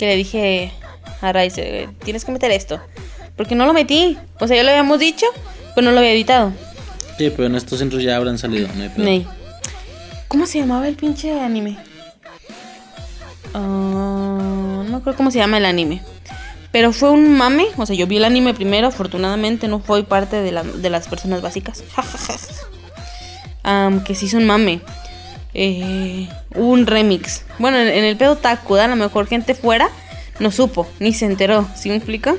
[0.00, 0.72] Que le dije
[1.20, 2.80] a Rice, tienes que meter esto.
[3.36, 4.16] Porque no lo metí.
[4.38, 5.26] O sea, ya lo habíamos dicho,
[5.74, 6.54] pero no lo había editado.
[7.18, 9.04] Sí, pero en estos centros ya habrán salido, no hay pedo.
[10.26, 11.76] ¿Cómo se llamaba el pinche anime?
[13.52, 16.00] Ah, no acuerdo cómo se llama el anime.
[16.72, 17.66] Pero fue un mame.
[17.76, 18.86] O sea, yo vi el anime primero.
[18.86, 21.82] Afortunadamente no fui parte de, la- de las personas básicas.
[23.64, 24.80] Am, que sí hizo un mame.
[25.54, 27.44] Eh, un remix.
[27.58, 29.90] Bueno, en, en el pedo Taku, a lo mejor gente fuera
[30.40, 31.68] no supo, ni se enteró.
[31.76, 32.36] ¿Sí me explico?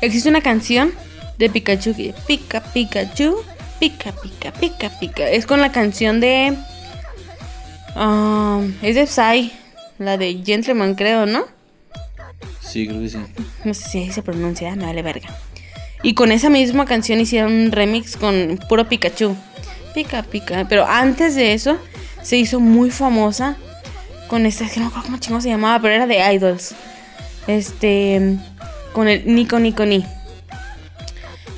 [0.00, 0.92] Existe una canción
[1.38, 3.36] de Pikachu que pica Pikachu,
[3.80, 5.30] pica pica pica pica.
[5.30, 6.54] Es con la canción de
[7.96, 9.52] um, es de Psy,
[9.98, 11.44] la de Gentleman creo, ¿no?
[12.60, 13.18] Sí, creo que sí.
[13.64, 15.28] No sé si ahí se pronuncia, me vale verga.
[16.02, 19.36] Y con esa misma canción hicieron un remix con puro Pikachu.
[19.94, 21.78] Pica pica, pero antes de eso
[22.20, 23.56] se hizo muy famosa
[24.28, 26.74] con esta, es que no me acuerdo cómo chingo se llamaba, pero era de Idols.
[27.46, 28.38] Este
[28.92, 30.04] con el Nico Nico Ni.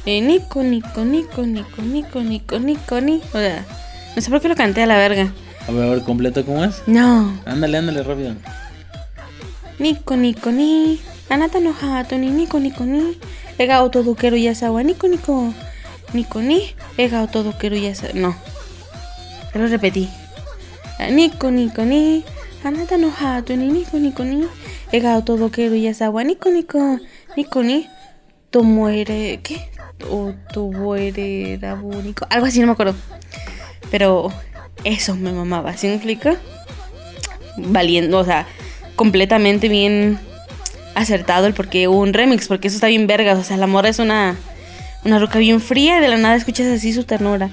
[0.05, 3.23] Eh, Nico Nico Nico Nico Nico Nico Nico Ni.
[3.32, 3.65] O sea,
[4.15, 5.32] no sé por qué lo canté a la verga.
[5.66, 6.82] A ver, a ver, completo, ¿cómo es?
[6.86, 7.40] No.
[7.47, 8.34] Ándale, ándale, rápido.
[9.78, 11.00] Nico Nico Ni.
[11.31, 13.18] Anata no hato ni Nico Nico Ni.
[13.58, 15.42] Ega autoduquero yasawa Nico Nico.
[15.42, 15.55] Nico
[16.12, 16.74] Ni.
[16.96, 18.12] Ega yasawa.
[18.14, 18.36] No.
[19.52, 20.08] Ya lo repetí.
[21.10, 22.24] Nico Nico Ni.
[22.64, 24.46] Anata no hato ni Nico Nico Ni.
[24.92, 26.98] Ega autoduquero yasawa Nico Nico.
[27.36, 27.88] Nico Ni.
[28.50, 29.40] Tomoere.
[29.42, 29.68] ¿Qué?
[30.10, 31.58] O Tomoere
[32.02, 32.26] Nico.
[32.30, 32.94] Algo así, no me acuerdo.
[33.90, 34.32] Pero
[34.84, 35.76] eso me mamaba.
[35.76, 36.36] ¿Sí me explica?
[37.56, 38.46] valiendo, o sea,
[38.94, 40.18] completamente bien
[40.94, 43.88] acertado el porque hubo un remix, porque eso está bien vergas, o sea, la morra
[43.88, 44.36] es una
[45.06, 47.50] una roca bien fría y de la nada escuchas así su ternura.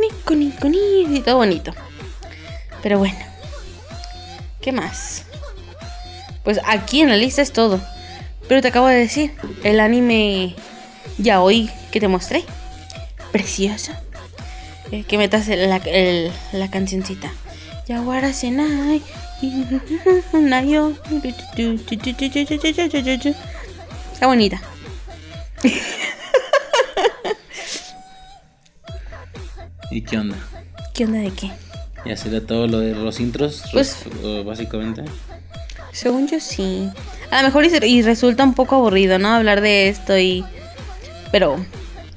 [0.00, 1.72] Nico, nico, ni, y todo bonito.
[2.82, 3.18] Pero bueno.
[4.60, 5.24] ¿Qué más?
[6.42, 7.80] Pues aquí en la lista es todo.
[8.48, 10.54] Pero te acabo de decir, el anime
[11.18, 12.44] ya hoy que te mostré.
[13.32, 13.92] Precioso.
[14.90, 17.32] Eh, que metas la, el- la cancioncita.
[17.86, 19.02] Yaguara Senai.
[24.12, 24.60] Está bonita.
[29.90, 30.36] ¿Y qué onda?
[30.92, 31.50] ¿Qué onda de qué?
[32.04, 33.62] ¿Ya será todo lo de los intros?
[33.72, 33.96] Pues-
[34.44, 35.04] básicamente.
[35.92, 36.90] Según yo sí.
[37.30, 39.28] A lo mejor y, y resulta un poco aburrido, ¿no?
[39.28, 40.44] Hablar de esto y...
[41.30, 41.64] Pero,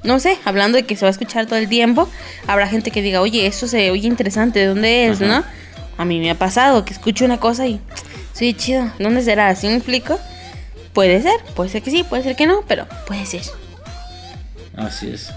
[0.02, 2.08] no sé, hablando de que se va a escuchar todo el tiempo,
[2.46, 5.40] habrá gente que diga, oye, eso se oye interesante, ¿de dónde es, Ajá.
[5.40, 5.44] no?
[5.96, 7.80] A mí me ha pasado que escucho una cosa y...
[8.32, 9.54] Sí, chido, ¿dónde será?
[9.56, 10.18] ¿Sí me explico?
[10.92, 13.42] Puede ser, puede ser que sí, puede ser que no, pero puede ser.
[14.78, 15.32] Así es.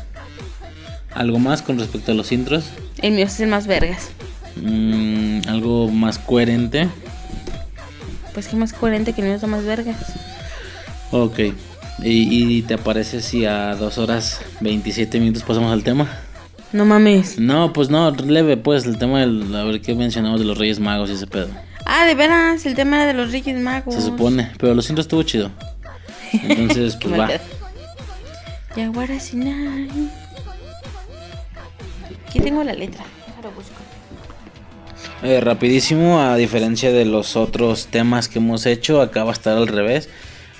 [1.13, 2.65] ¿Algo más con respecto a los intros?
[3.01, 4.11] El mío es el más vergas.
[4.55, 6.87] Mm, ¿Algo más coherente?
[8.33, 9.97] Pues que más coherente que el mío está más vergas.
[11.11, 11.39] Ok.
[12.03, 16.07] ¿Y, y te parece si a 2 horas 27 minutos pasamos al tema?
[16.71, 17.37] No mames.
[17.37, 19.53] No, pues no, leve pues el tema del...
[19.53, 21.49] A ver qué mencionamos de los Reyes Magos y ese pedo.
[21.85, 23.95] Ah, de veras, el tema de los Reyes Magos.
[23.95, 25.51] Se supone, pero los intros estuvo chido.
[26.31, 27.29] Entonces, pues va.
[28.75, 29.89] Yaguara Sinai.
[32.27, 33.03] Aquí tengo la letra.
[33.27, 33.75] Déjalo busco.
[35.23, 39.57] Eh, rapidísimo, a diferencia de los otros temas que hemos hecho, acá va a estar
[39.57, 40.09] al revés.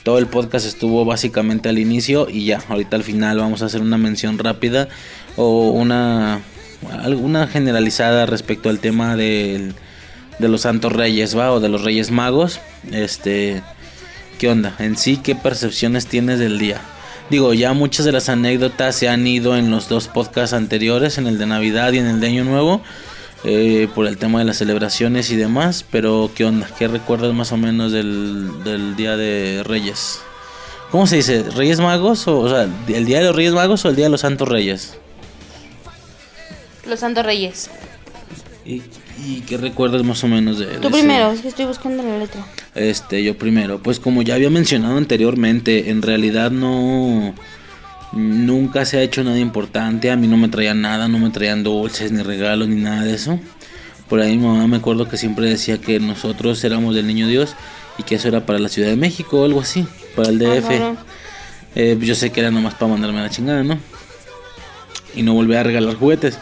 [0.03, 3.81] Todo el podcast estuvo básicamente al inicio y ya, ahorita al final vamos a hacer
[3.81, 4.87] una mención rápida
[5.35, 6.41] o una
[7.03, 9.75] alguna generalizada respecto al tema del-
[10.39, 11.51] de los santos reyes, ¿va?
[11.51, 12.59] O de los reyes magos.
[12.91, 13.61] Este,
[14.39, 14.75] ¿qué onda?
[14.79, 16.81] En sí, ¿qué percepciones tienes del día?
[17.31, 21.27] Digo, ya muchas de las anécdotas se han ido en los dos podcasts anteriores, en
[21.27, 22.81] el de Navidad y en el de Año Nuevo,
[23.45, 25.85] eh, por el tema de las celebraciones y demás.
[25.89, 26.69] Pero, ¿qué onda?
[26.77, 30.19] ¿Qué recuerdas más o menos del, del Día de Reyes?
[30.91, 31.43] ¿Cómo se dice?
[31.55, 32.27] ¿Reyes Magos?
[32.27, 34.49] O, o sea, ¿el Día de los Reyes Magos o el Día de los Santos
[34.49, 34.97] Reyes?
[36.85, 37.69] Los Santos Reyes.
[38.65, 38.81] ¿Y,
[39.25, 42.03] y qué recuerdas más o menos de, de Tú ese- primero, es que estoy buscando
[42.03, 42.45] la letra.
[42.75, 47.33] Este, yo primero, pues como ya había mencionado anteriormente, en realidad no
[48.13, 51.63] nunca se ha hecho nada importante, a mí no me traían nada, no me traían
[51.63, 53.39] dulces ni regalos ni nada de eso.
[54.09, 57.55] Por ahí mi mamá me acuerdo que siempre decía que nosotros éramos del Niño Dios
[57.97, 59.85] y que eso era para la Ciudad de México o algo así,
[60.15, 60.69] para el DF.
[61.75, 63.77] Eh, yo sé que era nomás para mandarme a la chingada, ¿no?
[65.15, 66.37] Y no volver a regalar juguetes.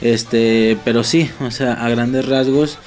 [0.00, 2.78] Este, pero sí, o sea, a grandes rasgos,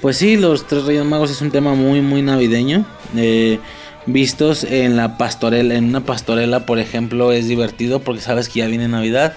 [0.00, 2.84] pues sí, los tres Reyes Magos es un tema muy, muy navideño.
[3.16, 3.58] Eh,
[4.06, 8.66] vistos en la pastorela, en una pastorela, por ejemplo, es divertido porque sabes que ya
[8.66, 9.34] viene Navidad.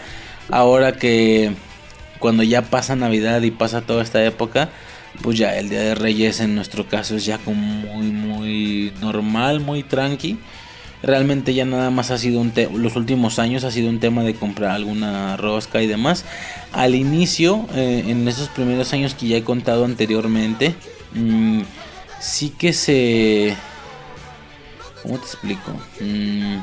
[0.50, 1.54] Ahora que
[2.20, 4.70] cuando ya pasa Navidad y pasa toda esta época,
[5.22, 9.60] pues ya el Día de Reyes en nuestro caso es ya como muy, muy normal,
[9.60, 10.38] muy tranqui.
[11.04, 14.24] Realmente ya nada más ha sido un te- los últimos años ha sido un tema
[14.24, 16.26] de comprar alguna rosca y demás.
[16.74, 20.74] Al inicio, eh, en esos primeros años que ya he contado anteriormente,
[21.14, 21.62] mm,
[22.20, 23.56] sí que se...
[25.04, 25.72] ¿Cómo te explico?
[26.02, 26.58] Mm,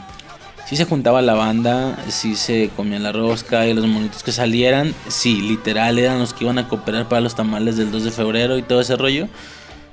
[0.67, 4.95] sí se juntaba la banda, sí se comía la rosca y los monitos que salieran,
[5.09, 8.59] sí, literal eran los que iban a cooperar para los tamales del 2 de febrero
[8.59, 9.29] y todo ese rollo.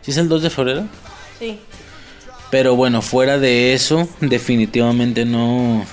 [0.02, 0.86] ¿Sí es el 2 de febrero?
[1.40, 1.60] Sí.
[2.52, 5.86] Pero bueno, fuera de eso, definitivamente no,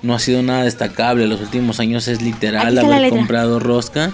[0.00, 1.26] no ha sido nada destacable.
[1.26, 4.12] Los últimos años es literal haber comprado rosca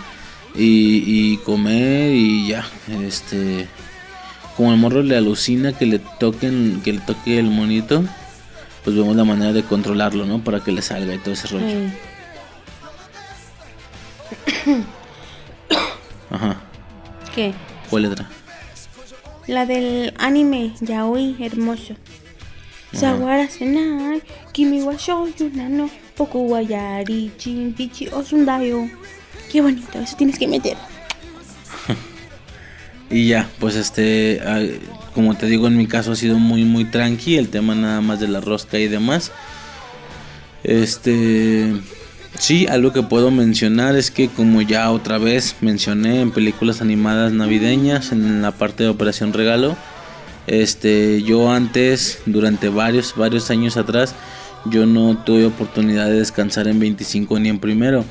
[0.54, 2.66] y, y comer y ya.
[3.04, 3.68] Este,
[4.56, 8.02] como el morro le alucina que le toquen, que le toque el monito,
[8.82, 10.42] pues vemos la manera de controlarlo, ¿no?
[10.42, 11.66] Para que le salga y todo ese rollo.
[11.66, 11.92] Mm.
[16.30, 16.56] Ajá.
[17.34, 17.52] ¿Qué?
[17.90, 18.28] ¿Cuál letra?
[19.48, 21.94] La del anime, yaoi, hermoso.
[22.92, 24.20] Sawara senai,
[24.52, 28.90] kimi wa shouju nano, poku wa yari, chin pichi osundayo.
[29.50, 30.76] Qué bonito, eso tienes que meter.
[33.10, 34.38] Y ya, pues este,
[35.14, 37.38] como te digo, en mi caso ha sido muy, muy tranqui.
[37.38, 39.32] El tema nada más de la rosca y demás.
[40.62, 41.72] Este,
[42.38, 47.32] sí, algo que puedo mencionar es que, como ya otra vez mencioné en películas animadas
[47.32, 49.76] navideñas, en la parte de Operación Regalo,
[50.46, 54.14] este, yo antes, durante varios, varios años atrás,
[54.64, 58.04] yo no tuve oportunidad de descansar en 25 ni en primero.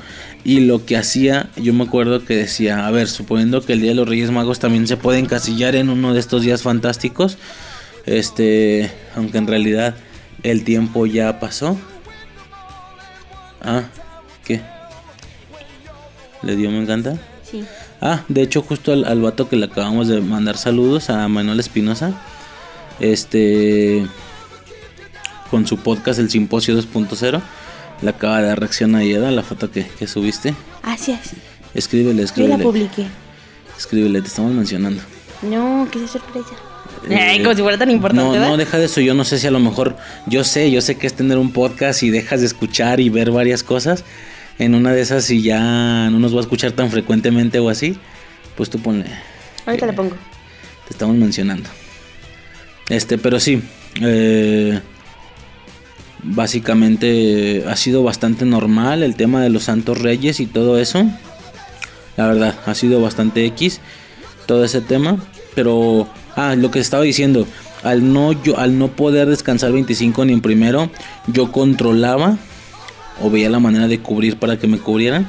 [0.44, 3.90] Y lo que hacía, yo me acuerdo que decía, a ver, suponiendo que el Día
[3.90, 7.38] de los Reyes Magos también se puede encasillar en uno de estos días fantásticos,
[8.06, 9.96] este, aunque en realidad
[10.42, 11.76] el tiempo ya pasó.
[13.60, 13.84] Ah,
[14.48, 14.60] ¿qué?
[16.42, 17.16] ¿Le dio me encanta?
[17.48, 17.64] Sí.
[18.00, 21.60] Ah, de hecho, justo al, al vato que le acabamos de mandar saludos a Manuel
[21.60, 22.12] Espinosa.
[23.00, 24.06] Este.
[25.50, 27.40] Con su podcast El Simposio 2.0.
[28.02, 30.54] Le acaba de dar reacción a Ieda, la foto que, que subiste.
[30.82, 31.32] Así es.
[31.74, 32.62] Escríbele, Yo la escríbele.
[32.64, 33.06] publiqué.
[33.76, 35.02] Escríbele, te estamos mencionando.
[35.42, 36.50] No, que sorpresa.
[37.08, 38.48] Eh, como si fuera tan importante, No, ¿verdad?
[38.48, 39.00] no, deja de eso.
[39.00, 39.96] Yo no sé si a lo mejor.
[40.26, 43.30] Yo sé, yo sé que es tener un podcast y dejas de escuchar y ver
[43.30, 44.04] varias cosas.
[44.58, 47.96] En una de esas, si ya no nos va a escuchar tan frecuentemente o así,
[48.56, 49.06] pues tú ponle.
[49.66, 50.16] Ahorita le pongo.
[50.86, 51.68] Te estamos mencionando.
[52.88, 53.62] Este, pero sí.
[54.00, 54.80] eh,
[56.22, 61.06] básicamente ha sido bastante normal el tema de los santos reyes y todo eso.
[62.16, 63.80] La verdad, ha sido bastante X
[64.46, 65.18] todo ese tema.
[65.54, 67.46] Pero, ah, lo que estaba diciendo.
[67.84, 70.90] Al no, yo, al no poder descansar 25 ni en primero,
[71.28, 72.36] yo controlaba
[73.22, 75.28] o veía la manera de cubrir para que me cubrieran.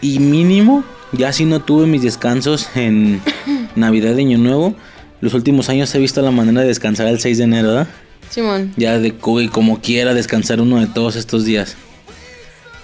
[0.00, 3.20] Y mínimo, ya si no tuve mis descansos en
[3.76, 4.74] Navidad y Año Nuevo,
[5.20, 7.88] los últimos años he visto la manera de descansar el 6 de enero, ¿verdad?
[8.30, 8.72] Simón.
[8.76, 11.76] Ya de co- como quiera descansar uno de todos estos días.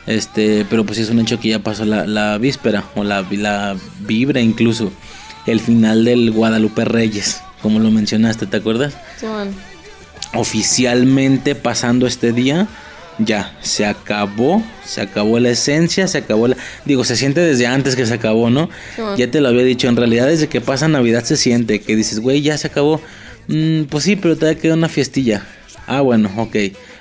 [0.06, 3.76] Este, pero pues es un hecho que ya pasó la, la víspera o la, la
[4.00, 4.92] vibra incluso.
[5.46, 8.94] El final del Guadalupe Reyes, como lo mencionaste, ¿te acuerdas?
[9.18, 9.48] Simón.
[10.34, 12.68] Oficialmente pasando este día,
[13.18, 16.56] ya, se acabó, se acabó la esencia, se acabó la...
[16.84, 18.68] Digo, se siente desde antes que se acabó, ¿no?
[19.16, 22.20] Ya te lo había dicho, en realidad desde que pasa Navidad se siente, que dices,
[22.20, 23.00] güey, ya se acabó.
[23.48, 25.46] Mm, pues sí, pero todavía queda una fiestilla.
[25.86, 26.56] Ah, bueno, ok,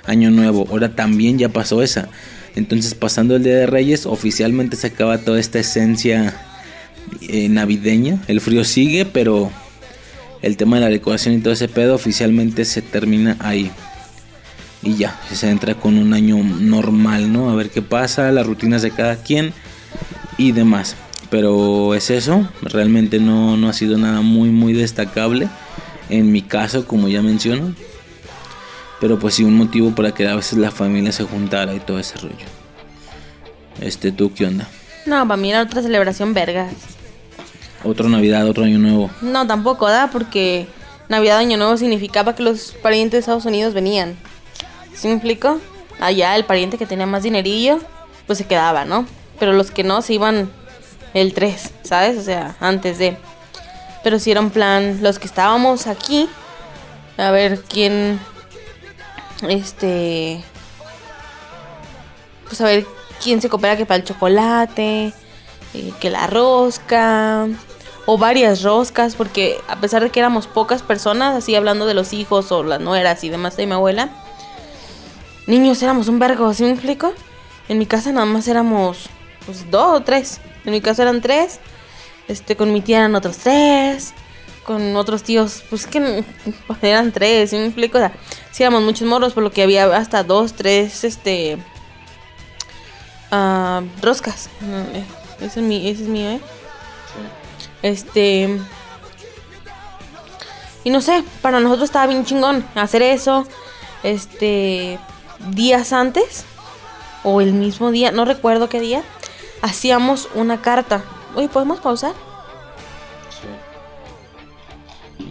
[0.06, 2.08] año nuevo, ahora también ya pasó esa.
[2.54, 6.34] Entonces pasando el Día de Reyes, oficialmente se acaba toda esta esencia
[7.20, 8.18] eh, navideña.
[8.28, 9.50] El frío sigue, pero
[10.40, 13.70] el tema de la decoración y todo ese pedo oficialmente se termina ahí.
[14.86, 17.50] Y ya, se entra con un año normal, ¿no?
[17.50, 19.52] A ver qué pasa, las rutinas de cada quien
[20.38, 20.94] y demás.
[21.28, 25.48] Pero es eso, realmente no, no ha sido nada muy, muy destacable.
[26.08, 27.74] En mi caso, como ya menciono.
[29.00, 31.98] Pero pues sí, un motivo para que a veces la familia se juntara y todo
[31.98, 32.46] ese rollo.
[33.80, 34.68] Este, ¿tú qué onda?
[35.04, 36.72] No, para mí era otra celebración vergas.
[37.82, 39.10] Otro Navidad, otro Año Nuevo.
[39.20, 40.10] No, tampoco, ¿da?
[40.12, 40.68] Porque
[41.08, 44.16] Navidad Año Nuevo significaba que los parientes de Estados Unidos venían.
[44.96, 45.20] ¿Sí me?
[46.00, 47.78] Allá el pariente que tenía más dinerillo,
[48.26, 49.06] pues se quedaba, ¿no?
[49.38, 50.50] Pero los que no se iban
[51.14, 52.18] el 3, ¿sabes?
[52.18, 53.16] O sea, antes de.
[54.02, 56.28] Pero si era un plan, los que estábamos aquí,
[57.18, 58.18] a ver quién.
[59.46, 60.42] Este.
[62.46, 62.86] Pues a ver
[63.22, 65.12] quién se coopera que para el chocolate,
[65.74, 67.48] eh, que la rosca,
[68.06, 72.12] o varias roscas, porque a pesar de que éramos pocas personas, así hablando de los
[72.12, 74.10] hijos o las nueras y demás de mi abuela,
[75.46, 77.12] niños éramos un vergo, ¿sí me explico?
[77.68, 79.08] En mi casa nada más éramos
[79.44, 80.40] pues dos o tres.
[80.64, 81.60] En mi casa eran tres.
[82.28, 84.12] Este, con mi tía eran otros tres.
[84.64, 86.24] Con otros tíos, pues que
[86.82, 87.98] eran tres, ¿sí me explico?
[87.98, 88.12] O sea,
[88.50, 91.56] sí éramos muchos morros, por lo que había hasta dos, tres, este...
[93.30, 94.48] ah, roscas.
[94.92, 95.04] Eh,
[95.40, 96.40] Ese es, mi, ese es mío, ¿eh?
[97.82, 98.58] Este...
[100.82, 103.46] Y no sé, para nosotros estaba bien chingón hacer eso.
[104.02, 104.98] Este...
[105.50, 106.44] Días antes.
[107.22, 109.02] O el mismo día, no recuerdo qué día.
[109.62, 111.02] Hacíamos una carta.
[111.34, 112.14] Oye, ¿podemos pausar?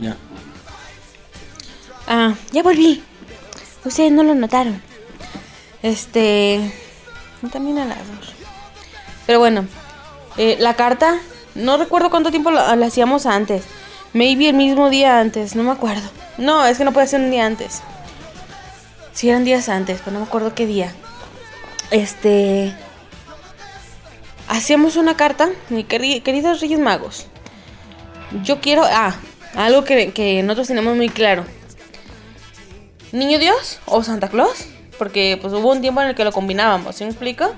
[0.02, 0.18] Ya.
[2.08, 3.04] Ah, ya volví.
[3.84, 4.82] Ustedes no lo notaron.
[5.82, 6.74] Este.
[7.52, 8.34] También a las dos.
[9.26, 9.66] Pero bueno,
[10.38, 11.20] eh, la carta,
[11.54, 13.64] no recuerdo cuánto tiempo la, la hacíamos antes.
[14.14, 16.10] Maybe el mismo día antes, no me acuerdo.
[16.38, 17.82] No, es que no puede ser un día antes.
[19.16, 20.94] Si eran días antes, pero no me acuerdo qué día.
[21.90, 22.76] Este.
[24.48, 27.26] Hacíamos una carta, mi queri- queridos Reyes Magos.
[28.44, 28.84] Yo quiero.
[28.86, 29.16] Ah,
[29.56, 31.46] algo que, que nosotros tenemos muy claro.
[33.12, 34.66] ¿Niño Dios o Santa Claus?
[34.98, 37.54] Porque pues hubo un tiempo en el que lo combinábamos, ¿sí me explico?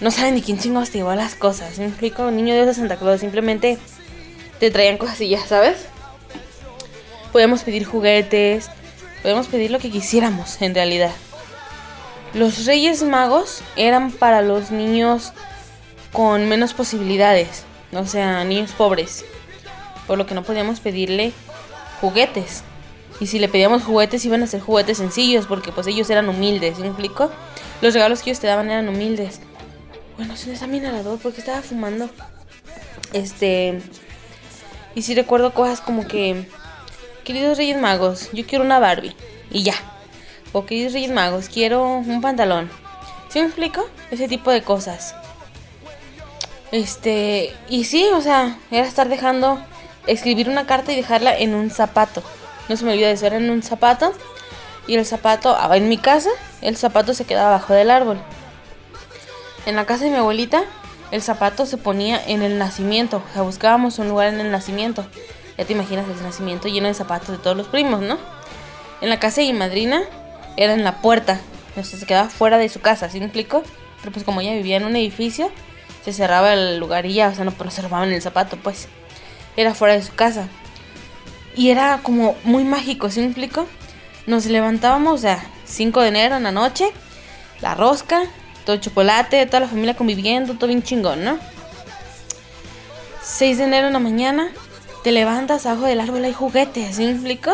[0.00, 2.30] No saben ni quién chingados te las cosas, ¿sí me explico?
[2.30, 3.78] Niño Dios o Santa Claus, simplemente
[4.60, 5.86] te traían cosillas, ¿sabes?
[7.32, 8.68] Podíamos pedir juguetes,
[9.24, 11.10] podíamos pedir lo que quisiéramos en realidad.
[12.34, 15.32] Los Reyes Magos eran para los niños
[16.12, 17.62] con menos posibilidades,
[17.94, 19.24] o sea, niños pobres,
[20.06, 21.32] por lo que no podíamos pedirle
[22.02, 22.64] juguetes.
[23.18, 26.76] Y si le pedíamos juguetes iban a ser juguetes sencillos porque pues ellos eran humildes,
[26.76, 27.30] ¿sí me explico?
[27.80, 29.40] Los regalos que ellos te daban eran humildes.
[30.18, 32.10] Bueno, se está bien alador porque estaba fumando.
[33.14, 33.80] Este...
[34.94, 36.46] Y sí recuerdo cosas como que...
[37.24, 39.16] Queridos Reyes Magos, yo quiero una Barbie.
[39.50, 39.74] Y ya.
[40.52, 42.70] O queridos Reyes Magos, quiero un pantalón.
[43.30, 43.88] ¿Sí me explico?
[44.10, 45.14] Ese tipo de cosas.
[46.70, 47.56] Este...
[47.70, 49.58] Y sí, o sea, era estar dejando...
[50.06, 52.22] Escribir una carta y dejarla en un zapato.
[52.68, 54.12] No se me olvida eso, era en un zapato.
[54.86, 56.28] Y el zapato, ah, en mi casa,
[56.60, 58.18] el zapato se quedaba abajo del árbol.
[59.64, 60.64] En la casa de mi abuelita,
[61.10, 63.22] el zapato se ponía en el nacimiento.
[63.30, 65.06] O sea, buscábamos un lugar en el nacimiento.
[65.56, 68.18] Ya te imaginas el nacimiento lleno de zapatos de todos los primos, ¿no?
[69.00, 70.02] En la casa de mi madrina,
[70.56, 71.40] era en la puerta.
[71.76, 73.62] O sea, se quedaba fuera de su casa, ¿sí me explico?
[74.00, 75.50] Pero pues como ella vivía en un edificio,
[76.04, 78.88] se cerraba el lugar y ya, o sea, no, no se robaban el zapato, pues.
[79.56, 80.48] Era fuera de su casa.
[81.56, 83.66] Y era como muy mágico, ¿sí me explico?
[84.26, 86.90] Nos levantábamos, sea, 5 de enero en la noche,
[87.60, 88.22] la rosca,
[88.64, 91.38] todo chocolate, toda la familia conviviendo, todo bien chingón, ¿no?
[93.22, 94.50] 6 de enero en la mañana,
[95.04, 97.52] te levantas, abajo del árbol hay juguetes, ¿sí me explico?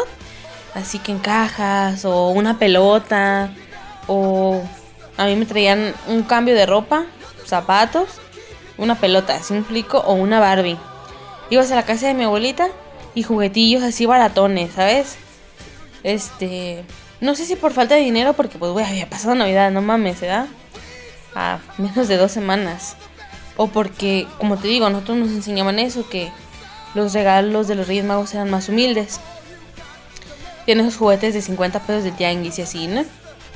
[0.73, 3.53] Así que en cajas, o una pelota,
[4.07, 4.63] o
[5.17, 7.07] a mí me traían un cambio de ropa,
[7.45, 8.09] zapatos,
[8.79, 9.99] una pelota, ¿sí me explico?
[9.99, 10.79] O una Barbie.
[11.51, 12.69] Ibas a la casa de mi abuelita
[13.17, 15.17] y juguetillos así baratones, ¿sabes?
[16.05, 16.85] Este,
[17.21, 20.21] no sé si por falta de dinero, porque pues, güey, había pasado Navidad, no mames,
[20.21, 20.47] ¿verdad?
[21.35, 22.95] A menos de dos semanas.
[23.57, 26.31] O porque, como te digo, nosotros nos enseñaban eso, que
[26.95, 29.21] los regalos de los Reyes Magos eran más humildes.
[30.65, 33.05] Tienen esos juguetes de 50 pesos de tianguis y así, ¿no?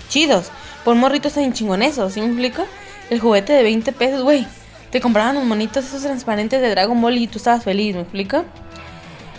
[0.09, 0.51] Chidos.
[0.85, 2.65] Por morritos tan chingonesos, ¿sí me explico?
[3.11, 4.47] El juguete de 20 pesos, güey.
[4.91, 8.45] Te compraban unos monitos esos transparentes de Dragon Ball y tú estabas feliz, ¿me explico?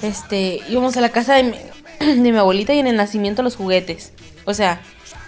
[0.02, 1.58] Este, íbamos a la casa de mi,
[2.00, 4.12] de mi abuelita y en el nacimiento los juguetes.
[4.46, 4.82] O sea,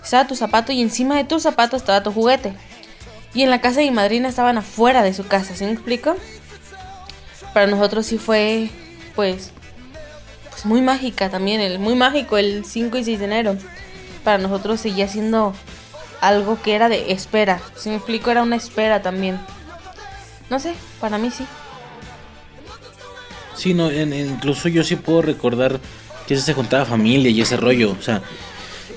[0.03, 2.53] estaba tu zapato y encima de tu zapato estaba tu juguete.
[3.33, 6.15] Y en la casa de mi madrina estaban afuera de su casa, ¿sí me explico?
[7.57, 8.69] Para nosotros sí fue,
[9.15, 9.49] pues,
[10.51, 13.55] pues muy mágica también, el, muy mágico el 5 y 6 de enero.
[14.23, 15.55] Para nosotros seguía siendo
[16.21, 17.59] algo que era de espera.
[17.75, 19.39] Si me explico, era una espera también.
[20.51, 21.47] No sé, para mí sí.
[23.55, 25.79] Sí, no, en- incluso yo sí puedo recordar
[26.27, 27.95] que se juntaba familia y ese rollo.
[27.99, 28.21] O sea,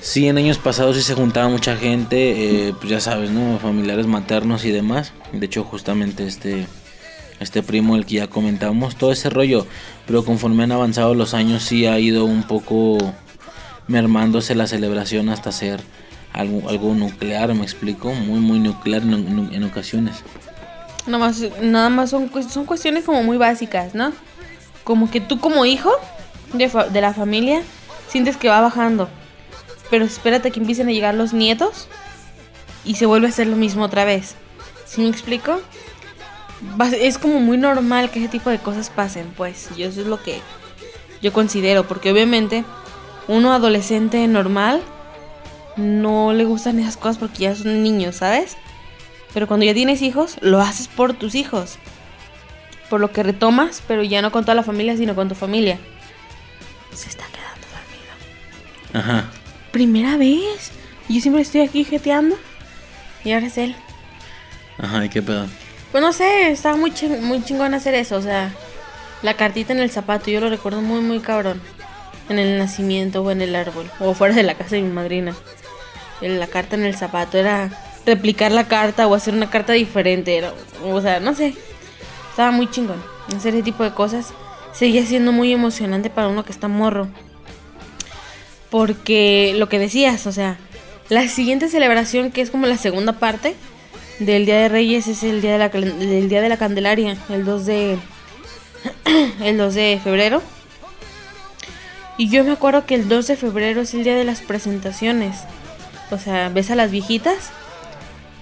[0.03, 3.57] sí, en años pasados sí se juntaba mucha gente, eh, pues ya sabes, ¿no?
[3.57, 5.13] Familiares maternos y demás.
[5.33, 6.67] De hecho, justamente este,
[7.41, 9.65] este primo, el que ya comentábamos, todo ese rollo.
[10.07, 12.97] Pero conforme han avanzado los años, sí ha ido un poco
[13.87, 15.81] mermándose la celebración hasta ser
[16.33, 18.13] algo, algo nuclear, me explico.
[18.13, 20.17] Muy, muy nuclear en, en- ocasiones.
[21.07, 24.13] Nada más, nada más son, son cuestiones como muy básicas, ¿no?
[24.83, 25.91] Como que tú como hijo
[26.53, 27.61] de, fa- de la familia
[28.07, 29.09] sientes que va bajando.
[29.89, 31.87] Pero espérate que empiecen a llegar los nietos
[32.85, 34.35] y se vuelve a hacer lo mismo otra vez.
[34.85, 35.59] ¿Sí me explico?
[36.99, 39.69] Es como muy normal que ese tipo de cosas pasen, pues.
[39.75, 40.39] Y eso es lo que
[41.21, 41.87] yo considero.
[41.87, 42.63] Porque obviamente
[43.27, 44.81] uno adolescente normal
[45.77, 48.57] no le gustan esas cosas porque ya son niños, ¿sabes?
[49.33, 51.77] Pero cuando ya tienes hijos, lo haces por tus hijos.
[52.89, 55.79] Por lo que retomas, pero ya no con toda la familia, sino con tu familia.
[56.93, 58.99] Se está quedando dormido.
[58.99, 59.29] Ajá.
[59.71, 60.71] Primera vez.
[61.07, 62.35] Yo siempre estoy aquí jeteando.
[63.23, 63.75] Y ahora es él.
[64.77, 65.47] Ajá, ¿y qué pedo?
[65.91, 68.15] Pues no sé, estaba muy, ching- muy chingón hacer eso.
[68.15, 68.53] O sea,
[69.21, 71.61] la cartita en el zapato, yo lo recuerdo muy, muy cabrón.
[72.29, 73.89] En el nacimiento o en el árbol.
[73.99, 75.35] O fuera de la casa de mi madrina.
[76.21, 77.69] La carta en el zapato era
[78.05, 80.37] replicar la carta o hacer una carta diferente.
[80.37, 80.53] Era,
[80.85, 81.55] o sea, no sé.
[82.29, 83.03] Estaba muy chingón.
[83.35, 84.33] Hacer ese tipo de cosas
[84.71, 87.09] seguía siendo muy emocionante para uno que está morro.
[88.69, 90.57] Porque lo que decías, o sea,
[91.09, 93.55] la siguiente celebración, que es como la segunda parte
[94.25, 97.65] del Día de Reyes, es el Día de la, día de la Candelaria, el 2
[97.65, 97.97] de,
[99.43, 100.41] el 2 de febrero.
[102.17, 105.37] Y yo me acuerdo que el 2 de febrero es el día de las presentaciones.
[106.11, 107.49] O sea, ves a las viejitas,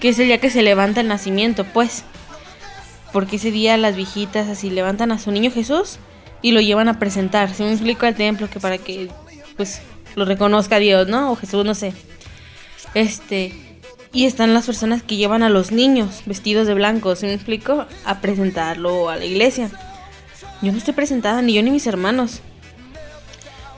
[0.02, 2.04] que es el día que se levanta el nacimiento, pues.
[3.14, 5.98] Porque ese día las viejitas así levantan a su niño Jesús
[6.42, 7.54] y lo llevan a presentar.
[7.54, 9.10] Si me explico al templo que para que
[9.56, 9.82] pues
[10.16, 11.32] lo reconozca Dios, ¿no?
[11.32, 11.94] O Jesús, no sé.
[12.94, 13.54] Este,
[14.12, 17.86] y están las personas que llevan a los niños vestidos de blanco, ¿sí me explico?
[18.06, 19.70] A presentarlo a la iglesia.
[20.62, 22.42] Yo no estoy presentada, ni yo ni mis hermanos.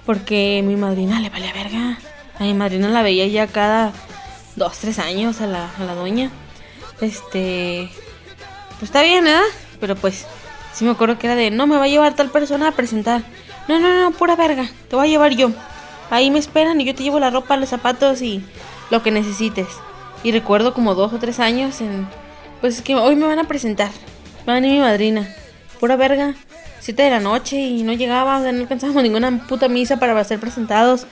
[0.05, 1.99] Porque mi madrina le valía verga.
[2.39, 3.91] A mi madrina la veía ya cada
[4.55, 6.31] dos, tres años a la, a la doña.
[7.01, 7.89] Este,
[8.79, 9.43] pues está bien, ¿verdad?
[9.79, 10.25] Pero pues,
[10.73, 13.21] sí me acuerdo que era de, no, me va a llevar tal persona a presentar.
[13.67, 15.51] No, no, no, pura verga, te voy a llevar yo.
[16.09, 18.43] Ahí me esperan y yo te llevo la ropa, los zapatos y
[18.89, 19.67] lo que necesites.
[20.23, 22.07] Y recuerdo como dos o tres años en,
[22.59, 23.89] pues es que hoy me van a presentar.
[24.47, 25.27] Va a venir mi madrina.
[25.79, 26.35] Pura verga.
[26.79, 30.23] Siete de la noche y no llegaba, o sea, no alcanzábamos ninguna puta misa para
[30.23, 31.05] ser presentados.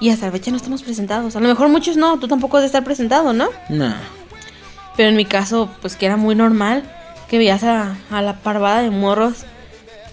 [0.00, 1.36] Y hasta la fecha no estamos presentados.
[1.36, 3.48] A lo mejor muchos no, tú tampoco has de estar presentado, ¿no?
[3.68, 3.96] Nah.
[4.96, 6.82] Pero en mi caso, pues que era muy normal
[7.28, 9.44] que veías a, a la parvada de morros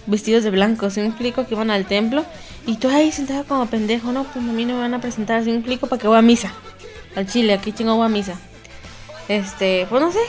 [0.06, 1.46] vestidos de blanco, ¿sí me explico?
[1.46, 2.24] Que iban al templo
[2.66, 4.24] y tú ahí sentado como pendejo, ¿no?
[4.24, 5.86] Pues a mí no me van a presentar, ¿sí me explico?
[5.86, 6.52] Para que voy a misa.
[7.18, 8.38] Al chile, aquí chingo a misa.
[9.26, 10.20] Este, pues no sé,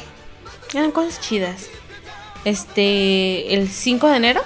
[0.74, 1.68] eran cosas chidas.
[2.45, 4.42] Este, el 5 de enero,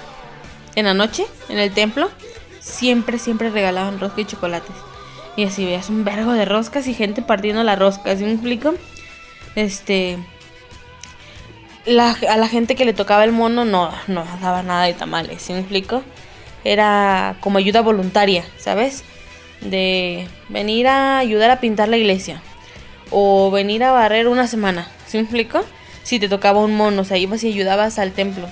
[0.74, 2.10] en la noche, en el templo,
[2.60, 4.76] siempre, siempre regalaban rosca y chocolates.
[5.36, 8.74] Y así veías un vergo de roscas y gente partiendo la rosca, ¿sí me explico?
[9.54, 10.18] Este.
[11.86, 15.40] La, a la gente que le tocaba el mono no, no daba nada de tamales,
[15.40, 16.02] ¿sí me explico?
[16.62, 19.02] Era como ayuda voluntaria, ¿sabes?
[19.64, 22.40] De venir a ayudar a pintar la iglesia.
[23.10, 25.64] O venir a barrer una semana, ¿sí me explico?
[26.02, 28.48] Si te tocaba un mono, o sea, ibas y ayudabas al templo.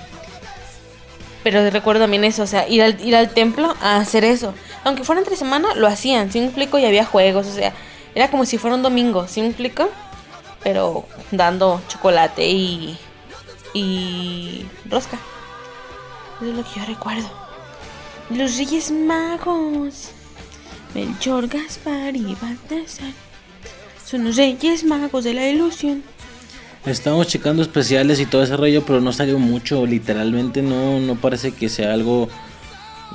[1.43, 4.53] Pero recuerdo también eso, o sea, ir al, ir al templo a hacer eso.
[4.83, 6.79] Aunque fuera entre semana, lo hacían, ¿sí me explico?
[6.79, 7.73] Y había juegos, o sea,
[8.15, 9.89] era como si fuera un domingo, ¿sí me explico?
[10.63, 12.97] pero dando chocolate y,
[13.73, 15.19] y rosca.
[16.41, 17.29] Es lo que yo recuerdo.
[18.29, 20.11] Los Reyes Magos.
[20.93, 23.11] Melchor, Gaspar y Baltasar.
[24.05, 26.03] Son los Reyes Magos de la ilusión.
[26.85, 29.85] Estamos checando especiales y todo ese rollo, pero no salió mucho.
[29.85, 32.27] Literalmente no, no parece que sea algo.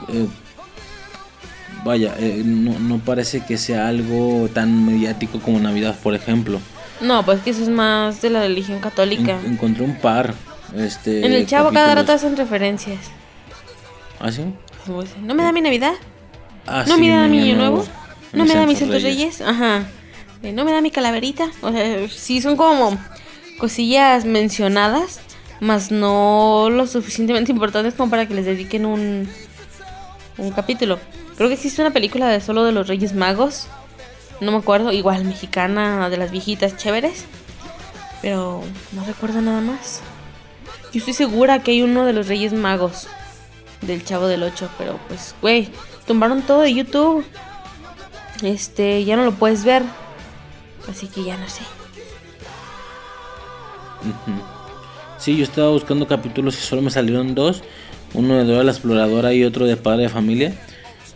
[0.08, 0.26] eh,
[1.84, 6.60] vaya, eh, no, no parece que sea algo tan mediático como Navidad, por ejemplo.
[7.00, 9.39] No, pues que eso es más de la religión católica.
[9.44, 10.34] En- encontré un par.
[10.74, 12.98] Este, En el chavo cada rato hacen referencias.
[14.18, 14.42] ¿Ah, sí?
[14.86, 15.92] Dicen, ¿No me da mi Navidad?
[16.70, 17.86] Ah, ¿No sí, me da mi niño año nuevo?
[18.32, 19.40] ¿No me da mis Santos Reyes?
[19.40, 19.86] Ajá.
[20.42, 21.48] Eh, ¿No me da mi calaverita?
[21.62, 22.98] O sea, sí son como
[23.58, 25.20] cosillas mencionadas,
[25.60, 29.28] más no lo suficientemente importantes como para que les dediquen un,
[30.36, 30.98] un capítulo.
[31.36, 33.66] Creo que existe una película de solo de los Reyes Magos.
[34.40, 37.24] No me acuerdo, igual mexicana, de las viejitas chéveres.
[38.20, 40.02] Pero no recuerdo nada más.
[40.92, 43.08] Yo estoy segura que hay uno de los Reyes Magos
[43.80, 45.70] del Chavo del 8, pero pues, güey,
[46.08, 47.24] tumbaron todo de YouTube.
[48.42, 49.82] Este, ya no lo puedes ver.
[50.90, 51.62] Así que ya no sé.
[55.18, 57.62] Sí, yo estaba buscando capítulos y solo me salieron dos.
[58.14, 60.54] Uno de Dora la Exploradora y otro de Padre de Familia.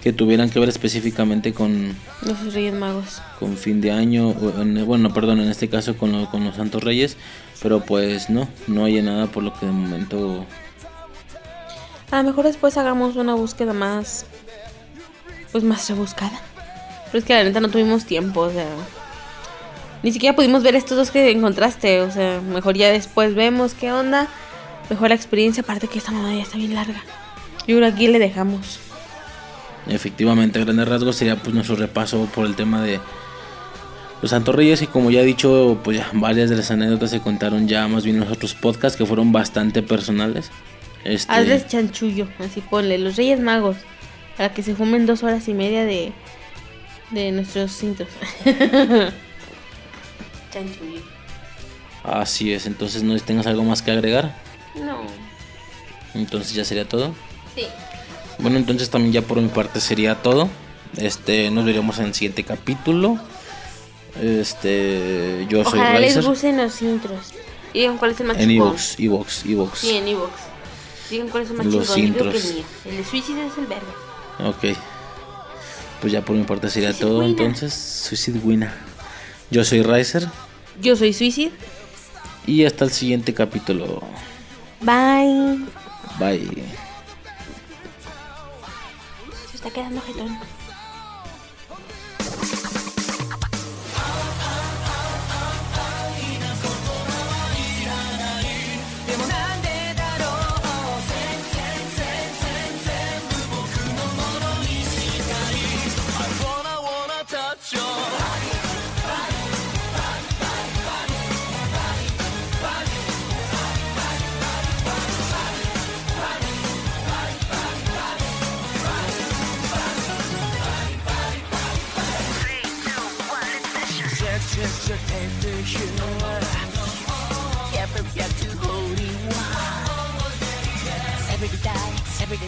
[0.03, 3.23] Que tuvieran que ver específicamente con, Los Reyes Magos.
[3.39, 4.33] con fin de año.
[4.33, 7.17] bueno, perdón, en este caso con, lo- con los Santos Reyes.
[7.63, 10.45] Pero pues no, no hay nada por lo que de momento...
[12.11, 14.27] A lo mejor después hagamos una búsqueda más.
[15.53, 16.41] Pues más rebuscada.
[17.07, 18.67] Pero es que la neta no tuvimos tiempo, o sea.
[20.03, 22.01] Ni siquiera pudimos ver estos dos que encontraste.
[22.01, 24.29] O sea, mejor ya después vemos qué onda.
[24.91, 27.03] Mejor la experiencia, aparte que esta mamá ya está bien larga.
[27.67, 28.81] Yo creo que aquí le dejamos.
[29.87, 33.01] Efectivamente, a grandes rasgos sería pues nuestro repaso por el tema de
[34.21, 37.21] los Santos Reyes y como ya he dicho, pues ya varias de las anécdotas se
[37.21, 40.51] contaron ya más bien en los otros podcasts que fueron bastante personales.
[41.05, 42.99] Este, Hazles chanchullo, así ponle.
[42.99, 43.77] Los Reyes Magos.
[44.37, 46.13] Para que se fumen dos horas y media de.
[47.11, 48.09] De nuestros cintos.
[52.05, 54.35] Así es, entonces no tengas algo más que agregar.
[54.75, 54.99] No.
[56.15, 57.15] Entonces ya sería todo.
[57.55, 57.67] Sí.
[58.39, 60.49] Bueno, entonces también ya por mi parte sería todo.
[60.97, 63.19] Este, nos veremos en el siguiente capítulo.
[64.21, 66.25] Este, yo soy Ojalá les Riser.
[66.31, 67.33] gusten los intros.
[67.73, 68.51] Y digan cuál es el más En.
[68.51, 69.79] Evox, Evox, Evox.
[69.79, 70.33] Sí, en Evox.
[71.09, 72.45] Digan cuál es el más Los creo que intros.
[72.45, 72.65] el mío.
[72.87, 73.93] El de Suicide es el verga.
[74.45, 74.77] Ok.
[76.01, 77.23] Pues ya por mi parte sería Suicide todo.
[77.23, 78.73] Entonces, Suicide Winner.
[79.51, 80.29] Yo soy Riser.
[80.81, 81.53] Yo soy Suicide.
[82.47, 84.03] Y hasta el siguiente capítulo.
[84.81, 85.65] Bye.
[86.19, 86.65] Bye.
[89.51, 90.39] Se está quedando jetón.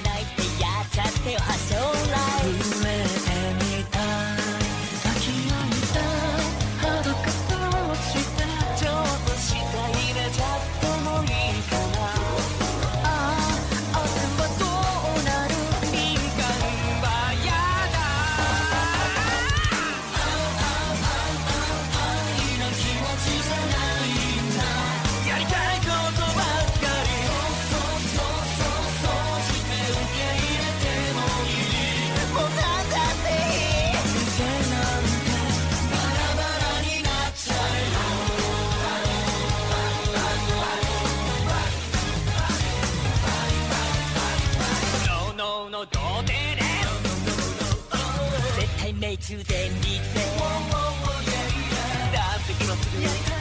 [0.03, 1.39] ないってやっちゃってよ
[49.27, 49.81] 終電だっ
[52.47, 53.34] て今すぐやりたい